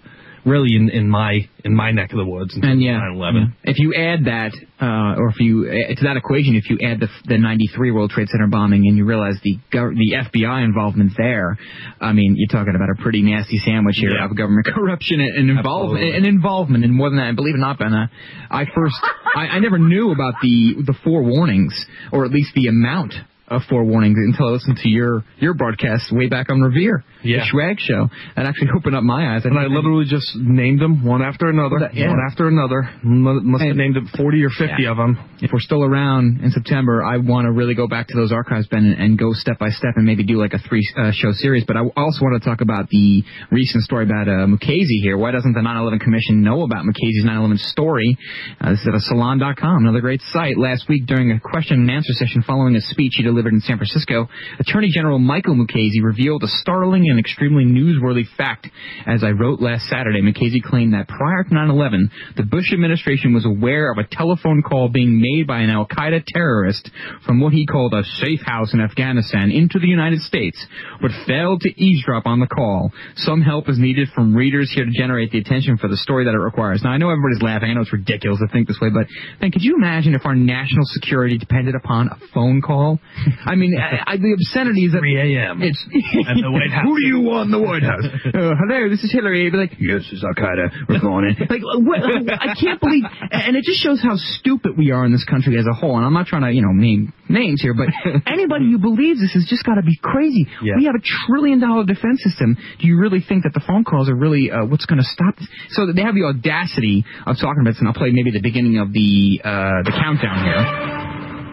really 0.49 0.75
in, 0.75 0.89
in 0.91 1.09
my 1.09 1.49
in 1.65 1.75
my 1.75 1.91
neck 1.93 2.13
of 2.13 2.19
the 2.19 2.25
woods. 2.25 2.57
in 2.57 2.65
And 2.65 2.83
yeah, 2.83 3.01
9/11. 3.13 3.35
yeah. 3.35 3.71
if 3.71 3.79
you 3.79 3.95
add 3.95 4.25
that, 4.25 4.53
uh, 4.81 5.21
or 5.21 5.29
if 5.29 5.39
you 5.41 5.67
uh, 5.69 5.95
to 5.95 6.05
that 6.05 6.17
equation, 6.17 6.57
if 6.57 6.69
you 6.71 6.79
add 6.83 7.01
the 7.01 7.09
the 7.27 7.39
'93 7.39 7.91
World 7.93 8.11
Trade 8.11 8.29
Center 8.29 8.47
bombing, 8.49 8.87
and 8.89 8.97
you 8.97 9.05
realize 9.05 9.37
the 9.45 9.59
gov- 9.73 9.95
the 9.97 10.15
FBI 10.31 10.65
involvement 10.65 11.13
there, 11.17 11.57
I 12.01 12.13
mean, 12.13 12.35
you're 12.37 12.49
talking 12.49 12.75
about 12.75 12.89
a 12.91 13.03
pretty 13.03 13.23
nasty 13.23 13.59
sandwich 13.59 13.97
here 13.99 14.11
Yeah. 14.15 14.25
of 14.25 14.37
government 14.37 14.67
corruption 14.75 15.21
and, 15.21 15.37
and 15.37 15.51
involvement 15.51 16.03
Absolutely. 16.05 16.17
and 16.17 16.27
involvement, 16.27 16.85
and 16.85 16.95
more 16.95 17.11
than 17.11 17.19
that. 17.19 17.27
And 17.29 17.37
believe 17.37 17.55
it 17.55 17.59
or 17.59 17.61
not, 17.61 17.79
Ben, 17.79 17.93
uh, 17.95 18.07
I 18.51 18.65
first 18.75 18.97
I, 19.37 19.47
I 19.47 19.59
never 19.61 19.79
knew 19.79 20.11
about 20.13 20.35
the 20.43 20.77
the 20.87 20.95
four 21.05 21.23
warnings, 21.23 21.87
or 22.13 22.25
at 22.25 22.31
least 22.31 22.55
the 22.55 22.69
amount 22.69 23.15
of 23.49 23.63
forewarning 23.69 24.15
until 24.17 24.49
I 24.49 24.51
listened 24.53 24.77
to 24.83 24.89
your 24.89 25.25
your 25.39 25.55
broadcast 25.55 26.13
way 26.13 26.29
back 26.29 26.51
on 26.51 26.61
Revere, 26.61 27.03
Yeah. 27.23 27.39
the 27.41 27.45
Schwag 27.47 27.79
show. 27.79 28.09
and 28.37 28.47
actually 28.47 28.69
opened 28.77 28.95
up 28.97 29.03
my 29.03 29.35
eyes. 29.35 29.45
And 29.45 29.59
I 29.59 29.67
literally 29.67 30.05
just 30.05 30.37
named 30.37 30.81
them 30.81 31.05
one 31.05 31.23
after 31.23 31.49
another, 31.49 31.79
That- 31.81 31.95
yeah. 31.95 32.09
one 32.09 32.21
after 32.31 32.47
another. 32.49 32.89
Must 33.03 33.63
have 33.63 33.71
And- 33.71 33.79
named 33.79 33.97
it 33.97 34.05
40 34.17 34.45
or 34.45 34.51
50 34.51 34.83
Yeah. 34.85 34.91
of 34.93 34.97
them. 34.99 35.19
if 35.41 35.53
we're 35.53 35.61
still 35.61 35.85
around 35.85 36.41
in 36.43 36.51
September, 36.51 37.03
I 37.05 37.17
want 37.19 37.47
to 37.47 37.53
really 37.53 37.75
go 37.75 37.87
back 37.87 38.09
to 38.09 38.17
those 38.17 38.33
archives, 38.33 38.67
Ben, 38.67 38.85
and, 38.85 38.99
and 38.99 39.19
go 39.19 39.33
step 39.33 39.57
by 39.59 39.69
step 39.71 39.95
and 39.97 40.05
maybe 40.05 40.25
do 40.25 40.37
like 40.37 40.53
a 40.53 40.59
three 40.59 40.83
uh, 40.97 41.13
show 41.13 41.31
series. 41.33 41.65
But 41.65 41.77
I 41.77 41.81
also 41.97 42.25
want 42.25 42.43
to 42.43 42.49
talk 42.49 42.61
about 42.61 42.89
the 42.91 43.23
recent 43.53 43.85
story 43.85 44.05
about 44.05 44.27
uh, 44.29 44.47
Mukasey 44.47 45.01
here. 45.03 45.17
Why 45.17 45.31
doesn't 45.31 45.53
the 45.53 45.61
9/11 45.61 46.01
Commission 46.01 46.43
know 46.43 46.63
about 46.63 46.85
Mukasey's 46.85 47.25
9/11 47.25 47.59
story? 47.59 48.17
Uh, 48.61 48.71
this 48.71 48.81
is 48.81 48.89
at 48.89 49.01
salon.com, 49.03 49.85
another 49.85 50.01
great 50.01 50.23
site. 50.23 50.59
Last 50.59 50.89
week, 50.89 51.07
during 51.07 51.31
a 51.31 51.39
question 51.41 51.81
and 51.83 51.91
answer 51.91 52.13
session 52.15 52.43
following 52.43 52.75
a 52.75 52.81
speech 52.81 53.15
he 53.17 53.23
delivered 53.23 53.38
in 53.47 53.61
San 53.61 53.77
Francisco, 53.77 54.29
Attorney 54.59 54.89
General 54.93 55.19
Michael 55.19 55.55
Mukasey 55.55 56.03
revealed 56.03 56.43
a 56.43 56.49
startling 56.49 57.09
and 57.09 57.19
extremely 57.19 57.65
newsworthy 57.65 58.25
fact. 58.37 58.69
As 59.07 59.23
I 59.23 59.31
wrote 59.31 59.61
last 59.61 59.87
Saturday, 59.89 60.21
Mukasey 60.21 60.63
claimed 60.63 60.95
that 60.95 61.07
prior 61.07 61.45
to 61.45 61.51
9/11, 61.51 62.11
the 62.37 62.43
Bush 62.43 62.73
administration 62.73 63.35
was 63.35 63.47
aware 63.47 63.93
of 63.93 63.99
a 63.99 64.09
telephone 64.11 64.63
call 64.63 64.89
being 64.89 65.21
made 65.21 65.47
by 65.47 65.61
an 65.61 65.71
Al 65.71 65.87
Qaeda 65.87 66.25
terrorist 66.27 66.91
from 67.25 67.41
what 67.41 67.53
he 67.53 67.67
called 67.67 67.95
a 67.95 68.03
safe 68.05 68.41
house 68.45 68.75
in 68.75 68.81
Afghanistan 68.81 69.51
into 69.51 69.79
the 69.79 69.87
United 69.87 70.21
States, 70.21 70.67
but 71.01 71.11
failed 71.27 71.61
to 71.61 71.81
eavesdrop 71.81 72.27
on 72.27 72.41
the 72.41 72.47
call. 72.47 72.93
Some 73.17 73.43
help 73.43 73.69
is 73.69 73.79
needed 73.79 74.09
from 74.15 74.35
readers 74.35 74.71
here 74.75 74.85
to 74.85 74.91
generate 74.91 75.31
the 75.31 75.39
attention 75.39 75.77
for 75.77 75.89
the 75.89 75.97
story 75.97 76.25
that 76.25 76.35
it 76.35 76.39
requires. 76.39 76.83
Now, 76.83 76.91
I 76.91 76.97
know 76.97 77.11
everybody's 77.11 77.43
laughing. 77.43 77.71
I 77.71 77.75
know 77.75 77.83
it's 77.83 77.93
ridiculous 77.93 78.41
to 78.41 78.49
think 78.49 78.67
this 78.67 78.79
way, 78.81 78.91
but 78.91 79.07
Ben, 79.41 79.51
could 79.51 79.63
you 79.63 79.77
imagine 79.77 80.15
if 80.15 80.25
our 80.25 80.35
national 80.35 80.85
security 80.87 81.39
depended 81.39 81.75
upon 81.75 82.09
a 82.09 82.17
phone 82.35 82.61
call? 82.63 82.99
I 83.47 83.55
mean, 83.55 83.77
I, 83.77 84.13
I, 84.13 84.17
the 84.17 84.33
obscenity 84.35 84.85
is 84.87 84.93
that 84.93 85.01
3 85.01 85.37
a.m. 85.37 85.63
It's 85.63 85.81
At 86.29 86.37
the 86.41 86.51
White 86.51 86.71
House. 86.75 86.85
Who 86.85 86.97
do 86.97 87.07
you 87.07 87.21
want 87.21 87.47
in 87.49 87.53
the 87.53 87.63
White 87.63 87.83
House? 87.83 88.05
Uh, 88.39 88.55
hello, 88.55 88.89
this 88.89 89.03
is 89.03 89.11
Hillary. 89.11 89.43
You'd 89.43 89.53
be 89.53 89.59
like, 89.59 89.73
yes, 89.81 90.05
it's 90.13 90.23
Al 90.23 90.35
Qaeda. 90.37 90.89
We're 90.89 91.01
going 91.01 91.27
in. 91.27 91.35
Like, 91.49 91.63
what, 91.65 91.99
I 92.05 92.55
can't 92.55 92.79
believe, 92.81 93.03
and 93.33 93.57
it 93.57 93.65
just 93.65 93.81
shows 93.83 94.01
how 94.03 94.15
stupid 94.17 94.77
we 94.77 94.93
are 94.93 95.05
in 95.05 95.13
this 95.13 95.25
country 95.25 95.59
as 95.59 95.67
a 95.67 95.75
whole. 95.75 95.97
And 95.97 96.05
I'm 96.05 96.13
not 96.13 96.27
trying 96.27 96.43
to, 96.43 96.53
you 96.53 96.63
know, 96.63 96.71
name 96.71 97.13
names 97.29 97.63
here, 97.63 97.75
but 97.75 97.89
anybody 98.27 98.71
who 98.71 98.79
believes 98.79 99.21
this 99.21 99.33
has 99.33 99.47
just 99.49 99.65
got 99.65 99.75
to 99.75 99.83
be 99.83 99.99
crazy. 100.03 100.47
Yeah. 100.63 100.75
We 100.77 100.85
have 100.85 100.95
a 100.95 101.03
trillion 101.27 101.61
dollar 101.61 101.85
defense 101.85 102.23
system. 102.23 102.57
Do 102.81 102.87
you 102.87 102.99
really 102.99 103.21
think 103.27 103.43
that 103.45 103.55
the 103.55 103.65
phone 103.67 103.85
calls 103.85 104.09
are 104.09 104.17
really 104.17 104.51
uh, 104.51 104.67
what's 104.67 104.87
going 104.87 105.01
to 105.01 105.09
stop 105.09 105.37
this? 105.37 105.49
So 105.71 105.91
they 105.91 106.03
have 106.03 106.15
the 106.15 106.25
audacity 106.25 107.05
of 107.27 107.37
talking 107.41 107.63
about 107.63 107.73
this, 107.73 107.81
and 107.81 107.89
I'll 107.89 107.95
play 107.95 108.11
maybe 108.13 108.31
the 108.31 108.43
beginning 108.43 108.79
of 108.79 108.93
the 108.93 109.41
uh, 109.43 109.83
the 109.85 109.93
countdown 109.93 110.45
here. 110.45 111.08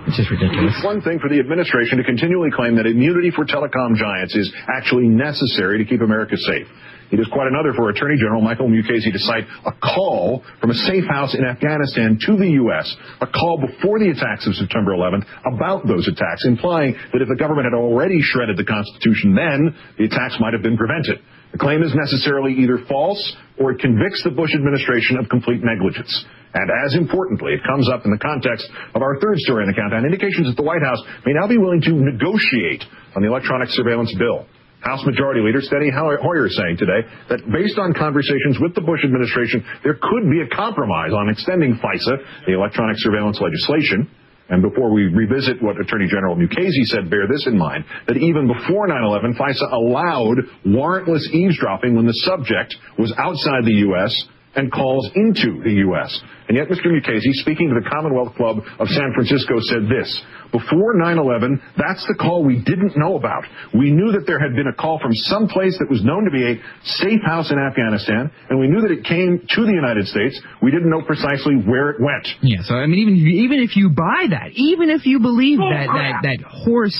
It's 0.08 0.18
just 0.18 0.30
ridiculous. 0.30 0.76
It's 0.78 0.86
one 0.86 1.02
thing 1.02 1.18
for 1.18 1.30
the 1.30 1.40
administration 1.40 1.98
to 1.98 2.04
continually 2.04 2.52
claim 2.54 2.76
that 2.78 2.86
immunity 2.86 3.32
for 3.32 3.44
telecom 3.44 3.98
giants 3.98 4.36
is 4.36 4.54
actually 4.70 5.10
necessary 5.10 5.80
to 5.80 5.86
keep 5.86 6.02
America 6.02 6.38
safe. 6.38 6.68
It 7.12 7.20
is 7.20 7.28
quite 7.32 7.48
another 7.48 7.74
for 7.74 7.90
Attorney 7.90 8.18
General 8.18 8.42
Michael 8.42 8.70
Mukasey 8.70 9.14
to 9.14 9.20
cite 9.20 9.46
a 9.66 9.72
call 9.72 10.44
from 10.62 10.72
a 10.72 10.74
safe 10.74 11.06
house 11.06 11.34
in 11.34 11.46
Afghanistan 11.46 12.18
to 12.26 12.38
the 12.38 12.50
U.S., 12.66 12.96
a 13.22 13.28
call 13.28 13.62
before 13.62 14.00
the 14.00 14.10
attacks 14.10 14.46
of 14.48 14.54
September 14.56 14.92
11th 14.92 15.26
about 15.46 15.86
those 15.88 16.08
attacks, 16.08 16.46
implying 16.46 16.94
that 17.14 17.22
if 17.22 17.30
the 17.30 17.36
government 17.36 17.66
had 17.66 17.78
already 17.78 18.22
shredded 18.22 18.58
the 18.58 18.66
Constitution 18.66 19.34
then, 19.34 19.76
the 19.98 20.06
attacks 20.06 20.38
might 20.40 20.54
have 20.54 20.64
been 20.64 20.78
prevented. 20.78 21.22
The 21.52 21.58
claim 21.58 21.84
is 21.84 21.94
necessarily 21.96 22.54
either 22.54 22.80
false 22.90 23.22
or 23.58 23.72
it 23.72 23.80
convicts 23.80 24.24
the 24.24 24.32
Bush 24.32 24.54
administration 24.54 25.18
of 25.18 25.30
complete 25.30 25.62
negligence. 25.64 26.26
And 26.56 26.72
as 26.88 26.96
importantly, 26.96 27.52
it 27.52 27.62
comes 27.68 27.92
up 27.92 28.08
in 28.08 28.12
the 28.16 28.24
context 28.24 28.64
of 28.96 29.04
our 29.04 29.20
third 29.20 29.38
story 29.44 29.68
in 29.68 29.70
the 29.70 29.76
countdown, 29.76 30.08
indications 30.08 30.48
that 30.48 30.56
the 30.56 30.64
White 30.64 30.82
House 30.82 31.04
may 31.28 31.36
now 31.36 31.52
be 31.52 31.60
willing 31.60 31.84
to 31.84 31.92
negotiate 31.92 32.88
on 33.12 33.20
the 33.22 33.28
electronic 33.28 33.68
surveillance 33.76 34.16
bill. 34.16 34.48
House 34.80 35.04
Majority 35.04 35.42
Leader 35.42 35.60
Steny 35.60 35.92
Hoyer 35.92 36.48
saying 36.48 36.78
today 36.78 37.04
that 37.28 37.44
based 37.52 37.76
on 37.76 37.92
conversations 37.92 38.56
with 38.62 38.72
the 38.72 38.86
Bush 38.86 39.04
administration, 39.04 39.66
there 39.84 40.00
could 40.00 40.30
be 40.32 40.46
a 40.46 40.50
compromise 40.56 41.12
on 41.12 41.28
extending 41.28 41.76
FISA, 41.76 42.48
the 42.48 42.54
electronic 42.54 42.96
surveillance 43.04 43.42
legislation. 43.42 44.08
And 44.48 44.62
before 44.62 44.94
we 44.94 45.10
revisit 45.10 45.58
what 45.60 45.82
Attorney 45.82 46.06
General 46.08 46.38
Mukasey 46.38 46.86
said, 46.86 47.10
bear 47.10 47.28
this 47.28 47.48
in 47.48 47.58
mind, 47.58 47.84
that 48.08 48.16
even 48.16 48.46
before 48.46 48.88
9-11, 48.88 49.36
FISA 49.36 49.74
allowed 49.74 50.38
warrantless 50.64 51.26
eavesdropping 51.34 51.96
when 51.96 52.06
the 52.06 52.14
subject 52.30 52.78
was 53.00 53.12
outside 53.18 53.66
the 53.66 53.82
U.S. 53.90 54.14
and 54.56 54.72
calls 54.72 55.10
into 55.16 55.62
the 55.64 55.72
U.S. 55.92 56.22
And 56.48 56.56
yet 56.58 56.68
Mr. 56.70 56.88
Mukasey, 56.88 57.34
speaking 57.44 57.70
to 57.70 57.76
the 57.82 57.90
Commonwealth 57.90 58.36
Club 58.36 58.60
of 58.80 58.88
San 58.88 59.12
Francisco, 59.14 59.56
said 59.62 59.90
this. 59.90 60.08
Before 60.52 60.96
9-11, 60.96 61.60
that's 61.76 62.06
the 62.08 62.16
call 62.16 62.44
we 62.46 62.62
didn't 62.64 62.96
know 62.96 63.18
about. 63.18 63.44
We 63.74 63.92
knew 63.92 64.12
that 64.14 64.24
there 64.26 64.40
had 64.40 64.56
been 64.56 64.68
a 64.68 64.74
call 64.74 65.00
from 65.00 65.12
some 65.14 65.48
place 65.50 65.76
that 65.80 65.90
was 65.90 66.04
known 66.04 66.24
to 66.24 66.32
be 66.32 66.46
a 66.46 66.56
safe 66.84 67.20
house 67.26 67.52
in 67.52 67.58
Afghanistan, 67.60 68.32
and 68.50 68.60
we 68.60 68.68
knew 68.68 68.80
that 68.82 68.92
it 68.92 69.04
came 69.04 69.42
to 69.42 69.62
the 69.66 69.74
United 69.74 70.08
States. 70.08 70.40
We 70.62 70.72
didn't 70.72 70.90
know 70.90 71.02
precisely 71.02 71.56
where 71.56 71.90
it 71.90 71.98
went. 72.00 72.28
Yeah, 72.42 72.62
so 72.64 72.76
I 72.76 72.86
mean, 72.86 73.00
even 73.00 73.16
even 73.18 73.60
if 73.60 73.76
you 73.76 73.90
buy 73.90 74.28
that, 74.30 74.52
even 74.54 74.90
if 74.90 75.06
you 75.06 75.20
believe 75.20 75.60
Oh, 75.60 75.68
that 75.70 75.88
crap. 75.90 76.24
that 76.24 76.38
that 76.40 76.46
horse, 76.48 76.96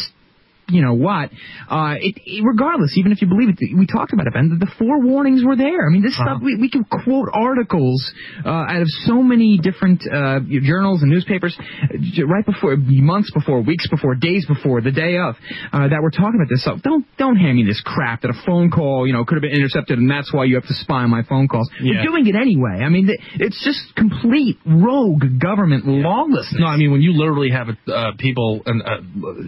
you 0.68 0.82
know 0.82 0.94
what, 0.94 1.30
uh, 1.70 1.96
it, 2.00 2.16
it- 2.26 2.44
regardless, 2.44 2.98
even 2.98 3.12
if 3.12 3.22
you 3.22 3.28
believe 3.28 3.50
it, 3.50 3.58
we 3.78 3.86
talked 3.86 4.14
about 4.14 4.28
it, 4.28 4.34
Ben. 4.34 4.50
The, 4.50 4.66
the 4.66 4.72
four 4.80 5.02
warnings 5.02 5.44
were 5.44 5.56
there. 5.56 5.86
I 5.88 5.90
mean, 5.92 6.02
this 6.02 6.16
Uh-huh. 6.20 6.36
stuff 6.36 6.42
we 6.44 6.56
we 6.58 6.70
can 6.70 6.84
quote 6.86 7.30
articles 7.34 8.14
uh, 8.46 8.50
out 8.50 8.82
of 8.82 8.88
so 9.06 9.22
many 9.22 9.58
different 9.58 10.02
uh, 10.12 10.40
journals 10.64 11.02
and 11.04 11.12
newspapers, 11.12 11.56
uh, 11.60 12.26
right 12.28 12.46
before, 12.46 12.76
months 12.78 13.32
before, 13.32 13.62
weeks 13.62 13.88
before, 13.90 14.16
days 14.16 14.46
before, 14.46 14.82
the 14.82 14.92
day 14.92 15.18
of, 15.18 15.36
uh, 15.74 15.88
that 15.88 16.00
we're 16.02 16.10
talking 16.10 16.40
about 16.40 16.50
this. 16.50 16.64
So 16.64 16.78
don't 16.82 17.06
don't 17.18 17.36
hand 17.38 17.58
me 17.58 17.64
this 17.66 17.82
crap 17.86 18.22
that 18.22 18.32
a 18.32 18.40
phone 18.46 18.72
call, 18.72 19.06
you 19.08 19.14
know, 19.14 19.24
could 19.26 19.36
have 19.36 19.42
been 19.44 19.52
intercepted, 19.56 19.98
and 20.00 20.10
that's 20.10 20.34
why 20.34 20.46
you 20.46 20.56
have 20.56 20.66
to 20.68 20.74
spy 20.74 21.04
on 21.04 21.10
my 21.10 21.24
phone 21.24 21.48
calls. 21.48 21.70
Yeah. 21.82 21.94
You're 21.94 22.04
doing 22.12 22.28
it 22.28 22.36
anyway. 22.36 22.82
I 22.84 22.90
mean, 22.90 23.10
it's 23.36 23.64
just 23.64 23.96
complete 23.96 24.58
rogue 24.66 25.24
government 25.40 25.86
lawlessness. 25.86 26.60
No, 26.60 26.68
I 26.68 26.78
mean 26.78 26.92
when 26.92 27.02
you 27.02 27.14
literally 27.14 27.52
have 27.52 27.68
uh, 27.88 28.12
people 28.18 28.62
and 28.66 28.82
uh, 28.82 29.02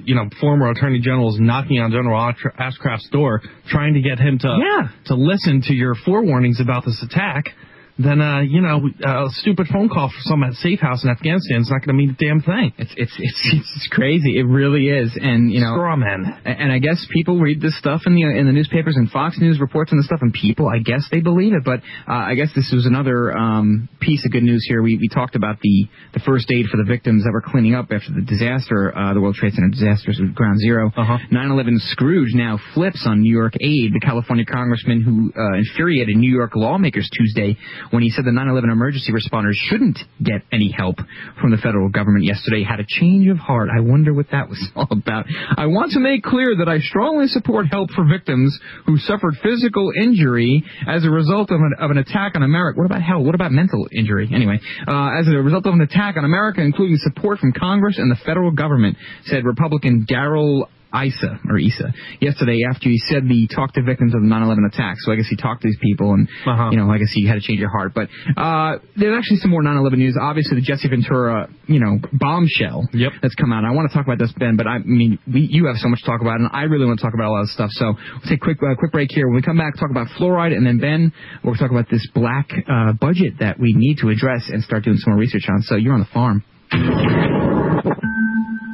you 0.03 0.15
know 0.15 0.29
former 0.39 0.69
attorney 0.69 0.99
generals 1.07 1.39
knocking 1.39 1.79
on 1.79 1.91
General 1.91 2.19
Ashcr- 2.19 2.53
Ashcroft's 2.59 3.09
door, 3.09 3.41
trying 3.69 3.93
to 3.93 4.01
get 4.01 4.19
him 4.19 4.37
to 4.39 4.47
Yeah. 4.59 4.87
to 5.05 5.15
listen 5.15 5.61
to 5.67 5.73
your 5.73 5.95
forewarnings 5.95 6.59
about 6.61 6.83
this 6.85 7.01
attack. 7.03 7.45
Then 7.99 8.21
uh, 8.21 8.41
you 8.41 8.61
know 8.61 8.81
a 9.03 9.29
stupid 9.31 9.67
phone 9.71 9.89
call 9.89 10.09
from 10.09 10.43
some 10.43 10.53
safe 10.53 10.79
house 10.79 11.03
in 11.03 11.09
Afghanistan 11.09 11.61
is 11.61 11.69
not 11.69 11.81
going 11.81 11.89
to 11.89 11.97
mean 11.97 12.11
a 12.11 12.19
damn 12.19 12.41
thing. 12.41 12.73
It's 12.77 12.93
it's 12.95 13.13
it's 13.17 13.41
it's 13.75 13.87
crazy. 13.91 14.37
It 14.37 14.43
really 14.43 14.87
is, 14.87 15.17
and 15.19 15.51
you 15.51 15.61
know, 15.61 15.73
straw 15.73 15.95
man. 15.95 16.39
And 16.45 16.71
I 16.71 16.79
guess 16.79 17.05
people 17.11 17.39
read 17.39 17.61
this 17.61 17.77
stuff 17.77 18.01
in 18.05 18.13
the 18.15 18.21
in 18.21 18.45
the 18.45 18.53
newspapers 18.53 18.95
and 18.95 19.09
Fox 19.09 19.37
News 19.39 19.59
reports 19.59 19.91
on 19.91 19.97
this 19.97 20.05
stuff, 20.05 20.19
and 20.21 20.31
people, 20.33 20.67
I 20.67 20.79
guess, 20.79 21.07
they 21.11 21.21
believe 21.21 21.53
it. 21.53 21.63
But 21.65 21.81
uh, 22.07 22.13
I 22.29 22.35
guess 22.35 22.49
this 22.55 22.69
was 22.73 22.85
another 22.85 23.35
um, 23.35 23.89
piece 23.99 24.25
of 24.25 24.31
good 24.31 24.43
news 24.43 24.65
here. 24.67 24.81
We 24.81 24.97
we 24.97 25.09
talked 25.09 25.35
about 25.35 25.59
the 25.61 25.87
the 26.13 26.19
first 26.19 26.51
aid 26.51 26.67
for 26.67 26.77
the 26.77 26.85
victims 26.87 27.23
that 27.23 27.31
were 27.33 27.41
cleaning 27.41 27.73
up 27.73 27.87
after 27.91 28.13
the 28.13 28.21
disaster, 28.21 28.95
uh, 28.95 29.13
the 29.13 29.21
World 29.21 29.35
Trade 29.35 29.53
Center 29.53 29.69
disasters 29.69 30.19
with 30.21 30.35
Ground 30.35 30.59
0 30.59 30.91
Uh-huh. 30.95 31.17
9/11 31.31 31.79
Scrooge 31.91 32.33
now 32.33 32.59
flips 32.73 33.05
on 33.07 33.21
New 33.21 33.33
York 33.33 33.53
aid. 33.59 33.93
The 33.93 34.01
California 34.03 34.45
congressman 34.45 35.01
who 35.01 35.33
uh, 35.33 35.57
infuriated 35.57 36.15
New 36.15 36.31
York 36.31 36.55
lawmakers 36.55 37.09
Tuesday 37.17 37.57
when 37.91 38.03
he 38.03 38.09
said 38.09 38.25
the 38.25 38.31
9/11 38.31 38.71
emergency 38.71 39.11
responders 39.11 39.53
shouldn't 39.53 39.99
get 40.21 40.41
any 40.51 40.71
help 40.71 40.97
from 41.39 41.51
the 41.51 41.57
federal 41.57 41.89
government 41.89 42.25
yesterday 42.25 42.63
had 42.63 42.79
a 42.79 42.85
change 42.87 43.27
of 43.27 43.37
heart. 43.37 43.69
I 43.69 43.81
wonder 43.81 44.13
what 44.13 44.27
that 44.31 44.49
was 44.49 44.59
all 44.75 44.87
about. 44.91 45.25
I 45.57 45.67
want 45.67 45.91
to 45.93 45.99
make 45.99 46.23
clear 46.23 46.55
that 46.57 46.69
I 46.69 46.79
strongly 46.79 47.27
support 47.27 47.67
help 47.71 47.91
for 47.91 48.05
victims 48.05 48.57
who 48.85 48.97
suffered 48.97 49.35
physical 49.43 49.91
injury 49.95 50.63
as 50.87 51.05
a 51.05 51.09
result 51.09 51.51
of 51.51 51.59
an, 51.59 51.73
of 51.79 51.91
an 51.91 51.97
attack 51.97 52.33
on 52.35 52.43
America. 52.43 52.79
What 52.79 52.85
about 52.85 53.01
hell? 53.01 53.23
What 53.23 53.35
about 53.35 53.51
mental 53.51 53.87
injury? 53.91 54.29
Anyway, 54.33 54.59
uh, 54.87 55.19
as 55.19 55.27
a 55.27 55.37
result 55.41 55.65
of 55.65 55.73
an 55.73 55.81
attack 55.81 56.17
on 56.17 56.25
America, 56.25 56.61
including 56.61 56.97
support 56.97 57.39
from 57.39 57.53
Congress 57.53 57.97
and 57.97 58.11
the 58.11 58.17
federal 58.25 58.51
government, 58.51 58.97
said 59.25 59.45
Republican 59.45 60.05
Darrell 60.07 60.69
Issa 60.93 61.39
or 61.49 61.57
ISA 61.57 61.93
yesterday 62.21 62.61
after 62.69 62.89
he 62.89 62.97
said 62.97 63.23
he 63.23 63.47
talked 63.47 63.75
to 63.75 63.81
victims 63.83 64.13
of 64.15 64.21
the 64.21 64.27
9/11 64.27 64.65
attack. 64.67 64.95
So 64.99 65.11
I 65.11 65.15
guess 65.15 65.27
he 65.29 65.35
talked 65.35 65.61
to 65.63 65.67
these 65.67 65.77
people 65.81 66.13
and 66.13 66.27
Uh-huh. 66.45 66.69
you 66.71 66.77
know 66.77 66.89
I 66.89 66.97
guess 66.97 67.11
he 67.13 67.27
had 67.27 67.35
to 67.35 67.41
change 67.41 67.59
your 67.59 67.69
heart. 67.71 67.93
But 67.93 68.09
uh, 68.37 68.79
there's 68.95 69.17
actually 69.17 69.37
some 69.37 69.51
more 69.51 69.61
9/11 69.63 69.97
news. 69.97 70.17
Obviously 70.19 70.55
the 70.59 70.65
Jesse 70.65 70.87
Ventura 70.87 71.49
you 71.67 71.79
know 71.79 71.99
bombshell 72.13 72.87
yep. 72.93 73.11
that's 73.21 73.35
come 73.35 73.51
out. 73.53 73.65
I 73.65 73.71
want 73.71 73.89
to 73.91 73.95
talk 73.95 74.05
about 74.05 74.19
this 74.19 74.31
Ben, 74.37 74.55
but 74.55 74.67
I 74.67 74.79
mean 74.79 75.19
we, 75.31 75.41
you 75.41 75.65
have 75.67 75.77
so 75.77 75.89
much 75.89 75.99
to 76.01 76.05
talk 76.05 76.21
about 76.21 76.39
and 76.39 76.49
I 76.53 76.63
really 76.63 76.85
want 76.85 76.99
to 76.99 77.03
talk 77.05 77.13
about 77.13 77.27
a 77.27 77.33
lot 77.33 77.41
of 77.41 77.49
stuff. 77.49 77.69
So 77.71 77.85
we'll 77.93 78.21
take 78.29 78.39
a 78.41 78.45
quick 78.45 78.57
uh, 78.63 78.75
quick 78.77 78.91
break 78.91 79.09
here. 79.11 79.27
When 79.27 79.35
we 79.35 79.41
come 79.41 79.57
back, 79.57 79.75
talk 79.77 79.91
about 79.91 80.07
fluoride 80.19 80.55
and 80.55 80.65
then 80.65 80.79
Ben 80.79 81.11
we'll 81.43 81.55
talk 81.55 81.71
about 81.71 81.89
this 81.89 82.05
black 82.13 82.49
uh, 82.67 82.93
budget 82.93 83.39
that 83.39 83.59
we 83.59 83.73
need 83.73 83.97
to 83.99 84.09
address 84.09 84.49
and 84.49 84.63
start 84.63 84.83
doing 84.83 84.97
some 84.97 85.13
more 85.13 85.19
research 85.19 85.47
on. 85.49 85.61
So 85.61 85.75
you're 85.75 85.93
on 85.93 85.99
the 85.99 86.05
farm. 86.13 87.56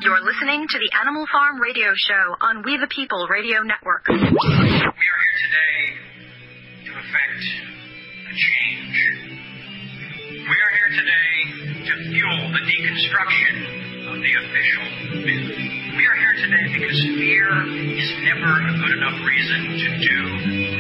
You're 0.04 0.20
listening 0.20 0.68
to 0.68 0.78
the 0.84 0.92
Animal 1.00 1.24
Farm 1.32 1.64
Radio 1.64 1.96
Show 1.96 2.36
on 2.44 2.60
We 2.68 2.76
the 2.76 2.92
People 2.92 3.24
Radio 3.32 3.64
Network. 3.64 4.04
We 4.12 4.20
are 4.20 4.28
here 4.28 5.38
today 5.48 5.80
to 6.84 6.92
effect 6.92 7.40
a 7.40 8.34
change. 8.36 9.00
We 10.44 10.58
are 10.60 10.74
here 10.76 10.92
today 10.92 11.88
to 11.88 11.94
fuel 12.12 12.40
the 12.52 12.64
deconstruction 12.68 13.56
of 14.12 14.16
the 14.20 14.34
official 14.44 14.86
myth. 15.24 15.48
We 15.96 16.04
are 16.04 16.18
here 16.20 16.36
today 16.36 16.66
because 16.76 17.00
fear 17.16 17.48
is 17.96 18.12
never 18.28 18.60
a 18.60 18.74
good 18.84 18.94
enough 19.00 19.24
reason 19.24 19.62
to 19.72 19.88
do 20.04 20.20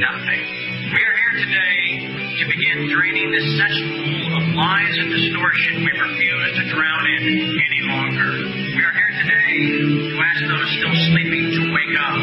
nothing. 0.03 0.43
We 0.91 0.99
are 0.99 1.15
here 1.15 1.35
today 1.47 1.79
to 2.11 2.43
begin 2.43 2.91
draining 2.91 3.31
this 3.31 3.47
cesspool 3.55 4.35
of 4.35 4.43
lies 4.51 4.95
and 4.99 5.07
distortion 5.15 5.87
we 5.87 5.95
refuse 5.95 6.49
to 6.59 6.63
drown 6.75 7.03
in 7.07 7.23
any 7.55 7.81
longer. 7.87 8.62
Today 9.23 9.55
to 9.55 10.19
ask 10.19 10.43
those 10.51 10.67
still 10.75 10.91
sleeping 11.07 11.47
to 11.55 11.63
wake 11.71 11.95
up. 11.95 12.19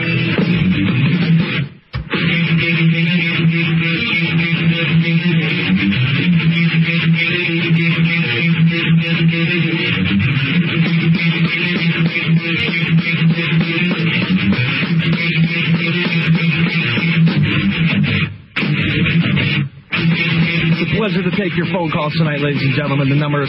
Pleasure 21.00 21.22
to 21.22 21.32
take 21.32 21.56
your 21.56 21.64
phone 21.72 21.90
calls 21.90 22.12
tonight, 22.12 22.40
ladies 22.40 22.60
and 22.60 22.74
gentlemen. 22.76 23.08
The 23.08 23.16
number 23.16 23.40
is 23.42 23.48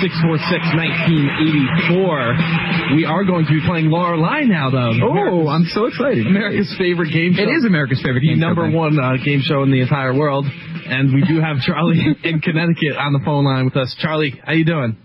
512-646-1984. 0.00 2.96
We 2.96 3.04
are 3.04 3.24
going 3.24 3.44
to 3.46 3.52
be 3.52 3.60
playing 3.66 3.90
law 3.90 4.10
or 4.10 4.16
lie 4.16 4.42
now, 4.44 4.70
though. 4.70 4.92
Oh, 5.02 5.48
I'm 5.48 5.64
so 5.66 5.86
excited. 5.86 6.26
America's 6.26 6.72
favorite 6.78 7.12
game 7.12 7.34
show. 7.34 7.42
It 7.42 7.48
is 7.48 7.64
America's 7.64 8.00
favorite 8.02 8.22
game 8.22 8.38
the 8.38 8.42
show, 8.42 8.46
number 8.48 8.62
Ben. 8.68 8.76
one 8.76 8.98
uh, 8.98 9.16
game 9.24 9.40
show 9.42 9.62
in 9.62 9.70
the 9.70 9.80
entire 9.80 10.12
world. 10.14 10.46
And 10.46 11.14
we 11.14 11.22
do 11.26 11.40
have 11.40 11.58
Charlie 11.60 12.16
in 12.24 12.40
Connecticut 12.40 12.96
on 12.98 13.12
the 13.12 13.20
phone 13.24 13.44
line 13.44 13.64
with 13.66 13.76
us. 13.76 13.94
Charlie, 14.00 14.40
how 14.44 14.52
you 14.52 14.64
doing? 14.64 14.96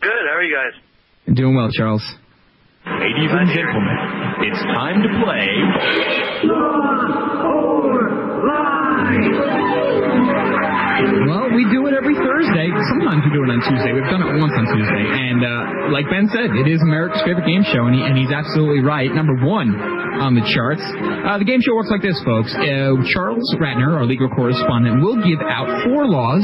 Good. 0.00 0.12
How 0.28 0.36
are 0.36 0.42
you 0.44 0.54
guys? 0.54 0.74
Doing 1.34 1.56
well, 1.56 1.70
Charles. 1.72 2.02
Ladies 2.86 3.32
and 3.34 3.48
gentlemen, 3.50 3.98
it's 4.46 4.62
time 4.62 5.02
to 5.02 5.08
play. 5.24 5.48
Well, 10.96 11.52
we 11.52 11.68
do 11.68 11.86
it 11.86 11.94
every 11.94 12.16
Thursday. 12.16 12.72
Sometimes 12.96 13.20
we 13.28 13.30
do 13.36 13.44
it 13.44 13.50
on 13.52 13.60
Tuesday. 13.68 13.92
We've 13.92 14.08
done 14.08 14.24
it 14.24 14.40
once 14.40 14.54
on 14.56 14.64
Tuesday. 14.72 15.04
And 15.04 15.40
uh, 15.44 15.92
like 15.92 16.08
Ben 16.08 16.28
said, 16.32 16.56
it 16.56 16.66
is 16.68 16.80
America's 16.80 17.20
favorite 17.22 17.44
game 17.44 17.64
show, 17.68 17.84
and, 17.84 17.94
he, 17.94 18.00
and 18.00 18.16
he's 18.16 18.32
absolutely 18.32 18.80
right. 18.80 19.12
Number 19.12 19.36
one 19.44 19.76
on 20.16 20.32
the 20.34 20.44
charts. 20.48 20.80
Uh, 20.80 21.36
the 21.36 21.44
game 21.44 21.60
show 21.60 21.76
works 21.76 21.92
like 21.92 22.00
this, 22.00 22.16
folks. 22.24 22.48
Uh, 22.56 22.96
Charles 23.12 23.44
Ratner, 23.60 24.00
our 24.00 24.06
legal 24.08 24.28
correspondent, 24.32 25.04
will 25.04 25.20
give 25.20 25.40
out 25.44 25.68
four 25.84 26.08
laws, 26.08 26.40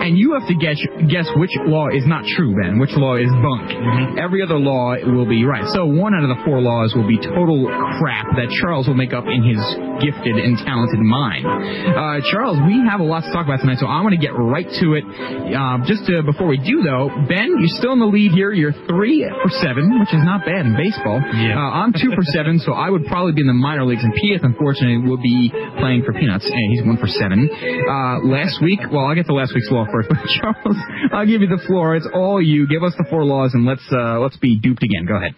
and 0.00 0.16
you 0.16 0.32
have 0.32 0.48
to 0.48 0.56
guess, 0.56 0.80
guess 1.12 1.28
which 1.36 1.52
law 1.68 1.92
is 1.92 2.08
not 2.08 2.24
true, 2.32 2.56
Ben, 2.56 2.80
which 2.80 2.96
law 2.96 3.20
is 3.20 3.28
bunk. 3.44 3.68
Every 4.16 4.40
other 4.40 4.56
law 4.56 4.96
will 5.04 5.28
be 5.28 5.44
right. 5.44 5.68
So 5.76 5.84
one 5.84 6.14
out 6.16 6.24
of 6.24 6.32
the 6.32 6.40
four 6.48 6.60
laws 6.64 6.96
will 6.96 7.06
be 7.06 7.20
total 7.20 7.68
crap 8.00 8.32
that 8.40 8.48
Charles 8.64 8.88
will 8.88 8.96
make 8.96 9.12
up 9.12 9.28
in 9.28 9.44
his 9.44 9.60
gifted 10.00 10.40
and 10.40 10.56
talented 10.64 11.00
mind. 11.04 11.44
Uh, 11.44 12.24
Charles, 12.32 12.56
we 12.64 12.80
have 12.88 13.00
a 13.00 13.06
lot 13.06 13.24
to 13.24 13.30
talk 13.30 13.44
about 13.44 13.60
tonight, 13.60 13.78
so 13.82 13.90
I 13.90 13.98
want 14.06 14.14
to 14.14 14.22
get 14.22 14.30
right 14.30 14.70
to 14.78 14.86
it. 14.94 15.02
Uh, 15.02 15.82
just 15.90 16.06
uh, 16.06 16.22
before 16.22 16.46
we 16.46 16.62
do, 16.62 16.86
though, 16.86 17.10
Ben, 17.26 17.50
you're 17.58 17.74
still 17.82 17.90
in 17.90 17.98
the 17.98 18.06
lead 18.06 18.30
here. 18.30 18.54
You're 18.54 18.70
three 18.86 19.26
for 19.26 19.50
seven, 19.58 19.98
which 19.98 20.14
is 20.14 20.22
not 20.22 20.46
bad 20.46 20.70
in 20.70 20.78
baseball. 20.78 21.18
Yeah. 21.18 21.58
Uh, 21.58 21.82
I'm 21.82 21.90
two 21.90 22.14
for 22.14 22.22
seven, 22.30 22.62
so 22.62 22.78
I 22.78 22.86
would 22.94 23.10
probably 23.10 23.34
be 23.34 23.42
in 23.42 23.50
the 23.50 23.58
minor 23.58 23.82
leagues, 23.82 24.06
and 24.06 24.14
P.S. 24.14 24.38
unfortunately 24.46 25.02
will 25.02 25.18
be 25.18 25.50
playing 25.82 26.06
for 26.06 26.14
Peanuts, 26.14 26.46
and 26.46 26.62
he's 26.70 26.86
one 26.86 26.94
for 26.94 27.10
seven. 27.10 27.50
Uh, 27.50 28.22
last 28.30 28.62
week, 28.62 28.78
well, 28.86 29.10
I'll 29.10 29.18
get 29.18 29.26
to 29.26 29.34
last 29.34 29.50
week's 29.50 29.66
law 29.74 29.82
first, 29.90 30.06
but 30.14 30.22
Charles, 30.38 30.78
I'll 31.10 31.26
give 31.26 31.42
you 31.42 31.50
the 31.50 31.62
floor. 31.66 31.98
It's 31.98 32.06
all 32.14 32.38
you. 32.38 32.70
Give 32.70 32.86
us 32.86 32.94
the 32.94 33.06
four 33.10 33.26
laws, 33.26 33.50
and 33.58 33.66
let's 33.66 33.82
uh, 33.90 34.22
let's 34.22 34.38
be 34.38 34.62
duped 34.62 34.86
again. 34.86 35.10
Go 35.10 35.18
ahead. 35.18 35.34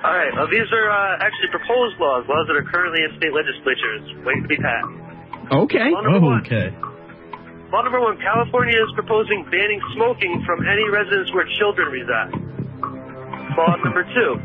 All 0.00 0.16
right. 0.16 0.32
Well, 0.32 0.48
these 0.48 0.68
are 0.72 0.88
uh, 0.88 1.20
actually 1.20 1.52
proposed 1.52 2.00
laws, 2.00 2.24
laws 2.24 2.48
that 2.48 2.56
are 2.56 2.64
currently 2.72 3.04
in 3.04 3.12
state 3.20 3.36
legislatures, 3.36 4.24
waiting 4.24 4.44
to 4.44 4.48
be 4.48 4.56
passed. 4.56 5.04
Okay. 5.52 5.92
Law 5.92 6.00
number 6.00 6.24
one. 6.24 6.40
okay. 6.40 6.72
Law 7.74 7.82
number 7.82 7.98
one: 7.98 8.14
California 8.22 8.78
is 8.78 8.86
proposing 8.94 9.42
banning 9.50 9.82
smoking 9.98 10.46
from 10.46 10.62
any 10.62 10.86
residence 10.94 11.26
where 11.34 11.42
children 11.58 11.90
reside. 11.90 12.30
Law 13.58 13.74
number 13.82 14.06
two: 14.14 14.38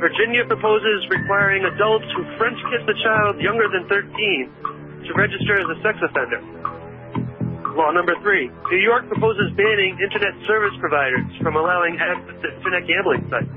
Virginia 0.00 0.40
proposes 0.48 1.04
requiring 1.12 1.68
adults 1.68 2.08
who 2.16 2.24
French 2.40 2.56
kiss 2.72 2.80
a 2.88 2.96
child 3.04 3.36
younger 3.44 3.68
than 3.68 3.84
13 3.92 4.08
to 5.04 5.10
register 5.20 5.60
as 5.60 5.68
a 5.68 5.76
sex 5.84 6.00
offender. 6.00 6.40
Law 7.76 7.92
number 7.92 8.16
three: 8.24 8.48
New 8.48 8.80
York 8.80 9.04
proposes 9.12 9.52
banning 9.52 9.92
internet 10.00 10.32
service 10.48 10.72
providers 10.80 11.28
from 11.44 11.60
allowing 11.60 12.00
access 12.00 12.40
to 12.40 12.48
internet 12.56 12.88
gambling 12.88 13.20
sites. 13.28 13.52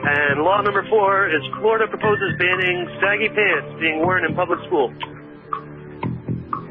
And 0.00 0.40
law 0.40 0.64
number 0.64 0.88
four 0.88 1.28
is 1.28 1.44
Florida 1.60 1.92
proposes 1.92 2.40
banning 2.40 2.88
saggy 3.04 3.28
pants 3.28 3.68
being 3.84 4.00
worn 4.00 4.24
in 4.24 4.32
public 4.32 4.64
school. 4.64 4.88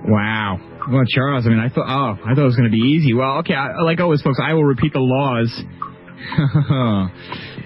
Wow. 0.06 0.60
Well, 0.92 1.04
Charles, 1.08 1.46
I 1.46 1.50
mean, 1.50 1.60
I 1.60 1.70
thought, 1.70 1.88
oh, 1.88 2.20
I 2.24 2.36
thought 2.36 2.42
it 2.42 2.46
was 2.46 2.58
going 2.58 2.70
to 2.70 2.76
be 2.76 2.84
easy. 2.84 3.14
Well, 3.14 3.38
okay, 3.40 3.54
I, 3.54 3.82
like 3.82 4.00
always, 4.02 4.22
folks, 4.22 4.40
I 4.42 4.54
will 4.54 4.66
repeat 4.66 4.92
the 4.92 5.00
laws. 5.00 5.64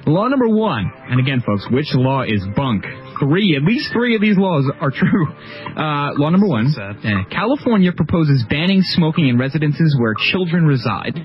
law 0.08 0.28
number 0.28 0.48
one, 0.48 0.92
and 1.10 1.20
again, 1.20 1.42
folks, 1.46 1.68
which 1.72 1.94
law 1.94 2.24
is 2.24 2.46
bunk? 2.56 2.86
Three, 3.20 3.56
at 3.56 3.64
least 3.64 3.92
three 3.92 4.16
of 4.16 4.22
these 4.22 4.38
laws 4.38 4.66
are 4.80 4.92
true. 4.92 5.28
Uh, 5.76 6.14
law 6.18 6.30
number 6.30 6.48
one, 6.48 6.68
uh, 6.68 6.94
California 7.32 7.92
proposes 7.92 8.46
banning 8.50 8.82
smoking 8.84 9.28
in 9.28 9.38
residences 9.38 9.96
where 10.00 10.14
children 10.32 10.66
reside. 10.66 11.18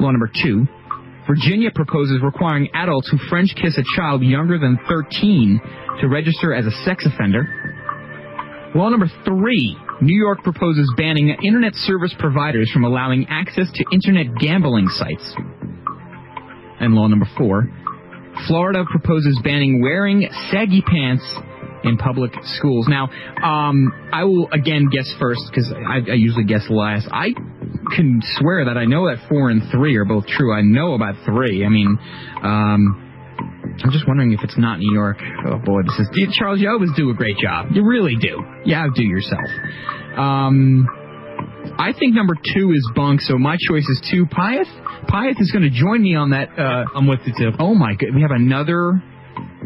Law 0.00 0.10
number 0.10 0.30
two, 0.42 0.66
Virginia 1.26 1.70
proposes 1.72 2.20
requiring 2.22 2.68
adults 2.74 3.08
who 3.08 3.18
French 3.28 3.54
kiss 3.54 3.78
a 3.78 3.84
child 3.96 4.22
younger 4.22 4.58
than 4.58 4.78
13 4.88 5.60
to 6.00 6.08
register 6.08 6.52
as 6.52 6.66
a 6.66 6.72
sex 6.84 7.06
offender. 7.06 7.46
Law 8.74 8.88
number 8.88 9.10
three, 9.24 9.76
New 10.00 10.18
York 10.18 10.42
proposes 10.42 10.90
banning 10.96 11.28
internet 11.42 11.74
service 11.74 12.14
providers 12.18 12.70
from 12.72 12.84
allowing 12.84 13.26
access 13.28 13.70
to 13.72 13.84
internet 13.92 14.34
gambling 14.38 14.88
sites. 14.88 15.34
And 16.80 16.94
law 16.94 17.06
number 17.06 17.28
four, 17.36 17.68
Florida 18.46 18.84
proposes 18.90 19.38
banning 19.44 19.82
wearing 19.82 20.28
saggy 20.50 20.82
pants 20.82 21.24
in 21.84 21.98
public 21.98 22.32
schools. 22.42 22.86
Now, 22.88 23.10
um, 23.42 23.92
I 24.12 24.24
will 24.24 24.48
again 24.52 24.88
guess 24.90 25.12
first 25.18 25.42
because 25.50 25.72
I, 25.72 26.10
I 26.10 26.14
usually 26.14 26.44
guess 26.44 26.66
last. 26.70 27.08
I 27.10 27.34
can 27.94 28.20
swear 28.38 28.64
that 28.66 28.76
I 28.76 28.86
know 28.86 29.08
that 29.08 29.28
four 29.28 29.50
and 29.50 29.62
three 29.70 29.96
are 29.96 30.04
both 30.04 30.26
true. 30.26 30.54
I 30.54 30.62
know 30.62 30.94
about 30.94 31.16
three. 31.24 31.64
I 31.64 31.68
mean, 31.68 31.98
um, 32.42 33.09
I'm 33.82 33.90
just 33.90 34.06
wondering 34.06 34.32
if 34.32 34.40
it's 34.42 34.58
not 34.58 34.78
New 34.78 34.92
York. 34.92 35.16
Oh 35.46 35.58
boy, 35.58 35.82
this 35.82 35.98
is 35.98 36.36
Charles. 36.36 36.60
You 36.60 36.68
always 36.70 36.90
do 36.96 37.10
a 37.10 37.14
great 37.14 37.38
job. 37.38 37.68
You 37.72 37.84
really 37.84 38.16
do. 38.16 38.42
You 38.64 38.74
outdo 38.74 39.02
yourself. 39.02 39.48
Um, 40.16 40.86
I 41.78 41.92
think 41.98 42.14
number 42.14 42.34
two 42.34 42.72
is 42.72 42.90
Bunk, 42.94 43.20
so 43.22 43.38
my 43.38 43.56
choice 43.68 43.88
is 43.88 44.02
two. 44.10 44.26
Pyeth, 44.26 44.68
Pyeth 45.08 45.40
is 45.40 45.50
going 45.50 45.62
to 45.62 45.70
join 45.70 46.02
me 46.02 46.14
on 46.14 46.30
that. 46.30 46.50
Uh, 46.58 46.84
I'm 46.94 47.06
with 47.06 47.20
you 47.24 47.32
too. 47.36 47.56
Oh 47.58 47.74
my 47.74 47.94
god, 47.94 48.14
we 48.14 48.22
have 48.22 48.32
another. 48.32 49.02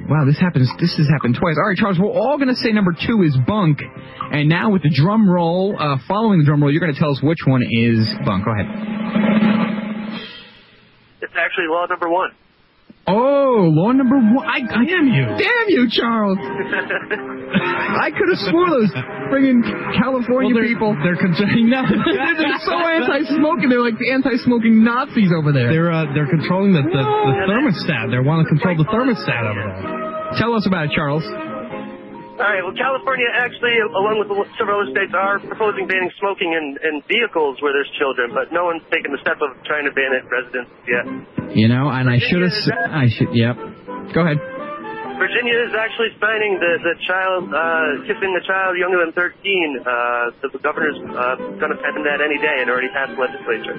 Wow, 0.06 0.24
this 0.26 0.38
happens. 0.38 0.70
This 0.78 0.94
has 0.98 1.08
happened 1.08 1.36
twice. 1.40 1.56
All 1.56 1.68
right, 1.68 1.76
Charles, 1.76 1.98
we're 1.98 2.12
all 2.12 2.36
going 2.36 2.48
to 2.48 2.54
say 2.54 2.70
number 2.70 2.92
two 2.92 3.22
is 3.22 3.36
Bunk, 3.46 3.80
and 4.30 4.48
now 4.48 4.70
with 4.70 4.82
the 4.82 4.92
drum 4.94 5.28
roll, 5.28 5.74
uh, 5.78 5.96
following 6.06 6.38
the 6.38 6.44
drum 6.44 6.62
roll, 6.62 6.70
you're 6.70 6.80
going 6.80 6.92
to 6.94 7.00
tell 7.00 7.10
us 7.10 7.20
which 7.22 7.38
one 7.46 7.62
is 7.62 8.06
Bunk. 8.24 8.44
Go 8.44 8.52
ahead. 8.52 8.66
It's 11.22 11.34
actually 11.34 11.66
law 11.68 11.86
number 11.88 12.08
one. 12.10 12.30
Oh, 13.06 13.68
law 13.72 13.92
number 13.92 14.16
one. 14.16 14.46
I, 14.48 14.64
I 14.64 14.84
Damn 14.84 15.08
you. 15.12 15.24
Damn 15.36 15.66
you, 15.68 15.88
Charles. 15.90 16.38
I 16.40 18.08
could 18.10 18.28
have 18.32 18.40
swore 18.48 18.68
those 18.70 18.90
friggin' 19.28 19.60
California 20.00 20.54
Well, 20.54 20.62
they're- 20.64 20.72
people. 20.72 20.96
They're 21.04 21.16
controlling. 21.20 21.68
No, 21.74 21.82
they're, 21.84 22.36
they're 22.36 22.64
so 22.64 22.76
anti-smoking. 22.76 23.68
They're 23.68 23.82
like 23.84 23.98
the 23.98 24.10
anti-smoking 24.12 24.84
Nazis 24.84 25.30
over 25.36 25.52
there. 25.52 25.68
They're 25.72 25.92
uh, 25.92 26.12
they're 26.14 26.28
controlling 26.28 26.72
the, 26.72 26.82
the, 26.82 27.02
the 27.04 27.34
thermostat. 27.48 28.10
They 28.10 28.20
want 28.24 28.44
to 28.44 28.48
control 28.48 28.76
the 28.76 28.84
thermostat 28.88 29.42
over 29.48 29.60
there. 29.60 30.38
Tell 30.38 30.54
us 30.54 30.66
about 30.66 30.86
it, 30.86 30.92
Charles. 30.94 31.24
All 32.34 32.42
right. 32.42 32.66
Well, 32.66 32.74
California 32.74 33.30
actually, 33.30 33.78
along 33.78 34.18
with 34.18 34.26
several 34.58 34.82
other 34.82 34.90
states, 34.90 35.14
are 35.14 35.38
proposing 35.38 35.86
banning 35.86 36.10
smoking 36.18 36.50
in, 36.50 36.74
in 36.82 36.98
vehicles 37.06 37.62
where 37.62 37.70
there's 37.70 37.90
children, 37.94 38.34
but 38.34 38.50
no 38.50 38.66
one's 38.66 38.82
taken 38.90 39.14
the 39.14 39.22
step 39.22 39.38
of 39.38 39.54
trying 39.62 39.86
to 39.86 39.94
ban 39.94 40.10
it 40.10 40.26
in 40.26 40.30
residences 40.34 40.74
yet. 40.82 41.06
You 41.54 41.70
know, 41.70 41.86
and 41.94 42.10
I 42.10 42.18
should 42.18 42.42
have. 42.42 42.58
I 42.90 43.06
should. 43.06 43.30
Yep. 43.30 43.54
Go 44.10 44.26
ahead. 44.26 44.42
Virginia 45.14 45.62
is 45.62 45.78
actually 45.78 46.10
signing 46.18 46.58
the 46.58 46.72
the 46.82 46.94
child 47.06 47.46
uh, 47.54 48.02
kissing 48.02 48.34
the 48.34 48.42
child 48.42 48.74
younger 48.82 48.98
than 48.98 49.14
13. 49.14 49.30
Uh, 49.78 50.34
the, 50.42 50.58
the 50.58 50.58
governor's 50.58 50.98
uh, 50.98 51.38
going 51.62 51.70
to 51.70 51.78
pen 51.78 52.02
that 52.02 52.18
any 52.18 52.42
day 52.42 52.58
and 52.58 52.66
already 52.66 52.90
passed 52.90 53.14
legislature. 53.14 53.78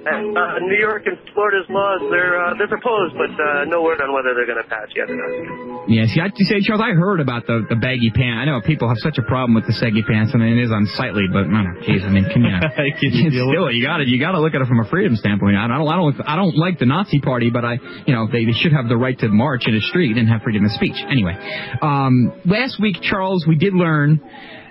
And, 0.00 0.32
uh, 0.32 0.58
New 0.64 0.80
York 0.80 1.04
and 1.04 1.18
Florida's 1.34 1.68
laws 1.68 2.00
they're 2.08 2.40
uh, 2.40 2.56
they're 2.56 2.72
proposed, 2.72 3.12
but 3.20 3.28
uh, 3.36 3.68
no 3.68 3.82
word 3.84 4.00
on 4.00 4.16
whether 4.16 4.32
they're 4.32 4.48
going 4.48 4.62
to 4.62 4.68
pass 4.68 4.88
yet 4.96 5.12
or 5.12 5.16
not. 5.16 5.92
Yeah, 5.92 6.08
see, 6.08 6.20
I 6.24 6.32
have 6.32 6.46
say, 6.48 6.64
Charles, 6.64 6.80
I 6.80 6.96
heard 6.96 7.20
about 7.20 7.44
the 7.44 7.68
the 7.68 7.76
baggy 7.76 8.08
pants. 8.08 8.40
I 8.40 8.44
know 8.48 8.64
people 8.64 8.88
have 8.88 8.96
such 9.04 9.20
a 9.20 9.26
problem 9.28 9.52
with 9.52 9.68
the 9.68 9.76
saggy 9.76 10.00
pants, 10.00 10.32
I 10.32 10.40
and 10.40 10.56
it 10.56 10.56
is 10.56 10.72
unsightly. 10.72 11.28
But 11.28 11.52
man, 11.52 11.84
jeez, 11.84 12.00
I 12.00 12.08
mean, 12.08 12.24
can 12.32 12.40
you? 12.48 12.56
Can 12.96 13.12
you 13.12 13.28
deal 13.28 13.48
with 13.48 13.60
still, 13.60 13.68
you 13.68 13.84
got 13.84 14.00
to 14.00 14.08
you 14.08 14.16
got 14.16 14.32
to 14.32 14.40
look 14.40 14.56
at 14.56 14.64
it 14.64 14.68
from 14.68 14.80
a 14.80 14.88
freedom 14.88 15.16
standpoint. 15.20 15.60
I 15.60 15.68
don't 15.68 15.84
I 15.84 15.96
don't 15.96 16.16
I 16.24 16.36
don't 16.36 16.56
like 16.56 16.80
the 16.80 16.88
Nazi 16.88 17.20
Party, 17.20 17.50
but 17.52 17.64
I 17.64 17.76
you 18.08 18.16
know 18.16 18.24
they, 18.24 18.48
they 18.48 18.56
should 18.56 18.72
have 18.72 18.88
the 18.88 18.96
right 18.96 19.18
to 19.20 19.28
march 19.28 19.68
in 19.68 19.76
a 19.76 19.84
street 19.92 20.16
and 20.16 20.28
have 20.32 20.40
freedom 20.40 20.64
of 20.64 20.72
speech. 20.72 20.96
Anyway, 20.96 21.36
um, 21.82 22.32
last 22.48 22.80
week, 22.80 22.96
Charles, 23.04 23.44
we 23.46 23.56
did 23.56 23.74
learn 23.74 24.20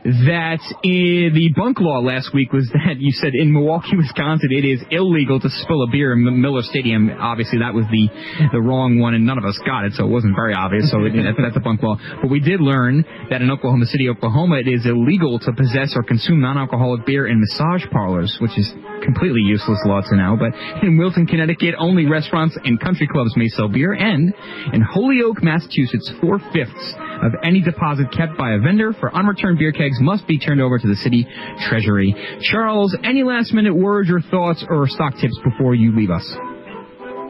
that 0.03 0.63
uh, 0.63 1.27
the 1.35 1.51
bunk 1.55 1.79
law 1.79 1.99
last 1.99 2.33
week 2.33 2.53
was 2.53 2.69
that 2.71 2.99
you 2.99 3.11
said 3.11 3.35
in 3.35 3.51
Milwaukee, 3.51 3.97
Wisconsin, 3.97 4.49
it 4.51 4.63
is 4.63 4.79
illegal 4.91 5.39
to 5.39 5.49
spill 5.49 5.83
a 5.83 5.91
beer 5.91 6.13
in 6.13 6.23
Miller 6.41 6.63
Stadium. 6.63 7.09
Obviously, 7.19 7.59
that 7.59 7.73
was 7.73 7.85
the 7.91 8.07
the 8.51 8.61
wrong 8.61 8.99
one, 8.99 9.13
and 9.13 9.25
none 9.25 9.37
of 9.37 9.45
us 9.45 9.59
got 9.65 9.85
it, 9.85 9.93
so 9.93 10.05
it 10.05 10.11
wasn't 10.11 10.35
very 10.35 10.53
obvious. 10.53 10.89
So 10.91 11.03
that's 11.03 11.57
a 11.57 11.59
bunk 11.59 11.83
law. 11.83 11.99
But 12.21 12.29
we 12.29 12.39
did 12.39 12.61
learn 12.61 13.03
that 13.29 13.41
in 13.41 13.51
Oklahoma 13.51 13.85
City, 13.87 14.07
Oklahoma, 14.07 14.63
it 14.63 14.67
is 14.67 14.85
illegal 14.85 15.39
to 15.39 15.51
possess 15.51 15.93
or 15.95 16.03
consume 16.03 16.39
non-alcoholic 16.39 17.05
beer 17.05 17.27
in 17.27 17.39
massage 17.39 17.83
parlors, 17.91 18.31
which 18.39 18.55
is 18.57 18.71
completely 19.03 19.41
useless 19.41 19.79
law 19.85 20.01
to 20.01 20.15
know. 20.15 20.37
But 20.39 20.55
in 20.83 20.97
Wilton, 20.97 21.27
Connecticut, 21.27 21.75
only 21.77 22.05
restaurants 22.05 22.57
and 22.63 22.79
country 22.79 23.07
clubs 23.07 23.35
may 23.35 23.47
sell 23.49 23.67
beer, 23.67 23.93
and 23.93 24.33
in 24.73 24.81
Holyoke, 24.81 25.43
Massachusetts, 25.43 26.11
four 26.21 26.39
fifths 26.53 26.95
of 27.21 27.33
any 27.43 27.61
deposit 27.61 28.11
kept 28.11 28.37
by 28.37 28.53
a 28.53 28.59
vendor 28.59 28.93
for 28.99 29.13
unreturned 29.15 29.59
beer 29.59 29.71
kegs 29.71 29.97
must 30.01 30.27
be 30.27 30.37
turned 30.39 30.61
over 30.61 30.77
to 30.79 30.87
the 30.87 30.95
city 30.95 31.25
treasury. 31.69 32.15
Charles, 32.51 32.95
any 33.03 33.23
last 33.23 33.53
minute 33.53 33.75
words 33.75 34.09
or 34.09 34.21
thoughts 34.21 34.63
or 34.69 34.87
stock 34.87 35.13
tips 35.19 35.37
before 35.43 35.75
you 35.75 35.95
leave 35.95 36.09
us? 36.11 36.25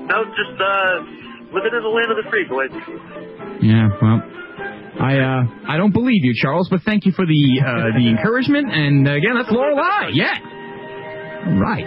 No, 0.10 0.26
just 0.34 0.60
uh, 0.60 1.54
living 1.54 1.74
in 1.76 1.84
the 1.84 1.90
land 1.94 2.12
of 2.12 2.18
the 2.24 2.30
free, 2.30 2.46
boys. 2.50 2.72
Yeah, 3.62 3.90
well. 4.02 4.22
I 5.00 5.16
uh 5.20 5.44
I 5.70 5.78
don't 5.78 5.94
believe 5.94 6.26
you, 6.26 6.34
Charles, 6.36 6.68
but 6.70 6.82
thank 6.84 7.06
you 7.06 7.14
for 7.14 7.26
the 7.26 7.62
uh 7.64 7.96
the 7.98 8.10
encouragement 8.18 8.70
and 8.74 9.08
uh, 9.08 9.12
again 9.14 9.36
that's 9.36 9.50
law 9.50 9.64
or 9.64 9.76
lie. 9.76 10.10
Yeah. 10.12 10.34
Right. 11.56 11.86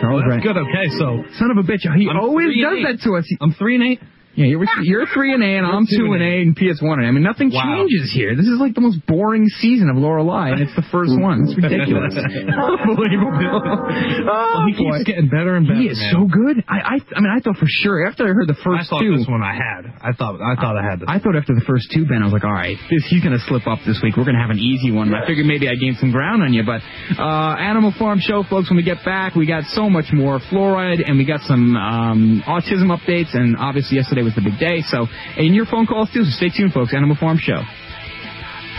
Charles 0.00 0.02
Well, 0.02 0.28
right. 0.28 0.30
that's 0.30 0.42
good. 0.42 0.56
Okay, 0.56 0.88
so 0.98 1.22
Son 1.38 1.50
of 1.52 1.58
a 1.58 1.62
bitch. 1.62 1.82
He 1.96 2.08
I'm 2.10 2.16
always 2.18 2.48
does 2.48 2.74
eight. 2.78 2.82
that 2.98 3.00
to 3.04 3.16
us. 3.16 3.30
I'm 3.40 3.52
three 3.54 3.76
and 3.76 3.84
eight. 3.84 4.00
Yeah, 4.36 4.46
you're, 4.46 4.64
you're 4.82 5.06
three 5.14 5.32
and 5.32 5.42
A, 5.42 5.58
and 5.58 5.66
I'm 5.66 5.86
two 5.86 6.12
and 6.12 6.22
A, 6.22 6.42
and 6.42 6.56
PS 6.56 6.82
one 6.82 6.98
and 6.98 7.06
A. 7.06 7.08
I 7.08 7.12
mean, 7.12 7.22
nothing 7.22 7.50
Wow. 7.54 7.62
changes 7.86 8.10
here. 8.12 8.34
This 8.34 8.46
is 8.46 8.58
like 8.58 8.74
the 8.74 8.80
most 8.80 8.98
boring 9.06 9.46
season 9.62 9.88
of 9.90 9.96
law 9.96 10.10
or 10.18 10.22
lie, 10.22 10.50
and 10.50 10.60
it's 10.60 10.74
the 10.74 10.82
first 10.90 11.12
one. 11.14 11.46
It's 11.46 11.54
ridiculous. 11.54 12.14
Unbelievable. 12.18 13.30
Oh, 13.30 14.26
well, 14.26 14.66
he 14.66 14.74
boy. 14.74 14.98
keeps 14.98 15.04
getting 15.06 15.28
better 15.28 15.54
and 15.56 15.66
better. 15.66 15.78
He 15.80 15.86
is 15.88 15.98
man. 15.98 16.12
so 16.12 16.20
good. 16.26 16.64
I, 16.68 16.78
I, 16.78 16.96
I 17.14 17.20
mean, 17.20 17.30
I 17.30 17.40
thought 17.40 17.56
for 17.56 17.68
sure 17.68 18.06
after 18.06 18.26
I 18.26 18.32
heard 18.34 18.48
the 18.48 18.58
I 18.58 18.64
first 18.64 18.90
thought 18.90 19.00
two. 19.00 19.16
this 19.16 19.26
one 19.28 19.42
I 19.42 19.54
had. 19.54 19.86
I 20.02 20.12
thought 20.12 20.40
I 20.42 20.54
thought 20.58 20.76
I 20.76 20.82
had 20.82 21.00
this. 21.00 21.08
I 21.08 21.18
thought 21.18 21.36
after 21.36 21.54
the 21.54 21.64
first 21.66 21.90
two, 21.94 22.06
Ben, 22.06 22.18
I 22.22 22.24
was 22.26 22.32
like, 22.34 22.44
all 22.44 22.52
right, 22.52 22.76
this, 22.90 23.06
he's 23.08 23.22
going 23.22 23.38
to 23.38 23.42
slip 23.46 23.66
up 23.66 23.78
this 23.86 24.00
week. 24.02 24.16
We're 24.16 24.26
going 24.26 24.36
to 24.38 24.42
have 24.42 24.50
an 24.50 24.58
easy 24.58 24.90
one. 24.90 25.14
I 25.14 25.26
figured 25.26 25.46
maybe 25.46 25.68
I 25.68 25.74
gained 25.78 25.96
some 26.02 26.10
ground 26.10 26.42
on 26.42 26.52
you, 26.52 26.64
but 26.66 26.82
uh, 27.18 27.54
Animal 27.60 27.94
Farm 27.98 28.18
Show, 28.18 28.42
folks, 28.48 28.70
when 28.70 28.76
we 28.76 28.84
get 28.86 29.04
back, 29.04 29.34
we 29.34 29.46
got 29.46 29.64
so 29.70 29.88
much 29.88 30.10
more 30.12 30.40
fluoride, 30.50 31.02
and 31.06 31.18
we 31.18 31.24
got 31.24 31.40
some 31.46 31.76
um, 31.76 32.42
autism 32.46 32.90
updates, 32.90 33.30
and 33.34 33.56
obviously 33.56 33.96
yesterday 33.96 34.22
was 34.24 34.34
the 34.34 34.42
big 34.42 34.58
day. 34.58 34.80
So, 34.88 35.06
and 35.36 35.54
your 35.54 35.66
phone 35.66 35.86
calls 35.86 36.10
too, 36.12 36.24
so 36.24 36.30
stay 36.30 36.48
tuned, 36.48 36.72
folks. 36.72 36.94
Animal 36.94 37.16
Farm 37.20 37.38
Show. 37.38 37.60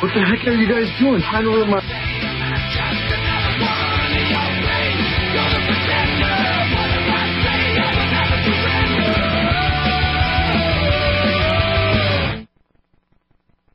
What 0.01 0.11
the 0.13 0.19
heck 0.26 0.45
are 0.47 0.53
you 0.53 0.67
guys 0.67 0.91
doing? 0.99 1.22
Trying 1.22 1.43
to 1.43 1.51
live 1.51 1.67
my... 1.69 1.80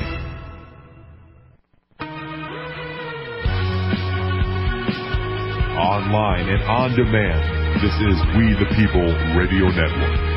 Online 5.79 6.49
and 6.49 6.63
on 6.69 6.91
demand. 6.95 7.41
This 7.81 7.95
is 7.97 8.21
We 8.37 8.53
the 8.61 8.69
People 8.77 9.09
Radio 9.35 9.69
Network. 9.73 10.32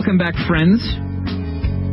Welcome 0.00 0.16
back, 0.16 0.32
friends. 0.48 0.80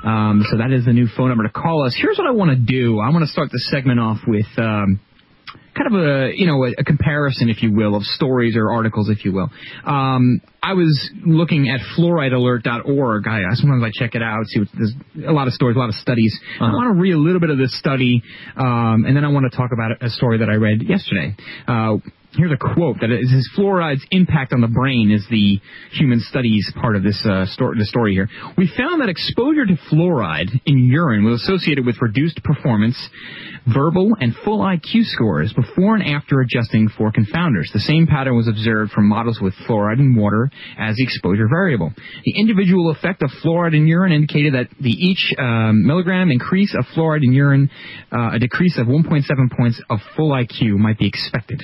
Um, 0.04 0.44
so 0.50 0.58
that 0.58 0.72
is 0.72 0.86
the 0.86 0.94
new 0.94 1.06
phone 1.16 1.30
number 1.30 1.44
to 1.44 1.52
call 1.52 1.86
us. 1.86 1.96
Here's 1.96 2.18
what 2.18 2.26
I 2.26 2.32
want 2.32 2.50
to 2.50 2.58
do. 2.58 3.00
I 3.00 3.12
want 3.12 3.22
to 3.22 3.28
start 3.28 3.52
the 3.52 3.60
segment 3.60 4.00
off 4.00 4.18
with 4.26 4.48
um, 4.58 5.00
kind 5.76 5.88
of 5.88 6.02
a 6.02 6.32
you 6.36 6.46
know 6.46 6.64
a, 6.66 6.74
a, 6.78 6.84
comparison, 6.84 7.50
if 7.50 7.64
you 7.64 7.72
will, 7.74 7.96
of 7.96 8.04
stories 8.04 8.56
or 8.56 8.72
articles, 8.72 9.10
if 9.10 9.26
you 9.26 9.34
will. 9.34 9.50
Um, 9.86 10.42
I 10.64 10.74
was 10.74 11.10
looking 11.26 11.70
at 11.70 11.82
fluoridealert.org. 11.98 13.28
I, 13.28 13.42
sometimes 13.54 13.84
I 13.84 13.92
check 13.94 14.16
it 14.16 14.22
out, 14.22 14.46
see 14.48 14.60
what, 14.60 14.70
there's 14.74 14.94
a 15.28 15.32
lot 15.32 15.48
of 15.48 15.54
stories, 15.54 15.76
a 15.76 15.80
lot 15.80 15.90
of 15.90 15.96
studies. 15.96 16.38
Uh-huh. 16.60 16.66
I 16.66 16.74
want 16.74 16.96
to 16.96 17.02
read 17.02 17.14
a 17.14 17.20
little 17.20 17.40
bit 17.40 17.50
of 17.50 17.58
this 17.58 17.78
study, 17.78 18.22
um, 18.56 19.06
and 19.06 19.16
then 19.16 19.26
I 19.26 19.30
want 19.30 19.52
to 19.52 19.56
talk 19.56 19.72
about 19.74 20.02
a 20.02 20.10
story 20.10 20.40
that 20.40 20.50
I 20.50 20.56
read 20.56 20.84
yesterday. 20.84 21.36
Uh, 21.68 21.98
here's 22.34 22.52
a 22.52 22.58
quote 22.58 22.98
that 23.02 23.12
is 23.12 23.50
fluoride's 23.58 24.06
impact 24.12 24.54
on 24.54 24.62
the 24.62 24.68
brain 24.68 25.12
is 25.12 25.26
the 25.30 25.60
human 25.92 26.20
studies 26.20 26.72
part 26.80 26.96
of 26.96 27.04
this 27.04 27.26
uh, 27.26 27.46
story, 27.48 27.78
the 27.78 27.86
story 27.86 28.14
here. 28.14 28.30
We 28.58 28.72
found 28.78 29.02
that 29.02 29.10
exposure 29.10 29.66
to 29.66 29.78
fluoride 29.92 30.50
in 30.66 30.86
urine 30.86 31.26
was 31.26 31.42
associated 31.42 31.86
with 31.86 32.02
reduced 32.02 32.42
performance, 32.44 32.98
verbal, 33.68 34.12
and 34.20 34.36
full 34.36 34.60
IQ 34.60 35.06
scores 35.06 35.54
before 35.54 35.96
and 35.96 36.04
after 36.04 36.42
adjusting 36.42 36.90
for 36.90 37.12
confounders. 37.12 37.72
The 37.72 37.80
same 37.80 38.08
pattern 38.08 38.36
was 38.36 38.48
observed 38.48 38.92
from 38.92 39.08
models 39.08 39.40
with 39.42 39.54
fluoride 39.68 40.00
in 40.00 40.16
water 40.16 40.50
as 40.78 40.96
the 40.96 41.04
exposure 41.04 41.48
variable. 41.48 41.94
The 42.24 42.40
individual 42.40 42.90
effect 42.90 43.22
of 43.22 43.32
fluoride 43.44 43.76
in 43.76 43.88
urine 43.88 44.12
indicated 44.12 44.54
that 44.54 44.70
the 44.80 44.92
each 44.92 45.34
um, 45.38 45.86
milligram 45.86 46.32
increase 46.32 46.76
of 46.78 46.86
fluoride 46.88 47.24
in 47.24 47.34
urine, 47.34 47.70
uh, 48.12 48.32
a 48.34 48.40
decrease 48.40 48.78
of 48.78 48.88
1.7 48.88 49.26
points 49.58 49.82
of 49.90 50.00
full 50.16 50.32
IQ 50.32 50.78
might 50.78 50.98
be 50.98 51.08
expected. 51.08 51.64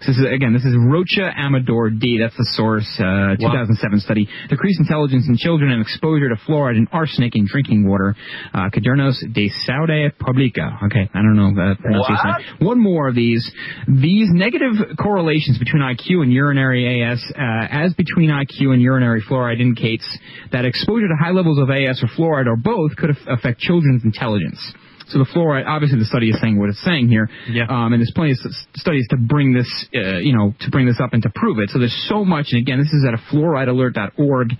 This 0.00 0.16
is 0.16 0.26
again, 0.30 0.52
this 0.52 0.64
is 0.64 0.74
Rocha 0.78 1.30
Amador 1.36 1.90
D. 1.90 2.18
That's 2.22 2.36
the 2.36 2.46
source. 2.54 2.86
Uh, 2.98 3.34
2007 3.34 3.76
wow. 3.92 3.98
study. 3.98 4.28
Decreased 4.48 4.80
intelligence 4.80 5.26
in 5.28 5.36
children 5.36 5.72
and 5.72 5.82
exposure 5.82 6.28
to 6.28 6.36
fluoride 6.46 6.76
and 6.76 6.88
arsenic 6.92 7.34
in 7.34 7.46
drinking 7.46 7.88
water. 7.88 8.14
Uh, 8.54 8.70
Cadernos 8.70 9.18
de 9.32 9.50
Saúde 9.66 10.12
Publica. 10.18 10.78
Okay, 10.86 11.10
I 11.12 11.18
don't 11.18 11.36
know 11.36 11.50
the 11.50 11.74
pronunciation. 11.80 12.30
What? 12.58 12.78
One 12.78 12.80
more 12.80 13.08
of 13.08 13.14
these. 13.14 13.50
These 13.88 14.28
negative 14.30 14.96
correlations 15.00 15.58
between 15.58 15.82
IQ 15.82 16.22
and 16.22 16.32
urinary 16.32 17.02
AS, 17.02 17.22
uh, 17.34 17.66
as 17.70 17.92
between 17.94 18.30
IQ 18.30 18.72
and 18.72 18.80
urinary 18.80 19.22
fluoride, 19.22 19.60
indicates 19.60 20.06
that 20.52 20.64
exposure 20.64 21.08
to 21.08 21.16
high 21.18 21.32
levels 21.32 21.58
of 21.58 21.70
AS 21.70 22.02
or 22.02 22.08
fluoride 22.16 22.46
or 22.46 22.56
both 22.56 22.94
could 22.96 23.10
affect 23.26 23.58
children's 23.60 24.04
intelligence. 24.04 24.74
So 25.08 25.18
the 25.18 25.24
fluoride, 25.24 25.66
obviously, 25.66 25.98
the 25.98 26.04
study 26.04 26.30
is 26.30 26.40
saying 26.40 26.58
what 26.58 26.68
it's 26.68 26.82
saying 26.84 27.08
here. 27.08 27.28
Yeah. 27.48 27.64
Um, 27.68 27.92
and 27.92 28.00
there's 28.00 28.12
plenty 28.14 28.32
of 28.32 28.38
studies 28.76 29.06
to 29.10 29.16
bring 29.16 29.54
this, 29.54 29.86
uh, 29.94 30.18
you 30.18 30.36
know, 30.36 30.54
to 30.60 30.70
bring 30.70 30.86
this 30.86 31.00
up 31.00 31.12
and 31.12 31.22
to 31.22 31.30
prove 31.34 31.58
it. 31.58 31.70
So 31.70 31.78
there's 31.78 32.06
so 32.08 32.24
much. 32.24 32.48
And 32.52 32.60
again, 32.60 32.78
this 32.78 32.92
is 32.92 33.06
at 33.06 33.14
a 33.14 33.22
fluoridealert.org. 33.34 34.52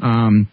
Um, 0.00 0.48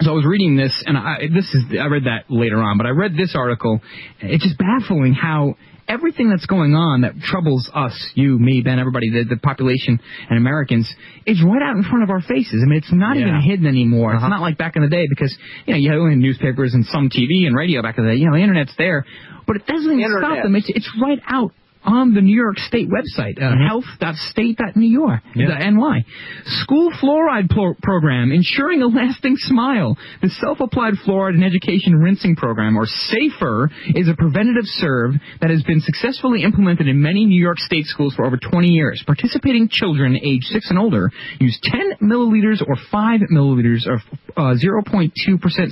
so 0.00 0.12
I 0.12 0.14
was 0.14 0.24
reading 0.26 0.56
this, 0.56 0.82
and 0.86 0.96
I, 0.96 1.28
this 1.32 1.44
is 1.54 1.64
I 1.78 1.86
read 1.86 2.04
that 2.04 2.24
later 2.28 2.62
on, 2.62 2.78
but 2.78 2.86
I 2.86 2.90
read 2.90 3.16
this 3.16 3.34
article. 3.36 3.80
It's 4.20 4.42
just 4.42 4.58
baffling 4.58 5.14
how 5.14 5.56
everything 5.90 6.30
that's 6.30 6.46
going 6.46 6.74
on 6.74 7.02
that 7.02 7.18
troubles 7.20 7.68
us, 7.74 7.92
you, 8.14 8.38
me, 8.38 8.62
Ben, 8.62 8.78
everybody, 8.78 9.10
the, 9.10 9.24
the 9.28 9.36
population 9.36 9.98
and 10.28 10.38
Americans, 10.38 10.88
is 11.26 11.42
right 11.44 11.60
out 11.62 11.76
in 11.76 11.82
front 11.82 12.04
of 12.04 12.10
our 12.10 12.20
faces. 12.20 12.62
I 12.64 12.68
mean, 12.68 12.78
it's 12.78 12.92
not 12.92 13.16
yeah. 13.16 13.22
even 13.22 13.40
hidden 13.42 13.66
anymore. 13.66 14.14
Uh-huh. 14.14 14.24
It's 14.24 14.30
not 14.30 14.40
like 14.40 14.56
back 14.56 14.76
in 14.76 14.82
the 14.82 14.88
day 14.88 15.06
because, 15.10 15.36
you 15.66 15.74
know, 15.74 15.78
you 15.78 15.90
had 15.90 15.98
only 15.98 16.14
newspapers 16.14 16.74
and 16.74 16.86
some 16.86 17.10
TV 17.10 17.46
and 17.46 17.56
radio 17.56 17.82
back 17.82 17.98
in 17.98 18.04
the 18.04 18.12
day. 18.12 18.18
You 18.18 18.26
know, 18.26 18.36
the 18.36 18.42
internet's 18.42 18.74
there. 18.78 19.04
But 19.46 19.56
it 19.56 19.66
doesn't 19.66 19.90
even 19.90 20.16
stop 20.18 20.44
them. 20.44 20.54
It's, 20.54 20.70
it's 20.70 20.88
right 21.02 21.18
out 21.26 21.52
on 21.84 22.14
the 22.14 22.20
New 22.20 22.36
York 22.36 22.58
State 22.58 22.88
website, 22.88 23.38
uh, 23.38 23.52
mm-hmm. 23.52 23.66
health.state.new 23.66 24.86
York, 24.86 25.22
yeah. 25.34 25.70
NY. 25.70 26.04
School 26.44 26.92
fluoride 27.02 27.48
pro- 27.48 27.74
program, 27.82 28.32
ensuring 28.32 28.82
a 28.82 28.86
lasting 28.86 29.36
smile. 29.36 29.96
The 30.22 30.28
self-applied 30.28 30.94
fluoride 31.06 31.34
and 31.34 31.44
education 31.44 31.94
rinsing 31.96 32.36
program, 32.36 32.76
or 32.76 32.86
SAFER, 32.86 33.70
is 33.94 34.08
a 34.08 34.14
preventative 34.14 34.64
serve 34.64 35.14
that 35.40 35.50
has 35.50 35.62
been 35.62 35.80
successfully 35.80 36.42
implemented 36.42 36.88
in 36.88 37.00
many 37.00 37.24
New 37.24 37.40
York 37.40 37.58
State 37.58 37.86
schools 37.86 38.14
for 38.14 38.26
over 38.26 38.36
20 38.36 38.68
years. 38.68 39.02
Participating 39.06 39.68
children 39.70 40.18
age 40.22 40.44
6 40.44 40.70
and 40.70 40.78
older 40.78 41.10
use 41.40 41.58
10 41.62 41.96
milliliters 42.02 42.60
or 42.66 42.76
5 42.90 43.20
milliliters 43.32 43.86
of 43.86 44.00
uh, 44.36 44.54
0.2% 44.54 45.10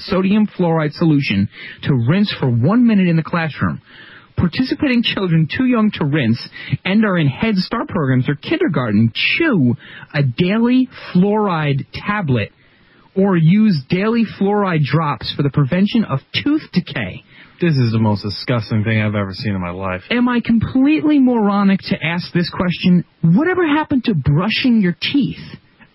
sodium 0.01 0.47
fluoride 0.47 0.93
solution 0.93 1.49
to 1.83 1.95
rinse 2.09 2.35
for 2.39 2.49
one 2.49 2.87
minute 2.87 3.09
in 3.09 3.17
the 3.17 3.23
classroom 3.23 3.81
participating 4.39 5.03
children 5.03 5.49
too 5.55 5.67
young 5.67 5.91
to 5.95 6.05
rinse 6.05 6.49
and 6.85 7.05
are 7.05 7.19
in 7.19 7.27
Head 7.27 7.57
Start 7.57 7.89
programs 7.89 8.29
or 8.29 8.35
kindergarten 8.35 9.13
chew 9.15 9.75
a 10.15 10.23
daily 10.23 10.89
fluoride 11.13 11.87
tablet 11.93 12.53
or 13.17 13.37
use 13.37 13.83
daily 13.89 14.25
fluoride 14.39 14.85
drops 14.85 15.35
for 15.35 15.43
the 15.43 15.51
prevention 15.51 16.05
of 16.05 16.21
tooth 16.33 16.63
decay. 16.73 17.25
This 17.61 17.77
is 17.77 17.91
the 17.91 17.99
most 17.99 18.23
disgusting 18.23 18.85
thing 18.85 19.01
I've 19.01 19.17
ever 19.17 19.33
seen 19.33 19.55
in 19.55 19.61
my 19.61 19.71
life. 19.71 20.03
Am 20.11 20.29
I 20.29 20.41
completely 20.41 21.19
moronic 21.19 21.81
to 21.89 21.97
ask 22.01 22.33
this 22.33 22.49
question? 22.51 23.05
Whatever 23.23 23.67
happened 23.67 24.05
to 24.05 24.15
brushing 24.15 24.81
your 24.81 24.97
teeth? 25.01 25.43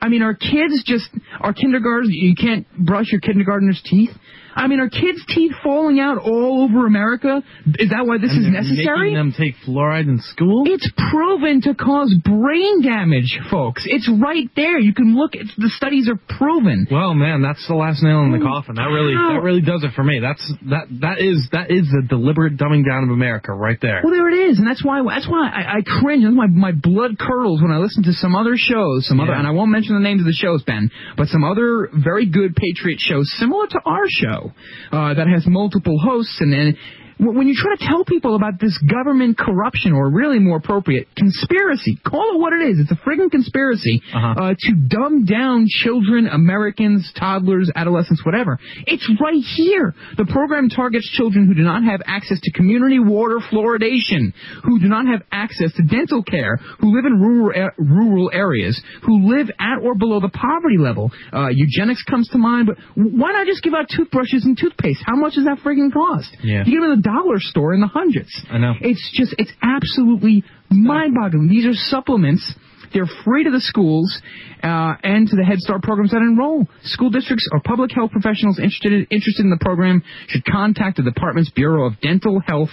I 0.01 0.09
mean, 0.09 0.21
are 0.21 0.33
kids 0.33 0.83
just, 0.85 1.09
are 1.39 1.53
kindergartners, 1.53 2.09
you 2.11 2.35
can't 2.35 2.67
brush 2.77 3.09
your 3.09 3.21
kindergartner's 3.21 3.81
teeth? 3.85 4.09
I 4.55 4.67
mean, 4.67 4.79
are 4.79 4.89
kids' 4.89 5.23
teeth 5.27 5.53
falling 5.63 5.99
out 5.99 6.17
all 6.17 6.63
over 6.63 6.85
America? 6.85 7.43
Is 7.79 7.89
that 7.89 8.05
why 8.05 8.17
this 8.17 8.31
And 8.31 8.45
is 8.45 8.51
necessary? 8.51 9.13
Making 9.13 9.31
them 9.31 9.33
take 9.37 9.55
fluoride 9.65 10.07
in 10.07 10.19
school. 10.19 10.63
It's 10.67 10.89
proven 11.11 11.61
to 11.61 11.73
cause 11.73 12.13
brain 12.23 12.81
damage, 12.81 13.39
folks. 13.49 13.83
It's 13.85 14.09
right 14.09 14.49
there. 14.55 14.79
You 14.79 14.93
can 14.93 15.15
look. 15.15 15.31
It's, 15.33 15.53
the 15.57 15.69
studies 15.69 16.09
are 16.09 16.19
proven. 16.37 16.87
Well, 16.89 17.13
man, 17.13 17.41
that's 17.41 17.65
the 17.67 17.75
last 17.75 18.03
nail 18.03 18.21
in 18.21 18.31
the 18.31 18.43
coffin. 18.43 18.75
That 18.75 18.89
really, 18.89 19.13
that 19.13 19.41
really 19.41 19.61
does 19.61 19.83
it 19.83 19.91
for 19.95 20.03
me. 20.03 20.19
That's 20.19 20.43
that, 20.69 20.87
that 21.01 21.17
is, 21.19 21.47
that 21.51 21.71
is 21.71 21.87
the 21.89 22.05
deliberate 22.07 22.57
dumbing 22.57 22.85
down 22.85 23.03
of 23.03 23.09
America 23.09 23.53
right 23.53 23.77
there. 23.81 24.01
Well, 24.03 24.13
there 24.13 24.29
it 24.29 24.51
is, 24.51 24.59
and 24.59 24.67
that's 24.67 24.83
why 24.83 25.01
that's 25.07 25.27
why 25.27 25.49
I, 25.49 25.77
I 25.77 25.81
cringe. 25.81 26.23
That's 26.23 26.35
why 26.35 26.47
my 26.47 26.71
blood 26.71 27.17
curdles 27.17 27.61
when 27.61 27.71
I 27.71 27.77
listen 27.77 28.03
to 28.03 28.13
some 28.13 28.35
other 28.35 28.55
shows, 28.55 29.07
some 29.07 29.19
other, 29.19 29.33
and 29.33 29.47
I 29.47 29.51
won't 29.51 29.71
mention 29.71 29.95
the 29.95 30.01
names 30.01 30.21
of 30.21 30.27
the 30.27 30.37
shows, 30.37 30.63
Ben, 30.63 30.91
but 31.17 31.27
some 31.27 31.43
other 31.43 31.89
very 31.93 32.25
good 32.25 32.55
Patriot 32.55 32.99
shows 32.99 33.31
similar 33.37 33.67
to 33.67 33.79
our 33.85 34.05
show 34.07 34.42
uh, 34.91 35.13
that 35.13 35.27
has 35.27 35.45
multiple 35.47 35.99
hosts, 35.99 36.37
and 36.39 36.53
then. 36.53 36.77
When 37.23 37.47
you 37.47 37.55
try 37.55 37.75
to 37.75 37.85
tell 37.85 38.03
people 38.03 38.35
about 38.35 38.59
this 38.59 38.77
government 38.79 39.37
corruption, 39.37 39.93
or 39.93 40.11
really 40.11 40.39
more 40.39 40.57
appropriate, 40.57 41.07
conspiracy, 41.15 41.97
call 42.05 42.35
it 42.35 42.39
what 42.39 42.51
it 42.53 42.67
is. 42.67 42.79
It's 42.79 42.91
a 42.91 42.99
friggin' 43.07 43.31
conspiracy 43.31 44.01
uh 44.13 44.53
to 44.57 44.73
dumb 44.75 45.23
down 45.25 45.65
children, 45.67 46.27
Americans, 46.27 47.11
toddlers, 47.17 47.71
adolescents, 47.75 48.25
whatever. 48.25 48.59
It's 48.87 49.09
right 49.21 49.41
here. 49.55 49.95
The 50.17 50.25
program 50.25 50.69
targets 50.69 51.09
children 51.11 51.47
who 51.47 51.53
do 51.53 51.63
not 51.63 51.83
have 51.83 52.01
access 52.05 52.39
to 52.41 52.51
community 52.51 52.99
water 52.99 53.39
fluoridation, 53.39 54.33
who 54.63 54.79
do 54.79 54.87
not 54.87 55.05
have 55.07 55.21
access 55.31 55.71
to 55.73 55.83
dental 55.83 56.23
care, 56.23 56.57
who 56.79 56.95
live 56.95 57.05
in 57.05 57.19
rural 57.19 57.69
rural 57.77 58.31
areas, 58.33 58.81
who 59.03 59.29
live 59.29 59.49
at 59.59 59.79
or 59.81 59.95
below 59.95 60.19
the 60.19 60.29
poverty 60.29 60.77
level. 60.77 61.11
Uh, 61.31 61.47
eugenics 61.51 62.03
comes 62.03 62.27
to 62.29 62.37
mind, 62.37 62.67
but 62.67 62.77
why 62.95 63.31
not 63.31 63.47
just 63.47 63.63
give 63.63 63.73
out 63.73 63.85
toothbrushes 63.89 64.45
and 64.45 64.57
toothpaste? 64.57 65.01
How 65.05 65.15
much 65.15 65.35
does 65.35 65.45
that 65.45 65.59
friggin' 65.59 65.91
cost? 65.93 66.35
Yeah. 66.43 66.63
You 66.65 66.79
get 66.79 66.81
them 66.81 66.95
the 66.97 67.01
dollar 67.13 67.39
store 67.39 67.73
in 67.73 67.81
the 67.81 67.87
hundreds. 67.87 68.31
I 68.49 68.57
know. 68.57 68.73
It's 68.81 69.11
just, 69.13 69.35
it's 69.37 69.51
absolutely 69.61 70.43
mind-boggling. 70.69 71.47
These 71.47 71.65
are 71.65 71.73
supplements. 71.73 72.53
They're 72.93 73.09
free 73.25 73.43
to 73.43 73.51
the 73.51 73.59
schools 73.61 74.21
uh, 74.63 74.95
and 75.03 75.27
to 75.27 75.35
the 75.35 75.43
Head 75.43 75.59
Start 75.59 75.81
programs 75.83 76.11
that 76.11 76.17
enroll. 76.21 76.67
School 76.83 77.09
districts 77.09 77.47
or 77.51 77.59
public 77.61 77.91
health 77.91 78.11
professionals 78.11 78.59
interested 78.59 78.93
interested 79.11 79.43
in 79.43 79.49
the 79.49 79.57
program 79.59 80.03
should 80.27 80.45
contact 80.45 80.97
the 80.97 81.03
department's 81.03 81.49
Bureau 81.51 81.85
of 81.87 81.99
Dental 82.01 82.39
Health 82.45 82.69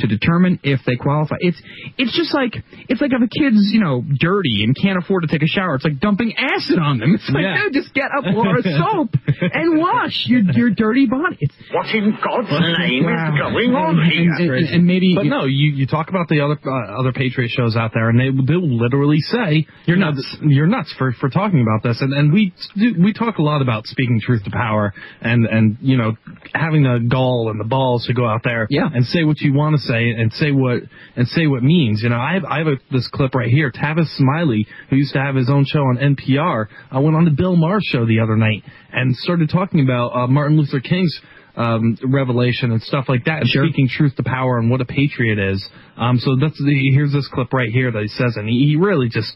to 0.00 0.06
determine 0.06 0.60
if 0.62 0.80
they 0.86 0.96
qualify. 0.96 1.36
It's 1.40 1.60
it's 1.98 2.16
just 2.16 2.34
like 2.34 2.56
it's 2.88 3.00
like 3.00 3.12
if 3.12 3.22
a 3.22 3.28
kid's 3.28 3.70
you 3.72 3.80
know 3.80 4.02
dirty 4.20 4.62
and 4.64 4.76
can't 4.76 4.98
afford 4.98 5.22
to 5.22 5.28
take 5.28 5.42
a 5.42 5.46
shower. 5.50 5.74
It's 5.76 5.84
like 5.84 6.00
dumping 6.00 6.34
acid 6.36 6.78
on 6.78 6.98
them. 6.98 7.14
It's 7.14 7.28
like 7.30 7.42
Yeah. 7.42 7.64
dude, 7.64 7.72
just 7.74 7.94
get 7.94 8.10
a 8.16 8.22
bar 8.32 8.58
of 8.58 8.64
soap 8.64 9.14
and 9.40 9.78
wash 9.78 10.24
your 10.26 10.42
your 10.52 10.70
dirty 10.70 11.06
body. 11.06 11.38
It's 11.40 11.54
What 11.72 11.86
in 11.94 12.12
God's 12.22 12.50
name 12.78 13.04
Wow. 13.04 13.32
is 13.34 13.52
going 13.52 13.74
on 13.74 14.10
here? 14.10 14.32
And- 14.32 14.50
and- 14.52 14.68
and 14.72 14.86
maybe 14.86 15.14
But 15.14 15.26
no, 15.26 15.44
you, 15.44 15.72
you 15.72 15.86
talk 15.86 16.08
about 16.08 16.28
the 16.28 16.40
other 16.40 16.58
uh, 16.64 16.98
other 17.00 17.12
Patriot 17.12 17.50
shows 17.50 17.76
out 17.76 17.92
there, 17.94 18.08
and 18.10 18.18
they 18.18 18.30
they'll 18.30 18.60
literally 18.78 19.20
say 19.20 19.61
you're 19.86 19.96
nuts. 19.96 20.36
You're 20.42 20.66
nuts 20.66 20.94
for, 20.98 21.12
for 21.12 21.28
talking 21.28 21.60
about 21.62 21.82
this, 21.82 22.00
and 22.00 22.12
and 22.12 22.32
we 22.32 22.52
do- 22.76 22.94
we 23.02 23.12
talk 23.12 23.38
a 23.38 23.42
lot 23.42 23.62
about 23.62 23.86
speaking 23.86 24.20
truth 24.20 24.44
to 24.44 24.50
power, 24.50 24.92
and 25.20 25.46
and 25.46 25.76
you 25.80 25.96
know 25.96 26.12
having 26.54 26.82
the 26.82 27.06
gall 27.08 27.48
and 27.50 27.58
the 27.60 27.64
balls 27.64 28.06
to 28.06 28.14
go 28.14 28.26
out 28.26 28.42
there 28.44 28.66
Yeah. 28.70 28.88
and 28.92 29.04
say 29.06 29.24
what 29.24 29.40
you 29.40 29.52
want 29.54 29.76
to 29.76 29.82
say 29.82 30.10
and 30.10 30.32
say 30.32 30.50
what 30.50 30.82
and 31.16 31.26
say 31.28 31.46
what 31.46 31.62
means. 31.62 32.02
You 32.02 32.08
know, 32.10 32.18
I 32.20 32.34
have 32.34 32.44
I 32.44 32.58
have 32.58 32.66
a, 32.68 32.76
this 32.90 33.08
clip 33.08 33.34
right 33.34 33.48
here. 33.50 33.70
Tavis 33.70 34.08
Smiley, 34.16 34.66
who 34.90 34.96
used 34.96 35.12
to 35.14 35.20
have 35.20 35.34
his 35.34 35.48
own 35.50 35.64
show 35.66 35.80
on 35.80 35.96
NPR, 35.98 36.66
I 36.90 36.98
went 36.98 37.16
on 37.16 37.24
the 37.24 37.30
Bill 37.30 37.56
Maher 37.56 37.80
show 37.82 38.06
the 38.06 38.20
other 38.20 38.36
night 38.36 38.62
and 38.92 39.14
started 39.16 39.50
talking 39.50 39.80
about 39.80 40.08
uh, 40.14 40.26
Martin 40.26 40.56
Luther 40.56 40.80
King's 40.80 41.20
um, 41.56 41.98
revelation 42.04 42.72
and 42.72 42.82
stuff 42.82 43.06
like 43.08 43.24
that, 43.26 43.40
and 43.40 43.48
speaking 43.48 43.88
truth 43.88 44.16
to 44.16 44.22
power 44.22 44.58
and 44.58 44.70
what 44.70 44.80
a 44.80 44.84
patriot 44.84 45.38
is. 45.38 45.66
Um, 45.96 46.18
so 46.18 46.36
that's 46.40 46.58
the, 46.58 46.90
here's 46.94 47.12
this 47.12 47.28
clip 47.32 47.52
right 47.52 47.70
here 47.70 47.92
that 47.92 48.02
he 48.02 48.08
says, 48.08 48.36
and 48.36 48.48
he, 48.48 48.66
he 48.68 48.76
really 48.76 49.08
just 49.08 49.32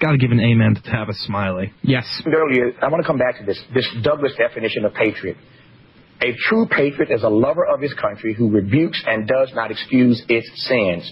got 0.00 0.12
to 0.12 0.18
give 0.18 0.30
an 0.30 0.40
amen 0.40 0.74
to 0.74 0.80
Tavis 0.82 1.16
Smiley. 1.26 1.72
Yes. 1.82 2.04
earlier, 2.26 2.72
I 2.82 2.88
want 2.88 3.02
to 3.02 3.06
come 3.06 3.18
back 3.18 3.38
to 3.38 3.44
this, 3.44 3.60
this 3.74 3.88
Douglass 4.02 4.32
definition 4.36 4.84
of 4.84 4.94
patriot. 4.94 5.36
A 6.22 6.34
true 6.48 6.66
patriot 6.66 7.10
is 7.10 7.22
a 7.22 7.28
lover 7.28 7.64
of 7.64 7.80
his 7.80 7.94
country 7.94 8.34
who 8.34 8.50
rebukes 8.50 9.02
and 9.06 9.26
does 9.26 9.52
not 9.54 9.70
excuse 9.70 10.22
its 10.28 10.50
sins. 10.68 11.10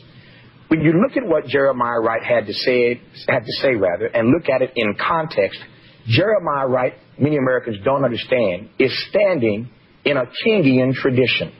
When 0.68 0.82
you 0.82 0.92
look 1.00 1.16
at 1.16 1.26
what 1.26 1.46
Jeremiah 1.46 2.00
Wright 2.00 2.22
had 2.22 2.46
to 2.46 2.52
say, 2.52 3.00
had 3.26 3.40
to 3.40 3.52
say 3.62 3.74
rather, 3.74 4.06
and 4.06 4.28
look 4.28 4.50
at 4.50 4.60
it 4.60 4.72
in 4.76 4.94
context, 4.96 5.58
Jeremiah 6.06 6.66
Wright, 6.66 6.94
many 7.18 7.38
Americans 7.38 7.78
don't 7.84 8.04
understand, 8.04 8.68
is 8.78 8.92
standing 9.08 9.70
in 10.04 10.16
a 10.16 10.24
Kingian 10.46 10.94
tradition. 10.94 11.52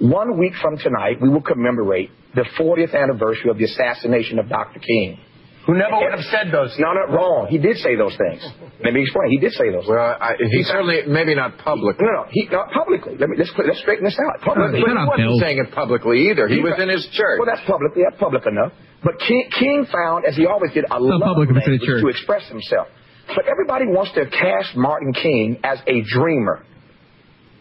One 0.00 0.38
week 0.38 0.54
from 0.60 0.78
tonight, 0.78 1.20
we 1.20 1.28
will 1.28 1.42
commemorate 1.42 2.10
the 2.34 2.44
40th 2.58 2.94
anniversary 2.94 3.50
of 3.50 3.58
the 3.58 3.64
assassination 3.64 4.38
of 4.38 4.48
Dr. 4.48 4.80
King. 4.80 5.18
Who 5.66 5.78
never 5.78 5.94
would 5.94 6.10
have 6.10 6.26
said 6.26 6.50
those. 6.50 6.74
No, 6.78 6.90
no, 6.90 7.06
wrong. 7.14 7.46
He 7.46 7.58
did 7.58 7.76
say 7.76 7.94
those 7.94 8.18
things. 8.18 8.42
Let 8.82 8.94
me 8.94 9.02
explain. 9.02 9.30
He 9.30 9.38
did 9.38 9.52
say 9.52 9.70
those. 9.70 9.86
Well, 9.86 10.00
I, 10.18 10.34
he 10.36 10.58
He- 10.58 10.62
certainly, 10.64 11.06
maybe 11.06 11.36
not 11.36 11.56
publicly. 11.58 12.02
No, 12.02 12.22
no, 12.22 12.26
he 12.32 12.48
not 12.50 12.72
publicly. 12.72 13.14
Let 13.16 13.28
me 13.30 13.36
let's 13.38 13.52
let's 13.56 13.78
straighten 13.78 14.02
this 14.04 14.18
out. 14.18 14.40
Publicly, 14.42 14.82
but 14.82 14.90
he 14.90 15.06
wasn't 15.06 15.40
saying 15.40 15.58
it 15.62 15.70
publicly 15.70 16.30
either. 16.30 16.48
He 16.48 16.58
was 16.58 16.74
in 16.82 16.88
his 16.88 17.06
church. 17.12 17.38
Well, 17.38 17.46
that's 17.46 17.62
publicly. 17.64 18.02
That's 18.02 18.18
public 18.18 18.42
enough. 18.44 18.72
But 19.04 19.20
King, 19.20 19.50
King 19.56 19.86
found, 19.86 20.24
as 20.26 20.34
he 20.34 20.46
always 20.46 20.72
did, 20.74 20.82
a 20.86 20.98
not 20.98 21.02
love 21.02 21.22
public 21.22 21.50
if 21.50 21.56
it's 21.58 21.66
language 21.68 21.86
church. 21.86 22.02
to 22.02 22.08
express 22.08 22.48
himself. 22.48 22.88
But 23.28 23.46
everybody 23.46 23.86
wants 23.86 24.10
to 24.18 24.26
cast 24.26 24.74
Martin 24.74 25.12
King 25.14 25.60
as 25.62 25.78
a 25.86 26.02
dreamer. 26.10 26.66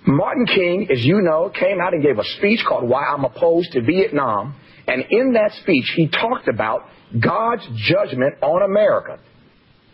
Martin 0.05 0.45
King, 0.47 0.87
as 0.91 1.03
you 1.05 1.21
know, 1.21 1.49
came 1.49 1.79
out 1.79 1.93
and 1.93 2.01
gave 2.01 2.17
a 2.17 2.23
speech 2.37 2.61
called 2.67 2.89
Why 2.89 3.03
I'm 3.05 3.23
Opposed 3.23 3.71
to 3.73 3.81
Vietnam. 3.81 4.55
And 4.87 5.03
in 5.09 5.33
that 5.33 5.51
speech, 5.61 5.91
he 5.95 6.07
talked 6.07 6.47
about 6.47 6.87
God's 7.19 7.67
judgment 7.75 8.35
on 8.41 8.63
America. 8.63 9.19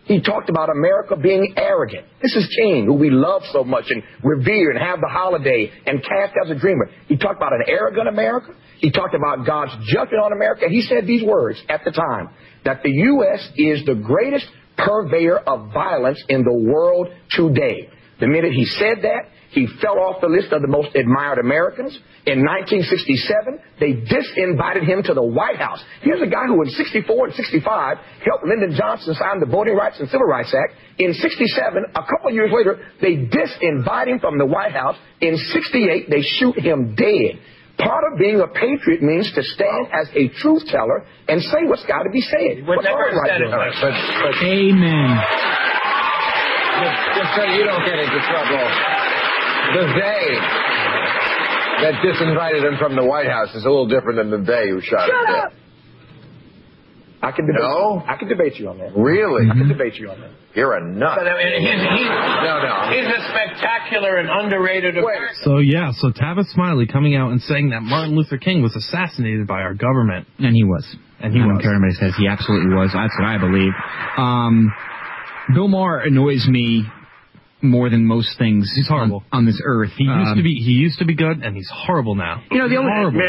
He 0.05 0.21
talked 0.21 0.49
about 0.49 0.69
America 0.69 1.17
being 1.17 1.53
arrogant. 1.57 2.05
This 2.21 2.33
is 2.33 2.47
King, 2.57 2.85
who 2.85 2.93
we 2.93 3.09
love 3.09 3.41
so 3.51 3.65
much 3.65 3.85
and 3.89 4.01
revere 4.23 4.71
and 4.71 4.79
have 4.79 5.01
the 5.01 5.09
holiday 5.09 5.69
and 5.85 6.01
cast 6.01 6.33
as 6.41 6.49
a 6.49 6.55
dreamer. 6.55 6.89
He 7.07 7.17
talked 7.17 7.35
about 7.35 7.51
an 7.51 7.63
arrogant 7.67 8.07
America. 8.07 8.53
He 8.79 8.89
talked 8.89 9.15
about 9.15 9.45
God's 9.45 9.73
judgment 9.87 10.23
on 10.23 10.31
America. 10.31 10.67
He 10.69 10.81
said 10.83 11.05
these 11.05 11.23
words 11.23 11.61
at 11.67 11.83
the 11.83 11.91
time 11.91 12.29
that 12.63 12.83
the 12.83 12.91
U.S. 12.91 13.49
is 13.57 13.85
the 13.85 13.95
greatest 13.95 14.45
purveyor 14.77 15.39
of 15.39 15.73
violence 15.73 16.23
in 16.29 16.43
the 16.43 16.53
world 16.53 17.07
today. 17.31 17.89
The 18.21 18.27
minute 18.27 18.53
he 18.53 18.65
said 18.65 18.99
that, 19.01 19.29
he 19.51 19.67
fell 19.81 19.97
off 19.99 20.19
the 20.21 20.27
list 20.27 20.51
of 20.51 20.61
the 20.61 20.67
most 20.67 20.95
admired 20.95 21.39
Americans. 21.39 21.97
In 22.25 22.43
1967, 22.43 23.79
they 23.79 23.93
disinvited 24.03 24.83
him 24.83 25.01
to 25.03 25.13
the 25.13 25.23
White 25.23 25.55
House. 25.55 25.79
Here's 26.01 26.21
a 26.21 26.27
guy 26.27 26.45
who 26.47 26.61
in 26.63 26.69
64 26.69 27.27
and 27.27 27.35
65 27.35 27.97
helped 28.27 28.43
Lyndon 28.45 28.75
Johnson 28.77 29.15
sign 29.15 29.39
the 29.39 29.45
Voting 29.47 29.75
Rights 29.75 29.99
and 29.99 30.09
Civil 30.09 30.27
Rights 30.27 30.53
Act. 30.53 30.75
In 30.99 31.13
67, 31.13 31.85
a 31.95 32.03
couple 32.03 32.31
years 32.33 32.51
later, 32.51 32.83
they 33.01 33.15
disinvite 33.31 34.07
him 34.07 34.19
from 34.19 34.37
the 34.37 34.45
White 34.45 34.73
House. 34.73 34.97
In 35.21 35.37
68, 35.37 36.09
they 36.09 36.21
shoot 36.21 36.59
him 36.59 36.95
dead. 36.95 37.39
Part 37.79 38.03
of 38.11 38.17
being 38.19 38.41
a 38.41 38.47
patriot 38.47 39.01
means 39.03 39.31
to 39.33 39.43
stand 39.43 39.87
as 39.93 40.09
a 40.17 40.27
truth 40.41 40.63
teller 40.67 41.05
and 41.29 41.39
say 41.41 41.63
what's 41.69 41.85
got 41.85 42.03
to 42.03 42.09
be 42.09 42.21
said. 42.21 42.65
Would 42.65 42.81
What's 42.81 42.83
never 42.89 43.05
all 43.07 43.21
right 43.21 43.29
said 43.29 43.41
it, 43.41 43.45
with 43.45 43.53
it? 43.53 43.73
but, 43.79 43.93
but 43.93 44.35
Amen. 44.43 45.13
just, 46.81 46.97
just 47.21 47.29
so 47.37 47.43
you 47.53 47.63
don't 47.69 47.85
get 47.85 47.97
into 48.01 48.19
trouble, 48.25 49.06
the 49.73 49.83
they 49.99 50.25
that 51.83 51.93
disinvited 52.03 52.63
him 52.65 52.77
from 52.79 52.95
the 52.95 53.03
White 53.05 53.27
House 53.29 53.53
is 53.55 53.63
a 53.65 53.69
little 53.69 53.87
different 53.87 54.17
than 54.17 54.31
the 54.31 54.37
they 54.45 54.69
who 54.69 54.81
shot 54.81 55.07
him 55.09 55.15
Shut 55.15 55.27
dead. 55.27 55.43
up! 55.45 55.53
I 57.21 57.31
can 57.31 57.45
debate. 57.47 57.61
No? 57.61 58.03
I 58.07 58.15
can 58.15 58.27
debate 58.29 58.55
you 58.57 58.69
on 58.69 58.77
that. 58.77 58.95
Really? 58.95 59.49
I 59.49 59.53
can 59.53 59.67
debate 59.67 59.95
you 59.95 60.09
on 60.11 60.21
that. 60.21 60.29
You're 60.53 60.73
a 60.73 60.81
nut. 60.85 61.17
But 61.17 61.27
I 61.27 61.33
mean, 61.37 61.61
he's, 61.61 61.81
he's, 61.81 62.07
No, 62.45 62.61
no. 62.61 62.93
he's 62.93 63.09
a 63.09 63.21
spectacular 63.29 64.17
and 64.17 64.29
underrated 64.29 64.97
American. 64.97 65.35
So 65.43 65.57
yeah, 65.57 65.91
so 65.97 66.09
Tavis 66.11 66.45
Smiley 66.53 66.85
coming 66.87 67.15
out 67.15 67.31
and 67.31 67.41
saying 67.41 67.71
that 67.71 67.81
Martin 67.81 68.15
Luther 68.15 68.37
King 68.37 68.61
was 68.61 68.75
assassinated 68.75 69.45
by 69.47 69.61
our 69.61 69.73
government, 69.73 70.27
And 70.39 70.55
he 70.55 70.63
was. 70.63 70.85
and 71.19 71.33
he 71.33 71.39
I 71.41 71.43
don't 71.47 71.59
care 71.59 71.71
what 71.73 71.83
anybody 71.89 71.93
says. 71.99 72.13
He 72.17 72.27
absolutely 72.27 72.73
was. 72.75 72.91
That's 72.93 73.13
what 73.19 73.25
I 73.27 73.37
believe. 73.39 73.73
Um, 74.17 74.71
Bill 75.55 75.67
Maher 75.67 75.99
annoys 76.01 76.47
me 76.47 76.85
more 77.61 77.89
than 77.89 78.05
most 78.05 78.37
things 78.37 78.71
He's 78.75 78.87
horrible. 78.87 79.23
On, 79.31 79.39
on 79.39 79.45
this 79.45 79.59
earth. 79.63 79.91
He 79.97 80.03
used 80.03 80.29
Um, 80.31 80.37
to 80.37 80.43
be 80.43 80.55
he 80.55 80.73
used 80.73 80.99
to 80.99 81.05
be 81.05 81.15
good, 81.15 81.41
and 81.43 81.55
he's 81.55 81.69
horrible 81.73 82.15
now. 82.15 82.43
You 82.51 82.59
know, 82.59 82.69
the 82.69 82.77
only 82.77 82.91
horrible. 82.91 83.19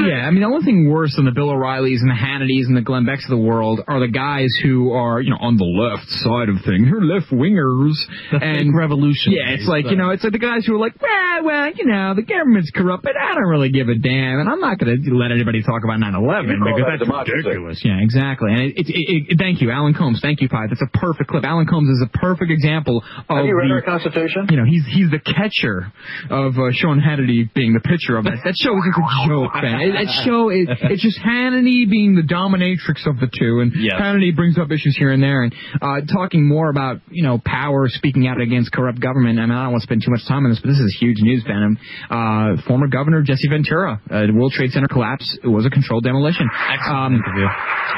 yeah, 0.00 0.26
I 0.26 0.30
mean, 0.30 0.40
the 0.40 0.46
only 0.46 0.64
thing 0.64 0.88
worse 0.88 1.14
than 1.16 1.24
the 1.26 1.32
Bill 1.32 1.50
O'Reillys 1.50 2.00
and 2.00 2.08
the 2.10 2.14
Hannitys 2.16 2.66
and 2.66 2.76
the 2.76 2.80
Glenn 2.82 3.04
Becks 3.04 3.24
of 3.24 3.30
the 3.30 3.36
world 3.44 3.80
are 3.86 4.00
the 4.00 4.08
guys 4.08 4.48
who 4.62 4.92
are, 4.92 5.20
you 5.20 5.30
know, 5.30 5.38
on 5.40 5.56
the 5.56 5.64
left 5.64 6.08
side 6.24 6.48
of 6.48 6.56
things. 6.64 6.88
They're 6.88 7.02
left 7.04 7.28
wingers. 7.30 7.94
The 8.32 8.40
and 8.42 8.56
fake 8.72 8.74
revolution. 8.74 9.32
Yeah, 9.36 9.52
it's 9.52 9.68
like, 9.68 9.84
you 9.90 9.96
know, 9.96 10.10
it's 10.10 10.24
like 10.24 10.32
the 10.32 10.38
guys 10.42 10.64
who 10.66 10.74
are 10.76 10.78
like, 10.80 10.94
well, 11.00 11.44
well, 11.44 11.70
you 11.74 11.84
know, 11.84 12.14
the 12.14 12.22
government's 12.22 12.70
corrupt, 12.70 13.02
but 13.04 13.16
I 13.16 13.34
don't 13.34 13.48
really 13.48 13.70
give 13.70 13.88
a 13.88 13.96
damn, 13.96 14.40
and 14.40 14.48
I'm 14.48 14.60
not 14.60 14.78
going 14.78 14.96
to 14.96 15.14
let 15.14 15.30
anybody 15.30 15.62
talk 15.62 15.84
about 15.84 16.00
9/11 16.00 16.48
You 16.48 16.56
call 16.58 16.72
because 16.72 16.88
that 16.88 16.98
that's 16.98 17.04
democracy. 17.04 17.44
ridiculous. 17.44 17.82
Yeah, 17.84 18.00
exactly. 18.00 18.48
And 18.52 18.60
it, 18.72 18.74
it, 18.78 18.86
it, 18.88 19.22
it, 19.34 19.38
thank 19.38 19.60
you, 19.60 19.70
Alan 19.70 19.92
Colmes. 19.94 20.20
Thank 20.22 20.40
you, 20.40 20.48
Pi. 20.48 20.66
That's 20.68 20.82
a 20.82 20.90
perfect 20.98 21.28
clip. 21.30 21.44
Alan 21.44 21.66
Colmes 21.66 21.90
is 21.90 22.02
a 22.06 22.10
perfect 22.18 22.50
example 22.50 23.02
of 23.28 23.36
Have 23.36 23.44
you 23.74 23.80
read 23.80 23.84
there 23.84 23.94
a 23.94 23.98
constitution? 23.98 24.46
You 24.50 24.56
know, 24.58 24.64
he's 24.66 24.84
he's 24.86 25.10
the 25.10 25.18
catcher 25.18 25.90
of 26.30 26.54
uh, 26.54 26.70
Sean 26.72 27.00
Hannity 27.00 27.52
being 27.54 27.74
the 27.74 27.80
pitcher 27.82 28.16
of 28.16 28.24
that. 28.24 28.38
That 28.44 28.54
show 28.56 28.72
is 28.78 28.84
just 28.86 28.98
a 28.98 29.28
joke, 29.28 29.54
man. 29.58 29.80
It, 29.82 29.92
that 29.98 30.10
show 30.24 30.48
is 30.50 30.68
it's 30.90 31.02
just 31.02 31.18
Hannity 31.20 31.88
being 31.88 32.14
the 32.14 32.22
dominatrix 32.26 33.06
of 33.06 33.18
the 33.20 33.28
two, 33.28 33.60
and 33.60 33.72
Yes. 33.74 34.00
Hannity 34.00 34.34
brings 34.34 34.56
up 34.58 34.70
issues 34.70 34.96
here 34.96 35.10
and 35.12 35.22
there, 35.22 35.42
and 35.42 35.54
uh, 35.82 36.00
talking 36.06 36.46
more 36.46 36.70
about 36.70 37.00
you 37.10 37.22
know 37.22 37.40
power, 37.44 37.88
speaking 37.88 38.26
out 38.26 38.40
against 38.40 38.72
corrupt 38.72 39.00
government. 39.00 39.38
I 39.38 39.46
mean, 39.46 39.52
I 39.56 39.64
don't 39.64 39.72
want 39.72 39.82
to 39.82 39.86
spend 39.86 40.02
too 40.04 40.10
much 40.10 40.24
time 40.26 40.44
on 40.46 40.50
this, 40.50 40.60
but 40.60 40.68
this 40.68 40.78
is 40.78 40.96
huge 40.98 41.18
news, 41.20 41.42
Venom. 41.46 41.76
Uh, 42.08 42.56
former 42.66 42.86
Governor 42.86 43.22
Jesse 43.22 43.48
Ventura, 43.48 44.00
uh, 44.10 44.26
the 44.26 44.32
World 44.32 44.52
Trade 44.52 44.70
Center 44.70 44.88
collapse 44.88 45.36
it 45.42 45.48
was 45.48 45.66
a 45.66 45.70
controlled 45.70 46.04
demolition. 46.04 46.48
Um, 46.94 47.14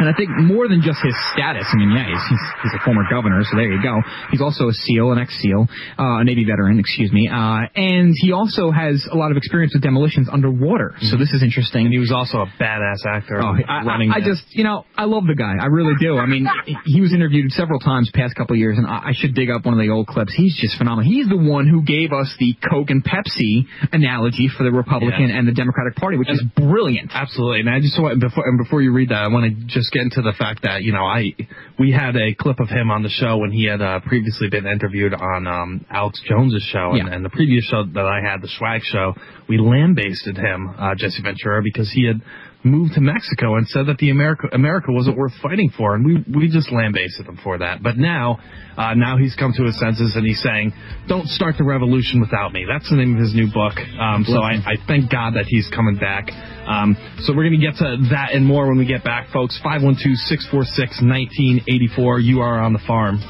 and 0.00 0.08
I 0.08 0.14
think 0.16 0.30
more 0.40 0.68
than 0.68 0.82
just 0.82 0.98
his 1.02 1.14
status. 1.32 1.66
I 1.72 1.76
mean, 1.76 1.90
yeah, 1.92 2.06
he's, 2.06 2.24
he's, 2.28 2.44
he's 2.64 2.74
a 2.74 2.82
former 2.84 3.02
governor, 3.10 3.42
so 3.44 3.56
there 3.56 3.70
you 3.70 3.82
go. 3.82 4.00
He's 4.30 4.40
also 4.40 4.68
a 4.68 4.72
SEAL, 4.72 5.12
an 5.12 5.18
ex-SEAL, 5.18 5.65
uh, 5.98 6.20
a 6.20 6.24
Navy 6.24 6.44
veteran, 6.44 6.78
excuse 6.78 7.12
me. 7.12 7.28
Uh, 7.28 7.66
and 7.74 8.14
he 8.16 8.32
also 8.32 8.70
has 8.70 9.06
a 9.10 9.16
lot 9.16 9.30
of 9.30 9.36
experience 9.36 9.74
with 9.74 9.82
demolitions 9.82 10.28
underwater. 10.30 10.94
So 11.00 11.16
this 11.16 11.32
is 11.32 11.42
interesting. 11.42 11.86
And 11.86 11.92
he 11.92 11.98
was 11.98 12.12
also 12.12 12.38
a 12.38 12.46
badass 12.60 13.04
actor. 13.06 13.40
Oh, 13.42 13.56
I, 13.68 13.84
running 13.84 14.10
I, 14.10 14.16
I 14.16 14.20
just, 14.20 14.44
you 14.50 14.64
know, 14.64 14.84
I 14.96 15.04
love 15.04 15.26
the 15.26 15.34
guy. 15.34 15.54
I 15.60 15.66
really 15.66 15.94
do. 16.00 16.18
I 16.18 16.26
mean, 16.26 16.48
he 16.84 17.00
was 17.00 17.12
interviewed 17.12 17.50
several 17.52 17.80
times 17.80 18.10
past 18.14 18.34
couple 18.34 18.54
of 18.54 18.58
years, 18.58 18.78
and 18.78 18.86
I, 18.86 19.10
I 19.10 19.12
should 19.12 19.34
dig 19.34 19.50
up 19.50 19.64
one 19.64 19.74
of 19.74 19.80
the 19.80 19.90
old 19.90 20.06
clips. 20.06 20.32
He's 20.34 20.56
just 20.56 20.76
phenomenal. 20.78 21.10
He's 21.10 21.28
the 21.28 21.36
one 21.36 21.68
who 21.68 21.82
gave 21.82 22.12
us 22.12 22.34
the 22.38 22.54
Coke 22.70 22.90
and 22.90 23.04
Pepsi 23.04 23.66
analogy 23.92 24.48
for 24.48 24.64
the 24.64 24.72
Republican 24.72 25.30
and 25.30 25.46
the 25.46 25.52
Democratic 25.52 25.96
Party, 25.96 26.16
which 26.16 26.30
is 26.30 26.42
brilliant. 26.56 27.10
Absolutely, 27.14 27.60
and 27.60 27.70
I 27.70 27.80
just 27.80 28.00
want 28.00 28.20
before 28.20 28.48
and 28.48 28.58
before 28.58 28.82
you 28.82 28.92
read 28.92 29.10
that, 29.10 29.22
I 29.22 29.28
want 29.28 29.44
to 29.46 29.66
just 29.66 29.92
get 29.92 30.02
into 30.02 30.22
the 30.22 30.34
fact 30.38 30.62
that 30.62 30.82
you 30.82 30.92
know 30.92 31.04
I 31.04 31.34
we 31.78 31.92
had 31.92 32.16
a 32.16 32.34
clip 32.34 32.60
of 32.60 32.68
him 32.68 32.90
on 32.90 33.02
the 33.02 33.08
show 33.08 33.38
when 33.38 33.52
he 33.52 33.66
had 33.66 33.80
uh, 33.82 34.00
previously 34.00 34.48
been 34.48 34.66
interviewed 34.66 35.14
on 35.14 35.46
um, 35.62 35.84
Alex 35.90 36.20
Jones's 36.28 36.62
show, 36.72 36.90
and, 36.92 37.08
Yeah. 37.08 37.14
and 37.14 37.24
the 37.24 37.30
previous 37.30 37.64
show 37.64 37.84
that 37.84 38.04
I 38.06 38.20
had, 38.28 38.40
the 38.42 38.48
Swag 38.48 38.82
Show, 38.82 39.14
we 39.48 39.58
lambasted 39.58 40.36
him, 40.36 40.68
uh, 40.78 40.94
Jesse 40.96 41.22
Ventura, 41.22 41.62
because 41.62 41.90
he 41.90 42.04
had 42.06 42.20
moved 42.64 42.94
to 42.94 43.00
Mexico 43.00 43.54
and 43.56 43.66
said 43.68 43.86
that 43.86 43.96
the 43.98 44.10
America 44.10 44.48
America 44.52 44.90
wasn't 44.90 45.16
worth 45.16 45.32
fighting 45.40 45.70
for, 45.76 45.94
and 45.94 46.04
we 46.04 46.24
we 46.34 46.48
just 46.48 46.72
lambasted 46.72 47.26
him 47.26 47.38
for 47.44 47.58
that. 47.58 47.80
But 47.82 47.96
now, 47.96 48.38
uh, 48.76 48.94
now 48.94 49.16
he's 49.18 49.36
come 49.36 49.52
to 49.56 49.62
his 49.64 49.78
senses 49.78 50.16
and 50.16 50.26
he's 50.26 50.42
saying, 50.42 50.72
"Don't 51.06 51.28
start 51.28 51.56
the 51.58 51.64
revolution 51.64 52.20
without 52.20 52.52
me." 52.52 52.64
That's 52.68 52.88
the 52.90 52.96
name 52.96 53.14
of 53.14 53.20
his 53.20 53.34
new 53.34 53.46
book. 53.52 53.74
Um, 54.00 54.24
so 54.24 54.40
I, 54.42 54.54
I 54.66 54.76
thank 54.88 55.10
God 55.10 55.34
that 55.34 55.44
he's 55.46 55.68
coming 55.68 55.96
back. 55.96 56.28
Um, 56.66 56.96
so 57.20 57.32
we're 57.36 57.44
gonna 57.44 57.58
get 57.58 57.76
to 57.76 57.96
that 58.10 58.32
and 58.34 58.44
more 58.44 58.66
when 58.66 58.78
we 58.78 58.84
get 58.86 59.04
back, 59.04 59.28
folks. 59.32 59.60
512-646-1984. 59.64 62.20
You 62.22 62.40
are 62.40 62.58
on 62.60 62.72
the 62.72 62.80
farm. 62.86 63.20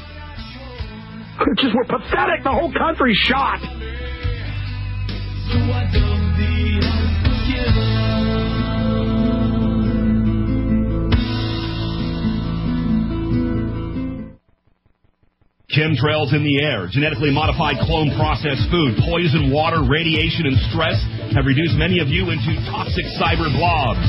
Just 1.57 1.75
we're 1.75 1.85
pathetic. 1.85 2.43
The 2.43 2.51
whole 2.51 2.73
country's 2.73 3.17
shot. 3.17 3.61
Chemtrails 15.77 16.33
in 16.33 16.41
the 16.41 16.63
air, 16.63 16.87
genetically 16.89 17.29
modified 17.29 17.77
clone 17.85 18.09
processed 18.17 18.65
food, 18.71 18.97
poison 19.05 19.53
water, 19.53 19.85
radiation, 19.85 20.49
and 20.49 20.57
stress 20.73 20.97
have 21.37 21.45
reduced 21.45 21.77
many 21.77 21.99
of 21.99 22.07
you 22.07 22.33
into 22.33 22.55
toxic 22.65 23.05
cyber 23.21 23.45
blobs. 23.53 24.01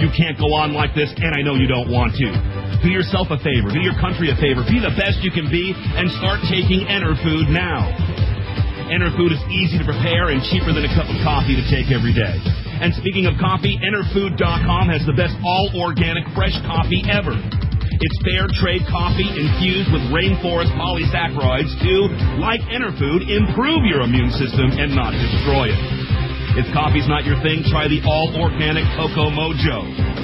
You 0.00 0.08
can't 0.16 0.38
go 0.40 0.56
on 0.56 0.72
like 0.72 0.94
this, 0.94 1.12
and 1.16 1.36
I 1.36 1.42
know 1.44 1.52
you 1.52 1.68
don't 1.68 1.92
want 1.92 2.16
to. 2.16 2.65
Do 2.82 2.92
yourself 2.92 3.28
a 3.32 3.38
favor, 3.40 3.72
do 3.72 3.80
your 3.80 3.96
country 3.96 4.28
a 4.30 4.36
favor, 4.36 4.62
be 4.68 4.78
the 4.78 4.92
best 4.94 5.24
you 5.24 5.32
can 5.32 5.48
be, 5.48 5.72
and 5.74 6.10
start 6.20 6.44
taking 6.46 6.84
Enerfood 6.86 7.48
now. 7.48 7.88
Enerfood 8.92 9.34
is 9.34 9.42
easy 9.50 9.80
to 9.80 9.86
prepare 9.86 10.30
and 10.30 10.38
cheaper 10.46 10.70
than 10.70 10.86
a 10.86 10.92
cup 10.94 11.10
of 11.10 11.18
coffee 11.26 11.58
to 11.58 11.64
take 11.66 11.90
every 11.90 12.14
day. 12.14 12.38
And 12.78 12.94
speaking 12.94 13.26
of 13.26 13.34
coffee, 13.40 13.80
Enerfood.com 13.82 14.92
has 14.92 15.02
the 15.08 15.16
best 15.16 15.34
all 15.42 15.72
organic 15.74 16.22
fresh 16.36 16.54
coffee 16.68 17.02
ever. 17.10 17.34
It's 17.34 18.18
fair 18.22 18.46
trade 18.60 18.84
coffee 18.92 19.26
infused 19.26 19.90
with 19.90 20.04
rainforest 20.12 20.70
polysaccharides 20.76 21.72
to, 21.82 21.94
like 22.38 22.60
Enerfood, 22.68 23.24
improve 23.26 23.82
your 23.88 24.04
immune 24.04 24.30
system 24.36 24.70
and 24.76 24.94
not 24.94 25.16
destroy 25.16 25.72
it. 25.72 25.80
If 26.60 26.68
coffee's 26.72 27.08
not 27.08 27.24
your 27.24 27.40
thing, 27.42 27.64
try 27.72 27.88
the 27.88 28.04
all 28.04 28.30
organic 28.36 28.84
Cocoa 28.94 29.32
Mojo. 29.32 30.15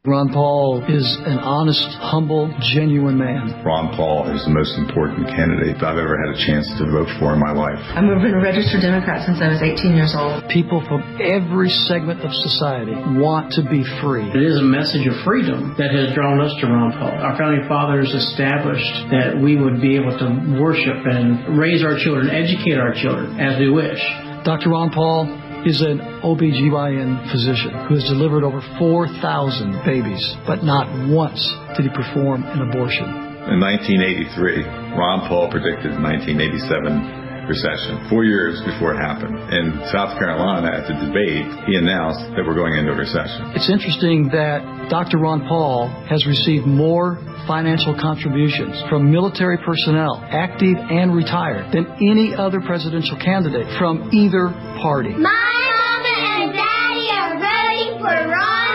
Ron 0.08 0.32
Paul 0.32 0.82
is 0.88 1.04
an 1.28 1.38
honest, 1.38 1.84
humble, 2.00 2.48
genuine 2.72 3.18
man. 3.18 3.62
Ron 3.62 3.94
Paul 3.94 4.32
is 4.32 4.42
the 4.44 4.50
most 4.50 4.72
important 4.78 5.28
candidate 5.28 5.76
I've 5.84 6.00
ever 6.00 6.16
had 6.16 6.32
a 6.34 6.38
chance 6.46 6.66
to 6.80 6.88
vote 6.88 7.12
for 7.20 7.34
in 7.34 7.38
my 7.38 7.52
life. 7.52 7.76
I've 7.92 8.08
been 8.08 8.32
a 8.32 8.40
registered 8.40 8.80
Democrat 8.80 9.26
since 9.26 9.36
I 9.42 9.48
was 9.48 9.60
18 9.60 9.94
years 9.94 10.14
old. 10.16 10.48
People 10.48 10.80
from 10.88 11.04
every 11.20 11.68
segment 11.68 12.24
of 12.24 12.32
society 12.32 12.96
want 13.20 13.52
to 13.60 13.62
be 13.68 13.84
free. 14.00 14.24
It 14.32 14.42
is 14.42 14.56
a 14.56 14.64
message 14.64 15.06
of 15.06 15.12
freedom 15.28 15.74
that 15.76 15.92
has 15.92 16.14
drawn 16.14 16.40
us 16.40 16.56
to 16.60 16.66
Ron 16.66 16.92
Paul. 16.92 17.12
Our 17.12 17.36
founding 17.36 17.68
fathers 17.68 18.08
established 18.14 19.12
that 19.12 19.36
we 19.36 19.60
would 19.60 19.78
be 19.82 19.96
able 19.96 20.16
to 20.16 20.56
worship 20.56 21.04
and 21.04 21.58
raise 21.58 21.84
our 21.84 21.98
children, 21.98 22.30
educate 22.30 22.80
our 22.80 22.94
children 22.94 23.38
as 23.38 23.58
we 23.60 23.68
wish. 23.68 24.00
Dr. 24.42 24.70
Ron 24.70 24.88
Paul 24.88 25.47
is 25.68 25.82
an 25.82 26.00
OBGYN 26.24 27.30
physician 27.30 27.70
who 27.86 27.94
has 27.94 28.04
delivered 28.04 28.42
over 28.42 28.62
4,000 28.78 29.84
babies, 29.84 30.24
but 30.46 30.64
not 30.64 30.88
once 31.06 31.44
did 31.76 31.84
he 31.84 31.92
perform 31.92 32.42
an 32.44 32.62
abortion. 32.62 33.04
In 33.52 33.60
1983, 33.60 34.64
Ron 34.96 35.28
Paul 35.28 35.50
predicted 35.50 35.92
the 35.92 36.00
1987 36.00 37.17
recession, 37.48 38.06
four 38.08 38.24
years 38.24 38.60
before 38.62 38.94
it 38.94 39.00
happened. 39.00 39.34
In 39.52 39.80
South 39.90 40.18
Carolina, 40.18 40.68
at 40.68 40.86
the 40.86 40.94
debate, 41.08 41.48
he 41.66 41.74
announced 41.76 42.20
that 42.36 42.44
we're 42.44 42.54
going 42.54 42.76
into 42.76 42.92
a 42.92 42.96
recession. 42.96 43.56
It's 43.56 43.70
interesting 43.72 44.28
that 44.36 44.60
Dr. 44.90 45.18
Ron 45.18 45.48
Paul 45.48 45.88
has 46.08 46.26
received 46.26 46.66
more 46.66 47.16
financial 47.46 47.96
contributions 47.98 48.76
from 48.88 49.10
military 49.10 49.56
personnel, 49.58 50.20
active 50.28 50.76
and 50.76 51.16
retired, 51.16 51.72
than 51.72 51.88
any 52.04 52.36
other 52.36 52.60
presidential 52.60 53.16
candidate 53.16 53.66
from 53.78 54.10
either 54.12 54.52
party. 54.84 55.16
My 55.16 55.24
mama 55.24 56.16
and 56.44 56.52
daddy 56.52 57.08
are 57.16 57.34
voting 57.40 57.98
for 58.04 58.28
Ron 58.28 58.36
Paul. 58.36 58.67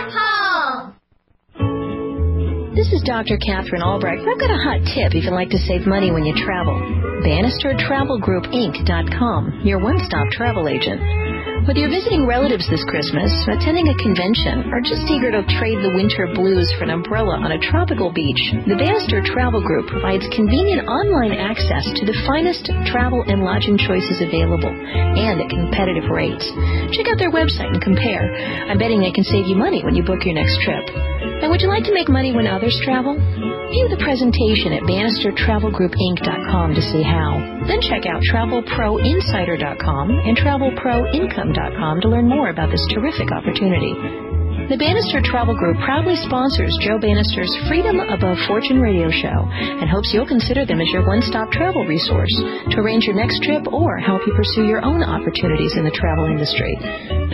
This 2.83 2.99
is 2.99 3.03
Dr. 3.03 3.37
Katherine 3.37 3.81
Albrecht. 3.81 4.27
I've 4.27 4.37
got 4.37 4.51
a 4.51 4.57
hot 4.59 4.83
tip 4.93 5.15
if 5.15 5.23
you'd 5.23 5.31
like 5.31 5.49
to 5.51 5.57
save 5.57 5.87
money 5.87 6.11
when 6.11 6.25
you 6.25 6.35
travel. 6.35 6.75
BannisterTravelGroupInc.com, 7.23 9.61
your 9.63 9.79
one-stop 9.79 10.27
travel 10.31 10.67
agent. 10.67 11.22
Whether 11.63 11.79
you're 11.79 11.95
visiting 11.95 12.27
relatives 12.27 12.67
this 12.67 12.83
Christmas, 12.91 13.31
attending 13.47 13.87
a 13.87 13.95
convention, 13.95 14.67
or 14.75 14.83
just 14.83 15.07
eager 15.07 15.31
to 15.31 15.47
trade 15.55 15.79
the 15.79 15.95
winter 15.95 16.27
blues 16.35 16.67
for 16.75 16.83
an 16.83 16.91
umbrella 16.91 17.39
on 17.39 17.55
a 17.55 17.63
tropical 17.71 18.11
beach, 18.11 18.51
the 18.67 18.75
Bannister 18.75 19.23
Travel 19.23 19.63
Group 19.63 19.87
provides 19.87 20.27
convenient 20.35 20.83
online 20.91 21.31
access 21.31 21.87
to 21.95 22.03
the 22.03 22.19
finest 22.27 22.67
travel 22.91 23.23
and 23.31 23.47
lodging 23.47 23.79
choices 23.79 24.19
available, 24.19 24.75
and 24.75 25.39
at 25.39 25.47
competitive 25.47 26.11
rates. 26.11 26.43
Check 26.91 27.07
out 27.07 27.15
their 27.15 27.31
website 27.31 27.71
and 27.71 27.79
compare. 27.79 28.27
I'm 28.67 28.75
betting 28.75 28.99
they 28.99 29.15
can 29.15 29.23
save 29.23 29.47
you 29.47 29.55
money 29.55 29.87
when 29.87 29.95
you 29.95 30.03
book 30.03 30.27
your 30.27 30.35
next 30.35 30.59
trip. 30.67 30.83
And 30.91 31.47
would 31.47 31.63
you 31.63 31.71
like 31.71 31.87
to 31.87 31.95
make 31.95 32.11
money 32.11 32.35
when 32.35 32.43
others 32.43 32.75
travel? 32.83 33.15
View 33.15 33.87
the 33.87 34.03
presentation 34.03 34.75
at 34.75 34.83
BannisterTravelGroupInc.com 34.83 36.75
to 36.75 36.83
see 36.83 37.07
how. 37.07 37.39
Then 37.71 37.79
check 37.79 38.03
out 38.05 38.19
TravelProInsider.com 38.27 40.11
and 40.11 40.35
TravelProIncome.com 40.35 41.52
to 41.55 42.09
learn 42.09 42.27
more 42.27 42.49
about 42.49 42.71
this 42.71 42.85
terrific 42.93 43.31
opportunity. 43.31 43.95
The 44.69 44.77
Bannister 44.79 45.19
Travel 45.19 45.59
Group 45.59 45.75
proudly 45.83 46.15
sponsors 46.15 46.71
Joe 46.79 46.95
Bannister's 46.97 47.51
Freedom 47.67 47.99
Above 47.99 48.37
Fortune 48.47 48.79
radio 48.79 49.11
show 49.11 49.43
and 49.51 49.89
hopes 49.89 50.13
you'll 50.13 50.25
consider 50.25 50.65
them 50.65 50.79
as 50.79 50.87
your 50.87 51.05
one-stop 51.05 51.51
travel 51.51 51.83
resource 51.83 52.31
to 52.71 52.79
arrange 52.79 53.03
your 53.03 53.19
next 53.19 53.43
trip 53.43 53.67
or 53.67 53.97
help 53.99 54.21
you 54.25 54.31
pursue 54.33 54.63
your 54.63 54.79
own 54.85 55.03
opportunities 55.03 55.75
in 55.75 55.83
the 55.83 55.91
travel 55.91 56.31
industry. 56.31 56.77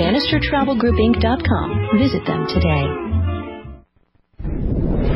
BannisterTravelGroupInc.com. 0.01 1.99
Visit 2.01 2.25
them 2.25 2.47
today. 2.49 2.89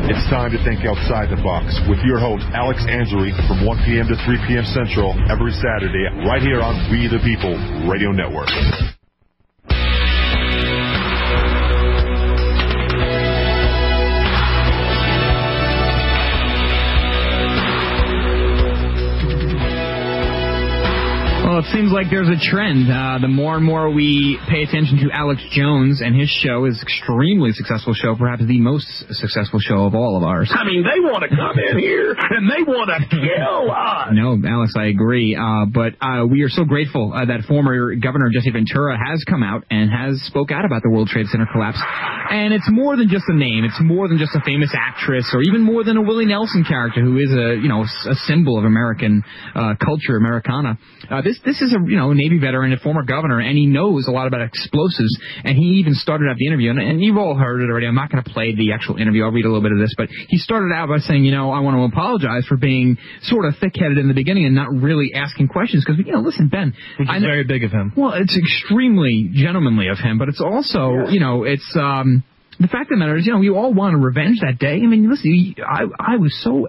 It's 0.06 0.30
time 0.30 0.52
to 0.52 0.58
think 0.62 0.86
outside 0.86 1.30
the 1.34 1.42
box 1.42 1.80
with 1.88 1.98
your 2.06 2.20
host, 2.20 2.44
Alex 2.54 2.86
Angeli, 2.86 3.32
from 3.50 3.66
1 3.66 3.82
p.m. 3.88 4.06
to 4.06 4.14
3 4.22 4.38
p.m. 4.46 4.62
Central 4.70 5.18
every 5.26 5.50
Saturday, 5.50 6.06
right 6.28 6.42
here 6.42 6.62
on 6.62 6.92
We 6.92 7.08
the 7.08 7.18
People 7.24 7.58
Radio 7.90 8.12
Network. 8.12 8.46
Like 21.72 22.10
there's 22.10 22.28
a 22.28 22.38
trend. 22.50 22.90
Uh, 22.90 23.18
the 23.20 23.28
more 23.28 23.56
and 23.56 23.64
more 23.64 23.90
we 23.90 24.38
pay 24.48 24.62
attention 24.62 24.98
to 24.98 25.10
Alex 25.12 25.40
Jones 25.50 26.02
and 26.02 26.14
his 26.14 26.28
show 26.28 26.66
is 26.66 26.80
extremely 26.82 27.52
successful 27.52 27.94
show, 27.94 28.14
perhaps 28.16 28.44
the 28.46 28.60
most 28.60 28.86
successful 29.10 29.58
show 29.60 29.86
of 29.86 29.94
all 29.94 30.16
of 30.16 30.22
ours. 30.22 30.52
I 30.52 30.64
mean, 30.64 30.84
they 30.84 31.00
want 31.00 31.22
to 31.22 31.30
come 31.30 31.56
in 31.58 31.78
here 31.78 32.12
and 32.12 32.50
they 32.50 32.62
want 32.62 32.90
to 32.90 32.98
kill 33.08 33.70
us. 33.70 34.08
No, 34.12 34.36
Alex, 34.46 34.74
I 34.76 34.86
agree. 34.86 35.36
Uh, 35.36 35.66
but 35.66 35.94
uh, 36.00 36.26
we 36.26 36.42
are 36.42 36.48
so 36.48 36.64
grateful 36.64 37.12
uh, 37.14 37.24
that 37.26 37.42
former 37.48 37.94
Governor 37.96 38.30
Jesse 38.32 38.50
Ventura 38.50 38.96
has 38.98 39.24
come 39.24 39.42
out 39.42 39.64
and 39.70 39.90
has 39.90 40.20
spoke 40.22 40.50
out 40.50 40.64
about 40.64 40.82
the 40.82 40.90
World 40.90 41.08
Trade 41.08 41.26
Center 41.26 41.46
collapse. 41.50 41.80
And 42.30 42.52
it's 42.52 42.68
more 42.70 42.96
than 42.96 43.08
just 43.08 43.24
a 43.28 43.34
name. 43.34 43.64
It's 43.64 43.80
more 43.80 44.08
than 44.08 44.18
just 44.18 44.34
a 44.34 44.40
famous 44.44 44.72
actress, 44.74 45.30
or 45.32 45.42
even 45.42 45.62
more 45.62 45.84
than 45.84 45.96
a 45.96 46.02
Willie 46.02 46.26
Nelson 46.26 46.64
character, 46.66 47.00
who 47.00 47.16
is 47.16 47.30
a 47.32 47.56
you 47.60 47.68
know 47.68 47.84
a 47.84 48.14
symbol 48.26 48.58
of 48.58 48.64
American 48.64 49.22
uh, 49.54 49.74
culture, 49.82 50.16
Americana. 50.16 50.78
Uh, 51.10 51.22
this 51.22 51.38
this 51.54 51.62
is 51.70 51.74
a 51.74 51.78
you 51.88 51.96
know 51.96 52.12
Navy 52.12 52.38
veteran, 52.38 52.72
a 52.72 52.78
former 52.78 53.02
governor, 53.02 53.38
and 53.40 53.56
he 53.56 53.66
knows 53.66 54.06
a 54.08 54.10
lot 54.10 54.26
about 54.26 54.42
explosives. 54.42 55.16
And 55.44 55.56
he 55.56 55.78
even 55.80 55.94
started 55.94 56.28
out 56.30 56.36
the 56.36 56.46
interview, 56.46 56.70
and, 56.70 56.80
and 56.80 57.02
you've 57.02 57.16
all 57.16 57.36
heard 57.36 57.62
it 57.62 57.70
already. 57.70 57.86
I'm 57.86 57.94
not 57.94 58.10
going 58.10 58.22
to 58.22 58.30
play 58.30 58.54
the 58.54 58.72
actual 58.72 58.96
interview. 58.96 59.24
I'll 59.24 59.30
read 59.30 59.44
a 59.44 59.48
little 59.48 59.62
bit 59.62 59.72
of 59.72 59.78
this, 59.78 59.94
but 59.96 60.08
he 60.28 60.38
started 60.38 60.72
out 60.74 60.88
by 60.88 60.98
saying, 60.98 61.24
you 61.24 61.32
know, 61.32 61.50
I 61.50 61.60
want 61.60 61.76
to 61.76 61.82
apologize 61.84 62.44
for 62.46 62.56
being 62.56 62.98
sort 63.22 63.46
of 63.46 63.54
thick-headed 63.58 63.98
in 63.98 64.08
the 64.08 64.14
beginning 64.14 64.46
and 64.46 64.54
not 64.54 64.68
really 64.72 65.12
asking 65.14 65.48
questions 65.48 65.84
because 65.86 66.04
you 66.04 66.12
know, 66.12 66.20
listen, 66.20 66.48
Ben, 66.48 66.74
Which 66.98 67.08
is 67.08 67.22
know- 67.22 67.26
very 67.28 67.44
big 67.44 67.64
of 67.64 67.70
him. 67.70 67.92
well, 67.96 68.12
it's 68.14 68.36
extremely 68.36 69.30
gentlemanly 69.32 69.88
of 69.88 69.98
him, 69.98 70.18
but 70.18 70.28
it's 70.28 70.40
also, 70.40 71.06
you 71.08 71.20
know, 71.20 71.44
it's 71.44 71.76
um 71.76 72.24
the 72.60 72.68
fact 72.68 72.84
of 72.84 72.90
the 72.90 72.96
matter 72.98 73.16
is, 73.16 73.26
you 73.26 73.32
know, 73.32 73.40
you 73.40 73.56
all 73.56 73.74
want 73.74 73.96
revenge 74.00 74.38
that 74.40 74.58
day. 74.58 74.74
I 74.82 74.86
mean, 74.86 75.10
listen, 75.10 75.54
I 75.66 75.84
I 75.98 76.16
was 76.16 76.32
so 76.42 76.68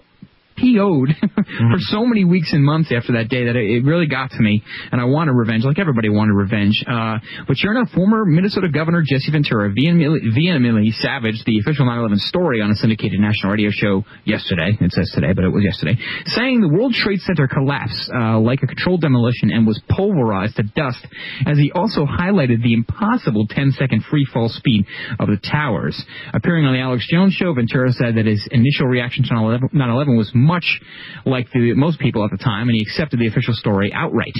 PO'd 0.57 1.09
for 1.21 1.79
so 1.79 2.05
many 2.05 2.23
weeks 2.23 2.53
and 2.53 2.63
months 2.63 2.91
after 2.95 3.13
that 3.13 3.29
day 3.29 3.45
that 3.45 3.55
it, 3.55 3.83
really 3.85 4.07
got 4.07 4.31
to 4.31 4.41
me, 4.41 4.63
and 4.91 4.99
I 4.99 5.05
wanted 5.05 5.33
revenge, 5.33 5.63
like 5.63 5.79
everybody 5.79 6.09
wanted 6.09 6.33
revenge. 6.33 6.83
Uh, 6.87 7.19
but 7.47 7.57
sure 7.57 7.71
enough, 7.71 7.89
former 7.91 8.25
Minnesota 8.25 8.67
Governor 8.69 9.03
Jesse 9.05 9.31
Ventura 9.31 9.71
vehemently, 9.75 10.19
vehemently 10.33 10.91
savaged 10.91 11.45
the 11.45 11.59
official 11.59 11.85
9/11 11.85 12.17
story 12.19 12.61
on 12.61 12.71
a 12.71 12.75
syndicated 12.75 13.19
national 13.19 13.51
radio 13.51 13.69
show 13.71 14.03
yesterday. 14.23 14.77
It 14.79 14.91
says 14.91 15.11
today, 15.13 15.33
but 15.33 15.43
it 15.43 15.49
was 15.49 15.63
yesterday, 15.63 15.97
saying 16.25 16.61
the 16.61 16.69
World 16.69 16.93
Trade 16.93 17.19
Center 17.21 17.47
collapsed 17.47 18.09
uh, 18.13 18.39
like 18.39 18.63
a 18.63 18.67
controlled 18.67 19.01
demolition 19.01 19.51
and 19.51 19.67
was 19.67 19.79
pulverized 19.89 20.55
to 20.57 20.63
dust. 20.63 21.05
As 21.45 21.57
he 21.57 21.71
also 21.71 22.05
highlighted 22.05 22.63
the 22.63 22.73
impossible 22.73 23.47
10-second 23.47 24.03
free 24.09 24.25
fall 24.33 24.49
speed 24.49 24.85
of 25.19 25.27
the 25.27 25.37
towers. 25.37 26.01
Appearing 26.33 26.65
on 26.65 26.73
the 26.73 26.79
Alex 26.79 27.07
Jones 27.09 27.33
show, 27.33 27.53
Ventura 27.53 27.91
said 27.91 28.15
that 28.15 28.25
his 28.25 28.47
initial 28.51 28.87
reaction 28.87 29.23
to 29.25 29.33
9/11 29.73 30.17
was 30.17 30.31
much 30.45 30.79
like 31.25 31.47
the 31.51 31.73
most 31.73 31.99
people 31.99 32.23
at 32.23 32.31
the 32.31 32.37
time, 32.37 32.69
and 32.69 32.75
he 32.75 32.81
accepted 32.81 33.19
the 33.19 33.27
official 33.27 33.53
story 33.53 33.91
outright. 33.93 34.35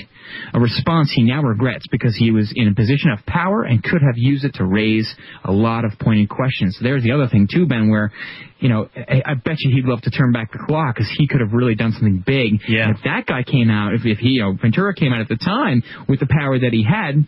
A 0.54 0.60
response 0.60 1.12
he 1.14 1.24
now 1.24 1.42
regrets 1.42 1.86
because 1.92 2.16
he 2.16 2.32
was 2.32 2.52
in 2.56 2.68
a 2.68 2.74
position 2.76 3.12
of 3.12 3.26
power 3.26 3.64
and 3.64 3.84
could 3.84 4.02
have 4.02 4.18
used 4.18 4.46
it 4.46 4.56
to 4.56 4.66
raise 4.66 5.14
a 5.44 5.52
lot 5.52 5.86
of 5.86 5.92
pointed 6.00 6.30
questions. 6.30 6.78
There's 6.82 7.04
the 7.04 7.12
other 7.12 7.28
thing 7.28 7.48
too, 7.52 7.66
Ben, 7.66 7.90
where 7.90 8.12
you 8.60 8.70
know 8.70 8.90
I, 8.96 9.22
I 9.26 9.34
bet 9.34 9.58
you 9.60 9.76
he'd 9.76 9.86
love 9.86 10.02
to 10.02 10.12
turn 10.12 10.32
back 10.32 10.52
the 10.52 10.60
clock 10.60 10.96
because 10.96 11.12
he 11.18 11.28
could 11.28 11.42
have 11.42 11.54
really 11.54 11.76
done 11.76 11.92
something 11.92 12.24
big. 12.26 12.62
Yeah. 12.68 12.92
if 12.92 12.98
that 13.04 13.26
guy 13.26 13.44
came 13.44 13.70
out, 13.70 13.94
if, 13.94 14.02
if 14.06 14.20
he, 14.20 14.30
you 14.30 14.42
know, 14.42 14.54
Ventura 14.60 14.94
came 14.94 15.14
out 15.14 15.22
at 15.22 15.30
the 15.30 15.38
time 15.38 15.84
with 16.08 16.20
the 16.20 16.28
power 16.28 16.58
that 16.60 16.74
he 16.74 16.84
had. 16.84 17.28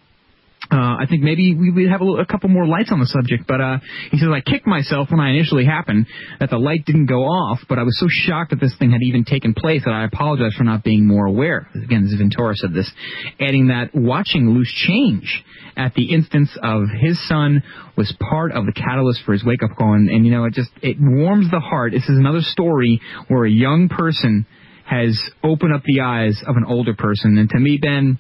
Uh, 0.70 0.76
I 1.00 1.06
think 1.10 1.24
maybe 1.24 1.56
we 1.56 1.72
would 1.72 1.90
have 1.90 2.02
a, 2.02 2.04
little- 2.04 2.20
a 2.20 2.26
couple 2.26 2.50
more 2.50 2.68
lights 2.68 2.92
on 2.92 3.00
the 3.00 3.06
subject, 3.08 3.46
but 3.48 3.62
uh, 3.62 3.78
he 4.12 4.18
says 4.18 4.28
I 4.34 4.42
kicked 4.42 4.68
myself 4.68 5.10
when 5.10 5.20
I 5.20 5.30
initially 5.30 5.64
happened 5.66 6.08
that 6.40 6.50
the 6.50 6.58
light 6.58 6.86
didn't 6.86 7.06
go 7.06 7.24
off, 7.24 7.60
but 7.70 7.80
I 7.80 7.84
was 7.84 7.98
so 8.00 8.08
shocked 8.10 8.50
that 8.52 8.60
this 8.60 8.76
thing 8.78 8.92
had 8.92 9.02
even 9.02 9.24
taken 9.24 9.54
place 9.54 9.84
that 9.86 9.94
I 9.94 10.04
apologize 10.04 10.54
for 10.58 10.66
not 10.66 10.84
being 10.84 11.08
more 11.08 11.26
aware. 11.26 11.70
Again, 11.74 12.10
Ventura 12.18 12.54
said 12.56 12.74
this, 12.74 12.92
adding 13.40 13.68
that 13.68 13.92
watching 13.94 14.50
loose 14.50 14.72
change 14.72 15.44
at 15.78 15.94
the 15.94 16.12
instance 16.12 16.50
of 16.62 16.84
his 17.00 17.18
son 17.28 17.64
was 17.96 18.14
part 18.20 18.52
of 18.52 18.66
the 18.66 18.74
catalyst 18.74 19.22
for 19.26 19.34
his 19.34 19.46
wake 19.46 19.64
up 19.64 19.78
call, 19.78 19.94
and, 19.94 20.10
and 20.10 20.26
you 20.26 20.32
know 20.32 20.44
it 20.46 20.54
just 20.54 20.72
it 20.82 20.98
warms 21.00 21.50
the 21.52 21.60
heart. 21.60 21.94
This 21.94 22.10
is 22.10 22.18
another 22.18 22.42
story 22.42 23.00
where 23.28 23.46
a 23.46 23.52
young 23.52 23.88
person 23.88 24.46
has 24.86 25.18
opened 25.44 25.74
up 25.74 25.84
the 25.84 26.02
eyes 26.02 26.42
of 26.48 26.56
an 26.56 26.66
older 26.68 26.94
person, 26.94 27.38
and 27.38 27.50
to 27.50 27.60
me, 27.60 27.78
Ben 27.78 28.20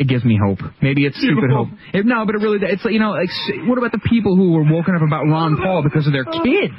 it 0.00 0.08
gives 0.08 0.24
me 0.24 0.38
hope. 0.42 0.58
Maybe 0.80 1.04
it's 1.06 1.16
stupid 1.20 1.50
hope. 1.52 1.68
It, 1.92 2.06
no, 2.06 2.24
but 2.26 2.34
it 2.34 2.38
really, 2.38 2.58
it's 2.62 2.82
like, 2.84 2.94
you 2.94 2.98
know, 3.00 3.10
like, 3.12 3.28
what 3.68 3.76
about 3.78 3.92
the 3.92 4.00
people 4.08 4.34
who 4.34 4.52
were 4.52 4.64
woken 4.64 4.96
up 4.96 5.02
about 5.02 5.24
Ron 5.28 5.58
Paul 5.62 5.82
because 5.84 6.06
of 6.08 6.12
their 6.12 6.24
kids? 6.44 6.74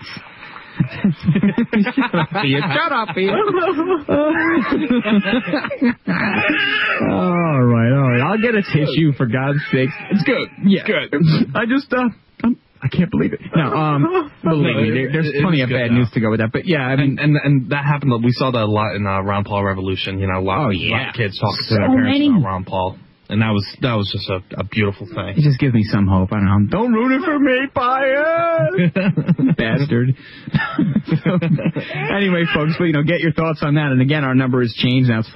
Shut 0.81 2.15
up, 2.15 2.33
Ian. 2.43 2.61
Shut 2.73 2.91
up, 2.91 3.15
Ian. 3.17 3.35
all 7.11 7.61
right, 7.63 7.91
all 7.91 8.09
right. 8.09 8.21
I'll 8.21 8.41
get 8.41 8.55
a 8.55 8.61
tissue 8.63 9.11
for 9.17 9.25
God's 9.27 9.59
sake. 9.71 9.89
It's 10.11 10.23
good. 10.23 10.47
Yeah, 10.65 10.83
good. 10.85 11.13
I 11.55 11.65
just, 11.65 11.91
uh, 11.93 12.09
I'm, 12.43 12.57
I 12.81 12.87
can't 12.87 13.11
believe 13.11 13.33
it. 13.33 13.41
No, 13.55 13.63
um, 13.73 14.31
believe 14.43 14.75
me, 14.77 14.89
there, 14.91 15.11
there's 15.11 15.27
It- 15.27 15.41
plenty 15.43 15.61
of 15.61 15.69
bad 15.69 15.91
now. 15.91 15.97
news 15.99 16.09
to 16.13 16.19
go 16.19 16.31
with 16.31 16.39
that. 16.39 16.51
But 16.51 16.65
yeah, 16.65 16.79
I 16.81 16.95
mean, 16.95 17.19
and, 17.19 17.35
and 17.35 17.37
and 17.43 17.69
that 17.71 17.85
happened. 17.85 18.11
We 18.23 18.31
saw 18.31 18.51
that 18.51 18.63
a 18.63 18.65
lot 18.65 18.95
in 18.95 19.05
uh, 19.05 19.21
Ron 19.21 19.43
Paul 19.43 19.63
Revolution. 19.63 20.19
You 20.19 20.27
know, 20.27 20.39
a 20.39 20.41
lot, 20.43 20.59
Oh, 20.67 20.71
a 20.71 20.89
lot 20.89 21.09
of 21.09 21.15
kids 21.15 21.37
talking 21.39 21.55
So 21.67 21.75
to 21.75 21.79
their 21.81 21.87
parents 21.89 22.11
many. 22.19 22.29
about 22.29 22.43
Ron 22.45 22.63
Paul, 22.65 22.97
and 23.31 23.41
that 23.41 23.49
was 23.51 23.65
that 23.81 23.95
was 23.95 24.07
just 24.11 24.29
a, 24.29 24.43
a 24.59 24.63
beautiful 24.65 25.07
thing. 25.07 25.33
it 25.37 25.41
just 25.41 25.57
gives 25.59 25.73
me 25.73 25.83
some 25.89 26.05
hope. 26.07 26.31
I 26.31 26.35
don't 26.37 26.45
know. 26.45 26.67
Don't 26.69 26.93
ruin 26.93 27.13
it 27.17 27.23
for 27.25 27.39
me, 27.39 27.67
Pius! 27.73 28.91
Bastard. 29.57 30.15
So, 31.23 31.39
anyway, 32.15 32.43
folks, 32.53 32.75
but, 32.77 32.85
you 32.85 32.93
know, 32.93 33.03
get 33.03 33.19
your 33.21 33.33
thoughts 33.33 33.61
on 33.63 33.73
that. 33.75 33.91
And 33.91 34.01
again, 34.01 34.23
our 34.23 34.35
number 34.35 34.61
has 34.61 34.73
changed 34.73 35.09
now. 35.09 35.19
It's 35.19 35.29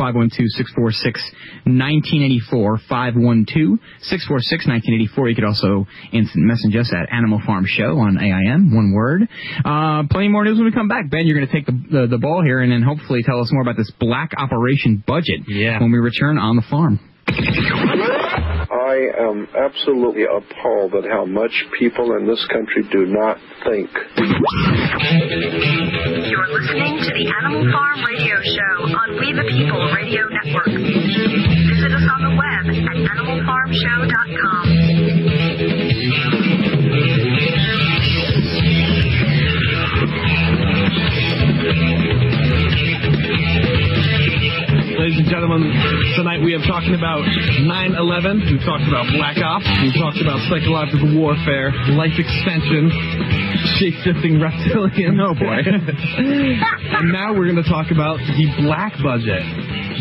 512-646-1984. 1.68 2.80
512-646-1984. 2.90 5.30
You 5.30 5.36
could 5.36 5.44
also 5.44 5.86
instant 6.12 6.46
message 6.46 6.76
us 6.76 6.92
at 6.94 7.12
Animal 7.14 7.42
Farm 7.46 7.66
Show 7.68 7.98
on 8.00 8.18
AIM, 8.20 8.74
one 8.76 8.94
word. 8.94 9.28
Uh, 9.64 10.04
plenty 10.10 10.30
more 10.30 10.44
news 10.46 10.58
when 10.58 10.66
we 10.66 10.72
come 10.72 10.88
back. 10.88 11.10
Ben, 11.10 11.26
you're 11.28 11.38
going 11.38 11.48
to 11.48 11.54
take 11.54 11.66
the, 11.66 12.02
the, 12.02 12.08
the 12.08 12.18
ball 12.18 12.42
here 12.44 12.62
and 12.62 12.72
then 12.72 12.82
hopefully 12.82 13.22
tell 13.24 13.40
us 13.42 13.50
more 13.52 13.62
about 13.62 13.78
this 13.78 13.92
black 14.00 14.32
operation 14.38 15.04
budget 15.06 15.42
Yeah. 15.48 15.80
when 15.82 15.92
we 15.92 16.00
return 16.00 16.38
on 16.38 16.56
the 16.56 16.64
farm. 16.70 17.00
I 17.28 19.10
am 19.20 19.48
absolutely 19.58 20.24
appalled 20.24 20.94
at 20.96 21.04
how 21.10 21.26
much 21.26 21.66
people 21.80 22.16
in 22.18 22.28
this 22.28 22.46
country 22.52 22.84
do 22.92 23.06
not 23.08 23.38
think. 23.64 23.90
You're 26.30 26.48
listening 26.54 27.00
to 27.02 27.10
the 27.10 27.34
Animal 27.42 27.72
Farm 27.72 28.04
Radio 28.06 28.36
Show 28.44 28.84
on 28.94 29.18
We 29.20 29.34
the 29.34 29.44
People 29.50 29.92
Radio 29.94 30.28
Network. 30.30 30.68
Visit 30.68 31.92
us 31.92 32.08
on 32.14 32.22
the 32.22 32.36
web 32.38 32.70
at 32.70 32.98
animalfarmshow.com. 33.18 34.66
Ladies 44.98 45.20
and 45.20 45.28
gentlemen, 45.30 45.62
tonight 46.16 46.40
we 46.40 46.56
are 46.56 46.64
talking 46.64 46.96
about 46.96 47.28
9/11. 47.28 48.48
We've 48.48 48.64
talked 48.64 48.88
about 48.88 49.04
Black 49.12 49.36
Ops. 49.36 49.68
We've 49.84 50.00
talked 50.00 50.24
about 50.24 50.40
psychological 50.48 51.12
warfare, 51.12 51.76
life 51.92 52.16
extension, 52.16 52.88
shape-shifting 53.76 54.40
reptilian. 54.40 55.20
Oh 55.20 55.36
boy! 55.36 55.60
and 55.68 57.12
now 57.12 57.36
we're 57.36 57.52
going 57.52 57.60
to 57.62 57.68
talk 57.68 57.92
about 57.92 58.20
the 58.20 58.48
black 58.64 58.96
budget, 59.04 59.44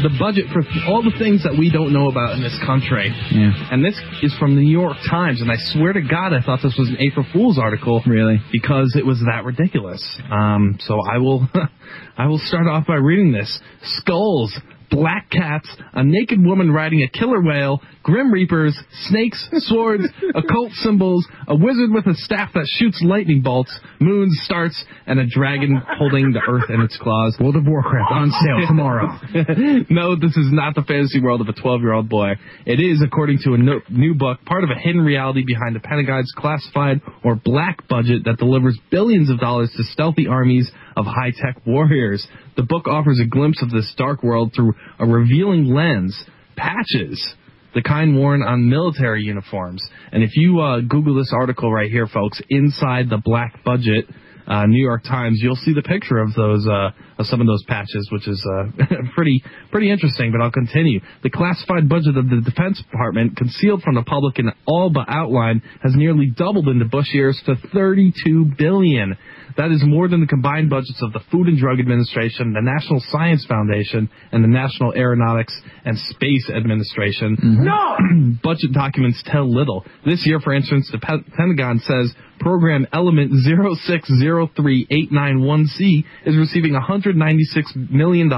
the 0.06 0.14
budget 0.14 0.46
for 0.54 0.62
all 0.86 1.02
the 1.02 1.14
things 1.18 1.42
that 1.42 1.58
we 1.58 1.66
don't 1.68 1.92
know 1.92 2.06
about 2.06 2.38
in 2.38 2.42
this 2.42 2.54
country. 2.64 3.10
Yeah. 3.34 3.74
And 3.74 3.84
this 3.84 3.98
is 4.22 4.32
from 4.38 4.54
the 4.54 4.62
New 4.62 4.70
York 4.70 4.96
Times, 5.10 5.42
and 5.42 5.50
I 5.50 5.58
swear 5.74 5.92
to 5.92 6.02
God, 6.02 6.30
I 6.30 6.40
thought 6.40 6.62
this 6.62 6.78
was 6.78 6.94
an 6.94 7.02
April 7.02 7.26
Fool's 7.32 7.58
article. 7.58 8.00
Really? 8.06 8.38
Because 8.52 8.94
it 8.94 9.04
was 9.04 9.18
that 9.26 9.42
ridiculous. 9.42 9.98
Um, 10.30 10.78
so 10.78 11.00
I 11.02 11.18
will, 11.18 11.48
I 12.16 12.26
will 12.28 12.38
start 12.38 12.68
off 12.68 12.86
by 12.86 13.02
reading 13.02 13.32
this: 13.32 13.58
skulls, 13.98 14.54
black 14.90 15.30
cats, 15.30 15.68
a 15.92 16.02
naked 16.02 16.44
woman 16.44 16.70
riding 16.70 17.02
a 17.02 17.08
killer 17.08 17.42
whale, 17.42 17.80
grim 18.02 18.32
reapers, 18.32 18.78
snakes, 19.08 19.48
swords, 19.58 20.04
occult 20.34 20.72
symbols, 20.72 21.26
a 21.48 21.56
wizard 21.56 21.90
with 21.90 22.06
a 22.06 22.14
staff 22.14 22.50
that 22.54 22.66
shoots 22.66 23.02
lightning 23.02 23.42
bolts, 23.42 23.76
moons, 24.00 24.38
stars, 24.44 24.84
and 25.06 25.18
a 25.18 25.26
dragon 25.26 25.80
holding 25.98 26.32
the 26.32 26.40
earth 26.48 26.70
in 26.70 26.80
its 26.80 26.96
claws. 26.98 27.36
World 27.40 27.56
of 27.56 27.66
Warcraft 27.66 28.12
on 28.12 28.30
sale 28.30 28.60
tomorrow. 28.66 29.18
no, 29.90 30.16
this 30.16 30.36
is 30.36 30.52
not 30.52 30.74
the 30.74 30.82
fantasy 30.82 31.20
world 31.20 31.40
of 31.40 31.48
a 31.48 31.52
12 31.52 31.80
year 31.80 31.92
old 31.92 32.08
boy. 32.08 32.32
It 32.66 32.80
is, 32.80 33.02
according 33.02 33.38
to 33.44 33.54
a 33.54 33.58
no- 33.58 33.80
new 33.88 34.14
book, 34.14 34.44
part 34.44 34.64
of 34.64 34.70
a 34.70 34.78
hidden 34.78 35.02
reality 35.02 35.44
behind 35.44 35.74
the 35.74 35.80
Pentagon's 35.80 36.32
classified 36.36 37.00
or 37.22 37.34
black 37.34 37.88
budget 37.88 38.24
that 38.24 38.38
delivers 38.38 38.78
billions 38.90 39.30
of 39.30 39.40
dollars 39.40 39.70
to 39.76 39.82
stealthy 39.84 40.26
armies 40.26 40.70
of 40.96 41.06
high 41.06 41.32
tech 41.36 41.64
warriors. 41.66 42.26
The 42.56 42.62
book 42.62 42.86
offers 42.86 43.20
a 43.22 43.26
glimpse 43.26 43.62
of 43.62 43.70
this 43.70 43.92
dark 43.96 44.22
world 44.22 44.52
through 44.54 44.74
a 44.98 45.06
revealing 45.06 45.66
lens, 45.66 46.24
patches. 46.56 47.34
The 47.74 47.82
kind 47.82 48.16
worn 48.16 48.42
on 48.42 48.68
military 48.70 49.22
uniforms. 49.22 49.82
And 50.12 50.22
if 50.22 50.36
you 50.36 50.60
uh, 50.60 50.80
Google 50.80 51.16
this 51.16 51.32
article 51.34 51.72
right 51.72 51.90
here, 51.90 52.06
folks, 52.06 52.40
inside 52.48 53.10
the 53.10 53.20
black 53.24 53.64
budget, 53.64 54.06
uh, 54.46 54.66
New 54.66 54.82
York 54.82 55.02
Times, 55.04 55.40
you'll 55.42 55.56
see 55.56 55.72
the 55.72 55.82
picture 55.82 56.18
of 56.18 56.34
those 56.34 56.66
uh, 56.66 56.90
of 57.18 57.26
some 57.26 57.40
of 57.40 57.46
those 57.46 57.64
patches, 57.66 58.08
which 58.12 58.28
is 58.28 58.46
uh, 58.46 58.84
pretty 59.14 59.42
pretty 59.70 59.90
interesting. 59.90 60.32
But 60.32 60.42
I'll 60.42 60.50
continue. 60.50 61.00
The 61.22 61.30
classified 61.30 61.88
budget 61.88 62.16
of 62.16 62.28
the 62.28 62.42
Defense 62.44 62.82
Department, 62.90 63.36
concealed 63.36 63.82
from 63.82 63.94
the 63.94 64.02
public 64.02 64.38
in 64.38 64.50
all 64.66 64.90
but 64.90 65.06
outline, 65.08 65.62
has 65.82 65.94
nearly 65.94 66.26
doubled 66.26 66.68
in 66.68 66.78
the 66.78 66.84
Bush 66.84 67.08
years 67.12 67.40
to 67.46 67.56
32 67.72 68.52
billion. 68.58 69.16
That 69.56 69.70
is 69.70 69.82
more 69.84 70.08
than 70.08 70.20
the 70.20 70.26
combined 70.26 70.70
budgets 70.70 71.00
of 71.02 71.12
the 71.12 71.20
Food 71.30 71.46
and 71.46 71.58
Drug 71.58 71.78
Administration, 71.78 72.52
the 72.52 72.62
National 72.62 73.00
Science 73.10 73.46
Foundation, 73.46 74.10
and 74.32 74.42
the 74.42 74.48
National 74.48 74.92
Aeronautics 74.94 75.54
and 75.84 75.96
Space 75.98 76.50
Administration. 76.50 77.36
Mm-hmm. 77.36 77.64
No! 77.64 78.38
Budget 78.42 78.72
documents 78.72 79.22
tell 79.26 79.48
little. 79.48 79.84
This 80.04 80.26
year, 80.26 80.40
for 80.40 80.52
instance, 80.52 80.88
the 80.90 80.98
Pe- 80.98 81.22
Pentagon 81.36 81.78
says 81.80 82.12
program 82.40 82.86
element 82.92 83.32
0603891C 83.32 86.04
is 86.26 86.36
receiving 86.36 86.74
$196 86.74 87.90
million, 87.90 88.28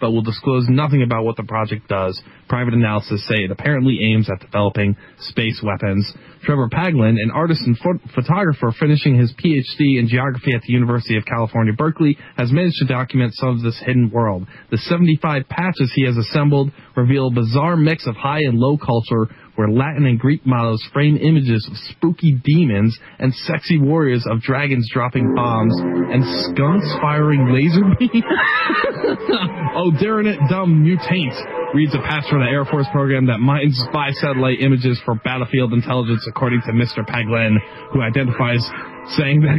but 0.00 0.10
will 0.10 0.22
disclose 0.22 0.66
nothing 0.68 1.02
about 1.02 1.24
what 1.24 1.36
the 1.36 1.44
project 1.44 1.88
does. 1.88 2.20
Private 2.48 2.74
analysis 2.74 3.26
say 3.26 3.44
it 3.44 3.50
apparently 3.50 3.98
aims 4.02 4.28
at 4.30 4.40
developing 4.40 4.96
space 5.18 5.60
weapons. 5.62 6.12
Trevor 6.42 6.68
Paglen, 6.68 7.16
an 7.20 7.30
artist 7.34 7.62
and 7.66 7.76
pho- 7.78 7.98
photographer 8.14 8.72
finishing 8.78 9.18
his 9.18 9.32
PhD 9.32 9.98
in 9.98 10.06
geography 10.08 10.54
at 10.54 10.62
the 10.62 10.72
University 10.72 11.16
of 11.16 11.24
California, 11.24 11.72
Berkeley, 11.72 12.16
has 12.36 12.52
managed 12.52 12.76
to 12.78 12.86
document 12.86 13.34
some 13.34 13.48
of 13.50 13.62
this 13.62 13.80
hidden 13.84 14.10
world. 14.10 14.46
The 14.70 14.78
75 14.78 15.48
patches 15.48 15.92
he 15.94 16.04
has 16.06 16.16
assembled 16.16 16.70
reveal 16.96 17.28
a 17.28 17.32
bizarre 17.32 17.76
mix 17.76 18.06
of 18.06 18.16
high 18.16 18.40
and 18.40 18.58
low 18.58 18.78
culture 18.78 19.28
where 19.58 19.68
Latin 19.68 20.06
and 20.06 20.20
Greek 20.20 20.46
models 20.46 20.80
frame 20.92 21.16
images 21.16 21.66
of 21.68 21.76
spooky 21.90 22.40
demons 22.44 22.96
and 23.18 23.34
sexy 23.34 23.76
warriors 23.76 24.24
of 24.30 24.40
dragons 24.40 24.88
dropping 24.92 25.34
bombs 25.34 25.74
and 25.80 26.22
skunks 26.46 26.86
firing 27.02 27.52
laser 27.52 27.82
beams. 27.98 28.22
oh, 29.74 29.90
it, 29.98 30.38
dum 30.48 30.86
metuant 30.86 31.74
reads 31.74 31.92
a 31.92 31.98
patch 31.98 32.30
from 32.30 32.38
the 32.38 32.46
Air 32.46 32.64
Force 32.66 32.86
program 32.92 33.26
that 33.26 33.38
mines 33.38 33.76
spy 33.90 34.12
satellite 34.12 34.60
images 34.60 35.00
for 35.04 35.16
battlefield 35.16 35.72
intelligence, 35.72 36.24
according 36.28 36.62
to 36.62 36.70
Mr. 36.70 37.04
Paglen, 37.04 37.56
who 37.92 38.00
identifies 38.00 38.62
saying 39.18 39.40
that 39.40 39.58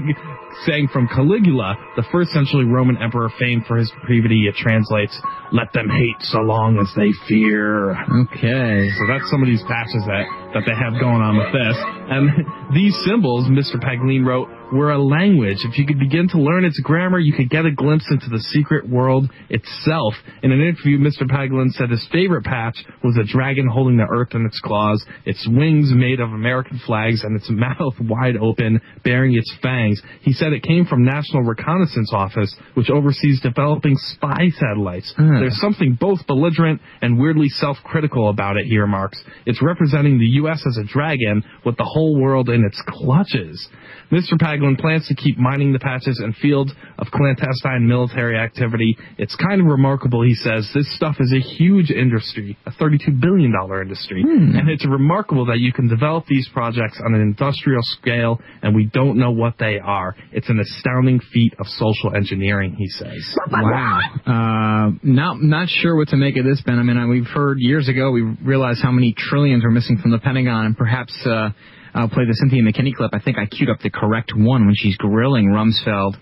saying 0.66 0.90
from 0.92 1.08
Caligula, 1.08 1.76
the 1.96 2.04
first 2.12 2.32
century 2.32 2.66
Roman 2.66 2.98
emperor 2.98 3.30
famed 3.40 3.66
for 3.66 3.78
his 3.78 3.92
brevity, 4.06 4.48
it 4.48 4.56
translates, 4.56 5.20
let 5.52 5.72
them 5.74 5.90
hate 5.90 6.22
so 6.22 6.40
long 6.40 6.78
as 6.80 6.92
they 6.96 7.12
fear. 7.28 7.92
Okay. 8.28 8.90
So 8.98 9.04
that's 9.08 9.30
some 9.30 9.42
of 9.42 9.48
these 9.48 9.64
patches 9.64 10.04
that, 10.06 10.26
that 10.54 10.64
they 10.66 10.74
have 10.74 11.00
going 11.00 11.22
on 11.22 11.38
with 11.38 11.54
this. 11.54 11.78
And 12.10 12.26
these 12.74 12.96
symbols, 13.06 13.46
Mr. 13.48 13.78
Paglen 13.82 14.26
wrote, 14.26 14.50
were 14.72 14.92
a 14.92 15.02
language. 15.02 15.58
If 15.64 15.78
you 15.78 15.86
could 15.86 16.00
begin 16.00 16.28
to 16.30 16.38
learn 16.40 16.66
its 16.66 16.80
grammar, 16.80 17.20
you 17.20 17.34
could 17.34 17.50
get 17.50 17.66
a 17.66 17.72
glimpse 17.72 18.06
into 18.12 18.30
the 18.30 18.40
secret 18.40 18.88
world 18.88 19.30
itself. 19.50 20.14
In 20.44 20.52
an 20.52 20.62
interview, 20.62 21.00
Mr. 21.00 21.30
Paglen 21.30 21.72
said 21.72 21.90
his 21.90 22.08
favorite 22.12 22.44
patch 22.44 22.78
was 23.04 23.18
a 23.18 23.26
dragon 23.26 23.68
holding 23.68 23.98
the 23.98 24.08
earth 24.10 24.30
in 24.34 24.46
its 24.46 24.60
claws, 24.62 25.04
its 25.26 25.48
wings 25.48 25.92
made 25.94 26.20
of 26.20 26.30
American 26.30 26.80
flags, 26.86 27.24
and 27.24 27.36
its 27.36 27.50
mouth 27.50 27.96
wide 28.00 28.38
open, 28.38 28.80
bearing 29.04 29.36
its 29.36 29.52
fangs. 29.62 30.02
He 30.22 30.34
said 30.34 30.54
it 30.54 30.64
came 30.64 30.86
from 30.86 31.04
National 31.04 31.44
Reconnaissance 31.44 32.12
Office, 32.14 32.56
which 32.76 32.90
oversees 32.90 33.42
developing 33.42 33.96
spy 33.98 34.50
satellites. 34.60 35.14
Hmm. 35.18 35.40
There's 35.40 35.60
something 35.60 35.98
both 36.00 36.26
belligerent 36.28 36.82
and 37.02 37.20
weirdly 37.20 37.50
self-critical 37.50 38.30
about 38.30 38.58
it, 38.58 38.66
he 38.68 38.78
remarks. 38.78 39.22
It's 39.46 39.62
representing 39.62 40.20
the 40.20 40.39
U.S. 40.42 40.64
as 40.68 40.78
a 40.78 40.84
dragon 40.84 41.44
with 41.66 41.78
the 41.78 41.84
whole 41.84 42.20
world 42.20 42.50
in 42.50 42.64
its 42.66 42.82
clutches. 42.88 43.70
Mr. 44.12 44.34
Paglen 44.40 44.78
plans 44.78 45.08
to 45.08 45.16
keep 45.16 45.38
mining 45.38 45.74
the 45.74 45.80
patches 45.80 46.20
and 46.24 46.36
fields 46.36 46.72
of 46.98 47.08
clandestine 47.12 47.88
military 47.88 48.38
activity. 48.38 48.98
It's 49.18 49.36
kind 49.36 49.62
of 49.62 49.68
remarkable, 49.68 50.24
he 50.24 50.36
says. 50.36 50.70
This 50.74 50.94
stuff 50.96 51.18
is 51.20 51.34
a 51.34 51.40
huge 51.40 51.92
industry, 51.92 52.58
a 52.66 52.72
$32 52.72 53.20
billion 53.20 53.54
industry. 53.82 54.24
And 54.60 54.70
it's 54.70 54.86
remarkable 54.86 55.46
that 55.48 55.60
you 55.60 55.72
can 55.72 55.88
develop 55.88 56.26
these 56.26 56.50
projects 56.54 57.00
on 57.06 57.14
an 57.14 57.22
industrial 57.22 57.82
scale 57.84 58.40
and 58.62 58.76
we 58.76 58.86
don't 58.86 59.18
know 59.18 59.32
what 59.32 59.56
they 59.60 59.80
are. 59.80 60.16
It's 60.32 60.50
an 60.50 60.60
astounding 60.60 61.20
feat 61.32 61.54
of 61.60 61.68
social 61.68 62.16
engineering, 62.16 62.76
he 62.78 62.88
says. 62.88 63.38
Wow. 63.52 64.00
Uh, 64.26 64.92
not 65.04 65.42
not 65.42 65.70
sure 65.70 65.96
what 65.96 66.10
to 66.10 66.18
make 66.18 66.38
of 66.38 66.46
this, 66.46 66.62
Ben. 66.66 66.80
I 66.80 66.84
mean, 66.84 67.10
we've 67.10 67.28
heard 67.28 67.58
years 67.60 67.90
ago. 67.90 68.12
We 68.12 68.22
realized 68.22 68.82
how 68.82 68.92
many 68.92 69.14
trillions 69.18 69.64
were 69.64 69.72
missing 69.72 69.98
from 69.98 70.12
the 70.12 70.20
Pentagon, 70.20 70.66
and 70.66 70.78
perhaps 70.78 71.14
uh, 71.26 71.50
I'll 71.94 72.10
play 72.10 72.26
the 72.26 72.34
Cynthia 72.34 72.62
McKinney 72.62 72.94
clip. 72.94 73.12
I 73.14 73.20
think 73.20 73.38
I 73.38 73.46
queued 73.46 73.70
up 73.70 73.80
the 73.80 73.90
correct 73.90 74.34
one 74.36 74.66
when 74.66 74.76
she's 74.76 74.96
grilling 74.98 75.50
Rumsfeld, 75.50 76.16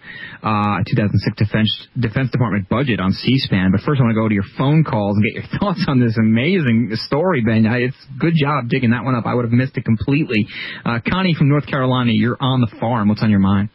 uh, 0.43 0.83
2006 0.85 1.37
Defense 1.37 1.87
Defense 1.99 2.31
Department 2.31 2.69
budget 2.69 2.99
on 2.99 3.11
C-SPAN. 3.11 3.71
But 3.71 3.81
first, 3.81 3.99
I 3.99 4.03
want 4.03 4.15
to 4.15 4.21
go 4.21 4.27
to 4.27 4.33
your 4.33 4.47
phone 4.57 4.83
calls 4.83 5.17
and 5.17 5.23
get 5.25 5.33
your 5.43 5.49
thoughts 5.59 5.85
on 5.87 5.99
this 5.99 6.17
amazing 6.17 6.89
story, 7.07 7.41
Ben. 7.41 7.65
It's 7.65 7.97
good 8.19 8.33
job 8.35 8.69
digging 8.69 8.91
that 8.91 9.03
one 9.03 9.15
up. 9.15 9.25
I 9.25 9.33
would 9.33 9.45
have 9.45 9.51
missed 9.51 9.77
it 9.77 9.85
completely. 9.85 10.47
Uh, 10.85 10.99
Connie 11.07 11.33
from 11.33 11.49
North 11.49 11.67
Carolina, 11.67 12.11
you're 12.13 12.37
on 12.39 12.61
the 12.61 12.71
farm. 12.79 13.09
What's 13.09 13.23
on 13.23 13.29
your 13.29 13.39
mind? 13.39 13.69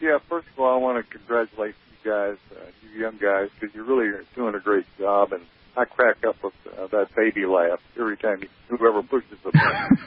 Yeah, 0.00 0.18
first 0.28 0.46
of 0.52 0.60
all, 0.60 0.74
I 0.74 0.78
want 0.78 1.04
to 1.04 1.18
congratulate 1.18 1.74
you 1.90 2.10
guys, 2.10 2.36
uh, 2.52 2.66
you 2.82 3.00
young 3.00 3.18
guys, 3.18 3.48
because 3.58 3.74
you're 3.74 3.84
really 3.84 4.12
doing 4.34 4.54
a 4.54 4.60
great 4.60 4.84
job. 4.98 5.32
And 5.32 5.42
I 5.76 5.84
crack 5.84 6.24
up 6.26 6.36
with 6.42 6.54
uh, 6.66 6.86
that 6.88 7.14
baby 7.14 7.44
laugh 7.44 7.80
every 7.98 8.16
time 8.16 8.38
you, 8.40 8.48
whoever 8.78 9.02
pushes 9.02 9.36
the 9.44 9.52
button. 9.52 9.98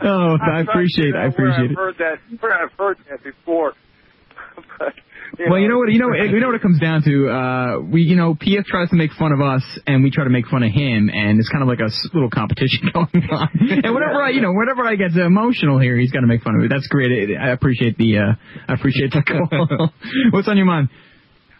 oh, 0.02 0.06
I 0.06 0.32
I'm 0.32 0.38
trying 0.38 0.68
appreciate 0.68 1.08
it. 1.08 1.16
I 1.16 1.26
appreciate 1.26 1.64
I've 1.64 1.70
it. 1.70 1.76
heard 1.76 1.96
that. 1.98 2.18
Where 2.40 2.52
I've 2.52 2.70
heard 2.78 2.98
that 3.10 3.24
before. 3.24 3.72
but, 4.78 4.94
well, 5.50 5.58
you 5.58 5.68
know 5.68 5.78
what? 5.78 5.90
You 5.90 5.98
know, 5.98 6.14
you 6.14 6.38
know 6.38 6.46
what 6.46 6.54
it 6.54 6.62
comes 6.62 6.78
down 6.78 7.02
to. 7.02 7.28
Uh, 7.28 7.80
we, 7.80 8.02
you 8.02 8.14
know, 8.14 8.34
PF 8.34 8.66
tries 8.66 8.88
to 8.90 8.96
make 8.96 9.10
fun 9.18 9.32
of 9.32 9.40
us, 9.40 9.64
and 9.86 10.04
we 10.04 10.12
try 10.12 10.22
to 10.22 10.30
make 10.30 10.46
fun 10.46 10.62
of 10.62 10.70
him, 10.70 11.10
and 11.12 11.40
it's 11.40 11.48
kind 11.48 11.62
of 11.62 11.68
like 11.68 11.80
a 11.80 11.90
little 12.14 12.30
competition 12.30 12.90
going 12.94 13.28
on. 13.30 13.48
And 13.82 13.94
whenever 13.94 14.22
I, 14.22 14.30
you 14.30 14.42
know, 14.42 14.52
whenever 14.52 14.86
I 14.86 14.94
get 14.94 15.10
emotional 15.16 15.80
here, 15.80 15.98
he's 15.98 16.12
got 16.12 16.20
to 16.20 16.28
make 16.28 16.42
fun 16.42 16.54
of 16.54 16.60
me. 16.62 16.68
That's 16.68 16.86
great. 16.86 17.10
I 17.36 17.50
appreciate 17.50 17.98
the, 17.98 18.18
uh, 18.18 18.34
I 18.68 18.74
appreciate 18.74 19.10
the 19.10 19.24
call. 19.26 19.90
What's 20.30 20.46
on 20.46 20.56
your 20.56 20.66
mind? 20.66 20.88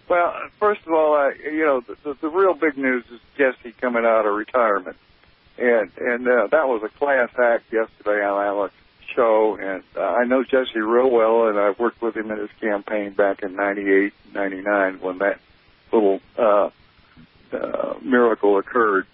Well, 0.08 0.34
first 0.60 0.82
of 0.86 0.92
all, 0.92 1.14
I, 1.14 1.32
you 1.44 1.64
know, 1.64 1.80
the, 1.80 1.96
the, 2.04 2.18
the 2.22 2.28
real 2.28 2.54
big 2.54 2.76
news 2.76 3.04
is 3.10 3.20
Jesse 3.38 3.74
coming 3.80 4.04
out 4.04 4.26
of 4.26 4.34
retirement, 4.34 4.96
and 5.58 5.90
and 5.96 6.28
uh, 6.28 6.46
that 6.50 6.68
was 6.68 6.82
a 6.84 6.98
class 6.98 7.30
act 7.38 7.72
yesterday 7.72 8.24
on 8.24 8.44
Alex 8.44 8.74
show, 9.14 9.56
and 9.60 9.82
uh, 9.96 10.00
I 10.00 10.24
know 10.24 10.44
Jesse 10.44 10.78
real 10.78 11.10
well, 11.10 11.48
and 11.48 11.58
I 11.58 11.72
worked 11.78 12.02
with 12.02 12.16
him 12.16 12.30
in 12.30 12.38
his 12.38 12.50
campaign 12.60 13.14
back 13.14 13.42
in 13.42 13.56
'98, 13.56 14.12
'99 14.34 15.00
when 15.00 15.18
that 15.18 15.40
little 15.92 16.20
uh, 16.38 16.70
uh, 17.52 17.94
miracle 18.02 18.58
occurred. 18.58 19.06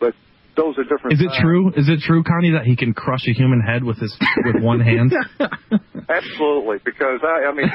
But 0.00 0.14
those 0.56 0.78
are 0.78 0.84
different. 0.84 1.14
Is 1.14 1.20
it 1.20 1.28
times. 1.28 1.40
true? 1.40 1.68
Is 1.76 1.88
it 1.88 2.00
true, 2.00 2.24
Connie, 2.24 2.52
that 2.52 2.64
he 2.64 2.76
can 2.76 2.94
crush 2.94 3.26
a 3.28 3.32
human 3.32 3.60
head 3.60 3.84
with 3.84 3.98
his 3.98 4.16
with 4.44 4.62
one 4.62 4.80
hand? 4.80 5.12
Absolutely, 6.08 6.78
because 6.84 7.20
I, 7.22 7.44
I 7.46 7.52
mean, 7.54 7.70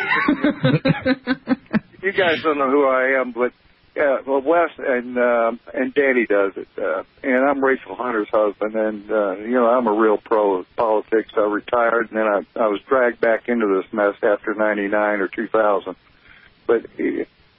you 2.02 2.12
guys 2.12 2.42
don't 2.42 2.58
know 2.58 2.70
who 2.70 2.86
I 2.86 3.20
am, 3.20 3.32
but 3.32 3.54
yeah, 3.96 4.20
well, 4.26 4.42
Wes 4.42 4.70
and 4.78 5.18
um, 5.18 5.60
and 5.74 5.94
Danny 5.94 6.26
does 6.26 6.54
it, 6.56 6.68
uh, 6.78 7.04
and 7.24 7.50
I'm 7.50 7.64
Rachel 7.64 7.96
Hunter's 7.96 8.30
husband, 8.30 8.76
and 8.76 9.12
uh, 9.12 9.36
you 9.38 9.52
know 9.52 9.68
I'm 9.68 9.88
a 9.88 9.94
real 9.94 10.18
pro 10.18 10.60
of 10.60 10.76
politics. 10.76 11.32
I 11.36 11.42
retired, 11.42 12.10
and 12.12 12.18
then 12.18 12.28
I 12.28 12.46
I 12.56 12.68
was 12.68 12.80
dragged 12.88 13.20
back 13.20 13.50
into 13.50 13.68
this 13.68 13.92
mess 13.92 14.16
after 14.22 14.54
'99 14.54 15.20
or 15.20 15.28
2000. 15.28 15.96
But 16.68 16.86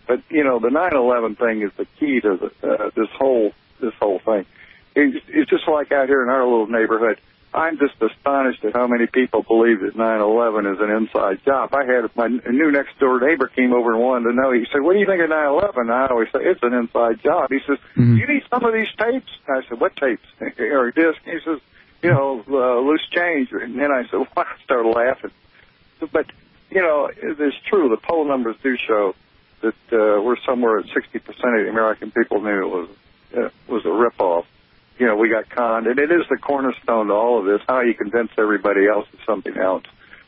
but 0.06 0.22
you 0.30 0.44
know 0.44 0.58
the 0.60 0.68
9/11 0.68 1.36
thing 1.36 1.62
is 1.62 1.72
the 1.76 1.86
key 1.98 2.20
to 2.20 2.36
the, 2.36 2.68
uh, 2.68 2.90
this 2.94 3.10
whole 3.10 3.52
this 3.80 3.94
whole 4.00 4.20
thing. 4.20 4.46
It's, 4.94 5.24
it's 5.28 5.50
just 5.50 5.68
like 5.68 5.92
out 5.92 6.08
here 6.08 6.22
in 6.22 6.28
our 6.30 6.44
little 6.44 6.66
neighborhood. 6.66 7.20
I'm 7.52 7.78
just 7.78 7.94
astonished 8.00 8.64
at 8.64 8.74
how 8.74 8.86
many 8.86 9.06
people 9.06 9.42
believe 9.42 9.80
that 9.80 9.96
9/11 9.96 10.72
is 10.72 10.80
an 10.80 10.90
inside 10.90 11.44
job. 11.44 11.74
I 11.74 11.84
had 11.84 12.14
my 12.14 12.28
new 12.28 12.70
next 12.70 12.98
door 13.00 13.18
neighbor 13.18 13.48
came 13.48 13.72
over 13.72 13.92
and 13.92 14.00
wanted 14.00 14.30
to 14.30 14.34
know. 14.34 14.52
He 14.52 14.66
said, 14.70 14.82
"What 14.82 14.92
do 14.92 15.00
you 15.00 15.06
think 15.06 15.20
of 15.20 15.30
9/11?" 15.30 15.90
I 15.90 16.06
always 16.06 16.28
say 16.30 16.44
it's 16.44 16.62
an 16.62 16.74
inside 16.74 17.20
job. 17.22 17.50
He 17.50 17.58
says, 17.66 17.78
"You 17.96 18.26
need 18.26 18.44
some 18.50 18.64
of 18.64 18.72
these 18.72 18.88
tapes." 18.96 19.30
I 19.48 19.62
said, 19.68 19.80
"What 19.80 19.96
tapes?" 19.96 20.26
or 20.60 20.92
disc? 20.92 21.18
He 21.24 21.40
says, 21.44 21.58
"You 22.02 22.10
know, 22.10 22.44
uh, 22.48 22.78
loose 22.80 23.06
change." 23.10 23.50
And 23.50 23.76
then 23.76 23.90
I 23.90 24.04
said, 24.04 24.18
well, 24.20 24.28
I 24.36 24.62
started 24.62 24.88
laughing. 24.88 25.32
But 26.12 26.26
you 26.70 26.80
know, 26.80 27.10
it's 27.16 27.56
true. 27.66 27.88
The 27.88 27.96
poll 27.96 28.24
numbers 28.26 28.56
do 28.62 28.76
show 28.76 29.16
that 29.62 29.74
uh, 29.92 30.22
we're 30.22 30.38
somewhere 30.46 30.78
at 30.78 30.86
60% 30.86 31.16
of 31.18 31.64
the 31.64 31.68
American 31.68 32.12
people 32.12 32.40
knew 32.40 32.62
it 32.62 32.68
was 32.68 32.88
uh, 33.36 33.48
was 33.68 33.84
a 33.84 33.88
ripoff 33.88 34.46
you 35.00 35.06
know, 35.06 35.16
we 35.16 35.30
got 35.30 35.48
conned, 35.48 35.86
and 35.86 35.98
it 35.98 36.12
is 36.12 36.26
the 36.28 36.36
cornerstone 36.36 37.06
to 37.06 37.14
all 37.14 37.38
of 37.38 37.46
this. 37.46 37.62
How 37.66 37.80
you 37.80 37.94
convince 37.94 38.30
everybody 38.36 38.86
else 38.86 39.08
is 39.14 39.18
something 39.24 39.56
else. 39.56 39.84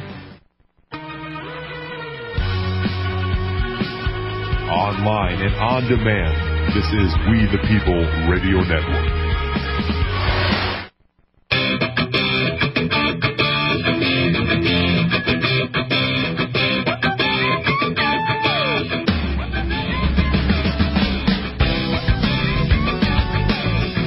Online 4.71 5.35
and 5.41 5.55
on 5.55 5.83
demand. 5.83 6.71
This 6.71 6.87
is 6.95 7.11
We 7.27 7.43
the 7.51 7.59
People 7.67 7.99
Radio 8.31 8.63
Network. 8.63 9.21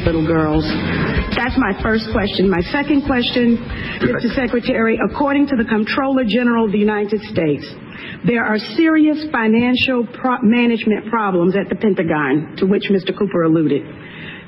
little 0.07 0.27
girls. 0.27 0.65
That's 1.37 1.59
my 1.59 1.73
first 1.83 2.09
question. 2.13 2.49
My 2.49 2.61
second 2.73 3.05
question, 3.05 3.59
Mr. 4.01 4.35
Secretary, 4.35 4.99
according 5.11 5.49
to 5.49 5.57
the 5.57 5.65
Comptroller 5.65 6.25
General 6.25 6.67
of 6.67 6.73
the 6.73 6.79
United 6.79 7.21
States, 7.23 7.67
there 8.27 8.45
are 8.45 8.59
serious 8.59 9.27
financial 9.31 10.07
pro- 10.07 10.43
management 10.43 11.11
problems 11.11 11.57
at 11.57 11.69
the 11.69 11.77
Pentagon, 11.77 12.57
to 12.59 12.67
which 12.67 12.85
Mr. 12.91 13.17
Cooper 13.17 13.45
alluded. 13.45 13.83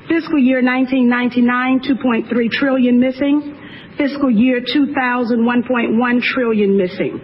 Fiscal 0.09 0.39
year 0.39 0.63
1999, 0.63 1.81
2.3 1.81 2.51
trillion 2.51 3.01
missing. 3.01 3.59
Fiscal 3.99 4.31
year 4.31 4.61
2000, 4.61 5.41
1.1 5.41 6.23
trillion 6.23 6.77
missing. 6.77 7.21